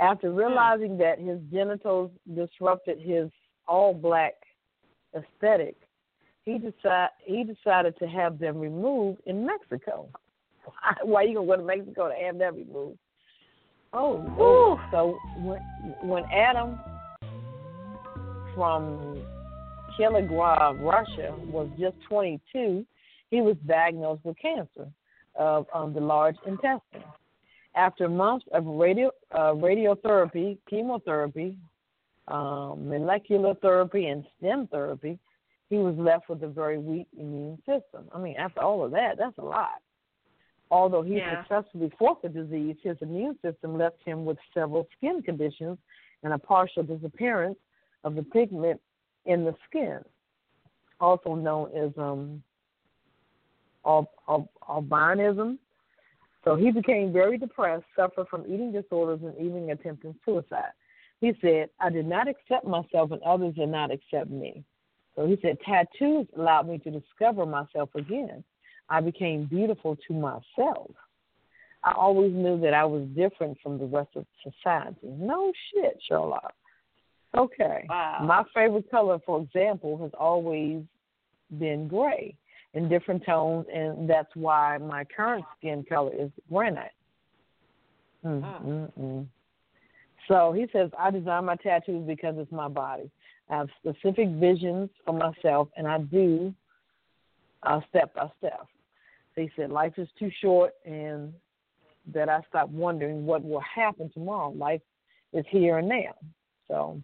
After 0.00 0.30
hmm. 0.30 0.36
realizing 0.36 0.98
that 0.98 1.18
his 1.18 1.38
genitals 1.52 2.10
disrupted 2.34 2.98
his 3.00 3.30
all 3.68 3.94
black 3.94 4.34
aesthetic, 5.14 5.76
he 6.44 6.58
decide 6.58 7.08
he 7.24 7.44
decided 7.44 7.96
to 7.98 8.06
have 8.06 8.38
them 8.38 8.58
removed 8.58 9.20
in 9.26 9.46
Mexico. 9.46 10.08
Why, 10.64 10.94
why 11.02 11.22
you 11.22 11.34
gonna 11.34 11.46
go 11.46 11.56
to 11.56 11.62
Mexico 11.62 12.08
to 12.08 12.14
have 12.24 12.38
that 12.38 12.54
removed? 12.54 12.98
Oh, 13.92 14.24
oh. 14.38 14.80
so 14.90 15.18
when 15.42 15.60
when 16.02 16.24
Adam 16.32 16.78
from 18.54 19.22
Kiligov, 19.98 20.80
Russia, 20.80 21.34
was 21.46 21.68
just 21.78 21.96
22, 22.08 22.84
he 23.32 23.40
was 23.40 23.56
diagnosed 23.66 24.22
with 24.24 24.36
cancer 24.36 24.88
of 25.34 25.66
um, 25.74 25.94
the 25.94 26.00
large 26.00 26.36
intestine. 26.46 27.02
After 27.74 28.06
months 28.06 28.44
of 28.52 28.66
radio 28.66 29.10
uh, 29.30 29.54
radiotherapy, 29.54 30.58
chemotherapy, 30.68 31.56
um, 32.28 32.90
molecular 32.90 33.54
therapy, 33.54 34.08
and 34.08 34.26
stem 34.36 34.68
therapy, 34.70 35.18
he 35.70 35.76
was 35.78 35.96
left 35.96 36.28
with 36.28 36.42
a 36.42 36.48
very 36.48 36.78
weak 36.78 37.06
immune 37.18 37.56
system. 37.64 38.04
I 38.14 38.18
mean, 38.18 38.36
after 38.36 38.60
all 38.60 38.84
of 38.84 38.90
that, 38.90 39.16
that's 39.16 39.38
a 39.38 39.42
lot. 39.42 39.80
Although 40.70 41.00
he 41.00 41.16
Yeah. 41.16 41.40
successfully 41.40 41.90
fought 41.98 42.20
the 42.20 42.28
disease, 42.28 42.76
his 42.82 43.00
immune 43.00 43.38
system 43.40 43.78
left 43.78 44.02
him 44.04 44.26
with 44.26 44.36
several 44.52 44.86
skin 44.96 45.22
conditions 45.22 45.78
and 46.22 46.34
a 46.34 46.38
partial 46.38 46.82
disappearance 46.82 47.58
of 48.04 48.14
the 48.14 48.22
pigment 48.24 48.78
in 49.24 49.44
the 49.44 49.54
skin, 49.66 50.04
also 51.00 51.34
known 51.34 51.74
as 51.74 51.96
um, 51.96 52.42
albinism. 53.84 55.58
So 56.44 56.56
he 56.56 56.72
became 56.72 57.12
very 57.12 57.38
depressed, 57.38 57.84
suffered 57.94 58.28
from 58.28 58.44
eating 58.46 58.72
disorders, 58.72 59.20
and 59.22 59.34
even 59.38 59.70
attempting 59.70 60.14
suicide. 60.24 60.72
He 61.20 61.32
said, 61.40 61.70
I 61.78 61.90
did 61.90 62.06
not 62.06 62.26
accept 62.26 62.66
myself, 62.66 63.12
and 63.12 63.22
others 63.22 63.54
did 63.54 63.68
not 63.68 63.92
accept 63.92 64.28
me. 64.28 64.64
So 65.14 65.26
he 65.26 65.38
said, 65.40 65.58
tattoos 65.64 66.26
allowed 66.36 66.68
me 66.68 66.78
to 66.78 66.90
discover 66.90 67.46
myself 67.46 67.90
again. 67.94 68.42
I 68.88 69.00
became 69.00 69.44
beautiful 69.44 69.96
to 70.08 70.14
myself. 70.14 70.90
I 71.84 71.92
always 71.96 72.32
knew 72.32 72.60
that 72.60 72.74
I 72.74 72.84
was 72.84 73.06
different 73.14 73.58
from 73.62 73.78
the 73.78 73.84
rest 73.84 74.10
of 74.16 74.26
society. 74.42 74.96
No 75.02 75.52
shit, 75.72 75.98
Sherlock. 76.08 76.54
Okay. 77.36 77.86
Wow. 77.88 78.24
My 78.24 78.44
favorite 78.54 78.90
color, 78.90 79.18
for 79.24 79.42
example, 79.42 79.98
has 79.98 80.10
always 80.18 80.82
been 81.58 81.88
gray 81.88 82.36
in 82.74 82.88
different 82.88 83.24
tones, 83.24 83.66
and 83.72 84.08
that's 84.08 84.34
why 84.34 84.78
my 84.78 85.04
current 85.04 85.44
skin 85.58 85.84
color 85.88 86.12
is 86.18 86.30
granite. 86.50 86.92
Mm, 88.24 88.64
mm, 88.64 88.92
mm. 88.98 89.26
So 90.28 90.52
he 90.52 90.66
says, 90.72 90.90
I 90.98 91.10
design 91.10 91.44
my 91.44 91.56
tattoos 91.56 92.06
because 92.06 92.36
it's 92.38 92.52
my 92.52 92.68
body. 92.68 93.10
I 93.50 93.56
have 93.58 93.68
specific 93.80 94.28
visions 94.30 94.88
for 95.04 95.12
myself, 95.12 95.68
and 95.76 95.86
I 95.86 95.98
do 95.98 96.54
uh, 97.64 97.80
step 97.90 98.14
by 98.14 98.30
step. 98.38 98.66
So 99.34 99.42
he 99.42 99.50
said, 99.56 99.70
life 99.70 99.94
is 99.98 100.08
too 100.18 100.30
short, 100.40 100.72
and 100.84 101.32
that 102.12 102.28
I 102.28 102.40
stop 102.48 102.68
wondering 102.70 103.26
what 103.26 103.44
will 103.44 103.60
happen 103.60 104.10
tomorrow. 104.12 104.50
Life 104.50 104.80
is 105.32 105.44
here 105.50 105.78
and 105.78 105.88
now. 105.88 106.14
So 106.68 107.02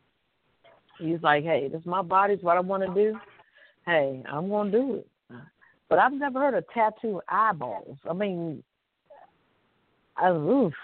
he's 0.99 1.23
like, 1.23 1.45
hey, 1.45 1.69
this 1.71 1.81
is 1.81 1.87
my 1.87 2.03
body. 2.03 2.35
It's 2.35 2.43
what 2.43 2.57
I 2.57 2.61
want 2.61 2.85
to 2.85 2.95
do. 2.95 3.19
Hey, 3.87 4.23
I'm 4.31 4.49
going 4.49 4.71
to 4.71 4.79
do 4.79 4.95
it. 4.97 5.09
But 5.89 5.99
I've 5.99 6.13
never 6.13 6.41
heard 6.41 6.55
of 6.55 6.65
tattoo 6.73 7.21
eyeballs. 7.29 7.97
I 8.09 8.13
mean, 8.13 8.63
I, 10.17 10.31
oof. 10.31 10.75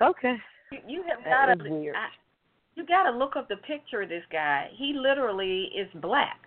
Okay. 0.00 0.34
You, 0.70 0.78
you 0.86 1.02
have 1.08 1.24
That 1.24 1.58
got 1.58 1.64
to 1.64 1.70
you 2.74 2.86
got 2.86 3.10
to 3.10 3.16
look 3.16 3.36
up 3.36 3.48
the 3.48 3.56
picture 3.56 4.02
of 4.02 4.08
this 4.08 4.24
guy. 4.32 4.68
He 4.76 4.94
literally 4.96 5.64
is 5.76 5.88
black. 6.00 6.40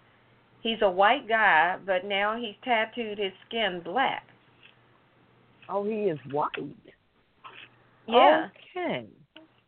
He's 0.61 0.79
a 0.81 0.89
white 0.89 1.27
guy, 1.27 1.77
but 1.85 2.05
now 2.05 2.35
he's 2.39 2.55
tattooed 2.63 3.19
his 3.19 3.31
skin 3.47 3.81
black. 3.83 4.23
Oh, 5.69 5.83
he 5.83 6.05
is 6.05 6.19
white. 6.31 6.49
Yeah, 8.07 8.49
Okay. 8.75 9.05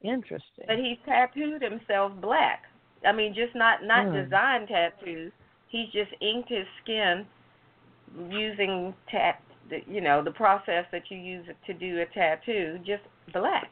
Interesting. 0.04 0.66
but 0.68 0.78
he's 0.78 0.98
tattooed 1.06 1.62
himself 1.62 2.12
black. 2.22 2.64
I 3.06 3.12
mean, 3.12 3.34
just 3.34 3.56
not 3.56 3.84
not 3.84 4.06
Hmm. 4.08 4.14
design 4.24 4.68
tattoos. 4.68 5.32
He's 5.70 5.90
just 5.92 6.12
inked 6.22 6.50
his 6.50 6.68
skin 6.84 7.26
using 8.30 8.94
tat, 9.12 9.42
the, 9.70 9.80
you 9.88 10.02
know, 10.02 10.24
the 10.24 10.32
process 10.32 10.86
that 10.92 11.04
you 11.10 11.18
use 11.18 11.46
to 11.66 11.74
do 11.74 12.02
a 12.02 12.06
tattoo, 12.14 12.78
just 12.86 13.04
black. 13.34 13.70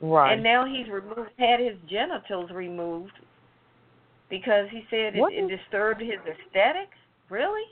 right. 0.00 0.32
And 0.34 0.42
now 0.42 0.64
he's 0.66 0.88
removed, 0.88 1.30
had 1.38 1.60
his 1.60 1.76
genitals 1.88 2.50
removed 2.50 3.12
because 4.28 4.66
he 4.70 4.82
said 4.90 5.14
it, 5.16 5.18
it 5.32 5.44
is- 5.52 5.58
disturbed 5.60 6.00
his 6.00 6.18
aesthetic. 6.26 6.88
Really? 7.28 7.62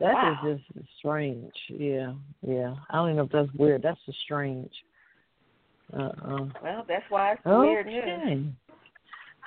That 0.00 0.14
Wow. 0.14 0.38
is 0.46 0.58
just 0.74 0.88
strange. 0.98 1.52
Yeah, 1.68 2.14
yeah. 2.46 2.74
I 2.90 2.96
don't 2.96 3.08
even 3.10 3.16
know 3.18 3.22
if 3.24 3.30
that's 3.30 3.52
weird. 3.56 3.82
That's 3.82 4.00
just 4.06 4.18
strange. 4.20 4.70
Uh 5.92 6.10
uh 6.24 6.46
Well, 6.62 6.84
that's 6.88 7.04
why 7.10 7.32
it's 7.32 7.44
weird 7.44 7.86
news. 7.86 8.02
Okay. 8.02 8.44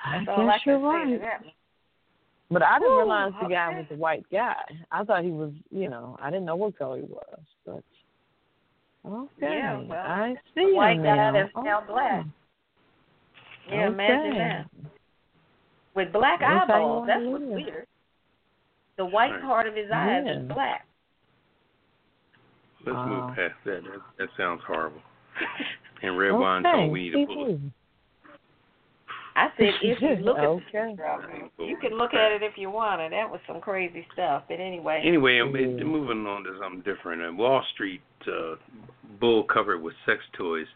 I 0.04 0.18
That's 0.18 0.28
all 0.28 0.48
I 0.48 0.52
guess 0.56 0.66
you're 0.66 0.78
can 0.78 1.10
say 1.10 1.18
to 1.18 1.24
right. 1.24 1.54
That. 2.48 2.54
But 2.54 2.62
I 2.62 2.78
didn't 2.78 2.92
Whew, 2.92 2.98
realize 2.98 3.32
the 3.42 3.48
guy 3.48 3.68
was 3.70 3.86
a 3.90 3.94
white 3.94 4.24
guy. 4.30 4.54
I 4.90 5.04
thought 5.04 5.24
he 5.24 5.30
was, 5.30 5.52
you 5.70 5.88
know, 5.88 6.16
I 6.20 6.30
didn't 6.30 6.44
know 6.46 6.56
what 6.56 6.78
color 6.78 6.98
he 6.98 7.02
was. 7.02 7.40
But 7.64 7.82
okay, 9.06 9.28
Yeah, 9.40 9.80
well, 9.82 9.98
I 9.98 10.34
see 10.54 10.72
white 10.72 10.98
him 10.98 11.02
guy 11.04 11.16
now. 11.16 11.32
that's 11.32 11.52
now 11.64 11.82
black. 11.86 12.24
Yeah, 13.68 13.88
imagine 13.88 14.38
that. 14.38 14.66
With 15.94 16.12
black 16.12 16.40
That's 16.40 16.70
eyeballs, 16.70 17.06
that's 17.06 17.20
what's 17.24 17.42
live. 17.44 17.54
weird. 17.54 17.86
The 18.96 19.06
white 19.06 19.40
part 19.40 19.66
of 19.66 19.74
his 19.74 19.90
eyes 19.92 20.22
Yeah. 20.26 20.32
is 20.40 20.48
black. 20.48 20.86
Let's 22.84 22.96
Wow. 22.96 23.06
move 23.06 23.24
uh, 23.24 23.34
past 23.34 23.54
that. 23.64 23.82
that. 23.82 24.00
That 24.18 24.28
sounds 24.36 24.62
horrible. 24.64 25.02
And 26.02 26.16
Redwine 26.16 26.62
told 26.62 26.92
me 26.92 27.10
to 27.10 27.26
pull 27.26 27.46
it. 27.46 27.60
I 29.36 29.48
said 29.58 29.66
if 29.82 30.00
you 30.00 30.24
look 30.24 30.38
at 30.38 30.44
okay. 30.44 30.96
the 30.96 31.64
you 31.64 31.76
can 31.76 31.96
look 31.98 32.14
at 32.14 32.32
it 32.32 32.42
if 32.42 32.54
you 32.56 32.70
want 32.70 33.00
to. 33.02 33.08
That 33.10 33.30
was 33.30 33.40
some 33.46 33.60
crazy 33.60 34.06
stuff. 34.12 34.44
But 34.48 34.60
anyway, 34.60 35.02
Anyway, 35.04 35.38
I'm 35.38 35.54
Yeah. 35.54 35.84
moving 35.84 36.26
on 36.26 36.42
to 36.44 36.58
something 36.60 36.80
different. 36.80 37.22
A 37.22 37.32
Wall 37.32 37.62
Street 37.74 38.00
uh, 38.26 38.56
bull 39.20 39.44
covered 39.44 39.82
with 39.82 39.94
sex 40.06 40.20
toys. 40.32 40.66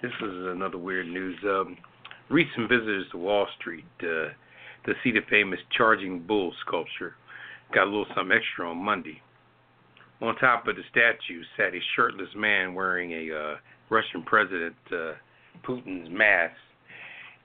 This 0.00 0.12
is 0.22 0.46
another 0.46 0.78
weird 0.78 1.08
news. 1.08 1.36
Um, 1.44 1.76
recent 2.30 2.68
visitors 2.68 3.06
to 3.10 3.18
Wall 3.18 3.46
Street 3.58 3.84
uh, 4.02 4.30
to 4.86 4.94
see 5.02 5.10
the 5.10 5.20
famous 5.28 5.58
charging 5.76 6.20
bull 6.20 6.52
sculpture 6.66 7.16
got 7.74 7.84
a 7.84 7.90
little 7.90 8.06
something 8.14 8.36
extra 8.36 8.70
on 8.70 8.78
Monday. 8.78 9.20
On 10.20 10.34
top 10.36 10.66
of 10.68 10.76
the 10.76 10.82
statue 10.90 11.42
sat 11.56 11.74
a 11.74 11.80
shirtless 11.94 12.30
man 12.36 12.74
wearing 12.74 13.12
a 13.12 13.34
uh, 13.34 13.56
Russian 13.90 14.22
President 14.24 14.74
uh, 14.92 15.12
Putin's 15.66 16.08
mask, 16.10 16.54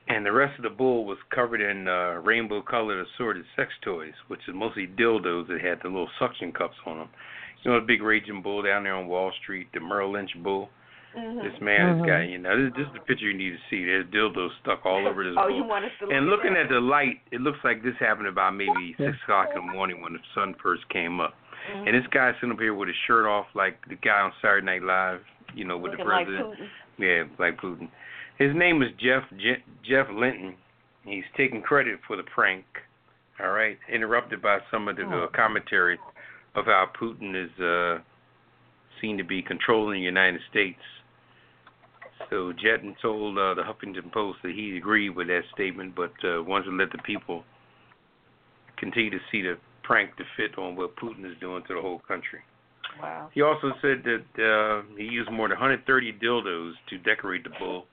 and 0.08 0.26
the 0.26 0.32
rest 0.32 0.58
of 0.58 0.64
the 0.64 0.70
bull 0.70 1.06
was 1.06 1.18
covered 1.34 1.62
in 1.62 1.88
uh, 1.88 2.20
rainbow-colored 2.24 3.06
assorted 3.16 3.46
sex 3.56 3.72
toys, 3.84 4.14
which 4.28 4.42
is 4.48 4.54
mostly 4.56 4.88
dildos 4.88 5.48
that 5.48 5.62
had 5.62 5.80
the 5.82 5.88
little 5.90 6.10
suction 6.20 6.52
cups 6.52 6.76
on 6.86 6.98
them. 7.00 7.10
You 7.64 7.72
know 7.72 7.80
the 7.80 7.86
big 7.86 8.02
raging 8.02 8.42
bull 8.42 8.62
down 8.62 8.84
there 8.84 8.96
on 8.96 9.08
Wall 9.08 9.32
Street, 9.42 9.68
the 9.74 9.80
Merrill 9.80 10.12
Lynch 10.12 10.32
bull. 10.44 10.70
Mhm. 11.16 11.44
This 11.44 11.62
man 11.62 11.80
Mhm. 11.80 11.98
has 12.00 12.06
got 12.08 12.20
you 12.28 12.38
know 12.40 12.58
this, 12.66 12.74
this 12.76 12.88
is 12.88 12.94
the 12.94 13.00
picture 13.02 13.26
you 13.26 13.34
need 13.38 13.52
to 13.52 13.60
see. 13.70 13.86
There's 13.86 14.06
dildos 14.08 14.50
stuck 14.62 14.86
all 14.86 15.08
over 15.08 15.24
this 15.24 15.36
oh, 15.38 15.48
bull. 15.48 15.56
you 15.56 15.64
want 15.64 15.86
us 15.86 15.92
to 16.00 16.06
look 16.08 16.14
And 16.14 16.26
looking 16.28 16.52
at 16.58 16.64
at 16.66 16.70
the 16.70 16.82
light, 16.82 17.22
it 17.32 17.40
looks 17.40 17.60
like 17.64 17.82
this 17.84 17.96
happened 18.00 18.28
about 18.28 18.56
maybe 18.56 18.96
six 18.98 19.16
o'clock 19.24 19.50
in 19.56 19.66
the 19.66 19.72
morning 19.72 20.02
when 20.02 20.14
the 20.14 20.20
sun 20.34 20.56
first 20.56 20.88
came 20.90 21.22
up. 21.22 21.36
Mhm. 21.72 21.88
And 21.88 21.96
this 21.96 22.08
guy's 22.08 22.36
sitting 22.36 22.52
up 22.52 22.60
here 22.60 22.74
with 22.74 22.88
his 22.90 22.98
shirt 23.08 23.26
off, 23.26 23.48
like 23.56 23.78
the 23.88 23.96
guy 23.96 24.20
on 24.22 24.34
Saturday 24.42 24.66
Night 24.66 24.82
Live, 24.84 25.24
you 25.54 25.64
know, 25.64 25.78
with 25.78 25.92
looking 25.92 26.08
the 26.08 26.12
like 26.12 26.28
president. 26.28 26.60
Putin. 26.60 26.70
Yeah, 26.98 27.24
like 27.38 27.58
Putin. 27.58 27.88
His 28.38 28.56
name 28.56 28.82
is 28.82 28.90
Jeff 29.00 29.24
Je- 29.38 29.64
Jeff 29.88 30.08
Linton. 30.12 30.56
He's 31.06 31.24
taking 31.38 31.62
credit 31.62 32.00
for 32.08 32.16
the 32.18 32.24
prank. 32.24 32.66
All 33.40 33.52
right, 33.52 33.78
interrupted 33.92 34.42
by 34.42 34.60
some 34.72 34.88
of 34.88 34.96
the 34.96 35.04
Oh. 35.04 35.28
commentary 35.34 36.00
of 36.56 36.66
how 36.66 36.90
Putin 37.00 37.36
is 37.36 37.60
uh, 37.60 38.00
seen 39.02 39.18
to 39.18 39.24
be 39.24 39.42
controlling 39.42 40.00
the 40.00 40.06
United 40.06 40.42
States. 40.50 40.80
So 42.30 42.54
Jetton 42.54 42.96
told 43.02 43.38
uh, 43.38 43.54
the 43.56 43.64
Huffington 43.64 44.12
Post 44.12 44.40
that 44.44 44.54
he 44.54 44.78
agreed 44.78 45.10
with 45.12 45.28
that 45.28 45.42
statement, 45.54 45.94
but 45.96 46.14
uh, 46.24 46.42
wants 46.44 46.68
to 46.68 46.72
let 46.76 46.92
the 46.92 47.00
people 47.00 47.44
continue 48.78 49.10
to 49.10 49.20
see 49.32 49.42
the 49.42 49.58
prank 49.84 50.16
to 50.18 50.24
fit 50.38 50.58
on 50.58 50.76
what 50.76 50.96
Putin 50.96 51.26
is 51.30 51.38
doing 51.42 51.64
to 51.68 51.74
the 51.76 51.82
whole 51.82 52.00
country. 52.08 52.40
Wow. 53.02 53.30
He 53.34 53.42
also 53.42 53.72
said 53.82 54.04
that 54.06 54.24
uh, 54.42 54.84
he 54.98 55.04
used 55.06 55.32
more 55.32 55.50
than 55.50 55.58
130 55.58 56.14
dildos 56.24 56.74
to 56.90 56.98
decorate 57.00 57.44
the 57.44 57.50
bull, 57.60 57.86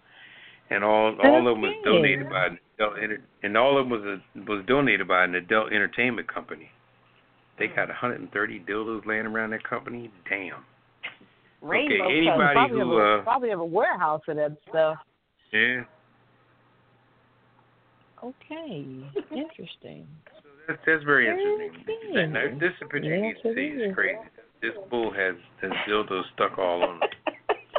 and 0.70 0.84
all 0.84 1.16
all 1.22 1.38
of 1.38 1.44
them 1.44 1.60
was 1.62 1.72
Okay. 1.80 1.84
donated 1.84 2.30
by 2.30 2.46
an 2.46 2.58
adult 2.78 2.98
enter- 3.02 3.22
and 3.42 3.56
all 3.56 3.76
of 3.78 3.88
them 3.88 3.90
was 3.90 4.04
a, 4.04 4.50
was 4.50 4.64
donated 4.66 5.06
by 5.08 5.24
an 5.24 5.34
adult 5.34 5.72
entertainment 5.72 6.28
company. 6.32 6.70
They 7.58 7.66
got 7.66 7.88
130 7.88 8.60
dildos 8.60 9.04
laying 9.04 9.26
around 9.26 9.50
that 9.50 9.64
company. 9.64 10.10
Damn. 10.28 10.64
Rainbow 11.60 12.04
Okay, 12.06 12.16
anybody 12.18 12.54
probably, 12.54 12.80
who 12.80 12.96
have 12.98 13.06
a, 13.06 13.20
uh 13.20 13.22
probably 13.22 13.50
have 13.50 13.60
a 13.60 13.64
warehouse 13.64 14.22
of 14.28 14.36
that 14.36 14.56
stuff. 14.68 14.96
yeah, 15.52 15.82
Okay, 18.22 18.84
interesting. 19.30 20.06
that's 20.68 20.78
that's 20.86 21.04
very 21.04 21.28
interesting. 21.28 22.14
That, 22.14 22.26
now, 22.30 22.58
this 22.58 22.70
is 22.80 22.88
picture 22.90 22.98
you 23.14 23.20
need 23.22 23.36
to 23.42 23.54
see. 23.54 23.72
It's 23.76 23.94
crazy. 23.94 24.18
This 24.62 24.72
bull 24.90 25.10
has 25.12 25.34
has 25.62 25.70
dildos 25.88 26.22
stuck 26.34 26.58
all 26.58 26.82
on 26.82 26.96
him. 26.96 27.00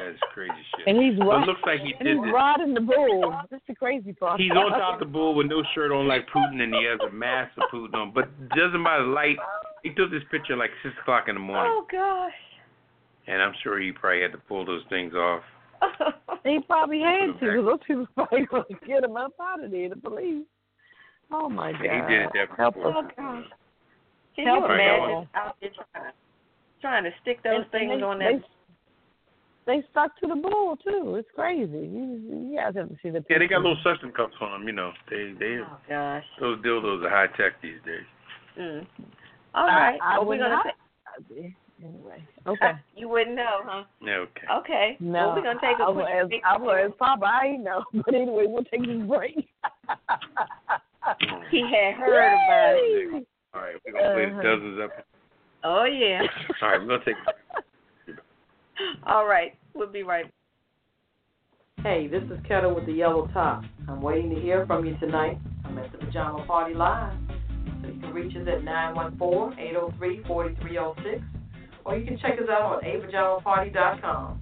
That's 0.05 0.19
crazy 0.33 0.53
shit. 0.77 0.87
And 0.87 1.01
he's 1.01 1.17
But 1.19 1.43
it 1.43 1.47
looks 1.47 1.61
like 1.65 1.81
he 1.81 1.93
and 1.93 2.05
did 2.07 2.17
he's 2.17 2.25
this. 2.25 2.33
riding 2.33 2.73
the 2.73 2.81
bull. 2.81 3.33
That's 3.51 3.63
the 3.67 3.75
crazy 3.75 4.13
part. 4.13 4.39
He's 4.39 4.51
on 4.51 4.71
top 4.71 4.95
of 4.95 4.99
the 4.99 5.05
bull 5.11 5.35
with 5.35 5.47
no 5.47 5.63
shirt 5.75 5.91
on 5.91 6.07
like 6.07 6.27
Putin, 6.33 6.61
and 6.61 6.73
he 6.73 6.83
has 6.85 6.99
a 7.07 7.11
mask 7.13 7.51
of 7.57 7.63
Putin 7.73 7.93
on. 7.93 8.11
But 8.13 8.29
judging 8.55 8.83
by 8.83 8.99
the 8.99 9.05
light, 9.05 9.37
he 9.83 9.89
took 9.93 10.11
this 10.11 10.23
picture 10.31 10.55
like 10.55 10.71
six 10.83 10.95
o'clock 11.01 11.25
in 11.27 11.35
the 11.35 11.41
morning, 11.41 11.71
oh 11.75 11.85
gosh. 11.91 12.33
and 13.27 13.41
I'm 13.41 13.53
sure 13.63 13.79
he 13.79 13.91
probably 13.91 14.21
had 14.21 14.31
to 14.33 14.37
pull 14.39 14.65
those 14.65 14.83
things 14.89 15.13
off. 15.13 15.43
He 16.43 16.57
probably 16.65 17.01
had 17.01 17.27
to, 17.27 17.33
because 17.39 17.65
those 17.65 17.79
people 17.85 18.07
probably 18.15 18.45
going 18.47 18.63
to 18.71 18.87
get 18.87 19.03
him 19.03 19.15
up 19.15 19.33
out 19.39 19.63
of 19.63 19.69
there, 19.69 19.89
the 19.89 19.95
police. 19.95 20.43
Oh, 21.31 21.47
my 21.49 21.71
God. 21.71 21.81
He 21.81 21.87
did 21.87 22.21
it 22.23 22.29
that 22.33 22.49
Help 22.57 22.75
us. 22.77 22.81
oh 22.85 23.03
gosh. 23.15 23.45
Can 24.35 24.45
Help 24.47 24.63
you 24.67 24.73
imagine 24.73 25.27
out 25.35 25.55
there 25.61 25.69
trying 25.69 26.03
to, 26.05 26.11
trying 26.81 27.03
to 27.03 27.11
stick 27.21 27.43
those 27.43 27.53
And- 27.57 27.63
and 27.63 27.71
things 27.71 27.91
they, 27.99 28.01
on 28.03 28.19
that? 28.19 28.31
they 28.41 28.45
stuck 29.91 30.17
to 30.19 30.27
the 30.27 30.35
bull, 30.35 30.77
too. 30.83 31.15
It's 31.15 31.29
crazy. 31.35 31.71
You, 31.71 32.49
you 32.51 32.55
guys 32.57 32.73
have 32.75 32.89
to 32.89 32.95
see 33.03 33.09
the 33.09 33.23
Yeah, 33.29 33.37
they 33.39 33.47
got 33.47 33.63
pictures. 33.63 33.63
little 33.63 33.77
suction 33.83 34.11
cups 34.11 34.33
on 34.41 34.51
them. 34.51 34.67
You 34.67 34.73
know, 34.73 34.91
they 35.09 35.33
they 35.39 35.59
Oh 35.61 35.77
gosh. 35.87 36.23
those 36.39 36.59
dildos 36.59 37.05
are 37.05 37.09
high 37.09 37.27
tech 37.37 37.53
these 37.61 37.79
days. 37.85 38.05
Mm. 38.59 38.85
All 39.55 39.67
right. 39.67 39.99
I, 40.01 40.15
I 40.15 40.17
well, 40.19 40.27
we're 40.27 40.37
gonna 40.37 40.55
not. 40.55 40.65
take- 40.65 40.75
Anyway, 41.83 42.23
okay. 42.45 42.71
you 42.95 43.09
wouldn't 43.09 43.35
know, 43.35 43.61
huh? 43.65 43.83
Yeah, 44.03 44.17
okay. 44.17 44.47
Okay. 44.59 44.97
No, 44.99 45.27
Well, 45.27 45.35
we're 45.35 45.41
gonna 45.43 45.59
take 45.59 45.79
a 45.79 45.83
I, 45.83 45.91
quick 45.91 45.95
was, 46.05 46.27
break. 46.29 46.43
I 46.45 46.57
was 46.57 46.91
Poppa. 46.99 47.25
I 47.25 47.45
ain't 47.47 47.63
know, 47.63 47.83
but 47.93 48.13
anyway, 48.13 48.45
we'll 48.47 48.63
take 48.65 48.85
this 48.85 49.01
break. 49.07 49.35
He 51.49 51.61
had 51.61 51.95
heard 51.95 52.33
about 52.33 52.75
it. 52.77 53.27
All 53.55 53.61
right, 53.61 53.75
we're 53.85 53.93
gonna 53.93 54.13
play 54.13 54.25
the 54.25 54.31
Uh-huh. 54.31 54.41
dozens 54.43 54.79
up. 54.83 54.91
Oh 55.63 55.83
yeah. 55.85 56.21
All 56.61 56.69
right, 56.69 56.79
we're 56.81 56.87
gonna 56.87 57.03
take. 57.05 57.15
All 59.07 59.25
right. 59.25 59.53
We'll 59.73 59.91
be 59.91 60.03
right. 60.03 60.31
Hey, 61.83 62.07
this 62.07 62.23
is 62.23 62.39
Ketel 62.47 62.73
with 62.75 62.85
the 62.85 62.93
yellow 62.93 63.27
top. 63.33 63.63
I'm 63.87 64.01
waiting 64.01 64.29
to 64.35 64.39
hear 64.39 64.65
from 64.67 64.85
you 64.85 64.95
tonight. 64.99 65.39
I'm 65.65 65.77
at 65.77 65.91
the 65.91 65.97
Pajama 65.97 66.45
Party 66.45 66.75
Live. 66.75 67.17
So 67.81 67.87
you 67.87 67.99
can 67.99 68.13
reach 68.13 68.35
us 68.35 68.47
at 68.47 68.61
914-803-4306 68.61 71.23
or 71.83 71.97
you 71.97 72.05
can 72.05 72.19
check 72.19 72.33
us 72.33 72.47
out 72.49 72.61
on 72.61 72.83
apajamaparty.com. 72.83 74.39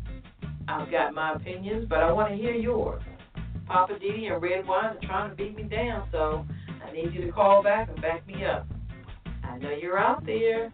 I've 0.67 0.91
got 0.91 1.13
my 1.13 1.33
opinions, 1.33 1.85
but 1.89 1.99
I 1.99 2.11
want 2.11 2.29
to 2.29 2.35
hear 2.35 2.53
yours. 2.53 3.01
Papa 3.65 3.97
Diddy 3.99 4.27
and 4.27 4.41
Redwine 4.41 4.97
are 4.97 4.99
trying 5.03 5.29
to 5.29 5.35
beat 5.35 5.55
me 5.55 5.63
down, 5.63 6.09
so 6.11 6.45
I 6.85 6.91
need 6.91 7.13
you 7.13 7.21
to 7.25 7.31
call 7.31 7.63
back 7.63 7.87
and 7.89 8.01
back 8.01 8.27
me 8.27 8.45
up. 8.45 8.67
I 9.43 9.57
know 9.57 9.71
you're 9.71 9.97
out 9.97 10.25
there. 10.25 10.73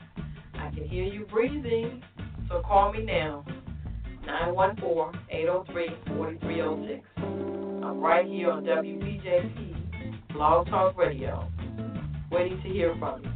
I 0.55 0.71
can 0.71 0.87
hear 0.87 1.03
you 1.03 1.25
breathing, 1.25 2.01
so 2.49 2.61
call 2.65 2.91
me 2.93 3.03
now. 3.03 3.43
914-803-4306. 4.25 7.01
I'm 7.17 7.99
right 7.99 8.25
here 8.25 8.49
on 8.51 8.63
WPJP 8.63 10.33
Blog 10.33 10.67
Talk 10.67 10.97
Radio, 10.97 11.47
waiting 12.31 12.59
to 12.63 12.69
hear 12.69 12.95
from 12.97 13.23
you. 13.23 13.29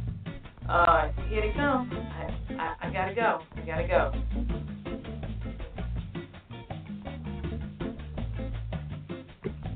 Uh, 0.68 1.12
here 1.28 1.42
they 1.42 1.52
come. 1.56 1.90
I, 1.92 2.54
I, 2.54 2.74
I 2.88 2.92
gotta 2.92 3.14
go. 3.14 3.38
I 3.56 3.60
gotta 3.60 3.86
go. 3.88 4.12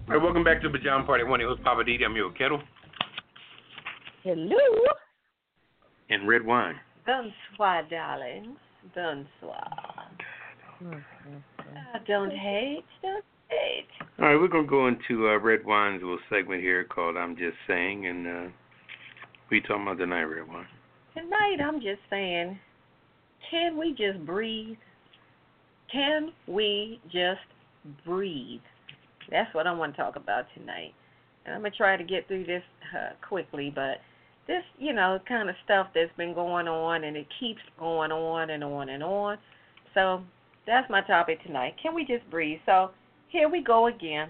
All 0.06 0.20
right, 0.20 0.23
welcome 0.23 0.44
back 0.44 0.61
to 0.62 0.69
the 0.69 0.78
Pajama 0.78 1.05
Party. 1.05 1.24
One 1.24 1.40
host 1.40 1.62
Poppa 1.62 1.82
DD. 1.82 2.05
I'm 2.05 2.15
your 2.15 2.31
Ketel 2.32 2.61
Hello. 4.23 4.56
and 6.11 6.28
Redwine. 6.28 6.77
Bonsoir, 7.06 7.82
darlings. 8.94 9.27
Bonsoir. 9.40 9.69
Uh, 10.82 11.98
don't 12.06 12.31
hate. 12.31 12.85
Don't 13.02 13.24
hate. 13.48 13.86
All 14.19 14.27
right, 14.27 14.36
we're 14.36 14.48
gonna 14.48 14.66
go 14.66 14.89
into 14.89 15.28
uh, 15.28 15.39
Redwine's 15.39 16.02
little 16.02 16.19
segment 16.28 16.62
here 16.62 16.85
called 16.85 17.16
"I'm 17.16 17.36
Just 17.36 17.56
Saying," 17.66 18.06
and 18.06 18.27
uh, 18.27 18.51
what 19.48 19.59
are 19.59 19.61
talking 19.61 19.82
about 19.82 19.98
tonight, 19.98 20.23
Redwine? 20.23 20.66
Tonight, 21.15 21.56
I'm 21.65 21.77
just 21.81 22.01
saying, 22.11 22.59
can 23.51 23.77
we 23.77 23.90
just 23.90 24.24
breathe? 24.27 24.77
Can 25.93 26.32
we 26.48 27.01
just 27.05 27.40
breathe? 28.05 28.61
That's 29.31 29.55
what 29.55 29.66
I 29.66 29.73
want 29.73 29.94
to 29.94 30.02
talk 30.02 30.16
about 30.16 30.47
tonight. 30.56 30.93
And 31.44 31.55
I'm 31.55 31.61
going 31.61 31.73
to 31.73 31.77
try 31.77 31.97
to 31.97 32.05
get 32.05 32.27
through 32.27 32.47
this 32.47 32.62
uh, 32.97 33.11
quickly, 33.27 33.70
but 33.73 33.98
this, 34.47 34.62
you 34.79 34.93
know, 34.93 35.19
kind 35.27 35.49
of 35.49 35.57
stuff 35.65 35.89
that's 35.95 36.15
been 36.16 36.35
going 36.35 36.69
on 36.69 37.05
and 37.05 37.16
it 37.16 37.27
keeps 37.41 37.61
going 37.79 38.12
on 38.12 38.51
and 38.51 38.62
on 38.62 38.89
and 38.89 39.03
on. 39.03 39.39
So 39.95 40.23
that's 40.66 40.89
my 40.91 41.01
topic 41.03 41.43
tonight. 41.45 41.75
Can 41.83 41.95
we 41.95 42.05
just 42.05 42.29
breathe? 42.31 42.59
So 42.66 42.91
here 43.29 43.49
we 43.49 43.62
go 43.62 43.87
again. 43.87 44.29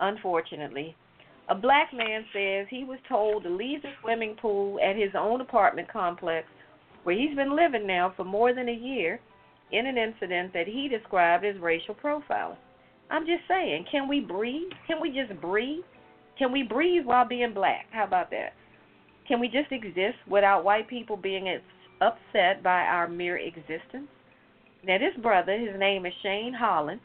Unfortunately, 0.00 0.96
a 1.48 1.54
black 1.54 1.92
man 1.92 2.24
says 2.32 2.66
he 2.70 2.84
was 2.84 2.98
told 3.08 3.42
to 3.42 3.50
leave 3.50 3.82
the 3.82 3.90
swimming 4.00 4.36
pool 4.40 4.78
at 4.80 4.96
his 4.96 5.10
own 5.18 5.40
apartment 5.40 5.92
complex, 5.92 6.46
where 7.02 7.18
he's 7.18 7.34
been 7.34 7.56
living 7.56 7.86
now 7.86 8.12
for 8.16 8.24
more 8.24 8.54
than 8.54 8.68
a 8.68 8.72
year, 8.72 9.20
in 9.72 9.86
an 9.86 9.96
incident 9.96 10.52
that 10.52 10.66
he 10.66 10.88
described 10.88 11.44
as 11.44 11.56
racial 11.60 11.94
profiling. 11.94 12.56
I'm 13.10 13.26
just 13.26 13.42
saying, 13.48 13.86
can 13.90 14.08
we 14.08 14.20
breathe? 14.20 14.70
Can 14.86 15.00
we 15.00 15.10
just 15.10 15.40
breathe? 15.40 15.84
Can 16.38 16.52
we 16.52 16.62
breathe 16.62 17.04
while 17.04 17.26
being 17.26 17.52
black? 17.52 17.86
How 17.90 18.04
about 18.04 18.30
that? 18.30 18.52
Can 19.30 19.38
we 19.38 19.46
just 19.46 19.70
exist 19.70 20.18
without 20.26 20.64
white 20.64 20.88
people 20.88 21.16
being 21.16 21.46
upset 22.00 22.64
by 22.64 22.80
our 22.80 23.06
mere 23.06 23.38
existence? 23.38 24.08
Now, 24.82 24.98
this 24.98 25.14
brother, 25.22 25.56
his 25.56 25.78
name 25.78 26.04
is 26.04 26.12
Shane 26.20 26.52
Holland, 26.52 27.00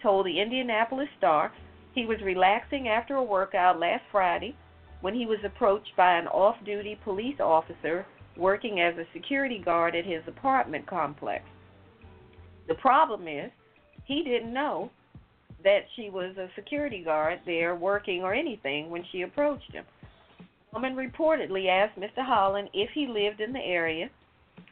told 0.00 0.26
the 0.26 0.40
Indianapolis 0.40 1.08
Star 1.18 1.52
he 1.92 2.06
was 2.06 2.18
relaxing 2.22 2.86
after 2.86 3.16
a 3.16 3.22
workout 3.24 3.80
last 3.80 4.04
Friday 4.12 4.54
when 5.00 5.12
he 5.12 5.26
was 5.26 5.40
approached 5.44 5.90
by 5.96 6.16
an 6.16 6.28
off 6.28 6.54
duty 6.64 7.00
police 7.02 7.40
officer 7.40 8.06
working 8.36 8.78
as 8.78 8.94
a 8.96 9.12
security 9.12 9.58
guard 9.58 9.96
at 9.96 10.04
his 10.04 10.22
apartment 10.28 10.86
complex. 10.86 11.42
The 12.68 12.76
problem 12.76 13.26
is, 13.26 13.50
he 14.04 14.22
didn't 14.22 14.54
know 14.54 14.92
that 15.64 15.80
she 15.96 16.10
was 16.10 16.36
a 16.36 16.48
security 16.54 17.02
guard 17.02 17.40
there 17.44 17.74
working 17.74 18.22
or 18.22 18.34
anything 18.34 18.88
when 18.88 19.02
she 19.10 19.22
approached 19.22 19.72
him. 19.72 19.84
Woman 20.76 20.94
reportedly 20.94 21.70
asked 21.70 21.98
Mr. 21.98 22.22
Holland 22.22 22.68
if 22.74 22.90
he 22.92 23.06
lived 23.06 23.40
in 23.40 23.54
the 23.54 23.60
area, 23.60 24.10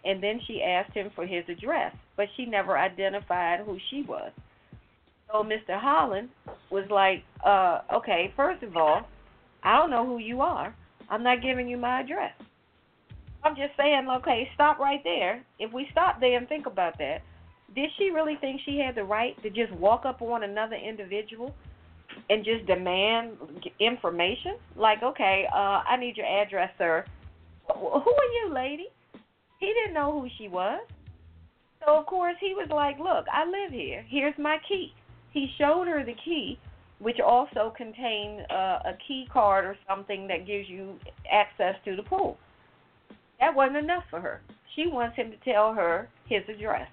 and 0.04 0.22
then 0.22 0.38
she 0.46 0.62
asked 0.62 0.92
him 0.92 1.10
for 1.14 1.24
his 1.24 1.44
address, 1.48 1.96
but 2.14 2.26
she 2.36 2.44
never 2.44 2.76
identified 2.76 3.60
who 3.60 3.78
she 3.88 4.02
was. 4.02 4.30
So 5.32 5.42
Mr. 5.42 5.80
Holland 5.80 6.28
was 6.70 6.84
like, 6.90 7.24
uh, 7.42 7.80
okay, 7.96 8.34
first 8.36 8.62
of 8.62 8.76
all, 8.76 9.08
I 9.62 9.78
don't 9.78 9.88
know 9.88 10.04
who 10.04 10.18
you 10.18 10.42
are. 10.42 10.76
I'm 11.08 11.22
not 11.22 11.40
giving 11.40 11.70
you 11.70 11.78
my 11.78 12.02
address. 12.02 12.34
I'm 13.42 13.56
just 13.56 13.74
saying, 13.78 14.06
okay, 14.18 14.50
stop 14.54 14.78
right 14.78 15.00
there. 15.04 15.42
If 15.58 15.72
we 15.72 15.86
stop 15.90 16.20
there 16.20 16.36
and 16.36 16.46
think 16.46 16.66
about 16.66 16.98
that, 16.98 17.22
did 17.74 17.88
she 17.96 18.10
really 18.10 18.36
think 18.42 18.60
she 18.66 18.78
had 18.78 18.94
the 18.94 19.04
right 19.04 19.42
to 19.42 19.48
just 19.48 19.72
walk 19.72 20.04
up 20.04 20.20
on 20.20 20.42
another 20.42 20.76
individual 20.76 21.54
and 22.30 22.44
just 22.44 22.66
demand 22.66 23.32
information? 23.80 24.56
Like, 24.76 25.02
okay, 25.02 25.46
uh, 25.52 25.82
I 25.88 25.96
need 25.98 26.16
your 26.16 26.26
address, 26.26 26.70
sir. 26.78 27.04
Who 27.68 27.86
are 27.86 28.32
you, 28.42 28.52
lady? 28.52 28.86
He 29.60 29.66
didn't 29.66 29.94
know 29.94 30.12
who 30.12 30.28
she 30.38 30.48
was. 30.48 30.80
So, 31.84 31.96
of 31.96 32.06
course, 32.06 32.36
he 32.40 32.54
was 32.54 32.68
like, 32.70 32.98
look, 32.98 33.26
I 33.32 33.44
live 33.44 33.72
here. 33.72 34.04
Here's 34.08 34.34
my 34.38 34.58
key. 34.66 34.92
He 35.32 35.48
showed 35.58 35.86
her 35.88 36.04
the 36.04 36.14
key, 36.24 36.58
which 36.98 37.20
also 37.20 37.72
contained 37.76 38.40
uh, 38.50 38.78
a 38.84 38.98
key 39.06 39.26
card 39.32 39.64
or 39.64 39.76
something 39.88 40.26
that 40.28 40.46
gives 40.46 40.68
you 40.68 40.94
access 41.30 41.74
to 41.84 41.96
the 41.96 42.02
pool. 42.02 42.38
That 43.40 43.54
wasn't 43.54 43.78
enough 43.78 44.04
for 44.10 44.20
her. 44.20 44.40
She 44.74 44.86
wants 44.86 45.16
him 45.16 45.30
to 45.30 45.52
tell 45.52 45.74
her 45.74 46.08
his 46.26 46.42
address. 46.48 46.88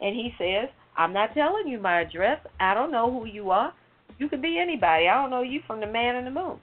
And 0.00 0.14
he 0.14 0.32
says, 0.38 0.68
I'm 0.96 1.12
not 1.12 1.34
telling 1.34 1.66
you 1.66 1.78
my 1.78 2.02
address. 2.02 2.38
I 2.60 2.74
don't 2.74 2.90
know 2.90 3.10
who 3.10 3.26
you 3.26 3.50
are. 3.50 3.72
You 4.18 4.28
could 4.28 4.42
be 4.42 4.58
anybody. 4.58 5.08
I 5.08 5.20
don't 5.20 5.30
know 5.30 5.42
you 5.42 5.60
from 5.66 5.80
the 5.80 5.86
man 5.86 6.16
in 6.16 6.24
the 6.24 6.30
moon. 6.30 6.58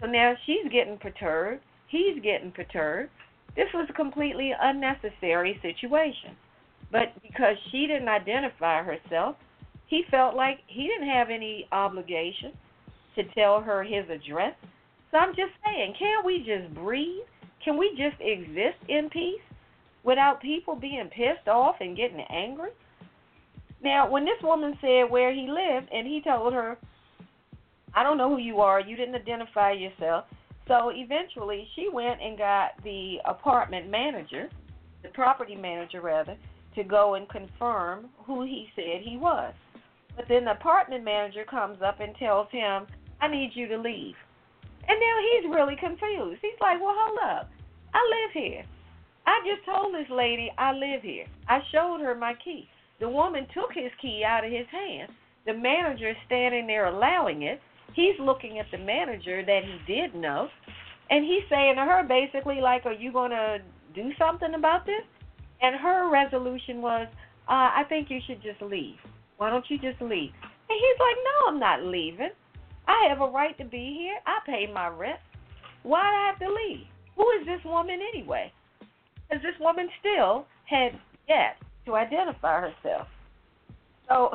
So 0.00 0.06
now 0.06 0.34
she's 0.44 0.70
getting 0.72 0.98
perturbed. 0.98 1.62
He's 1.88 2.22
getting 2.22 2.52
perturbed. 2.52 3.10
This 3.54 3.68
was 3.72 3.86
a 3.88 3.92
completely 3.94 4.52
unnecessary 4.60 5.58
situation. 5.62 6.36
But 6.92 7.20
because 7.22 7.56
she 7.70 7.86
didn't 7.86 8.08
identify 8.08 8.82
herself, 8.82 9.36
he 9.86 10.02
felt 10.10 10.34
like 10.34 10.58
he 10.66 10.86
didn't 10.86 11.08
have 11.08 11.30
any 11.30 11.66
obligation 11.72 12.52
to 13.14 13.24
tell 13.34 13.60
her 13.60 13.82
his 13.82 14.04
address. 14.10 14.54
So 15.10 15.18
I'm 15.18 15.30
just 15.30 15.52
saying, 15.64 15.94
can't 15.98 16.24
we 16.24 16.38
just 16.38 16.74
breathe? 16.74 17.24
Can 17.64 17.78
we 17.78 17.90
just 17.90 18.20
exist 18.20 18.78
in 18.88 19.08
peace 19.10 19.40
without 20.04 20.42
people 20.42 20.76
being 20.76 21.08
pissed 21.08 21.48
off 21.48 21.76
and 21.80 21.96
getting 21.96 22.20
angry? 22.20 22.70
Now, 23.82 24.10
when 24.10 24.24
this 24.24 24.42
woman 24.42 24.76
said 24.80 25.10
where 25.10 25.32
he 25.32 25.48
lived, 25.48 25.88
and 25.92 26.06
he 26.06 26.22
told 26.22 26.52
her, 26.52 26.78
I 27.94 28.02
don't 28.02 28.18
know 28.18 28.28
who 28.28 28.38
you 28.38 28.60
are, 28.60 28.80
you 28.80 28.96
didn't 28.96 29.14
identify 29.14 29.72
yourself. 29.72 30.24
So 30.68 30.90
eventually, 30.92 31.68
she 31.74 31.88
went 31.92 32.20
and 32.20 32.36
got 32.36 32.82
the 32.82 33.18
apartment 33.24 33.88
manager, 33.88 34.48
the 35.02 35.08
property 35.10 35.54
manager 35.54 36.00
rather, 36.00 36.36
to 36.74 36.84
go 36.84 37.14
and 37.14 37.28
confirm 37.28 38.06
who 38.26 38.44
he 38.44 38.68
said 38.74 39.02
he 39.02 39.16
was. 39.16 39.54
But 40.16 40.26
then 40.28 40.44
the 40.44 40.52
apartment 40.52 41.04
manager 41.04 41.44
comes 41.44 41.78
up 41.82 42.00
and 42.00 42.16
tells 42.16 42.48
him, 42.50 42.86
I 43.20 43.28
need 43.28 43.52
you 43.54 43.68
to 43.68 43.78
leave. 43.78 44.14
And 44.88 44.98
now 45.00 45.16
he's 45.20 45.54
really 45.54 45.76
confused. 45.76 46.40
He's 46.42 46.60
like, 46.60 46.80
Well, 46.80 46.94
hold 46.96 47.18
up. 47.24 47.50
I 47.94 47.98
live 47.98 48.32
here. 48.32 48.64
I 49.26 49.40
just 49.44 49.64
told 49.64 49.94
this 49.94 50.08
lady 50.10 50.50
I 50.58 50.72
live 50.72 51.02
here. 51.02 51.26
I 51.48 51.60
showed 51.72 52.00
her 52.00 52.14
my 52.14 52.34
key. 52.44 52.68
The 53.00 53.08
woman 53.08 53.46
took 53.52 53.72
his 53.74 53.92
key 54.00 54.22
out 54.26 54.44
of 54.44 54.50
his 54.50 54.66
hand. 54.70 55.12
The 55.44 55.54
manager 55.54 56.10
is 56.10 56.16
standing 56.26 56.66
there 56.66 56.86
allowing 56.86 57.42
it. 57.42 57.60
He's 57.94 58.18
looking 58.18 58.58
at 58.58 58.66
the 58.70 58.78
manager 58.78 59.44
that 59.44 59.62
he 59.64 59.94
did 59.94 60.14
know. 60.14 60.48
And 61.10 61.24
he's 61.24 61.44
saying 61.48 61.76
to 61.76 61.82
her 61.82 62.02
basically, 62.08 62.60
like, 62.60 62.84
Are 62.86 62.92
you 62.92 63.12
to 63.12 63.58
do 63.94 64.10
something 64.18 64.54
about 64.54 64.86
this? 64.86 65.02
And 65.62 65.76
her 65.76 66.10
resolution 66.10 66.82
was, 66.82 67.06
uh, 67.48 67.70
I 67.76 67.84
think 67.88 68.10
you 68.10 68.18
should 68.26 68.42
just 68.42 68.60
leave. 68.60 68.96
Why 69.36 69.50
don't 69.50 69.64
you 69.68 69.78
just 69.78 70.00
leave? 70.00 70.32
And 70.42 70.78
he's 70.78 70.98
like, 70.98 71.16
No, 71.22 71.52
I'm 71.52 71.60
not 71.60 71.82
leaving. 71.84 72.30
I 72.88 73.06
have 73.08 73.20
a 73.20 73.30
right 73.30 73.56
to 73.58 73.64
be 73.64 73.96
here. 73.98 74.18
I 74.26 74.38
pay 74.46 74.72
my 74.72 74.88
rent. 74.88 75.20
Why 75.82 76.02
do 76.02 76.16
I 76.16 76.26
have 76.26 76.38
to 76.40 76.54
leave? 76.54 76.86
Who 77.16 77.30
is 77.40 77.46
this 77.46 77.64
woman 77.64 78.00
anyway? 78.12 78.52
Because 79.28 79.42
this 79.42 79.58
woman 79.60 79.88
still 80.00 80.46
had 80.68 80.92
yet 81.28 81.56
to 81.86 81.94
identify 81.94 82.60
herself. 82.60 83.08
So 84.08 84.30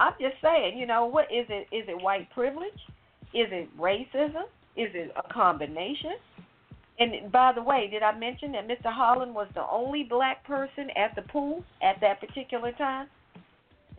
I'm 0.00 0.14
just 0.20 0.36
saying, 0.42 0.78
you 0.78 0.86
know, 0.86 1.06
what 1.06 1.26
is 1.26 1.46
it? 1.48 1.68
Is 1.74 1.84
it 1.88 2.02
white 2.02 2.30
privilege? 2.32 2.80
Is 3.34 3.48
it 3.50 3.68
racism? 3.78 4.44
Is 4.76 4.90
it 4.94 5.12
a 5.16 5.32
combination? 5.32 6.14
And 6.98 7.30
by 7.30 7.52
the 7.54 7.62
way, 7.62 7.88
did 7.90 8.02
I 8.02 8.16
mention 8.18 8.52
that 8.52 8.66
Mr. 8.66 8.90
Holland 8.90 9.34
was 9.34 9.48
the 9.54 9.64
only 9.70 10.04
black 10.08 10.44
person 10.46 10.88
at 10.96 11.14
the 11.14 11.22
pool 11.22 11.62
at 11.82 12.00
that 12.00 12.20
particular 12.20 12.72
time? 12.72 13.08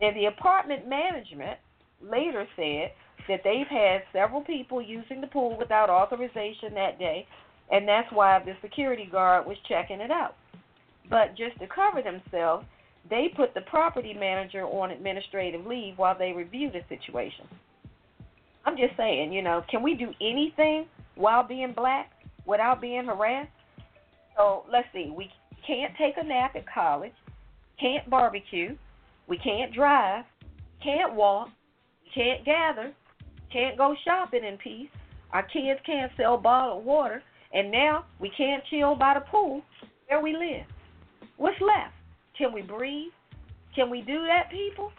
And 0.00 0.16
the 0.16 0.26
apartment 0.26 0.88
management 0.88 1.58
later 2.02 2.46
said 2.56 2.92
that 3.28 3.40
they've 3.44 3.66
had 3.68 4.02
several 4.12 4.40
people 4.40 4.82
using 4.82 5.20
the 5.20 5.26
pool 5.26 5.56
without 5.58 5.90
authorization 5.90 6.74
that 6.74 6.98
day, 6.98 7.26
and 7.70 7.86
that's 7.86 8.10
why 8.12 8.40
the 8.44 8.54
security 8.62 9.08
guard 9.10 9.46
was 9.46 9.56
checking 9.68 10.00
it 10.00 10.10
out. 10.10 10.34
But 11.10 11.36
just 11.36 11.58
to 11.60 11.66
cover 11.66 12.02
themselves, 12.02 12.66
they 13.10 13.28
put 13.34 13.54
the 13.54 13.62
property 13.62 14.14
manager 14.14 14.64
on 14.64 14.90
administrative 14.90 15.66
leave 15.66 15.96
while 15.96 16.16
they 16.18 16.32
review 16.32 16.70
the 16.70 16.80
situation. 16.88 17.46
I'm 18.64 18.76
just 18.76 18.96
saying, 18.96 19.32
you 19.32 19.42
know, 19.42 19.62
can 19.70 19.82
we 19.82 19.94
do 19.94 20.12
anything 20.20 20.86
while 21.14 21.46
being 21.46 21.72
black 21.74 22.10
without 22.46 22.80
being 22.80 23.06
harassed? 23.06 23.50
So 24.36 24.64
let's 24.70 24.86
see, 24.92 25.12
we 25.14 25.30
can't 25.66 25.92
take 25.98 26.14
a 26.16 26.24
nap 26.24 26.54
at 26.54 26.64
college, 26.72 27.12
can't 27.80 28.08
barbecue, 28.10 28.76
we 29.26 29.38
can't 29.38 29.74
drive, 29.74 30.24
can't 30.82 31.14
walk, 31.14 31.48
can't 32.14 32.44
gather, 32.44 32.92
can't 33.52 33.76
go 33.76 33.94
shopping 34.04 34.44
in 34.44 34.58
peace. 34.58 34.88
Our 35.32 35.42
kids 35.42 35.80
can't 35.84 36.12
sell 36.16 36.38
bottled 36.38 36.84
water, 36.84 37.22
and 37.52 37.70
now 37.70 38.04
we 38.20 38.30
can't 38.36 38.62
chill 38.70 38.94
by 38.94 39.14
the 39.14 39.20
pool 39.20 39.62
where 40.08 40.22
we 40.22 40.32
live. 40.32 40.66
What's 41.36 41.60
left? 41.60 41.94
Can 42.38 42.52
we 42.52 42.62
breathe? 42.62 43.10
Can 43.74 43.90
we 43.90 44.00
do 44.00 44.24
that, 44.26 44.50
people? 44.50 44.92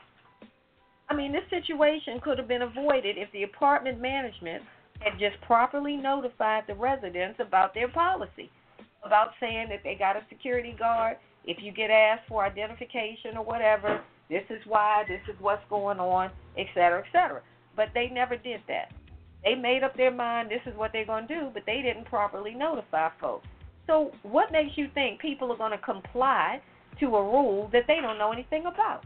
I 1.10 1.16
mean, 1.16 1.32
this 1.32 1.50
situation 1.50 2.20
could 2.22 2.38
have 2.38 2.48
been 2.48 2.62
avoided 2.62 3.18
if 3.18 3.32
the 3.32 3.44
apartment 3.44 4.00
management 4.00 4.62
had 5.00 5.18
just 5.18 5.42
properly 5.42 5.96
notified 5.96 6.66
the 6.68 6.76
residents 6.76 7.40
about 7.40 7.74
their 7.74 7.88
policy, 7.88 8.52
about 9.04 9.30
saying 9.40 9.70
that 9.70 9.80
they 9.84 9.96
got 9.96 10.18
a 10.18 10.22
security 10.30 10.76
guard. 10.78 11.18
If 11.46 11.58
you 11.62 11.72
get 11.72 11.90
asked 11.90 12.28
for 12.28 12.46
identification 12.46 13.38
or 13.38 13.46
whatever, 13.46 14.02
this 14.30 14.44
is 14.50 14.62
why, 14.68 15.06
this 15.08 15.22
is 15.34 15.40
what's 15.40 15.64
going 15.70 16.00
on, 16.00 16.30
et 16.58 16.68
cetera, 16.76 17.00
et 17.00 17.12
cetera. 17.12 17.42
But 17.76 17.88
they 17.94 18.10
never 18.10 18.36
did 18.36 18.60
that. 18.68 18.92
They 19.44 19.56
made 19.56 19.84
up 19.84 19.96
their 19.96 20.12
mind 20.12 20.52
this 20.52 20.62
is 20.66 20.78
what 20.78 20.92
they're 20.92 21.06
going 21.06 21.28
to 21.28 21.34
do, 21.34 21.50
but 21.54 21.64
they 21.66 21.82
didn't 21.82 22.06
properly 22.06 22.54
notify 22.54 23.10
folks. 23.22 23.48
So, 23.88 24.12
what 24.22 24.52
makes 24.52 24.78
you 24.78 24.88
think 24.94 25.20
people 25.20 25.52
are 25.52 25.58
going 25.58 25.72
to 25.72 25.78
comply 25.80 26.62
to 27.00 27.16
a 27.16 27.24
rule 27.24 27.70
that 27.72 27.84
they 27.88 28.00
don't 28.02 28.18
know 28.18 28.32
anything 28.32 28.66
about? 28.66 29.06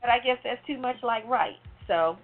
But 0.00 0.10
I 0.10 0.18
guess 0.18 0.38
that's 0.42 0.64
too 0.66 0.78
much 0.78 0.96
like 1.02 1.26
right. 1.28 1.56
So, 1.86 2.16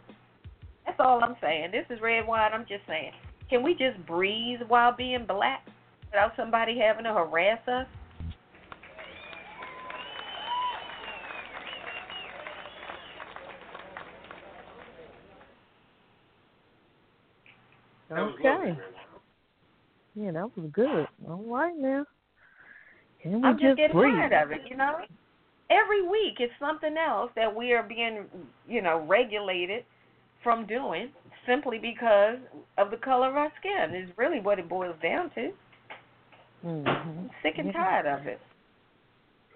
that's 0.85 0.99
all 1.01 1.23
I'm 1.23 1.37
saying. 1.41 1.71
This 1.71 1.85
is 1.91 2.01
Redwine. 2.01 2.53
I'm 2.53 2.67
just 2.69 2.87
saying. 2.87 3.13
Can 3.51 3.63
we 3.63 3.75
just 3.75 4.05
breathe 4.07 4.61
while 4.69 4.95
being 4.95 5.27
black 5.27 5.67
without 6.07 6.33
somebody 6.37 6.79
having 6.79 7.05
to 7.05 7.13
harass 7.13 7.61
us? 7.69 7.87
Okay. 18.11 18.77
Yeah, 20.15 20.33
that 20.33 20.57
was 20.57 20.71
good. 20.73 21.07
All 21.29 21.45
right 21.47 21.75
now. 21.77 22.05
Can 23.23 23.41
we 23.43 23.49
I'm 23.49 23.59
just 23.59 23.77
getting 23.77 23.97
breathe? 23.97 24.15
tired 24.15 24.33
of 24.33 24.51
it, 24.53 24.61
you 24.69 24.77
know. 24.77 24.99
Every 25.71 26.07
week 26.07 26.37
it's 26.39 26.53
something 26.59 26.97
else 26.97 27.31
that 27.37 27.55
we 27.55 27.73
are 27.73 27.83
being, 27.83 28.25
you 28.69 28.81
know, 28.81 29.05
regulated 29.07 29.85
from 30.43 30.67
doing 30.67 31.11
simply 31.47 31.79
because 31.79 32.39
of 32.79 32.91
the 32.91 32.97
color 32.97 33.29
of 33.29 33.37
our 33.37 33.53
skin. 33.59 33.95
Is 33.95 34.09
really 34.17 34.41
what 34.41 34.59
it 34.59 34.69
boils 34.69 34.97
down 35.03 35.31
to. 35.35 35.51
Mm-hmm. 36.65 37.27
Sick 37.43 37.55
and 37.59 37.67
Yeah. 37.67 37.73
tired 37.73 38.07
of 38.07 38.27
it. 38.27 38.41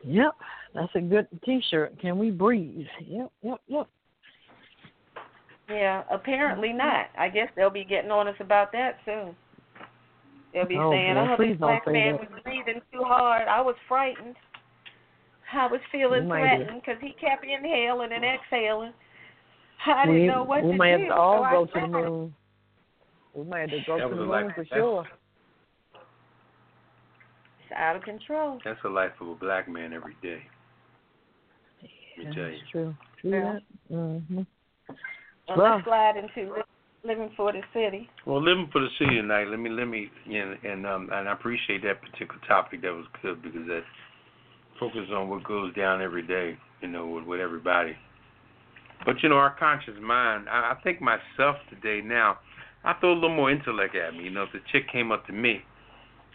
Yep, 0.05 0.35
that's 0.75 0.95
a 0.97 1.01
good 1.01 1.29
T-shirt. 1.45 1.99
Can 2.01 2.19
we 2.19 2.31
breathe? 2.31 2.87
Yep, 3.07 3.31
yep, 3.43 3.61
yep. 3.69 3.87
Yeah, 5.69 6.03
apparently 6.11 6.73
not. 6.73 7.07
I 7.17 7.29
guess 7.29 7.49
they'll 7.55 7.71
be 7.71 7.85
getting 7.85 8.11
on 8.11 8.27
us 8.29 8.35
about 8.41 8.73
that 8.73 8.99
soon. 9.05 9.37
They'll 10.53 10.67
be 10.67 10.77
Oh, 10.79 10.91
saying, 10.93 11.15
boy, 11.15 11.21
"Oh, 11.33 11.37
this 11.39 11.57
black 11.57 11.87
man 11.87 12.13
that. 12.17 12.31
was 12.31 12.43
breathing 12.45 12.81
too 12.93 13.03
hard. 13.05 13.49
I 13.49 13.61
was 13.61 13.75
frightened. 13.89 14.37
I 15.55 15.67
was 15.67 15.81
feeling 15.91 16.29
We 16.29 16.37
threatened 16.39 16.81
because 16.81 17.01
he 17.01 17.13
kept 17.13 17.45
inhaling 17.45 18.13
and 18.13 18.25
exhaling. 18.25 18.93
I 19.87 20.05
didn't 20.07 20.21
we 20.21 20.27
know 20.27 20.45
what 20.45 20.63
we 20.63 20.73
to 20.73 20.77
might 20.79 20.97
do. 20.97 21.03
We 21.03 21.09
might 21.09 21.09
have 21.09 21.17
to 21.17 21.21
all 21.21 21.45
so 21.45 21.51
go 21.51 21.67
to 21.67 21.81
the 21.81 21.87
moon. 21.89 22.35
We 23.35 23.45
might 23.45 23.61
have 23.61 23.71
to 23.71 23.81
go 23.87 23.99
That 23.99 24.05
to 24.05 24.11
the 24.11 24.17
moon 24.17 24.29
life- 24.29 24.55
for 24.55 24.65
sure. 24.67 25.07
It's 27.65 27.73
out 27.75 27.97
of 27.97 28.03
control. 28.03 28.61
That's 28.65 28.81
the 28.83 28.89
life 28.91 29.13
of 29.21 29.29
a 29.29 29.35
black 29.35 29.69
man 29.69 29.93
every 29.93 30.17
day. 30.23 30.43
Let 32.19 32.27
me 32.29 32.35
tell 32.35 32.45
you. 32.45 32.51
That's 32.59 32.71
true. 32.71 32.95
True 33.21 33.31
Yeah. 33.31 33.53
that. 33.55 33.63
Mhm. 33.91 34.47
Well, 35.49 35.57
Well. 35.57 35.73
let's 35.77 35.85
slide 35.85 36.17
into 36.17 36.55
li- 36.55 36.63
living 37.05 37.31
for 37.37 37.53
the 37.53 37.61
city. 37.73 38.09
Well, 38.27 38.43
living 38.43 38.69
for 38.73 38.81
the 38.81 38.89
city 38.99 39.17
tonight. 39.17 39.49
Let 39.49 39.59
me 39.59 39.71
let 39.71 39.87
me 39.87 40.11
and 40.27 40.57
and 40.65 40.87
um 40.87 41.09
and 41.13 41.29
I 41.29 41.33
appreciate 41.33 41.83
that 41.83 42.01
particular 42.01 42.41
topic. 42.47 42.83
That 42.83 42.93
was 42.93 43.07
good 43.23 43.43
because 43.43 43.67
that 43.67 43.83
focuses 44.79 45.11
on 45.13 45.29
what 45.29 45.45
goes 45.45 45.75
down 45.75 46.03
every 46.03 46.27
day. 46.27 46.57
You 46.81 46.89
know, 46.89 47.07
with 47.07 47.25
with 47.25 47.41
everybody. 47.41 47.97
But 49.05 49.17
you 49.23 49.29
know, 49.29 49.37
our 49.37 49.57
conscious 49.59 49.95
mind. 50.01 50.49
I, 50.49 50.75
I 50.75 50.81
think 50.83 51.01
myself 51.01 51.57
today. 51.71 52.07
Now, 52.07 52.39
I 52.85 52.95
throw 52.95 53.13
a 53.13 53.15
little 53.15 53.35
more 53.35 53.51
intellect 53.51 53.97
at 53.97 54.15
me. 54.15 54.25
You 54.25 54.31
know, 54.31 54.45
if 54.45 54.53
the 54.53 54.61
chick 54.71 54.91
came 54.93 55.11
up 55.11 55.27
to 55.27 55.33
me, 55.33 55.63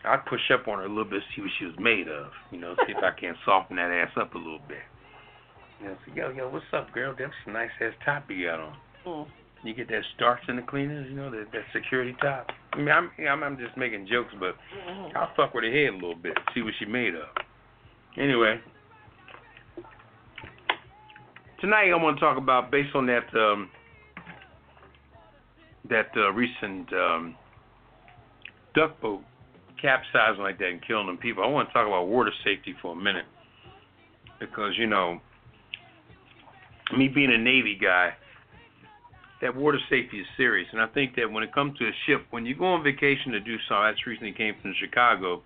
I'd 0.03 0.25
push 0.25 0.51
up 0.53 0.67
on 0.67 0.79
her 0.79 0.85
a 0.85 0.89
little 0.89 1.05
bit, 1.05 1.21
see 1.35 1.41
what 1.41 1.51
she 1.59 1.65
was 1.65 1.75
made 1.79 2.07
of. 2.07 2.31
You 2.51 2.59
know, 2.59 2.75
see 2.85 2.91
if 2.91 3.03
I 3.03 3.17
can 3.17 3.35
soften 3.45 3.77
that 3.77 3.91
ass 3.91 4.11
up 4.19 4.35
a 4.35 4.37
little 4.37 4.61
bit. 4.67 4.83
You 5.79 5.87
know, 5.87 5.97
say, 6.05 6.11
yo, 6.15 6.29
yo, 6.31 6.49
what's 6.49 6.65
up, 6.73 6.91
girl? 6.93 7.15
That's 7.17 7.31
a 7.45 7.51
nice 7.51 7.69
ass 7.81 7.93
top 8.03 8.25
you 8.29 8.47
got 8.47 8.59
on. 8.59 8.75
Mm. 9.05 9.27
You 9.63 9.73
get 9.73 9.87
that 9.89 10.03
starch 10.15 10.41
in 10.47 10.55
the 10.55 10.61
cleaners, 10.61 11.07
you 11.09 11.15
know, 11.15 11.29
that 11.31 11.47
that 11.51 11.63
security 11.73 12.15
top. 12.21 12.47
I 12.73 12.77
mean, 12.77 12.89
I'm 12.89 13.11
I'm, 13.29 13.43
I'm 13.43 13.57
just 13.57 13.75
making 13.75 14.07
jokes, 14.07 14.33
but 14.39 14.55
Mhm. 14.77 15.15
I'll 15.15 15.33
fuck 15.35 15.53
with 15.53 15.63
her 15.63 15.71
head 15.71 15.89
a 15.89 15.93
little 15.93 16.15
bit, 16.15 16.37
see 16.53 16.61
what 16.61 16.73
she 16.79 16.85
made 16.85 17.15
of. 17.15 17.27
Anyway, 18.17 18.59
tonight 21.59 21.91
I 21.91 21.95
want 21.95 22.17
to 22.17 22.19
talk 22.19 22.37
about 22.37 22.71
based 22.71 22.95
on 22.95 23.05
that 23.07 23.25
um, 23.35 23.69
that 25.89 26.09
uh, 26.15 26.31
recent 26.31 26.91
um, 26.93 27.35
duck 28.75 28.99
boat 29.01 29.21
capsizing 29.81 30.41
like 30.41 30.57
that 30.59 30.69
and 30.69 30.85
killing 30.85 31.07
them 31.07 31.17
people. 31.17 31.43
I 31.43 31.47
want 31.47 31.69
to 31.69 31.73
talk 31.73 31.87
about 31.87 32.07
water 32.07 32.31
safety 32.43 32.75
for 32.81 32.93
a 32.93 32.95
minute 32.95 33.25
because 34.39 34.73
you 34.77 34.87
know, 34.87 35.19
me 36.95 37.07
being 37.07 37.31
a 37.31 37.37
Navy 37.37 37.77
guy, 37.79 38.13
that 39.41 39.55
water 39.55 39.79
safety 39.89 40.19
is 40.19 40.27
serious, 40.35 40.67
and 40.71 40.81
I 40.81 40.87
think 40.87 41.15
that 41.15 41.31
when 41.31 41.43
it 41.43 41.53
comes 41.53 41.77
to 41.77 41.85
a 41.85 41.91
ship, 42.05 42.25
when 42.31 42.45
you 42.45 42.55
go 42.55 42.65
on 42.65 42.83
vacation 42.83 43.31
to 43.33 43.39
do 43.39 43.55
I 43.69 43.91
just 43.91 44.05
recently 44.05 44.33
came 44.33 44.55
from 44.61 44.73
Chicago. 44.79 45.43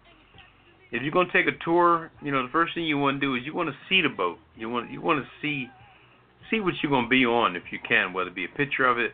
If 0.91 1.01
you're 1.01 1.11
gonna 1.11 1.31
take 1.31 1.47
a 1.47 1.63
tour, 1.63 2.11
you 2.21 2.31
know 2.31 2.43
the 2.43 2.51
first 2.51 2.73
thing 2.73 2.85
you 2.85 2.97
want 2.97 3.19
to 3.19 3.25
do 3.25 3.35
is 3.35 3.41
you 3.45 3.53
want 3.53 3.69
to 3.69 3.75
see 3.87 4.01
the 4.01 4.09
boat. 4.09 4.37
You 4.55 4.69
want 4.69 4.91
you 4.91 5.01
want 5.01 5.23
to 5.23 5.29
see 5.41 5.67
see 6.49 6.59
what 6.59 6.73
you're 6.81 6.91
gonna 6.91 7.07
be 7.07 7.25
on 7.25 7.55
if 7.55 7.63
you 7.71 7.79
can, 7.87 8.13
whether 8.13 8.29
it 8.29 8.35
be 8.35 8.45
a 8.45 8.57
picture 8.57 8.85
of 8.85 8.97
it. 8.97 9.11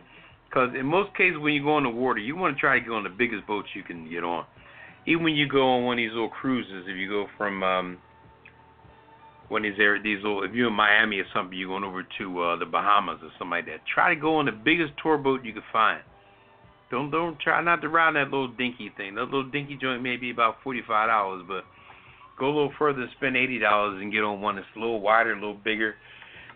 Because 0.49 0.70
in 0.80 0.86
most 0.86 1.16
cases, 1.16 1.38
when 1.40 1.54
you 1.54 1.64
go 1.64 1.76
on 1.76 1.84
the 1.84 1.90
water, 1.90 2.20
you 2.20 2.36
want 2.36 2.56
to 2.56 2.60
try 2.60 2.80
to 2.80 2.86
get 2.86 2.91
on 2.91 3.04
the 3.04 3.10
biggest 3.10 3.45
boats 3.45 3.70
you 3.76 3.84
can 3.84 4.10
get 4.10 4.24
on. 4.24 4.45
Even 5.06 5.24
when 5.24 5.36
you 5.36 5.48
go 5.48 5.62
on 5.76 5.84
one 5.84 5.94
of 5.94 5.98
these 5.98 6.12
little 6.12 6.30
cruises, 6.30 6.86
if 6.88 6.98
you 6.98 7.10
go 7.10 7.28
from 7.38 7.64
um, 7.64 7.98
when 9.49 9.64
these 9.64 9.74
there 9.78 10.02
these 10.02 10.18
little 10.18 10.44
if 10.44 10.53
you're 10.53 10.68
in 10.68 10.74
Miami 10.74 11.19
or 11.19 11.26
something, 11.34 11.57
you're 11.57 11.69
going 11.69 11.84
over 11.84 12.03
to 12.18 12.41
uh, 12.41 12.56
the 12.57 12.65
Bahamas 12.65 13.19
or 13.22 13.30
something 13.38 13.52
like 13.52 13.65
that. 13.65 13.80
Try 13.94 14.14
to 14.14 14.19
go 14.19 14.38
on 14.38 14.45
the 14.45 14.52
biggest 14.52 14.94
tour 15.02 15.18
boat 15.18 15.44
you 15.44 15.53
can 15.53 15.64
find. 15.72 16.02
Don't 16.91 17.11
don't 17.11 17.40
try 17.40 17.61
not 17.61 17.82
to 17.82 17.90
ride 17.90 18.15
that 18.15 18.26
little 18.26 18.49
dinky 18.49 18.91
thing. 18.98 19.15
That 19.15 19.26
little 19.26 19.49
dinky 19.49 19.78
joint 19.82 20.03
may 20.03 20.18
be 20.18 20.32
about 20.32 20.57
forty 20.64 20.82
five 20.88 21.10
dollars, 21.10 21.44
but 21.48 21.64
go 22.40 22.45
a 22.45 22.53
little 22.53 22.74
further 22.78 23.07
spend 23.18 23.38
eighty 23.38 23.60
dollars 23.60 24.02
and 24.02 24.11
get 24.11 24.24
on 24.24 24.41
one 24.41 24.56
that's 24.56 24.68
a 24.76 24.80
little 24.80 25.02
wider, 25.02 25.32
a 25.32 25.36
little 25.36 25.53
bigger. 25.64 25.95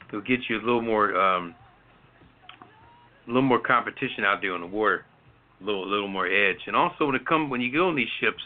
It'll 0.09 0.21
get 0.21 0.39
you 0.49 0.57
a 0.57 0.63
little 0.63 0.81
more 0.81 1.15
um 1.15 1.55
a 3.25 3.27
little 3.27 3.41
more 3.41 3.59
competition 3.59 4.25
out 4.25 4.39
there 4.41 4.53
on 4.53 4.61
the 4.61 4.67
water, 4.67 5.05
a 5.61 5.63
little 5.63 5.85
a 5.85 5.89
little 5.89 6.07
more 6.07 6.27
edge. 6.27 6.59
And 6.67 6.75
also 6.75 7.05
when 7.05 7.15
it 7.15 7.25
come 7.25 7.49
when 7.49 7.61
you 7.61 7.71
go 7.71 7.87
on 7.87 7.95
these 7.95 8.07
ships 8.19 8.41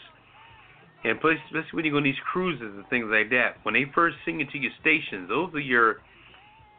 and 1.06 1.18
especially 1.18 1.70
when 1.72 1.84
you 1.84 1.90
go 1.92 1.98
on 1.98 2.02
these 2.02 2.14
cruises 2.32 2.74
and 2.74 2.84
things 2.88 3.06
like 3.08 3.30
that, 3.30 3.62
when 3.62 3.74
they 3.74 3.84
first 3.94 4.16
sing 4.24 4.40
it 4.40 4.50
to 4.50 4.58
your 4.58 4.72
stations, 4.80 5.28
those 5.28 5.54
are 5.54 5.60
your 5.60 6.02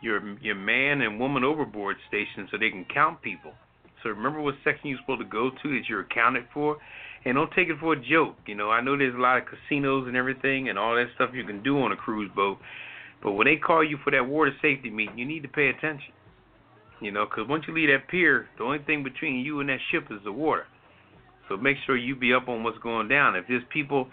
your 0.01 0.37
your 0.39 0.55
man 0.55 1.01
and 1.01 1.19
woman 1.19 1.45
overboard 1.45 1.95
stations 2.09 2.49
so 2.51 2.57
they 2.57 2.69
can 2.69 2.85
count 2.93 3.21
people. 3.21 3.53
So 4.03 4.09
remember 4.09 4.41
what 4.41 4.55
section 4.63 4.89
you're 4.89 4.99
supposed 4.99 5.21
to 5.21 5.27
go 5.27 5.49
to 5.49 5.69
that 5.69 5.87
you're 5.87 6.01
accounted 6.01 6.43
for, 6.53 6.77
and 7.23 7.35
don't 7.35 7.51
take 7.53 7.69
it 7.69 7.77
for 7.79 7.93
a 7.93 7.99
joke. 7.99 8.35
You 8.45 8.55
know, 8.55 8.69
I 8.69 8.81
know 8.81 8.97
there's 8.97 9.15
a 9.15 9.17
lot 9.17 9.37
of 9.37 9.43
casinos 9.45 10.07
and 10.07 10.17
everything 10.17 10.67
and 10.67 10.77
all 10.77 10.95
that 10.95 11.07
stuff 11.15 11.31
you 11.33 11.45
can 11.45 11.63
do 11.63 11.79
on 11.79 11.93
a 11.93 11.95
cruise 11.95 12.29
boat, 12.35 12.57
but 13.23 13.31
when 13.31 13.45
they 13.45 13.55
call 13.55 13.83
you 13.83 13.97
for 14.03 14.11
that 14.11 14.27
water 14.27 14.51
safety 14.61 14.89
meeting, 14.89 15.17
you 15.17 15.25
need 15.25 15.43
to 15.43 15.49
pay 15.49 15.69
attention. 15.69 16.11
You 16.99 17.11
know, 17.11 17.25
because 17.25 17.47
once 17.47 17.63
you 17.67 17.73
leave 17.73 17.89
that 17.89 18.09
pier, 18.09 18.47
the 18.57 18.63
only 18.65 18.79
thing 18.79 19.03
between 19.03 19.45
you 19.45 19.61
and 19.61 19.69
that 19.69 19.79
ship 19.91 20.05
is 20.11 20.19
the 20.25 20.31
water. 20.31 20.65
So 21.49 21.57
make 21.57 21.77
sure 21.85 21.97
you 21.97 22.15
be 22.15 22.33
up 22.33 22.47
on 22.47 22.63
what's 22.63 22.77
going 22.79 23.07
down. 23.07 23.35
If 23.35 23.45
there's 23.47 23.63
people 23.71 24.07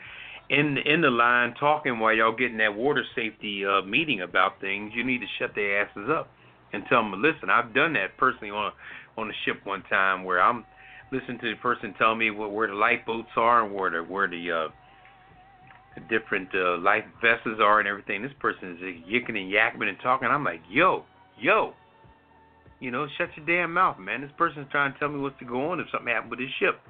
in 0.50 0.76
in 0.84 1.00
the 1.00 1.10
line 1.10 1.54
talking 1.58 1.98
while 1.98 2.14
y'all 2.14 2.36
getting 2.36 2.58
that 2.58 2.74
water 2.74 3.04
safety 3.14 3.64
uh, 3.64 3.82
meeting 3.82 4.22
about 4.22 4.60
things, 4.60 4.92
you 4.94 5.04
need 5.04 5.18
to 5.18 5.26
shut 5.38 5.54
their 5.54 5.82
asses 5.82 6.08
up 6.10 6.28
and 6.72 6.84
tell 6.88 7.02
them, 7.02 7.22
listen, 7.22 7.50
I've 7.50 7.74
done 7.74 7.94
that 7.94 8.16
personally 8.18 8.50
on 8.50 8.72
a, 8.72 9.20
on 9.20 9.30
a 9.30 9.32
ship 9.44 9.64
one 9.64 9.82
time 9.88 10.24
where 10.24 10.42
I'm 10.42 10.64
listening 11.12 11.38
to 11.40 11.50
the 11.50 11.60
person 11.60 11.94
tell 11.98 12.14
me 12.14 12.30
what, 12.30 12.52
where 12.52 12.68
the 12.68 12.74
lifeboats 12.74 13.28
are 13.36 13.64
and 13.64 13.74
where 13.74 13.90
the 13.90 13.98
where 13.98 14.28
the 14.28 14.50
uh, 14.50 14.68
the 15.94 16.00
different 16.10 16.48
uh, 16.54 16.78
life 16.78 17.04
vessels 17.22 17.60
are 17.60 17.78
and 17.78 17.88
everything. 17.88 18.22
This 18.22 18.32
person 18.40 18.72
is 18.72 18.78
yicking 18.80 19.38
and 19.38 19.52
yakking 19.52 19.88
and 19.88 19.96
talking. 20.02 20.28
I'm 20.28 20.44
like, 20.44 20.60
yo, 20.68 21.04
yo, 21.40 21.72
you 22.80 22.90
know, 22.90 23.06
shut 23.16 23.28
your 23.36 23.46
damn 23.46 23.72
mouth, 23.72 23.98
man. 23.98 24.20
This 24.20 24.30
person's 24.36 24.66
trying 24.70 24.92
to 24.92 24.98
tell 24.98 25.08
me 25.08 25.20
what's 25.20 25.38
to 25.38 25.44
go 25.44 25.70
on 25.70 25.80
if 25.80 25.86
something 25.92 26.12
happened 26.12 26.30
with 26.30 26.40
his 26.40 26.50
ship. 26.58 26.80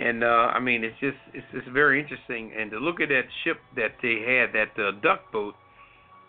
And 0.00 0.22
uh 0.22 0.52
I 0.54 0.60
mean, 0.60 0.84
it's 0.84 0.98
just 1.00 1.16
it's 1.34 1.46
just 1.52 1.68
very 1.68 2.00
interesting. 2.00 2.52
And 2.56 2.70
to 2.70 2.78
look 2.78 3.00
at 3.00 3.08
that 3.08 3.24
ship 3.44 3.58
that 3.76 3.92
they 4.02 4.22
had, 4.22 4.52
that 4.54 4.80
uh, 4.80 4.92
duck 5.02 5.32
boat, 5.32 5.54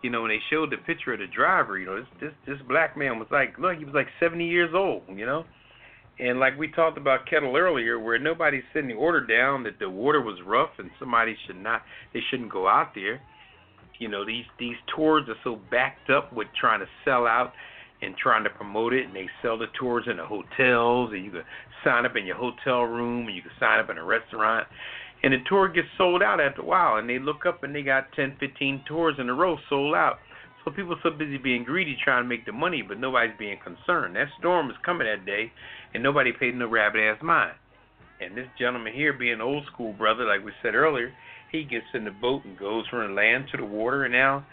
you 0.01 0.09
know, 0.09 0.21
when 0.23 0.29
they 0.29 0.39
showed 0.49 0.71
the 0.71 0.77
picture 0.77 1.13
of 1.13 1.19
the 1.19 1.27
driver, 1.27 1.77
you 1.77 1.85
know, 1.85 1.97
this 1.97 2.07
this 2.19 2.33
this 2.47 2.57
black 2.67 2.97
man 2.97 3.19
was 3.19 3.27
like, 3.31 3.57
look, 3.59 3.77
he 3.77 3.85
was 3.85 3.93
like 3.93 4.07
70 4.19 4.47
years 4.47 4.71
old, 4.73 5.03
you 5.07 5.25
know. 5.25 5.45
And 6.19 6.39
like 6.39 6.57
we 6.57 6.69
talked 6.69 6.97
about 6.97 7.27
Ketel 7.29 7.55
earlier, 7.55 7.97
where 7.97 8.19
nobody's 8.19 8.63
sending 8.73 8.95
the 8.95 9.01
order 9.01 9.25
down 9.25 9.63
that 9.63 9.79
the 9.79 9.89
water 9.89 10.21
was 10.21 10.37
rough 10.45 10.71
and 10.77 10.89
somebody 10.99 11.35
should 11.47 11.55
not, 11.55 11.81
they 12.13 12.19
shouldn't 12.29 12.51
go 12.51 12.67
out 12.67 12.93
there. 12.93 13.21
You 13.99 14.09
know, 14.09 14.25
these 14.25 14.45
these 14.57 14.75
tours 14.95 15.23
are 15.29 15.35
so 15.43 15.59
backed 15.69 16.09
up 16.09 16.33
with 16.33 16.47
trying 16.59 16.79
to 16.79 16.87
sell 17.05 17.27
out 17.27 17.53
and 18.01 18.15
trying 18.15 18.43
to 18.43 18.49
promote 18.49 18.93
it, 18.93 19.05
and 19.05 19.15
they 19.15 19.27
sell 19.41 19.57
the 19.57 19.67
tours 19.77 20.05
in 20.09 20.17
the 20.17 20.25
hotels, 20.25 21.11
and 21.13 21.23
you 21.23 21.31
can 21.31 21.43
sign 21.83 22.05
up 22.05 22.15
in 22.15 22.25
your 22.25 22.37
hotel 22.37 22.83
room, 22.83 23.27
and 23.27 23.35
you 23.35 23.41
can 23.41 23.51
sign 23.59 23.79
up 23.79 23.89
in 23.89 23.97
a 23.97 24.03
restaurant, 24.03 24.67
and 25.21 25.33
the 25.33 25.37
tour 25.47 25.67
gets 25.67 25.87
sold 25.97 26.23
out 26.23 26.39
after 26.39 26.61
a 26.61 26.65
while, 26.65 26.97
and 26.97 27.09
they 27.09 27.19
look 27.19 27.45
up 27.45 27.63
and 27.63 27.75
they 27.75 27.81
got 27.81 28.11
10, 28.13 28.37
15 28.39 28.83
tours 28.87 29.15
in 29.19 29.29
a 29.29 29.33
row 29.33 29.57
sold 29.69 29.93
out. 29.95 30.19
So 30.63 30.71
people 30.71 30.93
are 30.93 30.99
so 31.03 31.09
busy 31.11 31.37
being 31.37 31.63
greedy 31.63 31.97
trying 32.03 32.23
to 32.23 32.29
make 32.29 32.45
the 32.45 32.51
money, 32.51 32.81
but 32.81 32.99
nobody's 32.99 33.37
being 33.37 33.57
concerned. 33.63 34.15
That 34.15 34.27
storm 34.39 34.69
is 34.69 34.77
coming 34.85 35.07
that 35.07 35.25
day, 35.25 35.51
and 35.93 36.03
nobody 36.03 36.31
paid 36.31 36.55
no 36.55 36.67
rabbit 36.67 37.01
ass 37.01 37.21
mind. 37.21 37.55
And 38.21 38.35
this 38.37 38.47
gentleman 38.57 38.93
here, 38.93 39.13
being 39.13 39.41
old 39.41 39.65
school 39.73 39.93
brother, 39.93 40.25
like 40.25 40.43
we 40.43 40.51
said 40.61 40.75
earlier, 40.75 41.13
he 41.51 41.63
gets 41.63 41.85
in 41.93 42.05
the 42.05 42.11
boat 42.11 42.43
and 42.45 42.57
goes 42.57 42.85
from 42.87 43.07
the 43.07 43.13
land 43.13 43.45
to 43.51 43.57
the 43.57 43.65
water, 43.65 44.03
and 44.03 44.13
now 44.13 44.45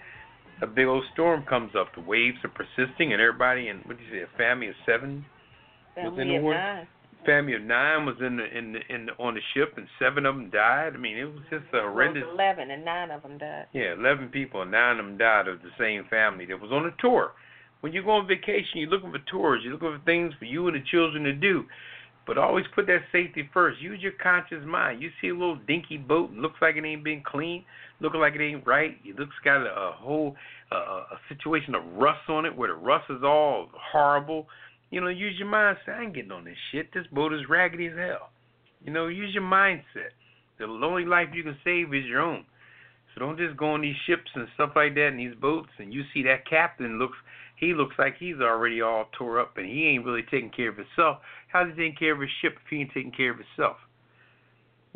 a 0.62 0.66
big 0.66 0.86
old 0.86 1.04
storm 1.12 1.44
comes 1.48 1.72
up. 1.78 1.88
The 1.94 2.00
waves 2.00 2.38
are 2.44 2.50
persisting, 2.50 3.12
and 3.12 3.20
everybody 3.20 3.68
in 3.68 3.78
what 3.84 3.98
do 3.98 4.04
you 4.04 4.10
say, 4.10 4.22
a 4.22 4.38
family 4.38 4.68
of 4.68 4.74
seven 4.86 5.24
Family 5.94 6.10
was 6.10 6.20
in 6.20 6.28
the 6.28 6.36
of 6.36 6.42
water. 6.42 6.58
nine. 6.58 6.88
Family 7.24 7.54
of 7.54 7.62
nine 7.62 8.06
was 8.06 8.16
in 8.20 8.36
the 8.36 8.46
in 8.56 8.72
the, 8.72 8.80
in 8.94 9.06
the, 9.06 9.12
on 9.18 9.34
the 9.34 9.40
ship, 9.54 9.74
and 9.76 9.86
seven 9.98 10.26
of 10.26 10.36
them 10.36 10.50
died. 10.50 10.92
I 10.94 10.98
mean, 10.98 11.16
it 11.18 11.24
was 11.24 11.42
just 11.50 11.64
a 11.74 11.80
horrendous. 11.80 12.22
Eleven, 12.32 12.70
and 12.70 12.84
nine 12.84 13.10
of 13.10 13.22
them 13.22 13.38
died. 13.38 13.66
Yeah, 13.72 13.94
eleven 13.98 14.28
people, 14.28 14.62
and 14.62 14.70
nine 14.70 14.98
of 14.98 15.06
them 15.06 15.18
died 15.18 15.48
of 15.48 15.60
the 15.62 15.70
same 15.78 16.04
family 16.08 16.46
that 16.46 16.60
was 16.60 16.70
on 16.70 16.86
a 16.86 16.94
tour. 17.00 17.32
When 17.80 17.92
you 17.92 18.02
go 18.02 18.10
on 18.12 18.26
vacation, 18.26 18.76
you're 18.80 18.90
looking 18.90 19.10
for 19.10 19.18
tours. 19.30 19.60
You're 19.62 19.72
looking 19.74 19.98
for 19.98 20.04
things 20.04 20.32
for 20.38 20.44
you 20.44 20.66
and 20.68 20.76
the 20.76 20.84
children 20.90 21.24
to 21.24 21.32
do. 21.32 21.64
But 22.26 22.38
always 22.38 22.64
put 22.74 22.86
that 22.86 23.02
safety 23.12 23.48
first. 23.54 23.80
Use 23.80 24.00
your 24.00 24.12
conscious 24.20 24.64
mind. 24.66 25.00
You 25.00 25.10
see 25.20 25.28
a 25.28 25.32
little 25.32 25.58
dinky 25.66 25.96
boat, 25.96 26.30
and 26.30 26.40
looks 26.42 26.60
like 26.60 26.76
it 26.76 26.84
ain't 26.84 27.04
been 27.04 27.22
cleaned, 27.24 27.64
looking 28.00 28.20
like 28.20 28.34
it 28.34 28.40
ain't 28.40 28.66
right. 28.66 28.96
It 29.04 29.18
looks 29.18 29.34
got 29.44 29.62
a, 29.62 29.70
a 29.70 29.92
whole 29.96 30.36
uh, 30.72 31.04
a 31.12 31.18
situation 31.28 31.74
of 31.74 31.82
rust 31.94 32.28
on 32.28 32.44
it, 32.44 32.56
where 32.56 32.68
the 32.68 32.74
rust 32.74 33.06
is 33.10 33.22
all 33.22 33.68
horrible. 33.92 34.46
You 34.90 35.00
know, 35.00 35.08
use 35.08 35.34
your 35.38 35.48
mind. 35.48 35.78
Say, 35.84 35.92
I 35.92 36.02
ain't 36.02 36.14
getting 36.14 36.32
on 36.32 36.44
this 36.44 36.56
shit. 36.72 36.92
This 36.94 37.06
boat 37.12 37.32
is 37.32 37.40
raggedy 37.48 37.86
as 37.86 37.96
hell. 37.96 38.30
You 38.84 38.92
know, 38.92 39.08
use 39.08 39.34
your 39.34 39.42
mindset. 39.42 40.14
The 40.58 40.64
only 40.64 41.04
life 41.04 41.28
you 41.34 41.42
can 41.42 41.56
save 41.64 41.92
is 41.92 42.04
your 42.06 42.20
own. 42.20 42.44
So 43.14 43.20
don't 43.20 43.38
just 43.38 43.56
go 43.56 43.70
on 43.72 43.80
these 43.80 43.96
ships 44.06 44.30
and 44.34 44.46
stuff 44.54 44.72
like 44.76 44.94
that 44.94 45.08
and 45.08 45.18
these 45.18 45.34
boats 45.40 45.70
and 45.78 45.92
you 45.92 46.02
see 46.12 46.22
that 46.24 46.48
captain 46.48 46.98
looks 46.98 47.16
he 47.56 47.72
looks 47.72 47.94
like 47.98 48.16
he's 48.18 48.36
already 48.42 48.82
all 48.82 49.06
tore 49.16 49.40
up 49.40 49.56
and 49.56 49.66
he 49.66 49.86
ain't 49.86 50.04
really 50.04 50.24
taking 50.30 50.50
care 50.50 50.68
of 50.68 50.76
himself. 50.76 51.18
How's 51.48 51.68
he 51.68 51.72
taking 51.72 51.96
care 51.96 52.12
of 52.12 52.20
his 52.20 52.28
ship 52.42 52.56
if 52.62 52.68
he 52.68 52.80
ain't 52.80 52.92
taking 52.92 53.12
care 53.12 53.30
of 53.30 53.38
himself? 53.38 53.78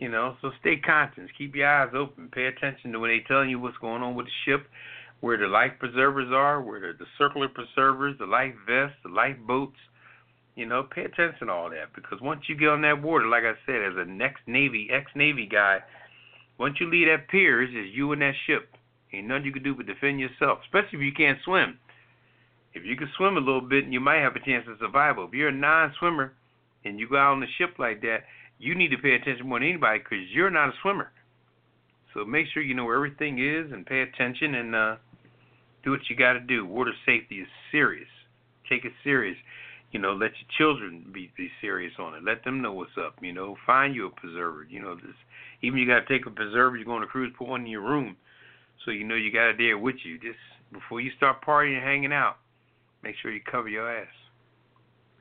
You 0.01 0.09
know, 0.09 0.35
so 0.40 0.51
stay 0.60 0.78
conscious, 0.78 1.28
keep 1.36 1.55
your 1.55 1.68
eyes 1.68 1.93
open, 1.94 2.31
pay 2.32 2.47
attention 2.47 2.90
to 2.93 2.98
when 2.98 3.10
they 3.10 3.22
telling 3.28 3.51
you 3.51 3.60
what's 3.60 3.77
going 3.77 4.02
on 4.02 4.14
with 4.14 4.24
the 4.24 4.32
ship, 4.47 4.66
where 5.20 5.36
the 5.36 5.47
life 5.47 5.72
preservers 5.78 6.32
are, 6.32 6.62
where 6.62 6.81
the, 6.81 7.05
circular 7.18 7.48
preservers, 7.48 8.16
the 8.18 8.24
life 8.24 8.55
vests, 8.66 8.97
the 9.05 9.10
life 9.10 9.36
boats. 9.47 9.77
You 10.56 10.64
know, 10.64 10.82
pay 10.82 11.05
attention 11.05 11.48
to 11.48 11.52
all 11.52 11.68
that 11.68 11.94
because 11.94 12.18
once 12.22 12.48
you 12.48 12.56
get 12.56 12.70
on 12.70 12.81
that 12.81 13.02
water, 13.02 13.27
like 13.27 13.44
I 13.44 13.52
said, 13.66 13.82
as 13.82 13.93
a 13.97 14.06
next 14.06 14.40
Navy, 14.47 14.89
ex 14.90 15.10
Navy 15.14 15.47
guy, 15.47 15.81
once 16.59 16.77
you 16.81 16.90
leave 16.90 17.06
that 17.09 17.28
pier, 17.28 17.62
it's 17.62 17.72
just 17.72 17.94
you 17.94 18.12
and 18.12 18.22
that 18.22 18.35
ship. 18.47 18.70
Ain't 19.12 19.28
nothing 19.28 19.44
you 19.44 19.52
can 19.52 19.62
do 19.62 19.74
but 19.74 19.86
defend 19.86 20.18
yourself, 20.18 20.60
especially 20.64 20.98
if 20.98 21.05
you 21.05 21.12
can't 21.12 21.39
swim. 21.44 21.78
If 22.72 22.86
you 22.86 22.97
can 22.97 23.09
swim 23.18 23.36
a 23.36 23.40
little 23.40 23.60
bit, 23.60 23.85
you 23.85 24.01
might 24.01 24.20
have 24.20 24.35
a 24.35 24.40
chance 24.40 24.64
of 24.66 24.78
survival. 24.81 25.27
If 25.27 25.35
you're 25.35 25.48
a 25.48 25.52
non-swimmer 25.52 26.32
and 26.86 26.98
you 26.98 27.09
go 27.09 27.16
out 27.16 27.32
on 27.32 27.40
the 27.40 27.47
ship 27.59 27.74
like 27.78 28.01
that, 28.01 28.24
you 28.61 28.74
need 28.74 28.89
to 28.89 28.99
pay 28.99 29.15
attention 29.15 29.49
more 29.49 29.59
than 29.59 29.69
anybody 29.69 29.99
because 29.99 30.19
you're 30.32 30.51
not 30.51 30.69
a 30.69 30.73
swimmer. 30.82 31.11
So 32.12 32.24
make 32.24 32.47
sure 32.53 32.62
you 32.62 32.74
know 32.74 32.85
where 32.85 32.97
everything 32.97 33.39
is 33.39 33.73
and 33.73 33.87
pay 33.87 34.03
attention 34.03 34.55
and 34.55 34.74
uh, 34.74 34.97
do 35.82 35.91
what 35.91 36.01
you 36.11 36.16
got 36.16 36.35
to 36.35 36.41
do. 36.41 36.66
Water 36.66 36.93
safety 37.07 37.37
is 37.37 37.49
serious. 37.73 38.09
Take 38.69 38.85
it 38.85 38.93
serious. 39.03 39.37
You 39.93 39.99
know, 39.99 40.12
let 40.12 40.31
your 40.39 40.51
children 40.59 41.07
be 41.12 41.32
be 41.37 41.49
serious 41.61 41.93
on 41.99 42.15
it. 42.15 42.23
Let 42.23 42.45
them 42.45 42.62
know 42.62 42.73
what's 42.73 42.93
up. 42.99 43.16
You 43.20 43.32
know, 43.32 43.57
find 43.66 43.95
you 43.95 44.07
a 44.07 44.11
preserver. 44.11 44.65
You 44.69 44.81
know, 44.82 44.95
this, 44.95 45.16
even 45.62 45.78
you 45.78 45.87
got 45.87 46.07
to 46.07 46.07
take 46.07 46.27
a 46.27 46.31
preserver. 46.31 46.77
You're 46.77 46.85
going 46.85 47.01
to 47.01 47.09
cruise, 47.09 47.32
put 47.37 47.49
one 47.49 47.62
in 47.62 47.66
your 47.66 47.82
room, 47.82 48.16
so 48.85 48.93
you 48.93 49.05
know 49.05 49.16
you 49.16 49.32
got 49.32 49.51
it 49.51 49.57
there 49.59 49.78
with 49.78 49.97
you. 50.05 50.19
Just 50.19 50.39
before 50.73 51.01
you 51.01 51.11
start 51.16 51.45
partying 51.45 51.74
and 51.74 51.85
hanging 51.85 52.12
out, 52.12 52.37
make 53.03 53.16
sure 53.20 53.32
you 53.32 53.41
cover 53.51 53.69
your 53.69 53.91
ass. 53.91 54.07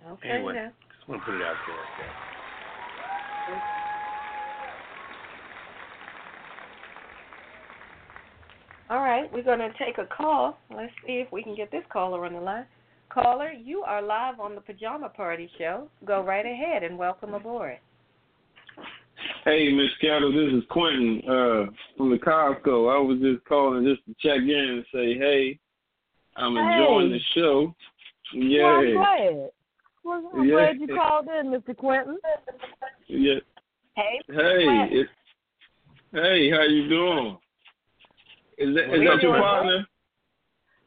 Okay. 0.08 0.30
Anyway. 0.30 0.54
now. 0.54 0.72
Just 0.96 1.10
want 1.10 1.22
to 1.22 1.26
put 1.26 1.36
it 1.36 1.42
out 1.42 1.56
there 1.66 1.76
like 1.76 2.08
that. 2.08 2.39
All 8.90 9.02
right, 9.02 9.32
we're 9.32 9.44
going 9.44 9.60
to 9.60 9.72
take 9.78 10.00
a 10.00 10.06
call. 10.06 10.58
Let's 10.76 10.92
see 11.06 11.14
if 11.26 11.32
we 11.32 11.44
can 11.44 11.56
get 11.56 11.70
this 11.72 11.84
caller 11.92 12.26
on 12.26 12.34
the 12.34 12.40
line. 12.40 12.66
Caller, 13.10 13.52
you 13.52 13.82
are 13.82 14.02
live 14.02 14.40
on 14.40 14.56
the 14.56 14.62
Pajama 14.62 15.10
Party 15.10 15.50
Show. 15.58 15.90
Go 16.06 16.24
right 16.24 16.46
ahead 16.46 16.84
and 16.84 16.98
welcome 16.98 17.34
aboard. 17.36 17.78
Hey, 19.46 19.72
Miss 19.72 19.90
Ketel, 20.02 20.32
this 20.32 20.54
is 20.54 20.64
Quentin 20.70 21.22
uh, 21.26 21.66
from 21.98 22.10
the 22.10 22.18
Costco. 22.18 22.94
I 22.94 23.00
was 23.00 23.20
just 23.22 23.46
calling 23.46 23.86
just 23.86 24.02
to 24.06 24.16
check 24.28 24.42
in 24.42 24.50
and 24.50 24.86
say, 24.94 25.18
hey, 25.18 25.60
I'm 26.36 26.56
enjoying 26.58 27.12
Hey. 27.12 27.18
the 27.18 27.40
show. 27.40 27.76
Yeah, 28.34 28.78
Well. 28.96 29.52
Well, 30.10 30.28
I'm 30.34 30.44
Yeah. 30.48 30.56
glad 30.56 30.82
you 30.82 30.88
called 30.88 31.28
in, 31.28 31.52
Mr. 31.52 31.78
Quentin. 31.78 32.18
yeah. 33.06 33.40
Hey, 33.96 34.20
Hey, 34.28 34.90
it's, 34.92 35.12
hey, 36.12 36.50
how 36.50 36.64
you 36.64 36.90
doing? 36.90 37.38
Is 38.58 38.74
that 38.76 38.86
is 38.86 38.92
that 38.92 39.04
your 39.04 39.18
doing 39.20 39.42
partner? 39.42 39.88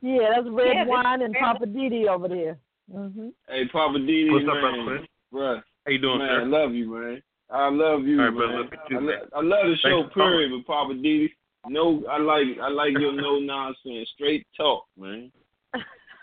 Yeah, 0.01 0.31
that's 0.35 0.49
Red 0.49 0.75
Yeah, 0.75 0.85
Wine 0.87 1.23
and 1.23 1.37
Poppa 1.37 1.67
DD 1.67 2.09
over 2.09 2.27
there. 2.27 2.59
hmm 2.91 3.29
Hey, 3.49 3.69
Poppa 3.69 3.99
DD, 3.99 4.33
What's 4.33 4.49
up, 4.49 4.55
man. 4.55 4.85
brother 4.85 5.07
Bruh, 5.33 5.63
How 5.87 5.93
you 5.93 5.99
doing, 5.99 6.19
man, 6.19 6.29
sir? 6.29 6.41
I 6.41 6.45
love 6.45 6.75
you, 6.75 6.91
man. 6.93 7.23
I 7.51 7.69
love 7.69 8.05
you, 8.05 8.19
All 8.19 8.25
right, 8.27 8.35
brother, 8.37 8.53
man. 8.53 8.63
love 8.63 8.73
you 8.73 8.79
too, 8.89 8.97
I, 8.97 9.01
lo- 9.01 9.07
man. 9.07 9.29
I 9.35 9.41
love 9.41 9.67
the 9.71 9.77
show, 9.77 10.03
Thanks 10.03 10.15
period, 10.15 10.51
with 10.53 10.67
Poppa 10.67 10.95
DD. 10.95 11.31
No, 11.69 12.05
I 12.11 12.19
like 12.19 12.59
I 12.61 12.69
like 12.69 12.99
your 12.99 13.13
no 13.13 13.39
nonsense, 13.39 14.11
straight 14.17 14.45
talk, 14.57 14.85
man. 14.99 15.31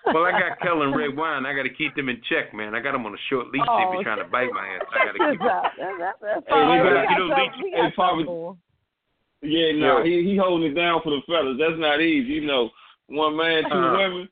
Well, 0.05 0.23
I 0.25 0.31
got 0.31 0.59
Kellen 0.61 0.93
Redwine. 0.93 1.45
I 1.45 1.53
got 1.53 1.63
to 1.63 1.69
keep 1.73 1.93
them 1.95 2.09
in 2.09 2.21
check, 2.29 2.53
man. 2.53 2.73
I 2.73 2.79
got 2.79 2.93
them 2.93 3.05
on 3.05 3.13
a 3.13 3.21
short 3.29 3.51
leash. 3.51 3.61
Oh, 3.67 3.91
they 3.91 3.97
be 3.97 4.03
trying 4.03 4.19
to 4.23 4.29
bite 4.31 4.49
my 4.53 4.65
ass. 4.79 4.87
I 4.89 5.05
got 5.05 5.11
to 5.11 5.19
keep 5.31 5.39
this 5.39 5.49
out. 5.49 5.63
That, 5.77 5.93
that, 5.99 6.15
that's 6.21 6.45
Hey, 6.47 6.55
we 6.55 6.77
right. 6.79 7.05
got- 7.05 7.11
you 7.11 7.17
know, 7.19 7.29
some- 7.29 7.39
Leach- 7.43 7.59
we 7.63 7.69
hey, 7.71 7.77
got 7.83 7.95
Poppa- 7.95 8.09
something 8.11 8.25
for 8.25 8.51
him. 8.51 8.57
Yeah, 9.41 9.71
no, 9.79 9.97
Yeah. 9.99 10.03
he 10.03 10.23
he 10.31 10.35
holding 10.35 10.71
it 10.71 10.75
down 10.75 10.99
for 11.03 11.11
the 11.11 11.21
fellas. 11.27 11.55
That's 11.59 11.79
not 11.79 12.01
easy, 12.01 12.43
you 12.43 12.47
know. 12.47 12.69
One 13.07 13.35
man, 13.37 13.63
two 13.63 13.71
Uh-huh. 13.75 13.97
women. 13.97 14.29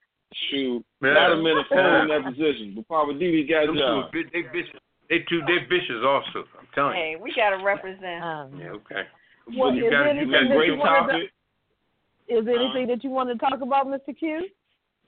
Shoot, 0.52 0.84
Yeah. 1.02 1.12
a 1.12 1.16
lot 1.16 1.32
of 1.32 1.40
men 1.40 1.56
are 1.58 1.64
falling 1.72 2.02
in 2.04 2.08
that 2.12 2.24
position, 2.36 2.74
but 2.76 2.88
Poppa 2.90 3.14
DD 3.14 3.48
got 3.48 3.68
Them 3.68 3.78
job. 3.78 4.12
two, 4.12 4.24
they 4.34 4.42
vicious. 4.52 4.80
They 5.10 5.20
too, 5.30 5.42
they 5.48 5.60
vicious 5.70 6.04
also. 6.04 6.44
I'm 6.60 6.68
telling 6.76 6.98
you. 6.98 7.04
Hey, 7.04 7.16
we 7.16 7.32
gotta 7.34 7.64
represent. 7.64 8.22
Um, 8.24 8.60
Yeah, 8.60 8.72
okay. 8.84 9.04
Well, 9.56 9.72
you 9.74 9.86
is 9.88 9.92
got 9.92 10.04
there 10.04 10.16
you 10.20 10.32
got 10.32 10.48
great 10.52 10.68
you 10.72 10.76
wanted 10.76 11.32
to- 12.28 12.36
Is 12.36 12.44
there 12.46 12.56
Uh-huh. 12.56 12.66
anything 12.66 12.88
that 12.88 13.04
you 13.06 13.10
want 13.10 13.30
to 13.30 13.38
talk 13.38 13.62
about, 13.62 13.88
Mr. 13.88 14.12
Q? 14.18 14.50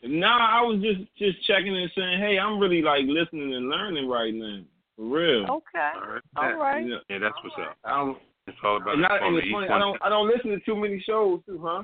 Nah, 0.04 0.60
I 0.60 0.62
was 0.62 0.82
just 0.82 1.02
just 1.18 1.46
checking 1.46 1.76
and 1.76 1.92
saying, 1.96 2.20
hey, 2.20 2.40
I'm 2.40 2.60
really 2.60 2.82
like 2.82 3.04
listening 3.06 3.54
and 3.54 3.70
learning 3.70 4.08
right 4.08 4.34
now, 4.34 4.62
for 4.96 5.04
real. 5.06 5.44
Okay. 5.44 5.92
All 5.96 6.14
right. 6.14 6.22
All 6.38 6.58
right. 6.58 6.86
Yeah. 6.88 6.98
Yeah, 7.10 7.20
that's 7.20 7.36
what's 7.44 7.56
up. 7.60 7.76
I 7.84 7.98
don't, 7.98 8.18
It's 8.48 8.58
all 8.64 8.78
about 8.78 8.96
and, 8.96 9.06
I, 9.06 9.18
and 9.28 9.38
it's 9.38 9.48
each 9.48 9.54
funny, 9.54 9.68
I 9.68 9.78
don't 9.78 9.98
I 10.02 10.10
don't 10.10 10.28
listen 10.28 10.52
to 10.52 10.60
too 10.62 10.76
many 10.76 11.04
shows 11.06 11.42
too, 11.46 11.60
huh? 11.62 11.84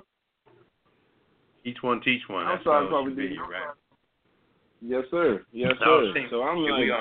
Each 1.66 1.82
one 1.82 2.00
teach 2.02 2.22
one. 2.28 2.46
I'm 2.46 2.56
That's 2.56 2.64
sorry, 2.64 2.88
how 2.90 3.00
it 3.00 3.10
Poppa 3.10 3.22
should 3.22 3.52
right? 3.52 3.76
Yes, 4.82 5.04
sir. 5.12 5.44
Yes, 5.52 5.74
No, 5.82 6.14
sir. 6.14 6.14
see, 6.14 6.28
So 6.30 6.44
I'm 6.44 6.60
like, 6.60 6.80
we. 6.80 6.94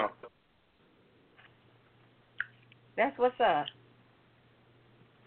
That's 2.96 3.18
what's 3.18 3.34
up. 3.40 3.66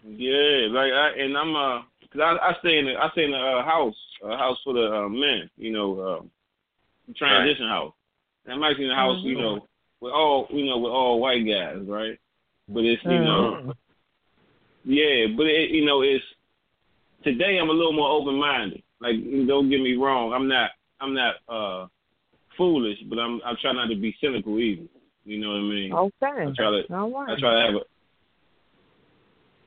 Yeah, 0.06 0.68
like 0.70 0.92
I 0.92 1.10
and 1.18 1.36
I'm 1.36 1.54
uh, 1.54 1.82
cause 2.12 2.22
I 2.22 2.50
I 2.50 2.52
stay 2.60 2.78
in 2.78 2.88
a, 2.88 2.94
I 2.94 3.10
stay 3.12 3.24
in 3.24 3.34
a 3.34 3.36
uh, 3.36 3.64
house, 3.64 3.96
a 4.24 4.36
house 4.36 4.58
for 4.64 4.72
the 4.72 4.92
uh, 4.92 5.08
men, 5.08 5.50
you 5.56 5.72
know, 5.72 6.00
uh, 6.00 7.12
transition 7.16 7.68
house. 7.68 7.94
And 8.44 8.54
I'm 8.54 8.62
actually 8.62 8.86
in 8.86 8.90
a 8.90 8.96
house, 8.96 9.18
you 9.22 9.36
know, 9.36 9.66
with 10.00 10.12
all 10.12 10.46
you 10.50 10.66
know 10.66 10.78
with 10.78 10.92
all 10.92 11.20
white 11.20 11.46
guys, 11.46 11.82
right? 11.86 12.18
But 12.68 12.84
it's 12.84 13.02
you 13.04 13.20
know, 13.20 13.74
yeah, 14.84 15.26
but 15.36 15.46
it, 15.46 15.70
you 15.70 15.84
know 15.84 16.02
it's 16.02 16.24
today 17.24 17.58
I'm 17.60 17.70
a 17.70 17.72
little 17.72 17.92
more 17.92 18.10
open 18.10 18.38
minded. 18.38 18.82
Like 19.00 19.16
don't 19.46 19.70
get 19.70 19.80
me 19.80 19.94
wrong, 19.96 20.32
I'm 20.32 20.48
not 20.48 20.70
I'm 21.00 21.14
not 21.14 21.34
uh 21.48 21.86
foolish, 22.56 22.98
but 23.08 23.18
I'm 23.18 23.40
I 23.44 23.54
try 23.60 23.72
not 23.72 23.88
to 23.88 23.96
be 23.96 24.16
cynical 24.20 24.58
either. 24.58 24.88
You 25.24 25.40
know 25.40 25.50
what 25.50 25.58
I 25.58 25.62
mean? 25.62 25.92
Okay. 25.92 26.12
I 26.22 26.52
try 26.56 26.70
to 26.70 26.94
All 26.94 27.10
right. 27.10 27.36
I 27.36 27.40
try 27.40 27.54
to 27.54 27.66
have 27.66 27.74
a 27.74 27.84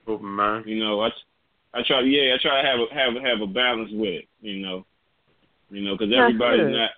Open 0.08 0.26
mind. 0.26 0.66
you 0.66 0.84
know, 0.84 1.02
I, 1.02 1.10
I 1.74 1.82
try, 1.88 2.02
yeah, 2.02 2.36
I 2.36 2.38
try 2.42 2.62
to 2.62 2.68
have 2.68 2.80
a, 2.80 2.94
have 2.94 3.16
a, 3.16 3.22
have 3.28 3.42
a 3.42 3.48
balance 3.48 3.90
with 3.94 4.10
it, 4.10 4.28
you 4.42 4.60
know, 4.60 4.86
you 5.70 5.82
know, 5.82 5.98
because 5.98 6.14
everybody's 6.14 6.62
good. 6.62 6.74
not 6.74 6.90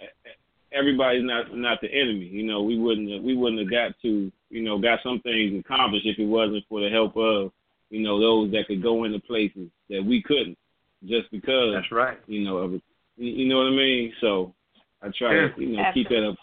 everybody's 0.71 1.23
not 1.23 1.55
not 1.55 1.79
the 1.81 1.91
enemy. 1.91 2.25
You 2.25 2.43
know, 2.43 2.63
we 2.63 2.79
wouldn't 2.79 3.11
have, 3.11 3.21
we 3.21 3.35
wouldn't 3.37 3.61
have 3.61 3.69
got 3.69 3.93
to 4.01 4.31
you 4.49 4.61
know 4.63 4.79
got 4.79 4.99
some 5.03 5.19
things 5.21 5.59
accomplished 5.59 6.05
if 6.05 6.17
it 6.17 6.25
wasn't 6.25 6.63
for 6.67 6.81
the 6.81 6.89
help 6.89 7.15
of 7.15 7.51
you 7.89 8.01
know 8.01 8.19
those 8.19 8.51
that 8.51 8.67
could 8.67 8.81
go 8.81 9.03
into 9.03 9.19
places 9.19 9.69
that 9.89 10.03
we 10.03 10.23
couldn't 10.23 10.57
just 11.05 11.29
because 11.31 11.75
That's 11.75 11.91
right. 11.91 12.17
you 12.27 12.43
know 12.43 12.57
of. 12.57 12.71
You 12.73 12.81
you 13.17 13.47
know 13.47 13.57
what 13.57 13.67
I 13.67 13.71
mean? 13.75 14.13
So 14.21 14.53
I 15.01 15.09
try 15.15 15.35
Yeah. 15.35 15.49
to 15.49 15.61
you 15.61 15.77
know 15.77 15.83
keep 15.93 16.09
that 16.09 16.27
up. 16.27 16.35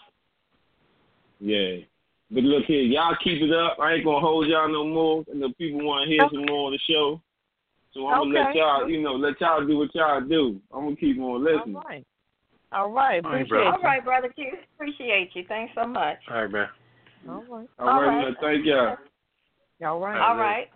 Yeah. 1.39 1.77
But 2.33 2.43
look 2.43 2.63
here, 2.63 2.83
y'all 2.83 3.17
keep 3.21 3.41
it 3.41 3.51
up. 3.51 3.77
I 3.81 3.93
ain't 3.93 4.05
gonna 4.05 4.21
hold 4.21 4.47
y'all 4.47 4.69
no 4.71 4.85
more. 4.85 5.25
And 5.29 5.41
the 5.41 5.49
people 5.57 5.83
want 5.83 6.05
to 6.07 6.09
hear 6.09 6.21
some 6.31 6.45
more 6.45 6.71
of 6.71 6.79
the 6.79 6.79
show. 6.89 7.21
So 7.93 8.07
I'm 8.07 8.31
gonna 8.31 8.45
let 8.45 8.55
y'all, 8.55 8.89
you 8.89 9.01
know, 9.01 9.13
let 9.13 9.39
y'all 9.41 9.65
do 9.65 9.77
what 9.77 9.93
y'all 9.93 10.21
do. 10.21 10.61
I'm 10.73 10.85
gonna 10.85 10.95
keep 10.95 11.19
on 11.19 11.43
listening. 11.43 11.75
All 11.75 11.83
right. 11.83 12.05
All 12.71 12.89
right. 12.89 13.25
All 13.25 13.31
right, 13.31 13.41
Appreciate 13.41 13.49
brother. 13.49 13.65
All 13.65 13.79
you. 13.79 13.85
right, 13.85 14.05
brother 14.05 14.29
Q. 14.29 14.45
Appreciate 14.75 15.31
you. 15.33 15.43
Thanks 15.47 15.73
so 15.75 15.85
much. 15.85 16.17
All 16.29 16.43
right, 16.43 16.51
man. 16.51 16.67
All 17.27 17.35
right. 17.35 17.45
All 17.49 17.57
right, 17.59 17.69
All 17.79 18.01
right. 18.01 18.21
man, 18.21 18.35
thank 18.39 18.65
y'all. 18.65 18.95
All 19.83 19.99
right. 19.99 20.21
All 20.21 20.37
right. 20.37 20.69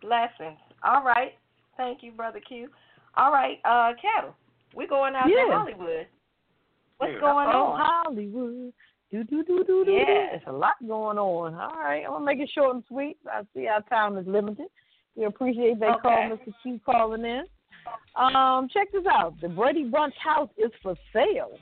Blessings. 0.00 0.58
All 0.84 1.02
right. 1.02 1.32
Thank 1.76 2.02
you, 2.02 2.12
brother 2.12 2.40
Q. 2.46 2.68
All 3.16 3.32
right, 3.32 3.58
uh, 3.64 3.94
Ketel. 3.94 4.34
We're 4.74 4.86
going 4.86 5.14
out 5.16 5.28
Yeah. 5.28 5.44
to 5.46 5.58
Hollywood. 5.58 6.06
What's 6.98 7.12
Yeah. 7.14 7.20
going 7.20 7.48
Oh, 7.48 7.72
on? 7.72 7.80
Hollywood. 7.80 8.72
Do 9.10 9.24
do 9.24 9.42
do 9.42 9.64
do 9.64 9.84
do. 9.84 9.90
Yeah. 9.90 10.04
There's 10.30 10.42
a 10.46 10.52
lot 10.52 10.74
going 10.86 11.18
on. 11.18 11.54
All 11.54 11.74
right, 11.80 12.04
I'm 12.04 12.12
gonna 12.12 12.24
make 12.24 12.38
it 12.40 12.50
short 12.50 12.74
and 12.76 12.84
sweet. 12.86 13.16
I 13.26 13.42
see 13.54 13.66
our 13.66 13.82
time 13.82 14.18
is 14.18 14.26
limited. 14.26 14.68
We 15.18 15.24
appreciate 15.24 15.80
that 15.80 16.00
call, 16.00 16.30
Mr. 16.30 16.54
Q, 16.62 16.80
calling 16.86 17.24
in. 17.24 17.42
Um, 18.14 18.68
check 18.72 18.92
this 18.92 19.02
out. 19.10 19.34
The 19.40 19.48
Brady 19.48 19.82
Bunch 19.84 20.14
house 20.22 20.48
is 20.56 20.70
for 20.80 20.94
sale. 21.12 21.58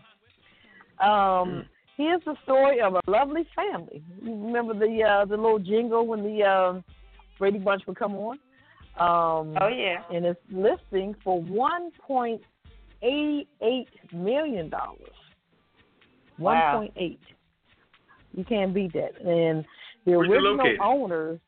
Um, 1.02 1.64
here's 1.96 2.22
the 2.26 2.34
story 2.44 2.82
of 2.82 2.94
a 2.94 3.00
lovely 3.10 3.46
family. 3.56 4.02
You 4.22 4.32
remember 4.32 4.74
the 4.74 5.02
uh, 5.02 5.24
the 5.24 5.36
little 5.36 5.58
jingle 5.58 6.06
when 6.06 6.22
the 6.22 6.42
um, 6.44 6.84
Brady 7.38 7.58
Bunch 7.58 7.82
would 7.86 7.98
come 7.98 8.14
on? 8.16 8.38
Um, 8.98 9.56
Oh 9.60 9.68
yeah. 9.68 10.02
and 10.12 10.26
it's 10.26 10.40
listing 10.50 11.14
for 11.24 11.40
one 11.40 11.90
point 12.06 12.42
eighty 13.02 13.48
eight 13.62 13.88
million 14.12 14.68
dollars. 14.68 15.00
One 16.36 16.56
Wow. 16.56 16.78
point 16.78 16.92
eight. 16.96 17.20
You 18.34 18.44
can't 18.44 18.74
beat 18.74 18.92
that. 18.92 19.18
And 19.20 19.64
the 20.04 20.12
Where's 20.12 20.28
original 20.28 20.56
located? 20.56 20.80
owners, 20.82 21.40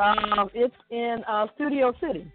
um, 0.00 0.48
it's 0.54 0.74
in 0.90 1.18
uh, 1.28 1.46
Studio 1.54 1.92
City. 2.00 2.30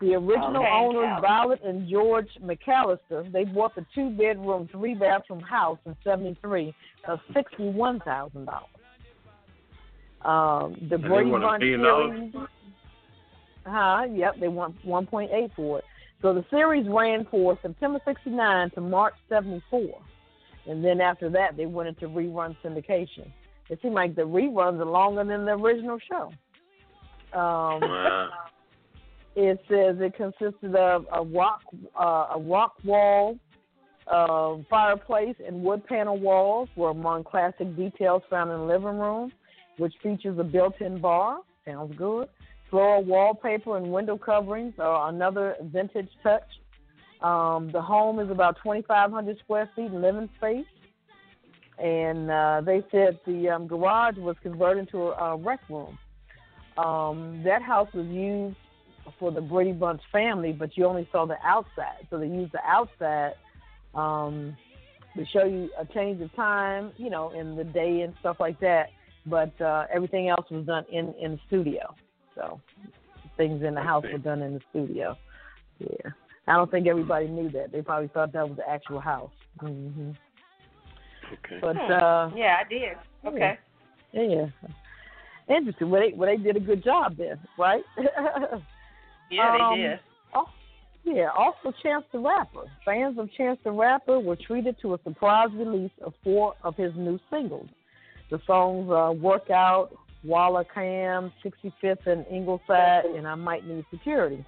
The 0.00 0.14
original 0.14 0.56
Okay, 0.58 0.68
owners, 0.70 1.04
yeah. 1.04 1.20
Violet 1.20 1.60
and 1.64 1.88
George 1.88 2.28
McAllister, 2.42 3.32
they 3.32 3.44
bought 3.44 3.74
the 3.74 3.86
two 3.94 4.10
bedroom, 4.10 4.68
three 4.70 4.94
bathroom 4.94 5.40
house 5.40 5.78
in 5.86 5.96
'73 6.04 6.74
for 7.04 7.18
sixty 7.34 7.70
one 7.70 8.00
thousand 8.00 8.44
dollars. 8.44 8.68
Um, 10.22 10.76
the 10.90 10.98
they 10.98 11.08
Brady 11.08 11.30
want 11.30 11.44
a 11.44 11.46
Bunch 11.46 11.60
million 11.62 11.80
dollars? 11.82 12.32
series. 12.32 12.48
Huh? 13.64 14.06
Yep, 14.12 14.34
they 14.40 14.48
want 14.48 14.86
1.8 14.86 15.54
for 15.56 15.78
it. 15.78 15.84
So 16.22 16.32
the 16.32 16.44
series 16.50 16.86
ran 16.88 17.26
for 17.30 17.58
September 17.62 17.98
69 18.04 18.70
to 18.70 18.80
March 18.80 19.14
74. 19.28 20.00
And 20.68 20.84
then 20.84 21.00
after 21.00 21.28
that, 21.30 21.56
they 21.56 21.66
went 21.66 21.88
into 21.88 22.06
rerun 22.08 22.56
syndication. 22.64 23.30
It 23.68 23.80
seemed 23.82 23.94
like 23.94 24.14
the 24.14 24.22
reruns 24.22 24.80
are 24.80 24.84
longer 24.84 25.24
than 25.24 25.44
the 25.44 25.52
original 25.52 25.98
show. 25.98 26.32
Um, 27.38 27.82
Wow. 27.82 28.30
it 29.34 29.58
says 29.68 29.96
it 30.00 30.14
consisted 30.14 30.74
of 30.74 31.06
a 31.12 31.22
rock, 31.22 31.62
uh, 31.98 32.28
a 32.34 32.38
rock 32.38 32.74
wall, 32.84 33.38
uh, 34.06 34.56
fireplace, 34.70 35.36
and 35.44 35.62
wood 35.62 35.84
panel 35.86 36.16
walls 36.18 36.68
were 36.76 36.90
among 36.90 37.24
classic 37.24 37.76
details 37.76 38.22
found 38.30 38.50
in 38.50 38.58
the 38.58 38.64
living 38.64 38.98
room, 38.98 39.32
which 39.78 39.94
features 40.02 40.38
a 40.38 40.44
built-in 40.44 40.98
bar. 41.00 41.40
Sounds 41.64 41.94
good. 41.96 42.28
Floral 42.70 43.04
wallpaper 43.04 43.76
and 43.76 43.92
window 43.92 44.16
coverings 44.16 44.74
are 44.78 45.08
another 45.08 45.56
vintage 45.60 46.10
touch. 46.22 46.42
Um, 47.20 47.70
the 47.72 47.80
home 47.80 48.20
is 48.20 48.30
about 48.30 48.56
2,500 48.62 49.38
square 49.38 49.68
feet 49.74 49.86
in 49.86 50.02
living 50.02 50.28
space, 50.36 50.66
and 51.78 52.30
uh, 52.30 52.62
they 52.64 52.82
said 52.90 53.18
the 53.26 53.50
um, 53.50 53.66
garage 53.66 54.16
was 54.16 54.36
converted 54.42 54.86
into 54.86 55.08
a, 55.08 55.12
a 55.12 55.36
rec 55.36 55.60
room. 55.68 55.98
Um, 56.78 57.42
that 57.44 57.62
house 57.62 57.88
was 57.94 58.06
used 58.06 58.56
for 59.18 59.30
the 59.30 59.40
Brady 59.40 59.72
Bunch 59.72 60.00
family, 60.12 60.52
but 60.52 60.76
you 60.76 60.84
only 60.86 61.08
saw 61.12 61.26
the 61.26 61.36
outside. 61.44 62.06
So 62.10 62.18
they 62.18 62.26
used 62.26 62.52
the 62.52 62.64
outside 62.66 63.32
um, 63.94 64.56
to 65.16 65.24
show 65.26 65.44
you 65.44 65.70
a 65.78 65.86
change 65.86 66.20
of 66.20 66.34
time, 66.34 66.92
you 66.96 67.10
know, 67.10 67.30
in 67.30 67.56
the 67.56 67.64
day 67.64 68.02
and 68.02 68.14
stuff 68.20 68.36
like 68.40 68.58
that. 68.60 68.86
But 69.24 69.58
uh, 69.60 69.86
everything 69.92 70.28
else 70.28 70.46
was 70.50 70.66
done 70.66 70.84
in 70.90 71.14
in 71.20 71.32
the 71.32 71.40
studio. 71.46 71.94
So 72.34 72.60
things 73.36 73.62
in 73.62 73.74
the 73.74 73.82
house 73.82 74.04
were 74.10 74.18
done 74.18 74.42
in 74.42 74.54
the 74.54 74.60
studio. 74.70 75.16
Yeah, 75.78 76.10
I 76.46 76.54
don't 76.54 76.70
think 76.70 76.86
everybody 76.86 77.26
knew 77.26 77.50
that. 77.50 77.72
They 77.72 77.82
probably 77.82 78.08
thought 78.08 78.32
that 78.32 78.48
was 78.48 78.56
the 78.56 78.68
actual 78.68 79.00
house. 79.00 79.30
hmm 79.60 80.12
Okay. 81.32 81.58
But 81.60 81.76
Hmm. 81.76 81.92
uh, 81.92 82.30
Yeah, 82.36 82.58
I 82.64 82.68
did. 82.68 82.96
Okay. 83.24 83.58
yeah. 84.12 84.46
Interesting. 85.48 85.90
Well, 85.90 86.00
they 86.02 86.12
well 86.12 86.28
they 86.28 86.42
did 86.42 86.56
a 86.56 86.60
good 86.60 86.82
job 86.82 87.16
then, 87.16 87.38
right? 87.58 87.84
Yeah, 89.30 89.56
Um, 89.56 89.76
they 89.76 89.82
did. 89.82 90.00
Oh, 90.34 90.48
yeah. 91.04 91.30
Also, 91.36 91.72
Chance 91.82 92.04
the 92.12 92.18
Rapper. 92.20 92.62
Fans 92.84 93.18
of 93.18 93.28
Chance 93.32 93.58
the 93.64 93.72
Rapper 93.72 94.20
were 94.20 94.36
treated 94.36 94.76
to 94.82 94.94
a 94.94 94.98
surprise 95.02 95.48
release 95.52 95.90
of 96.04 96.14
four 96.22 96.54
of 96.62 96.76
his 96.76 96.92
new 96.94 97.18
singles. 97.28 97.68
The 98.30 98.40
songs 98.46 98.88
uh, 98.90 99.12
"Workout," 99.20 99.90
"Wala 100.24 100.64
Cam," 100.64 101.32
"65th," 101.44 102.06
and 102.06 102.24
"Ingleside," 102.30 103.04
and 103.04 103.26
"I 103.26 103.34
Might 103.34 103.66
Need 103.66 103.84
Security." 103.90 104.44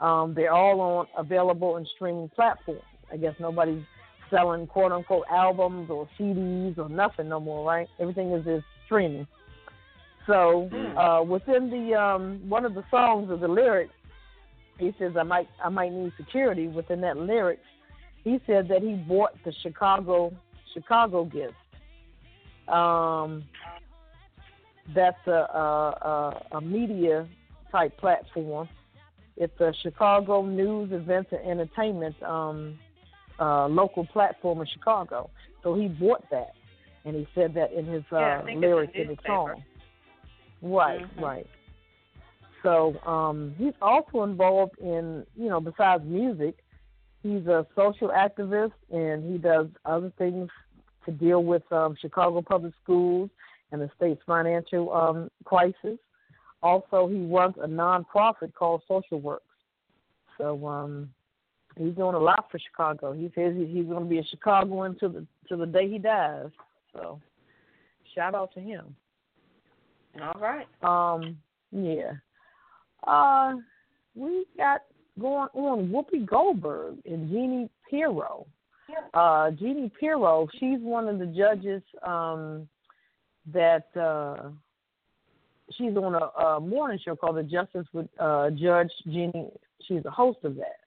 Um, 0.00 0.32
they're 0.34 0.52
all 0.52 0.80
on 0.80 1.06
available 1.18 1.76
and 1.76 1.86
streaming 1.94 2.30
platforms. 2.30 2.80
I 3.12 3.18
guess 3.18 3.34
nobody's 3.38 3.84
selling 4.30 4.66
quote 4.66 4.92
unquote 4.92 5.24
albums 5.30 5.90
or 5.90 6.08
CDs 6.18 6.78
or 6.78 6.88
nothing 6.88 7.28
no 7.28 7.40
more, 7.40 7.66
right? 7.66 7.88
Everything 7.98 8.32
is 8.32 8.44
just 8.44 8.64
streaming. 8.86 9.26
So 10.26 10.68
uh, 10.96 11.22
within 11.24 11.70
the 11.70 11.94
um, 11.94 12.48
one 12.48 12.64
of 12.64 12.74
the 12.74 12.84
songs 12.90 13.30
of 13.30 13.40
the 13.40 13.48
lyrics, 13.48 13.92
he 14.78 14.94
says, 14.98 15.12
"I 15.18 15.22
might 15.22 15.48
I 15.62 15.68
might 15.68 15.92
need 15.92 16.12
security." 16.16 16.68
Within 16.68 17.00
that 17.02 17.16
lyrics, 17.16 17.62
he 18.22 18.40
said 18.46 18.68
that 18.68 18.82
he 18.82 18.94
bought 18.94 19.32
the 19.44 19.52
Chicago 19.62 20.32
Chicagoist. 20.72 21.54
Um, 22.68 23.44
that's 24.94 25.26
a, 25.26 25.30
a, 25.30 26.42
a, 26.52 26.56
a 26.56 26.60
media 26.60 27.28
type 27.70 27.96
platform. 27.98 28.68
It's 29.36 29.58
a 29.60 29.72
Chicago 29.82 30.42
news, 30.42 30.92
events, 30.92 31.30
and 31.32 31.60
entertainment 31.60 32.20
um, 32.22 32.78
uh, 33.40 33.66
local 33.68 34.06
platform 34.06 34.60
in 34.60 34.66
Chicago. 34.66 35.30
So 35.62 35.74
he 35.74 35.88
bought 35.88 36.28
that, 36.30 36.54
and 37.04 37.16
he 37.16 37.26
said 37.34 37.54
that 37.54 37.72
in 37.72 37.86
his 37.86 38.04
uh, 38.12 38.18
Yeah, 38.18 38.40
I 38.40 38.44
think 38.44 38.56
it's 38.58 38.64
a 38.64 38.66
lyrics 38.66 38.92
in 38.96 39.08
his 39.08 39.18
song. 39.26 39.62
Right, 40.62 41.00
Mhm. 41.16 41.22
right. 41.22 41.46
So 42.62 42.98
um, 43.06 43.54
he's 43.56 43.72
also 43.80 44.22
involved 44.24 44.78
in, 44.78 45.26
you 45.34 45.48
know, 45.48 45.60
besides 45.60 46.04
music, 46.04 46.62
he's 47.22 47.46
a 47.46 47.66
social 47.74 48.08
activist 48.08 48.72
and 48.90 49.30
he 49.30 49.38
does 49.38 49.68
other 49.84 50.12
things 50.18 50.50
to 51.06 51.12
deal 51.12 51.42
with 51.42 51.62
um, 51.72 51.96
Chicago 52.00 52.42
public 52.42 52.74
schools 52.82 53.30
and 53.72 53.80
the 53.80 53.90
state's 53.96 54.22
financial 54.26 54.92
um, 54.92 55.30
crisis. 55.44 55.98
Also, 56.62 57.06
he 57.08 57.24
runs 57.26 57.54
a 57.62 57.66
nonprofit 57.66 58.52
called 58.52 58.82
Social 58.86 59.20
Works. 59.20 59.44
So 60.36 60.66
um, 60.66 61.10
he's 61.76 61.94
doing 61.94 62.14
a 62.14 62.18
lot 62.18 62.46
for 62.50 62.58
Chicago. 62.58 63.12
He 63.12 63.30
says 63.34 63.54
he's 63.56 63.86
going 63.86 64.04
to 64.04 64.08
be 64.08 64.18
a 64.18 64.24
Chicagoan 64.24 64.98
to 65.00 65.08
the 65.08 65.26
to 65.48 65.56
the 65.56 65.66
day 65.66 65.88
he 65.88 65.98
dies. 65.98 66.50
So 66.92 67.20
shout 68.14 68.34
out 68.34 68.52
to 68.54 68.60
him. 68.60 68.94
All 70.20 70.40
right. 70.40 70.66
Um, 70.82 71.36
yeah. 71.72 72.12
Uh, 73.06 73.54
we 74.14 74.44
got 74.56 74.82
going 75.18 75.48
on 75.54 75.88
Whoopi 75.88 76.26
Goldberg 76.26 76.98
and 77.06 77.30
Jeanine 77.30 77.68
Pirro. 77.88 78.46
Uh, 79.14 79.50
Jeanine 79.52 79.90
Pirro, 79.98 80.48
she's 80.58 80.80
one 80.80 81.08
of 81.08 81.18
the 81.18 81.26
judges 81.26 81.82
um, 82.04 82.68
that 83.52 83.86
uh, 83.96 84.50
she's 85.72 85.96
on 85.96 86.14
a, 86.14 86.42
a 86.42 86.60
morning 86.60 86.98
show 87.04 87.14
called 87.14 87.36
The 87.36 87.44
Justice 87.44 87.86
with 87.92 88.08
uh, 88.18 88.50
Judge 88.50 88.90
Jeanine. 89.06 89.52
She's 89.86 90.04
a 90.04 90.10
host 90.10 90.38
of 90.42 90.56
that. 90.56 90.79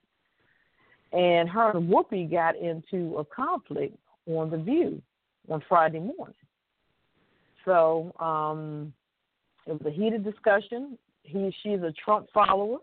And 1.14 1.48
her 1.48 1.70
and 1.70 1.88
Whoopi 1.88 2.30
got 2.30 2.56
into 2.56 3.16
a 3.18 3.24
conflict 3.24 3.96
on 4.26 4.50
The 4.50 4.58
View 4.58 5.00
on 5.48 5.62
Friday 5.68 6.00
morning. 6.00 6.34
So 7.64 8.12
um, 8.18 8.92
it 9.66 9.72
was 9.72 9.82
a 9.86 9.90
heated 9.90 10.24
discussion. 10.24 10.98
He 11.22 11.54
she's 11.62 11.80
a 11.80 11.92
Trump 12.04 12.28
follower. 12.34 12.78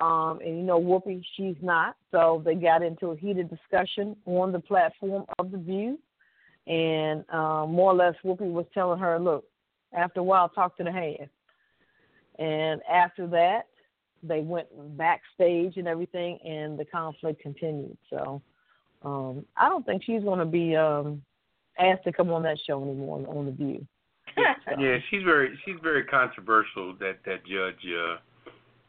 Um, 0.00 0.40
and 0.40 0.56
you 0.56 0.62
know 0.62 0.80
Whoopi, 0.80 1.22
she's 1.36 1.56
not. 1.60 1.96
So 2.10 2.42
they 2.44 2.54
got 2.54 2.82
into 2.82 3.08
a 3.08 3.16
heated 3.16 3.50
discussion 3.50 4.16
on 4.24 4.50
the 4.50 4.58
platform 4.58 5.24
of 5.38 5.50
the 5.50 5.58
View, 5.58 5.98
and 6.66 7.28
um, 7.30 7.72
more 7.72 7.92
or 7.92 7.94
less 7.94 8.14
Whoopi 8.24 8.50
was 8.50 8.64
telling 8.72 8.98
her, 8.98 9.18
"Look, 9.18 9.44
after 9.92 10.20
a 10.20 10.24
while, 10.24 10.48
talk 10.48 10.78
to 10.78 10.84
the 10.84 10.92
hand." 10.92 11.28
And 12.38 12.80
after 12.90 13.26
that, 13.28 13.66
they 14.22 14.40
went 14.40 14.68
backstage 14.96 15.76
and 15.76 15.88
everything, 15.88 16.38
and 16.44 16.78
the 16.78 16.84
conflict 16.84 17.40
continued. 17.42 17.96
So 18.10 18.40
um, 19.02 19.44
I 19.56 19.68
don't 19.68 19.84
think 19.84 20.02
she's 20.04 20.22
going 20.22 20.38
to 20.38 20.44
be 20.44 20.76
um, 20.76 21.22
asked 21.78 22.04
to 22.04 22.12
come 22.12 22.30
on 22.30 22.42
that 22.44 22.58
show 22.66 22.82
anymore 22.82 23.24
on 23.28 23.46
the 23.46 23.52
View. 23.52 23.86
Yeah, 24.78 24.96
she's 25.10 25.22
very 25.24 25.58
she's 25.64 25.76
very 25.82 26.04
controversial. 26.04 26.94
That 26.94 27.18
that 27.26 27.44
judge 27.44 27.74
uh, 27.84 28.16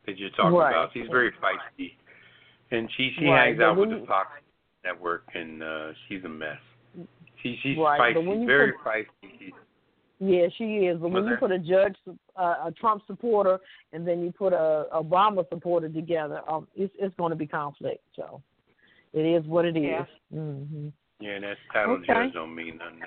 that 0.05 0.17
you're 0.17 0.29
talking 0.31 0.53
Right. 0.53 0.71
about. 0.71 0.91
She's 0.93 1.09
very 1.11 1.31
feisty, 1.31 1.95
and 2.71 2.89
she 2.95 3.13
she 3.19 3.25
Right, 3.25 3.47
hangs 3.47 3.57
but 3.57 3.65
out 3.65 3.77
with 3.77 3.89
the 3.89 4.05
Fox 4.07 4.29
network, 4.85 5.23
and 5.33 5.61
uh, 5.61 5.91
she's 6.07 6.23
a 6.23 6.29
mess. 6.29 6.59
She 7.41 7.59
she's 7.61 7.77
Right, 7.77 8.15
feisty, 8.15 8.45
very 8.45 8.73
feisty. 8.85 9.07
She, 9.21 9.53
Yeah, 10.19 10.47
she 10.57 10.63
is. 10.63 10.99
But 10.99 11.09
when 11.09 11.25
you 11.25 11.35
put 11.37 11.51
a 11.51 11.59
judge, 11.59 11.95
uh, 12.37 12.55
a 12.65 12.73
Trump 12.79 13.03
supporter, 13.07 13.59
and 13.91 14.07
then 14.07 14.21
you 14.21 14.31
put 14.31 14.53
a 14.53 14.85
Obama 14.93 15.47
supporter 15.49 15.89
together, 15.89 16.41
um, 16.47 16.67
it's 16.75 16.93
it's 16.97 17.15
going 17.15 17.31
to 17.31 17.35
be 17.35 17.47
conflict. 17.47 18.03
So 18.15 18.41
it 19.13 19.21
is 19.21 19.45
what 19.45 19.65
it 19.65 19.75
is. 19.75 19.83
Yeah. 19.83 20.05
Mm-hmm. 20.33 20.87
yeah, 21.19 21.39
that 21.39 21.57
title 21.71 21.95
Okay. 21.95 22.05
judge 22.07 22.33
don't 22.33 22.55
mean 22.55 22.77
nothing. 22.77 23.01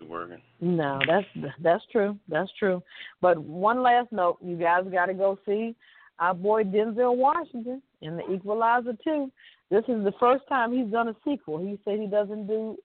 It's 0.00 0.08
working. 0.08 0.40
No, 0.60 1.00
that's 1.06 1.26
that's 1.60 1.84
true. 1.92 2.18
That's 2.28 2.50
true. 2.58 2.82
But 3.20 3.38
one 3.38 3.82
last 3.82 4.10
note, 4.12 4.38
you 4.42 4.56
guys 4.56 4.84
got 4.90 5.06
to 5.06 5.14
go 5.14 5.38
see 5.46 5.74
our 6.18 6.34
boy 6.34 6.64
Denzel 6.64 7.16
Washington 7.16 7.82
in 8.00 8.16
The 8.16 8.30
Equalizer 8.32 8.96
2. 9.02 9.30
This 9.70 9.84
is 9.88 10.04
the 10.04 10.12
first 10.20 10.44
time 10.48 10.72
he's 10.72 10.90
done 10.90 11.08
a 11.08 11.16
sequel. 11.24 11.58
He 11.58 11.78
said 11.84 11.98
he 11.98 12.06
doesn't 12.06 12.46
do 12.46 12.76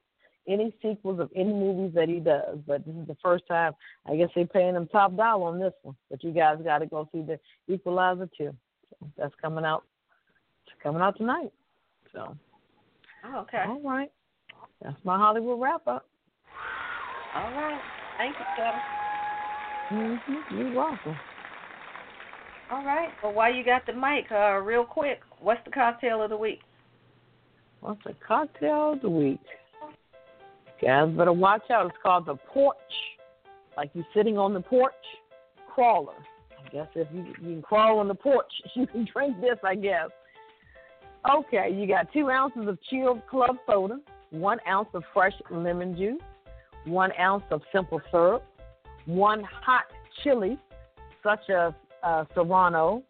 any 0.50 0.74
sequels 0.82 1.20
of 1.20 1.30
any 1.36 1.54
movies 1.54 1.94
that 1.96 2.10
he 2.10 2.20
does, 2.20 2.58
but 2.68 2.86
this 2.86 2.96
is 2.96 3.08
the 3.08 3.18
first 3.24 3.46
time. 3.48 3.74
I 4.06 4.16
guess 4.16 4.30
they're 4.36 4.46
paying 4.46 4.76
him 4.76 4.88
top 4.88 5.16
dollar 5.16 5.48
on 5.48 5.60
this 5.60 5.74
one. 5.84 5.96
But 6.10 6.24
you 6.24 6.32
guys 6.32 6.58
got 6.64 6.80
to 6.80 6.88
go 6.88 7.08
see 7.12 7.22
The 7.22 7.40
Equalizer 7.72 8.30
2. 8.38 8.56
So 8.90 9.08
that's 9.18 9.34
coming 9.42 9.64
out. 9.64 9.84
It's 10.66 10.76
coming 10.82 11.02
out 11.02 11.18
tonight. 11.18 11.52
So 12.12 12.36
Oh, 13.26 13.40
okay. 13.40 13.64
all 13.68 13.82
right, 13.82 14.10
that's 14.82 14.96
my 15.04 15.18
Hollywood 15.18 15.60
wrap 15.60 15.86
up. 15.88 16.06
All 17.36 17.52
right. 17.52 17.82
Thank 18.18 18.36
you, 18.40 18.46
Kevin. 18.56 20.18
hmm 20.30 20.56
You're 20.58 20.76
welcome. 20.76 21.16
All 22.72 22.86
right. 22.86 23.10
Well, 23.24 23.34
while 23.34 23.54
you 23.54 23.64
got 23.64 23.86
the 23.86 23.94
mic, 23.94 24.32
uh, 24.32 24.58
real 24.60 24.86
quick, 24.86 25.20
what's 25.42 25.64
the 25.66 25.72
cocktail 25.72 26.22
of 26.24 26.30
the 26.30 26.38
week? 26.38 26.60
What's 27.82 28.04
the 28.06 28.16
cocktail 28.26 28.94
of 28.94 29.02
the 29.02 29.10
week? 29.10 29.40
Guys, 30.82 31.10
better 31.10 31.34
watch 31.34 31.70
out. 31.72 31.88
It's 31.88 31.96
called 32.02 32.26
the 32.26 32.36
porch. 32.36 32.78
Like 33.76 33.92
you're 33.94 34.06
sitting 34.14 34.38
on 34.38 34.54
the 34.54 34.62
porch. 34.62 34.94
Crawler. 35.74 36.14
I 36.52 36.70
guess 36.70 36.88
if 36.96 37.08
you, 37.14 37.26
you 37.42 37.54
can 37.56 37.62
crawl 37.62 38.00
on 38.00 38.08
the 38.08 38.16
porch, 38.16 38.52
you 38.76 38.88
can 38.88 39.08
drink 39.12 39.40
this, 39.42 39.58
I 39.64 39.76
guess. 39.76 40.10
Okay, 41.30 41.70
you 41.74 41.88
got 41.88 42.12
two 42.14 42.30
ounces 42.30 42.68
of 42.68 42.78
chilled 42.90 43.26
club 43.28 43.58
soda, 43.68 44.00
one 44.30 44.58
ounce 44.68 44.88
of 44.94 45.04
fresh 45.14 45.34
lemon 45.52 45.96
juice, 45.98 46.22
one 46.86 47.12
ounce 47.20 47.44
of 47.52 47.62
simple 47.74 48.02
syrup, 48.10 48.44
one 49.06 49.44
hot 49.44 49.84
chili, 50.24 50.58
such 51.24 51.50
as 51.50 51.74
uh, 52.04 52.24
serrano, 52.34 53.04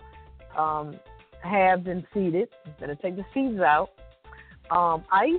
um, 0.57 0.99
halved 1.43 1.87
and 1.87 2.03
seeded. 2.13 2.49
Better 2.79 2.95
take 2.95 3.15
the 3.15 3.25
seeds 3.33 3.59
out 3.59 3.91
um, 4.71 5.03
ice, 5.11 5.33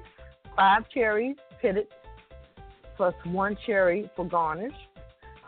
five 0.57 0.89
cherries 0.93 1.37
pitted, 1.61 1.87
plus 3.01 3.15
one 3.25 3.57
cherry 3.65 4.11
for 4.15 4.27
garnish, 4.27 4.75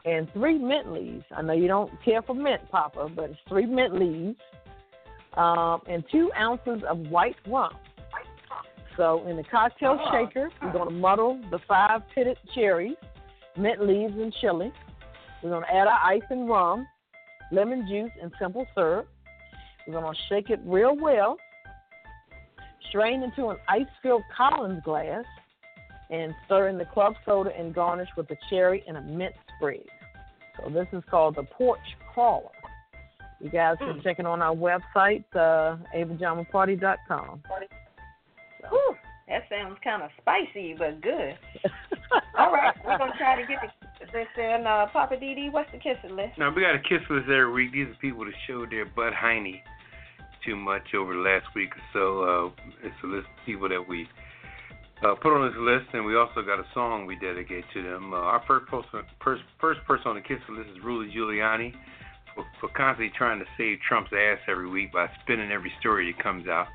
and 0.06 0.26
three 0.32 0.56
mint 0.56 0.90
leaves. 0.90 1.22
I 1.36 1.42
know 1.42 1.52
you 1.52 1.68
don't 1.68 1.92
care 2.02 2.22
for 2.22 2.34
mint, 2.34 2.62
Poppa, 2.70 3.10
but 3.14 3.28
it's 3.28 3.38
three 3.46 3.66
mint 3.66 3.94
leaves, 3.94 4.38
um, 5.36 5.82
and 5.86 6.02
two 6.10 6.30
ounces 6.34 6.82
of 6.88 6.96
white 7.10 7.36
rum. 7.46 7.74
So 8.96 9.26
in 9.28 9.36
the 9.36 9.42
cocktail 9.42 10.00
shaker, 10.10 10.48
we're 10.62 10.72
going 10.72 10.88
to 10.88 10.94
muddle 10.94 11.42
the 11.50 11.58
five 11.68 12.00
pitted 12.14 12.38
cherries, 12.54 12.96
mint 13.58 13.86
leaves, 13.86 14.14
and 14.16 14.32
chili. 14.40 14.72
We're 15.42 15.50
going 15.50 15.64
to 15.64 15.74
add 15.74 15.88
our 15.88 16.00
ice 16.02 16.22
and 16.30 16.48
rum, 16.48 16.86
lemon 17.50 17.86
juice, 17.86 18.12
and 18.22 18.32
simple 18.40 18.66
syrup. 18.74 19.06
We're 19.86 20.00
going 20.00 20.14
to 20.14 20.20
shake 20.30 20.48
it 20.48 20.60
real 20.64 20.96
well 20.96 21.36
strain 22.88 23.22
into 23.22 23.48
an 23.48 23.56
ice-filled 23.68 24.22
Collins 24.34 24.82
glass, 24.84 25.24
and 26.12 26.34
stir 26.44 26.68
in 26.68 26.78
the 26.78 26.84
club 26.84 27.14
soda 27.24 27.50
and 27.58 27.74
garnish 27.74 28.08
with 28.16 28.30
a 28.30 28.36
cherry 28.50 28.84
and 28.86 28.96
a 28.96 29.00
mint 29.00 29.34
sprig. 29.56 29.80
So 30.58 30.70
this 30.70 30.86
is 30.92 31.02
called 31.10 31.36
the 31.36 31.44
Porch 31.44 31.80
Crawler. 32.12 32.50
You 33.40 33.50
guys 33.50 33.76
can 33.78 34.00
check 34.04 34.20
it 34.20 34.26
on 34.26 34.40
our 34.40 34.54
website, 34.54 35.24
uh, 35.34 35.76
apajamaparty.com. 35.96 37.42
Whew, 38.68 38.94
that 39.28 39.42
sounds 39.50 39.78
kind 39.82 40.02
of 40.02 40.10
spicy, 40.20 40.74
but 40.78 41.00
good. 41.00 41.36
All 42.38 42.52
right, 42.52 42.74
we're 42.84 42.98
gonna 42.98 43.12
try 43.18 43.40
to 43.40 43.46
get 43.48 43.58
the 43.62 44.06
list 44.18 44.28
and 44.38 44.66
uh, 44.66 44.86
Poppa 44.92 45.16
DD, 45.16 45.50
what's 45.50 45.72
the 45.72 45.78
kiss 45.78 45.96
list? 46.04 46.38
Now 46.38 46.54
we 46.54 46.62
got 46.62 46.74
a 46.74 46.80
kiss 46.80 47.00
list 47.08 47.24
every 47.24 47.50
week. 47.50 47.72
These 47.72 47.88
are 47.88 47.98
people 48.00 48.24
that 48.26 48.34
showed 48.46 48.70
their 48.70 48.84
butt 48.84 49.12
hiney 49.14 49.60
too 50.44 50.56
much 50.56 50.94
over 50.94 51.14
the 51.14 51.20
last 51.20 51.46
week 51.54 51.70
or 51.70 51.82
so. 51.92 52.22
Uh, 52.22 52.86
it's 52.86 52.94
a 53.02 53.06
list 53.06 53.26
of 53.26 53.46
people 53.46 53.68
that 53.68 53.88
we 53.88 54.06
uh, 55.04 55.14
put 55.16 55.34
on 55.34 55.48
this 55.48 55.58
list, 55.58 55.92
and 55.94 56.04
we 56.04 56.16
also 56.16 56.42
got 56.42 56.60
a 56.60 56.66
song 56.74 57.06
we 57.06 57.16
dedicate 57.16 57.64
to 57.74 57.82
them. 57.82 58.12
Uh, 58.12 58.16
our 58.16 58.42
first 58.46 58.66
person, 58.66 59.02
first, 59.22 59.42
first 59.60 59.80
person 59.86 60.08
on 60.08 60.14
the 60.16 60.22
kiss 60.22 60.38
list 60.48 60.70
is 60.70 60.82
Rudy 60.82 61.12
Giuliani 61.12 61.74
for, 62.34 62.44
for 62.60 62.68
constantly 62.76 63.12
trying 63.16 63.38
to 63.38 63.46
save 63.58 63.78
Trump's 63.86 64.10
ass 64.12 64.38
every 64.48 64.68
week 64.68 64.92
by 64.92 65.08
spinning 65.22 65.50
every 65.50 65.72
story 65.80 66.12
that 66.12 66.22
comes 66.22 66.46
out. 66.48 66.66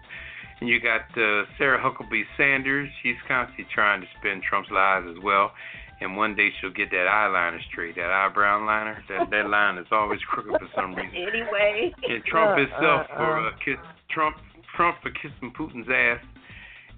And 0.59 0.67
you 0.67 0.79
got 0.81 1.01
uh, 1.15 1.45
Sarah 1.57 1.79
Huckabee 1.79 2.23
Sanders. 2.35 2.89
She's 3.03 3.15
constantly 3.27 3.67
trying 3.73 4.01
to 4.01 4.07
spin 4.19 4.41
Trump's 4.47 4.71
lies 4.71 5.03
as 5.09 5.21
well. 5.23 5.51
And 5.99 6.15
one 6.15 6.35
day 6.35 6.49
she'll 6.59 6.73
get 6.73 6.91
that 6.91 7.07
eyeliner 7.09 7.59
straight, 7.71 7.95
that 7.95 8.11
eyebrow 8.11 8.63
liner. 8.65 9.03
That 9.09 9.29
that 9.31 9.49
line 9.55 9.77
is 9.77 9.87
always 9.91 10.19
crooked 10.29 10.51
for 10.51 10.69
some 10.75 10.93
reason. 10.93 11.15
Anyway. 11.15 11.93
And 12.07 12.23
Trump 12.25 12.57
Uh, 12.57 12.61
himself 12.61 13.07
uh, 13.11 13.15
for 13.17 13.39
uh. 13.39 13.49
uh, 13.49 13.51
kiss 13.63 13.77
Trump 14.09 14.37
Trump 14.75 14.97
for 15.01 15.09
kissing 15.11 15.53
Putin's 15.57 15.89
ass 15.89 16.23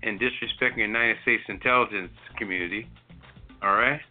and 0.03 0.19
disrespecting 0.19 0.75
the 0.75 0.81
United 0.81 1.17
States 1.21 1.43
intelligence 1.47 2.11
community. 2.37 2.87
All 3.61 3.73
right. 3.73 4.01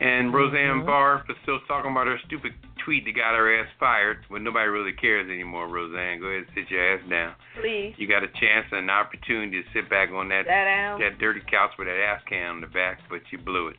And 0.00 0.32
Roseanne 0.32 0.82
Mhm. 0.82 0.86
Barr 0.86 1.24
for 1.26 1.34
still 1.42 1.60
talking 1.60 1.90
about 1.90 2.06
her 2.06 2.18
stupid 2.20 2.54
tweet 2.78 3.04
that 3.04 3.12
got 3.16 3.34
her 3.34 3.60
ass 3.60 3.68
fired 3.80 4.24
when 4.28 4.44
nobody 4.44 4.68
really 4.68 4.92
cares 4.92 5.28
anymore. 5.28 5.66
Roseanne, 5.66 6.20
go 6.20 6.26
ahead 6.26 6.44
and 6.46 6.54
sit 6.54 6.70
your 6.70 6.94
ass 6.94 7.02
down. 7.08 7.34
Please. 7.60 7.94
You 7.98 8.06
got 8.06 8.22
a 8.22 8.28
chance 8.28 8.66
and 8.70 8.80
an 8.80 8.90
opportunity 8.90 9.60
to 9.62 9.68
sit 9.72 9.88
back 9.90 10.10
on 10.12 10.28
that 10.28 10.46
down. 10.46 11.00
that 11.00 11.18
dirty 11.18 11.40
couch 11.40 11.72
with 11.78 11.88
that 11.88 11.98
ass 12.00 12.22
can 12.24 12.46
on 12.46 12.60
the 12.60 12.68
back, 12.68 13.00
but 13.10 13.20
you 13.32 13.38
blew 13.38 13.68
it. 13.68 13.76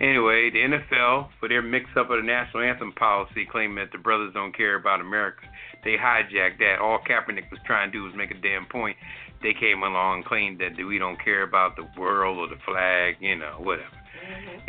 Anyway, 0.00 0.48
the 0.50 0.62
NFL, 0.62 1.30
for 1.38 1.48
their 1.48 1.62
mix 1.62 1.94
up 1.96 2.10
of 2.10 2.16
the 2.16 2.22
national 2.22 2.62
anthem 2.62 2.92
policy, 2.92 3.44
claiming 3.44 3.76
that 3.76 3.92
the 3.92 3.98
brothers 3.98 4.32
don't 4.32 4.56
care 4.56 4.74
about 4.74 5.00
America, 5.00 5.46
they 5.84 5.96
hijacked 5.96 6.58
that. 6.58 6.78
All 6.80 6.98
Kaepernick 6.98 7.50
was 7.50 7.60
trying 7.66 7.90
to 7.90 7.98
do 7.98 8.04
was 8.04 8.14
make 8.16 8.30
a 8.30 8.40
damn 8.40 8.66
point. 8.66 8.96
They 9.42 9.54
came 9.58 9.82
along 9.82 10.18
and 10.18 10.24
claimed 10.24 10.60
that 10.60 10.76
we 10.76 10.98
don't 10.98 11.22
care 11.22 11.42
about 11.42 11.76
the 11.76 11.88
world 11.98 12.38
or 12.38 12.46
the 12.46 12.60
flag, 12.64 13.16
you 13.20 13.36
know, 13.36 13.56
whatever. 13.58 13.90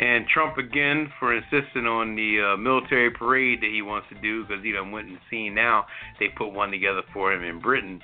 And 0.00 0.26
Trump 0.26 0.58
again 0.58 1.12
for 1.20 1.34
insisting 1.34 1.86
on 1.86 2.16
the 2.16 2.54
uh, 2.54 2.56
military 2.56 3.10
parade 3.10 3.60
that 3.60 3.70
he 3.70 3.82
wants 3.82 4.08
to 4.08 4.20
do 4.20 4.44
because 4.44 4.64
he 4.64 4.72
done 4.72 4.90
went 4.90 5.08
and 5.08 5.18
seen 5.30 5.54
now 5.54 5.86
they 6.18 6.26
put 6.36 6.52
one 6.52 6.70
together 6.70 7.02
for 7.12 7.32
him 7.32 7.44
in 7.44 7.60
Britain. 7.60 8.02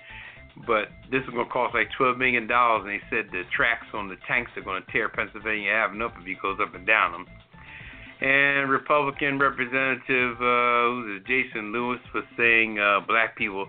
But 0.66 0.88
this 1.10 1.22
is 1.24 1.30
going 1.30 1.46
to 1.46 1.52
cost 1.52 1.74
like 1.74 1.88
$12 1.98 2.18
million, 2.18 2.46
and 2.50 2.88
they 2.88 3.00
said 3.08 3.30
the 3.32 3.42
tracks 3.54 3.86
on 3.94 4.08
the 4.08 4.16
tanks 4.28 4.50
are 4.56 4.62
going 4.62 4.82
to 4.82 4.92
tear 4.92 5.08
Pennsylvania 5.08 5.70
Avenue 5.70 6.06
up 6.06 6.14
if 6.20 6.26
he 6.26 6.36
goes 6.40 6.58
up 6.60 6.74
and 6.74 6.86
down 6.86 7.12
them. 7.12 7.26
And 8.20 8.70
Republican 8.70 9.38
Representative 9.38 10.36
uh, 10.36 10.92
who's 10.92 11.22
Jason 11.26 11.72
Lewis 11.72 12.00
was 12.14 12.24
saying 12.36 12.78
uh, 12.78 13.00
black 13.06 13.36
people 13.36 13.66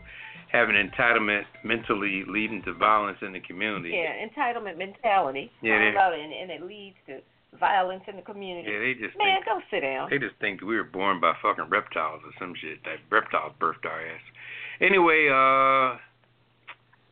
have 0.52 0.68
an 0.68 0.76
entitlement 0.76 1.44
mentally 1.64 2.24
leading 2.28 2.62
to 2.64 2.74
violence 2.74 3.18
in 3.22 3.32
the 3.32 3.40
community. 3.40 3.96
Yeah, 3.96 4.12
entitlement 4.20 4.78
mentality. 4.78 5.52
Yeah, 5.62 5.80
they- 5.80 5.92
about 5.92 6.14
it, 6.14 6.20
and, 6.20 6.34
and 6.34 6.52
it 6.52 6.62
leads 6.64 6.98
to 7.08 7.20
violence 7.60 8.04
in 8.08 8.16
the 8.18 8.22
community. 8.22 8.70
Yeah, 8.72 8.80
they 8.80 8.94
just 8.94 9.18
Man, 9.18 9.36
think 9.36 9.46
go 9.46 9.60
sit 9.72 9.82
down. 9.82 10.10
They 10.10 10.20
just 10.20 10.36
think 10.40 10.62
we 10.62 10.76
were 10.76 10.84
born 10.84 11.20
by 11.22 11.34
fucking 11.42 11.70
reptiles 11.70 12.22
or 12.26 12.32
some 12.40 12.54
shit. 12.60 12.84
That 12.84 13.00
reptiles 13.10 13.54
birthed 13.60 13.86
our 13.86 14.02
ass. 14.02 14.22
Anyway, 14.82 15.28
uh, 15.32 15.98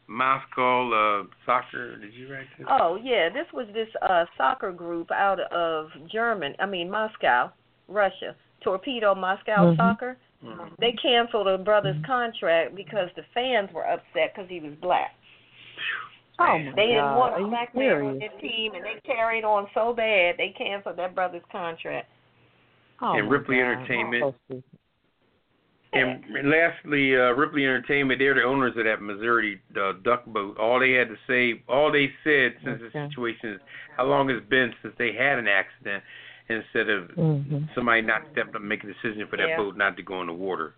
Moscow 0.09 1.21
uh, 1.21 1.23
soccer. 1.45 1.97
Did 1.97 2.13
you 2.13 2.33
write 2.33 2.47
this? 2.57 2.65
Oh 2.69 2.97
yeah, 3.01 3.29
this 3.29 3.45
was 3.53 3.67
this 3.73 3.87
uh 4.01 4.25
soccer 4.37 4.71
group 4.71 5.11
out 5.11 5.39
of 5.51 5.89
German. 6.11 6.55
I 6.59 6.65
mean 6.65 6.89
Moscow, 6.89 7.51
Russia. 7.87 8.35
Torpedo 8.61 9.13
Moscow 9.15 9.71
Mhm. 9.71 9.77
Soccer. 9.77 10.17
Mhm. 10.43 10.75
They 10.79 10.93
canceled 10.93 11.47
a 11.47 11.57
brother's 11.59 11.95
Mm-hmm. 11.97 12.05
contract 12.11 12.75
because 12.75 13.09
the 13.15 13.23
fans 13.33 13.71
were 13.71 13.85
upset 13.87 14.33
because 14.33 14.49
he 14.49 14.59
was 14.59 14.73
black. 14.81 15.13
Oh 16.39 16.57
my 16.57 16.71
They 16.71 16.87
didn't 16.87 17.03
God. 17.03 17.17
want 17.17 17.33
Are 17.33 17.39
a 17.39 17.41
you 17.41 17.47
black 17.47 17.75
man 17.75 18.01
on 18.01 18.19
their 18.19 18.29
team, 18.41 18.73
and 18.73 18.83
they 18.83 18.99
carried 19.05 19.43
on 19.43 19.67
so 19.73 19.93
bad 19.93 20.37
they 20.37 20.49
canceled 20.57 20.97
that 20.97 21.13
brother's 21.13 21.43
contract. 21.51 22.09
Oh 23.01 23.13
And 23.13 23.29
Ripley 23.29 23.57
God. 23.57 23.73
Entertainment. 23.73 24.35
So 26.05 26.13
stupid. 26.23 26.35
And 26.39 26.49
lastly, 26.49 27.15
uh, 27.15 27.31
Ripley 27.33 27.65
Entertainment, 27.65 28.19
they're 28.19 28.33
the 28.35 28.43
owners 28.43 28.73
of 28.77 28.85
that 28.85 29.01
Missouri 29.01 29.61
uh, 29.79 29.93
duck 30.03 30.25
boat. 30.25 30.57
All 30.57 30.79
they 30.79 30.91
had 30.93 31.07
to 31.09 31.17
say, 31.27 31.61
all 31.67 31.91
they 31.91 32.11
said 32.23 32.53
since 32.63 32.81
Okay. 32.81 32.89
the 32.93 33.07
situation 33.09 33.53
is 33.53 33.61
how 33.97 34.05
long 34.05 34.29
it's 34.29 34.45
been 34.49 34.73
since 34.81 34.93
they 34.97 35.13
had 35.13 35.37
an 35.39 35.47
accident 35.47 36.03
instead 36.49 36.89
of 36.89 37.09
Mhm. 37.11 37.73
somebody 37.75 38.01
not 38.01 38.23
stepping 38.31 38.55
up 38.55 38.61
and 38.61 38.69
making 38.69 38.89
a 38.89 38.93
decision 38.93 39.27
for 39.27 39.37
that 39.37 39.49
Yeah. 39.49 39.57
boat 39.57 39.77
not 39.77 39.95
to 39.97 40.03
go 40.03 40.21
in 40.21 40.27
the 40.27 40.33
water. 40.33 40.73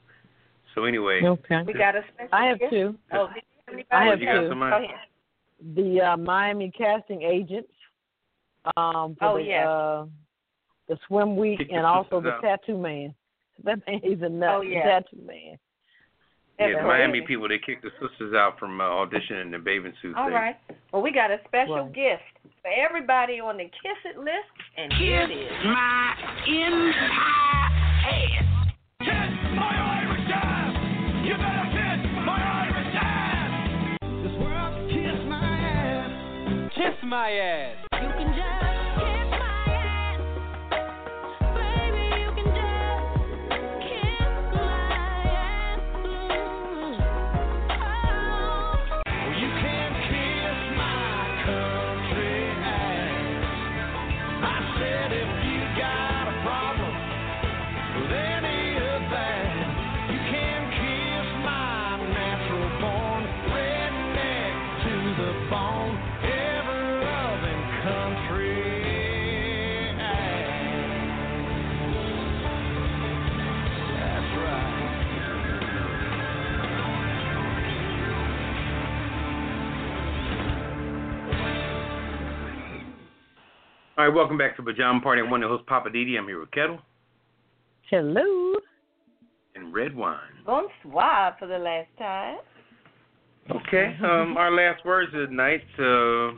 So 0.76 0.86
anyway, 0.86 1.24
Okay. 1.26 1.64
We 1.64 1.74
got 1.74 1.96
a 1.96 2.04
special 2.14 2.30
I 2.34 2.46
have 2.48 2.60
guest? 2.60 2.72
two. 2.72 2.98
Oh, 3.12 3.28
did 3.28 3.36
you 3.36 3.42
have 3.68 3.74
anybody? 3.74 3.86
I 3.92 4.06
have 4.06 4.22
you 4.22 4.42
two. 4.42 4.48
somebody? 4.50 4.94
The 5.76 6.02
uh, 6.02 6.18
Miami 6.18 6.72
casting 6.72 7.22
agents 7.22 7.72
um, 8.78 9.16
for 9.16 9.26
Oh, 9.26 9.38
the 9.38 9.44
yeah. 9.44 9.70
uh, 9.70 10.06
the 10.88 10.98
swim 11.08 11.36
week 11.38 11.60
Kick 11.60 11.72
and 11.72 11.86
also 11.86 12.20
the 12.22 12.34
out. 12.34 12.42
tattoo 12.42 12.78
man. 12.78 13.14
That 13.66 13.80
man, 13.88 14.00
he's 14.04 14.22
a 14.22 14.30
nut. 14.30 14.50
Oh, 14.56 14.62
the 14.64 14.70
yeah. 14.70 14.84
tattoo 14.84 15.18
man. 15.26 15.58
yeah, 16.60 16.68
That's 16.68 16.82
the 16.82 16.88
Miami 16.88 17.22
people 17.28 17.48
they 17.48 17.60
kicked 17.60 17.84
the 17.84 17.92
sisters 18.02 18.34
out 18.36 18.58
from 18.60 18.80
uh, 18.82 18.84
auditioning 18.86 19.42
in 19.44 19.52
the 19.52 19.60
bathing 19.60 19.94
suits. 20.02 20.16
All 20.18 20.28
They- 20.30 20.34
right. 20.36 20.56
Well, 20.92 21.02
we 21.02 21.12
got 21.12 21.32
a 21.32 21.38
special 21.48 21.86
Right. 21.86 21.94
gift 21.94 22.24
for 22.62 22.70
everybody 22.72 23.40
on 23.40 23.58
the 23.58 23.66
Kiss 23.66 23.98
It 24.06 24.18
list, 24.18 24.54
and 24.78 24.92
here 24.94 25.22
it 25.22 25.32
is. 25.32 25.52
my 25.66 26.14
entire 26.48 27.72
ass. 28.06 28.74
Kiss 29.00 29.32
my 29.56 29.76
Irish 30.02 30.30
ass. 30.34 30.76
You 31.26 31.34
better 31.38 31.68
kiss 31.72 32.26
my 32.26 32.42
Irish 32.66 32.96
ass. 32.96 33.98
This 34.22 34.36
world 34.42 34.74
can 34.76 34.88
kiss 34.90 35.20
my 35.30 35.58
ass. 35.58 36.72
Kiss 36.76 37.04
my 37.04 37.32
ass. 37.32 37.91
All 84.02 84.08
right, 84.08 84.16
welcome 84.16 84.36
back 84.36 84.56
to 84.56 84.64
Pajama 84.64 85.00
Party. 85.00 85.22
I'm 85.22 85.30
one 85.30 85.44
of 85.44 85.50
the 85.52 85.56
hosts, 85.56 85.68
Poppa 85.70 85.92
DD. 85.92 86.18
I'm 86.18 86.26
here 86.26 86.40
with 86.40 86.50
Ketel 86.50 86.80
Hello. 87.88 88.56
and 89.54 89.72
Redwine. 89.72 90.18
Bonsoir 90.44 91.36
for 91.38 91.48
the 91.48 91.60
last 91.60 91.90
time. 92.00 92.40
Okay, 93.52 93.96
um, 94.04 94.38
our 94.38 94.50
last 94.50 94.84
words 94.86 95.14
of 95.14 95.30
the 95.30 95.36
night. 95.36 95.62
Uh, 95.78 96.32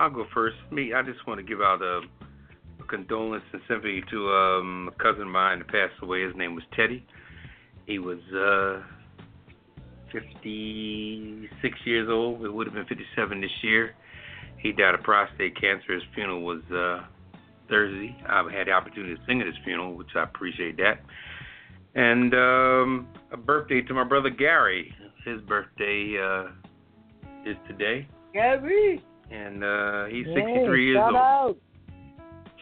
I'll 0.00 0.08
go 0.08 0.24
first. 0.32 0.56
Me, 0.72 0.94
I 0.94 1.02
just 1.02 1.18
want 1.26 1.38
to 1.38 1.44
give 1.44 1.60
out 1.60 1.82
a, 1.82 2.00
a 2.80 2.86
condolence 2.88 3.44
and 3.52 3.60
sympathy 3.68 4.02
to 4.10 4.30
um, 4.30 4.90
a 4.98 5.02
cousin 5.02 5.24
of 5.24 5.28
mine 5.28 5.58
that 5.58 5.68
passed 5.68 6.02
away. 6.02 6.22
His 6.22 6.34
name 6.34 6.54
was 6.54 6.64
Teddy. 6.74 7.04
He 7.84 7.98
was 7.98 8.20
uh, 8.34 8.80
56 10.12 11.78
years 11.84 12.08
old. 12.10 12.42
It 12.42 12.50
would 12.50 12.66
have 12.66 12.74
been 12.74 12.86
57 12.86 13.38
this 13.42 13.50
year. 13.60 13.94
He 14.66 14.72
died 14.72 14.96
of 14.96 15.02
prostate 15.04 15.54
cancer. 15.60 15.94
His 15.94 16.02
funeral 16.12 16.42
was 16.42 16.60
uh, 16.74 17.04
Thursday. 17.68 18.16
I've 18.28 18.50
had 18.50 18.66
the 18.66 18.72
opportunity 18.72 19.14
to 19.14 19.20
sing 19.24 19.40
at 19.40 19.46
his 19.46 19.54
funeral, 19.64 19.94
which 19.94 20.08
I 20.16 20.24
appreciate 20.24 20.76
that. 20.78 20.98
And 21.94 22.34
um, 22.34 23.08
a 23.30 23.36
birthday 23.36 23.80
to 23.82 23.94
my 23.94 24.02
brother 24.02 24.28
Gary. 24.28 24.92
His 25.24 25.40
birthday 25.42 26.16
uh, 26.20 26.48
is 27.48 27.56
today, 27.68 28.08
Gary. 28.32 29.04
and 29.30 29.62
uh, 29.62 30.06
he's 30.06 30.26
Yay, 30.26 30.34
63 30.34 30.84
years 30.86 30.96
shout 30.96 31.06
old. 31.06 31.16
out. 31.16 31.56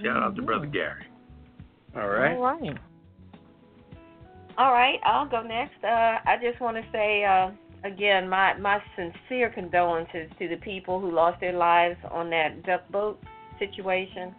Shout 0.02 0.22
out 0.22 0.36
to 0.36 0.42
Mhm. 0.42 0.46
brother 0.46 0.66
Gary. 0.66 1.04
All 1.96 2.08
right. 2.08 2.36
All 2.36 2.42
right. 2.42 2.78
All 4.58 4.72
right, 4.72 5.00
I'll 5.04 5.26
go 5.28 5.42
next. 5.42 5.82
Uh, 5.82 6.18
I 6.26 6.36
just 6.42 6.60
want 6.60 6.76
to 6.76 6.84
say 6.92 7.24
uh, 7.24 7.50
again 7.84 8.28
my 8.28 8.54
my 8.54 8.82
sincere 8.96 9.50
condolences 9.50 10.30
to 10.38 10.48
the 10.48 10.56
people 10.56 11.00
who 11.00 11.10
lost 11.10 11.40
their 11.40 11.52
lives 11.52 11.98
on 12.10 12.30
that 12.30 12.62
duck 12.64 12.88
boat 12.90 13.22
situation. 13.58 14.34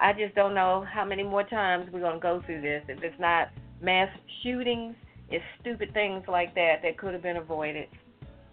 I 0.00 0.12
just 0.12 0.34
don't 0.34 0.54
know 0.54 0.86
how 0.92 1.04
many 1.04 1.22
more 1.22 1.42
times 1.42 1.88
we're 1.92 2.00
gonna 2.00 2.20
go 2.20 2.42
through 2.44 2.60
this. 2.60 2.84
If 2.88 3.02
it's 3.02 3.18
not 3.18 3.48
mass 3.80 4.08
shootings, 4.42 4.94
it's 5.30 5.44
stupid 5.60 5.92
things 5.94 6.24
like 6.28 6.54
that 6.54 6.76
that 6.82 6.98
could 6.98 7.14
have 7.14 7.22
been 7.22 7.38
avoided. 7.38 7.88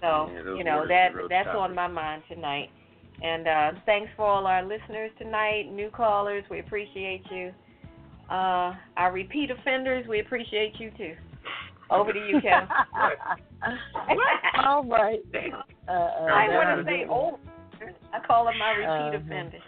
So 0.02 0.30
Yeah, 0.34 0.56
you 0.56 0.64
know 0.64 0.88
that 0.88 1.12
that's 1.30 1.50
on 1.50 1.76
my 1.76 1.88
mind 1.88 2.24
tonight. 2.30 2.70
And 3.22 3.48
uh, 3.48 3.72
thanks 3.86 4.12
for 4.18 4.26
all 4.26 4.48
our 4.48 4.64
listeners 4.64 5.12
tonight, 5.18 5.72
new 5.72 5.90
callers. 5.90 6.44
We 6.50 6.60
appreciate 6.60 7.24
you. 7.32 7.54
Uh, 8.30 8.74
our 8.98 9.12
repeat 9.14 9.52
offenders, 9.52 10.08
we 10.08 10.20
appreciate 10.20 10.74
you 10.80 10.92
too. 10.98 11.16
Over 11.94 12.14
to 12.14 12.20
you, 12.20 12.42
Kel. 12.42 12.68
All 14.66 14.84
right. 14.86 15.20
Uh, 15.88 15.92
uh, 15.92 15.94
I 15.94 16.48
want 16.50 16.80
to 16.80 16.92
say 16.92 17.00
good. 17.04 17.10
old. 17.10 17.40
I 18.14 18.20
call 18.26 18.46
them 18.46 18.58
my 18.58 18.72
repeat 18.72 18.88
Uh-huh. 18.88 19.18
offenders. 19.18 19.62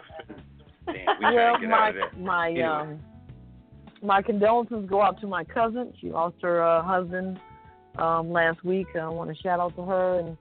Damn, 0.86 1.30
we 1.30 1.36
well, 1.36 1.58
get 1.58 1.68
my 1.68 1.76
out 1.78 1.88
of 1.90 1.94
there. 1.94 2.10
my 2.24 2.48
Anyway. 2.50 2.64
um 2.66 3.00
my 4.02 4.22
condolences 4.22 4.84
go 4.88 5.02
out 5.02 5.20
to 5.20 5.26
my 5.26 5.42
cousin. 5.44 5.92
She 6.00 6.10
lost 6.10 6.36
her 6.42 6.62
uh, 6.62 6.82
husband 6.82 7.38
um 7.98 8.30
last 8.30 8.62
week. 8.64 8.86
I 9.00 9.08
want 9.08 9.34
to 9.34 9.42
shout 9.42 9.58
out 9.60 9.74
to 9.76 9.82
her 9.84 10.18
and 10.20 10.36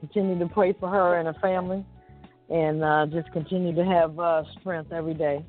continue 0.00 0.38
to 0.38 0.46
pray 0.52 0.72
for 0.78 0.88
her 0.88 1.18
and 1.18 1.26
her 1.28 1.40
family, 1.40 1.84
and 2.50 2.82
uh, 2.82 3.06
just 3.06 3.30
continue 3.32 3.74
to 3.74 3.84
have 3.84 4.18
uh, 4.18 4.42
strength 4.60 4.92
every 4.92 5.14
day. 5.14 5.44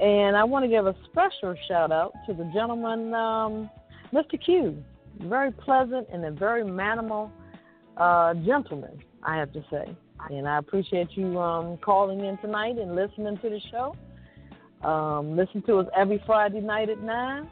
And 0.00 0.36
I 0.36 0.44
want 0.44 0.64
to 0.64 0.68
give 0.68 0.86
a 0.86 0.94
special 1.10 1.54
shout 1.66 1.90
out 1.90 2.12
to 2.28 2.32
the 2.34 2.44
gentleman, 2.54 3.12
um, 3.14 3.68
Mr. 4.12 4.42
Q. 4.42 4.82
Very 5.20 5.50
pleasant 5.50 6.06
and 6.12 6.24
a 6.24 6.30
very 6.30 6.62
manimal 6.62 7.30
uh, 7.96 8.34
gentleman, 8.34 9.02
I 9.22 9.36
have 9.36 9.52
to 9.52 9.64
say. 9.70 9.96
And 10.30 10.48
I 10.48 10.58
appreciate 10.58 11.08
you 11.12 11.38
um, 11.38 11.78
calling 11.78 12.24
in 12.24 12.38
tonight 12.38 12.78
and 12.78 12.94
listening 12.94 13.38
to 13.38 13.50
the 13.50 13.60
show. 13.70 13.96
Um, 14.86 15.36
listen 15.36 15.62
to 15.62 15.78
us 15.78 15.86
every 15.96 16.22
Friday 16.26 16.60
night 16.60 16.88
at 16.88 17.00
9. 17.00 17.50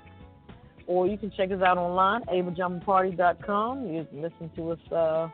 Or 0.86 1.06
you 1.06 1.18
can 1.18 1.32
check 1.36 1.50
us 1.50 1.62
out 1.62 1.78
online, 1.78 2.22
apajamaparty.com. 2.22 3.86
You 3.86 4.06
can 4.08 4.22
listen 4.22 4.50
to 4.54 4.70
us 4.72 4.78
uh, 4.92 5.28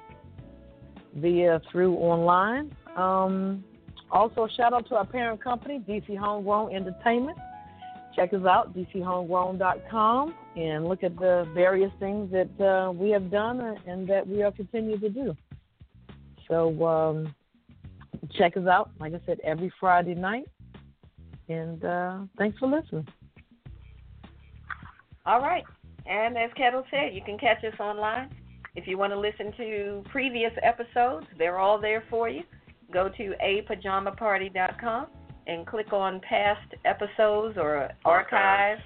via 1.16 1.60
through 1.70 1.94
online. 1.96 2.74
Um, 2.96 3.62
also, 4.10 4.48
shout 4.56 4.72
out 4.72 4.88
to 4.88 4.96
our 4.96 5.06
parent 5.06 5.42
company, 5.42 5.82
DC 5.86 6.16
Homegrown 6.16 6.74
Entertainment. 6.74 7.36
Check 8.14 8.32
us 8.34 8.44
out, 8.44 8.74
dchomegrown.com, 8.76 10.34
and 10.56 10.86
look 10.86 11.02
at 11.02 11.16
the 11.16 11.48
various 11.54 11.90
things 11.98 12.30
that 12.30 12.64
uh, 12.64 12.92
we 12.92 13.10
have 13.10 13.30
done 13.30 13.60
and 13.86 14.08
that 14.08 14.26
we 14.26 14.42
are 14.42 14.52
continuing 14.52 15.00
to 15.00 15.08
do. 15.08 15.34
So 16.48 16.86
um, 16.86 17.34
check 18.36 18.56
us 18.56 18.66
out, 18.66 18.90
like 19.00 19.14
I 19.14 19.20
said, 19.26 19.38
every 19.44 19.72
Friday 19.80 20.14
night. 20.14 20.46
And 21.48 21.84
uh, 21.84 22.18
thanks 22.38 22.58
for 22.58 22.68
listening. 22.68 23.06
All 25.24 25.40
right. 25.40 25.64
And 26.06 26.36
as 26.36 26.50
Ketel 26.56 26.84
said, 26.90 27.14
you 27.14 27.22
can 27.24 27.38
catch 27.38 27.64
us 27.64 27.78
online. 27.78 28.30
If 28.74 28.86
you 28.86 28.98
want 28.98 29.12
to 29.12 29.18
listen 29.18 29.52
to 29.56 30.02
previous 30.10 30.52
episodes, 30.62 31.26
they're 31.38 31.58
all 31.58 31.80
there 31.80 32.04
for 32.10 32.28
you. 32.28 32.42
Go 32.92 33.08
to 33.08 33.34
apajamaparty.com 33.42 35.06
and 35.46 35.66
click 35.66 35.92
on 35.92 36.20
past 36.20 36.74
episodes 36.84 37.58
or 37.58 37.90
archives, 38.04 38.82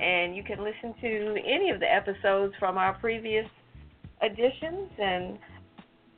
and 0.00 0.36
you 0.36 0.42
can 0.42 0.62
listen 0.62 0.94
to 1.00 1.36
any 1.44 1.70
of 1.70 1.80
the 1.80 1.92
episodes 1.92 2.54
from 2.58 2.78
our 2.78 2.94
previous 2.94 3.46
editions 4.22 4.90
and 4.98 5.38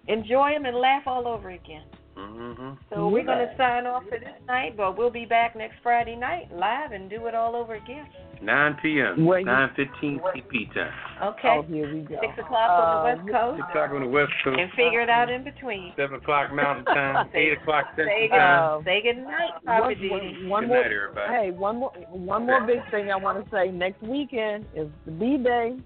enjoy 0.09 0.53
them 0.53 0.67
and 0.67 0.77
laugh 0.77 1.03
all 1.07 1.27
over 1.27 1.51
again. 1.51 1.85
Mm-hmm. 2.17 2.73
So 2.91 3.09
we're 3.09 3.25
going 3.25 3.39
to 3.47 3.53
sign 3.59 3.87
off 3.87 4.05
for 4.05 4.19
this 4.19 4.29
night, 4.47 4.77
but 4.77 4.97
we'll 4.97 5.11
be 5.11 5.25
back 5.25 5.57
next 5.57 5.77
Friday 5.83 6.15
night 6.17 6.49
live 6.55 6.93
and 6.93 7.11
do 7.11 7.27
it 7.27 7.35
all 7.35 7.57
over 7.57 7.75
again. 7.75 8.07
9 8.43 8.77
p.m. 8.83 9.25
Where 9.25 9.41
you- 9.41 9.47
9:15 9.47 10.21
CP 10.21 10.75
time. 10.75 10.93
Okay. 11.23 11.49
Oh, 11.59 11.63
here 11.63 11.93
we 11.95 12.01
go. 12.03 12.17
Six 12.21 12.33
o'clock 12.39 12.71
on 12.71 12.83
the 12.85 13.01
Uh, 13.01 13.05
West 13.25 13.33
Coast, 13.33 13.57
Six 13.59 13.69
o'clock 13.71 13.91
on 13.95 14.01
the 14.03 14.09
West 14.09 14.33
Coast. 14.45 14.59
and 14.61 14.71
figure 14.73 15.01
it 15.01 15.09
out 15.09 15.31
in 15.31 15.45
between. 15.45 15.93
Seven 15.97 16.17
o'clock 16.17 16.53
Mountain 16.53 16.85
Time. 16.87 17.31
Eight 17.35 17.53
o'clock 17.53 17.87
Say 17.97 18.03
Central 18.05 18.21
good, 18.29 18.37
Time. 18.37 18.81
Uh, 18.81 18.85
say 18.85 19.03
good 19.03 19.19
night, 19.25 19.51
Papa 19.65 19.81
one, 19.83 19.95
Didi. 19.95 20.09
one, 20.11 20.49
one 20.49 20.63
Good 20.65 20.69
more, 20.69 20.83
night, 20.83 20.93
everybody. 20.93 21.33
Hey, 21.33 21.51
one 21.53 21.77
more, 21.79 21.91
one 22.11 22.47
more 22.47 22.61
big 22.67 22.81
thing 22.91 23.11
I 23.11 23.17
want 23.17 23.43
to 23.43 23.51
say. 23.51 23.71
Next 23.71 24.03
weekend 24.03 24.67
is 24.75 24.89
the 25.07 25.13
B 25.13 25.37
Day. 25.39 25.77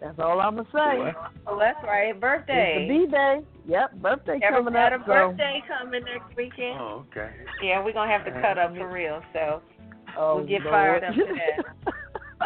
That's 0.00 0.18
all 0.18 0.40
I'm 0.40 0.56
gonna 0.56 0.68
say. 0.72 0.98
What? 0.98 1.16
Oh, 1.46 1.58
that's 1.58 1.82
right, 1.84 2.18
Birthday. 2.18 2.86
It's 2.86 2.88
birthday. 2.88 2.88
the 2.88 3.06
B 3.06 3.10
Day. 3.10 3.40
Yep, 3.66 3.94
birthday 4.00 4.38
Ever 4.44 4.56
coming 4.58 4.72
got 4.74 4.92
up. 4.92 5.00
a 5.00 5.04
so- 5.04 5.12
birthday 5.12 5.62
coming 5.66 6.04
next 6.04 6.36
weekend? 6.36 6.78
Oh, 6.80 7.04
okay. 7.10 7.30
Yeah, 7.62 7.84
we're 7.84 7.92
gonna 7.92 8.10
have 8.10 8.24
to 8.24 8.32
cut 8.40 8.58
up 8.58 8.74
for 8.76 8.88
real. 8.88 9.20
So 9.32 9.60
Oh, 10.16 10.36
we'll 10.36 10.46
get 10.46 10.62
Lord. 10.62 10.72
fired 10.72 11.04
up 11.04 11.14
to 11.14 11.24
that. 11.24 11.94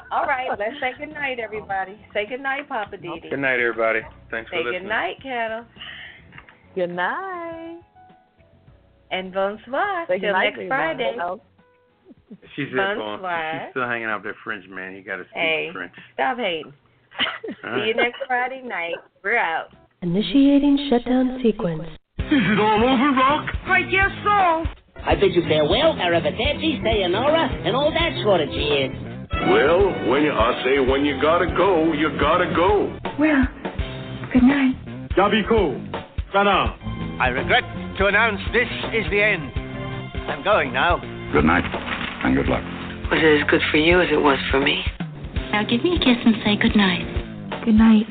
All 0.11 0.24
right, 0.24 0.49
let's 0.59 0.74
say 0.81 0.93
good 0.99 1.12
night, 1.12 1.39
everybody. 1.39 1.99
Say 2.15 2.27
good 2.27 2.41
night, 2.41 2.69
Poppa 2.69 2.97
DD. 2.97 3.29
Good 3.31 3.39
night, 3.39 3.61
everybody. 3.61 4.01
Thanks 4.31 4.51
Say 4.51 4.57
for 4.59 4.65
listening. 4.65 4.83
good 4.83 4.89
night, 4.89 5.16
Ketel. 5.23 5.65
Good 6.74 6.91
night. 6.91 7.81
And 9.11 9.33
bonsoir. 9.33 10.07
Say 10.09 10.19
Till 10.19 10.29
good 10.29 10.33
night, 10.33 10.45
next 10.45 10.55
everybody. 10.55 10.69
Friday. 10.69 11.16
Oh, 11.20 11.41
She 12.57 12.65
Bonsoir. 12.74 13.19
bon, 13.19 13.61
she's 13.66 13.70
still 13.73 13.87
hanging 13.87 14.07
out 14.07 14.24
with 14.24 14.35
that 14.35 14.41
French 14.43 14.65
man. 14.69 14.95
He 14.95 15.03
got 15.03 15.16
to 15.16 15.24
speak 15.24 15.35
Hey. 15.35 15.70
French. 15.73 15.93
Stop 16.15 16.39
hating. 16.39 16.73
All 17.64 17.78
See 17.80 17.89
you 17.89 17.94
next 17.94 18.20
Friday 18.26 18.62
night. 18.62 18.94
We're 19.22 19.39
out. 19.39 19.68
Initiating 20.02 20.89
shutdown 20.90 21.40
sequence. 21.43 21.89
Is 22.18 22.43
it 22.43 22.59
all 22.59 22.82
over, 22.82 23.12
Rock? 23.12 23.48
I 23.66 23.82
guess 23.82 24.10
so. 24.24 24.82
I 25.05 25.14
bid 25.14 25.34
you 25.34 25.43
farewell, 25.48 25.94
arrivederci, 25.94 26.82
sayonara, 26.82 27.51
and 27.64 27.74
all 27.74 27.90
that 27.93 28.22
sort 28.22 28.40
of 28.40 28.48
cheers. 28.51 28.94
Well, 29.51 30.10
when 30.10 30.22
you, 30.22 30.32
I 30.32 30.62
say 30.64 30.78
when 30.78 31.05
you 31.05 31.20
gotta 31.20 31.47
go, 31.56 31.93
you 31.93 32.10
gotta 32.20 32.52
go. 32.55 32.97
Well, 33.18 33.43
good 34.32 34.43
night. 34.43 34.76
Yabiko. 35.16 36.05
Sana. 36.32 36.78
I 37.20 37.28
regret 37.28 37.64
to 37.98 38.06
announce 38.06 38.40
this 38.52 38.68
is 38.94 39.05
the 39.10 39.20
end. 39.22 39.51
I'm 40.28 40.43
going 40.44 40.72
now. 40.72 40.98
Good 41.32 41.44
night, 41.44 41.64
and 42.24 42.36
good 42.36 42.47
luck. 42.47 42.62
Was 43.10 43.20
it 43.22 43.43
as 43.43 43.51
good 43.51 43.60
for 43.70 43.76
you 43.76 44.01
as 44.01 44.09
it 44.10 44.16
was 44.20 44.39
for 44.51 44.60
me? 44.60 44.82
Now 45.53 45.62
give 45.69 45.85
me 45.85 45.97
a 45.97 45.99
kiss 45.99 46.16
and 46.24 46.37
say 46.45 46.57
good 46.57 46.74
night. 46.74 47.05
Good 47.65 47.74
night. 47.74 48.07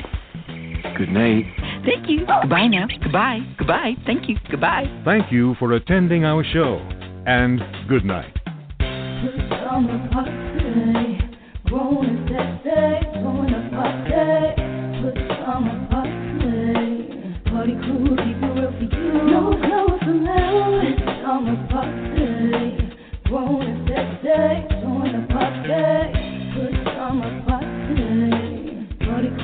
Good 0.95 1.09
night. 1.09 1.45
Thank 1.83 2.07
you. 2.07 2.19
Goodbye 2.19 2.67
now. 2.67 2.85
Goodbye. 3.01 3.39
Goodbye. 3.57 3.93
Thank 4.05 4.29
you. 4.29 4.37
Goodbye. 4.49 4.85
Thank 5.03 5.31
you 5.31 5.55
for 5.57 5.73
attending 5.73 6.23
our 6.23 6.43
show, 6.43 6.77
and 7.25 7.59
good 7.89 8.05
night. 8.05 8.37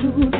truth. 0.00 0.37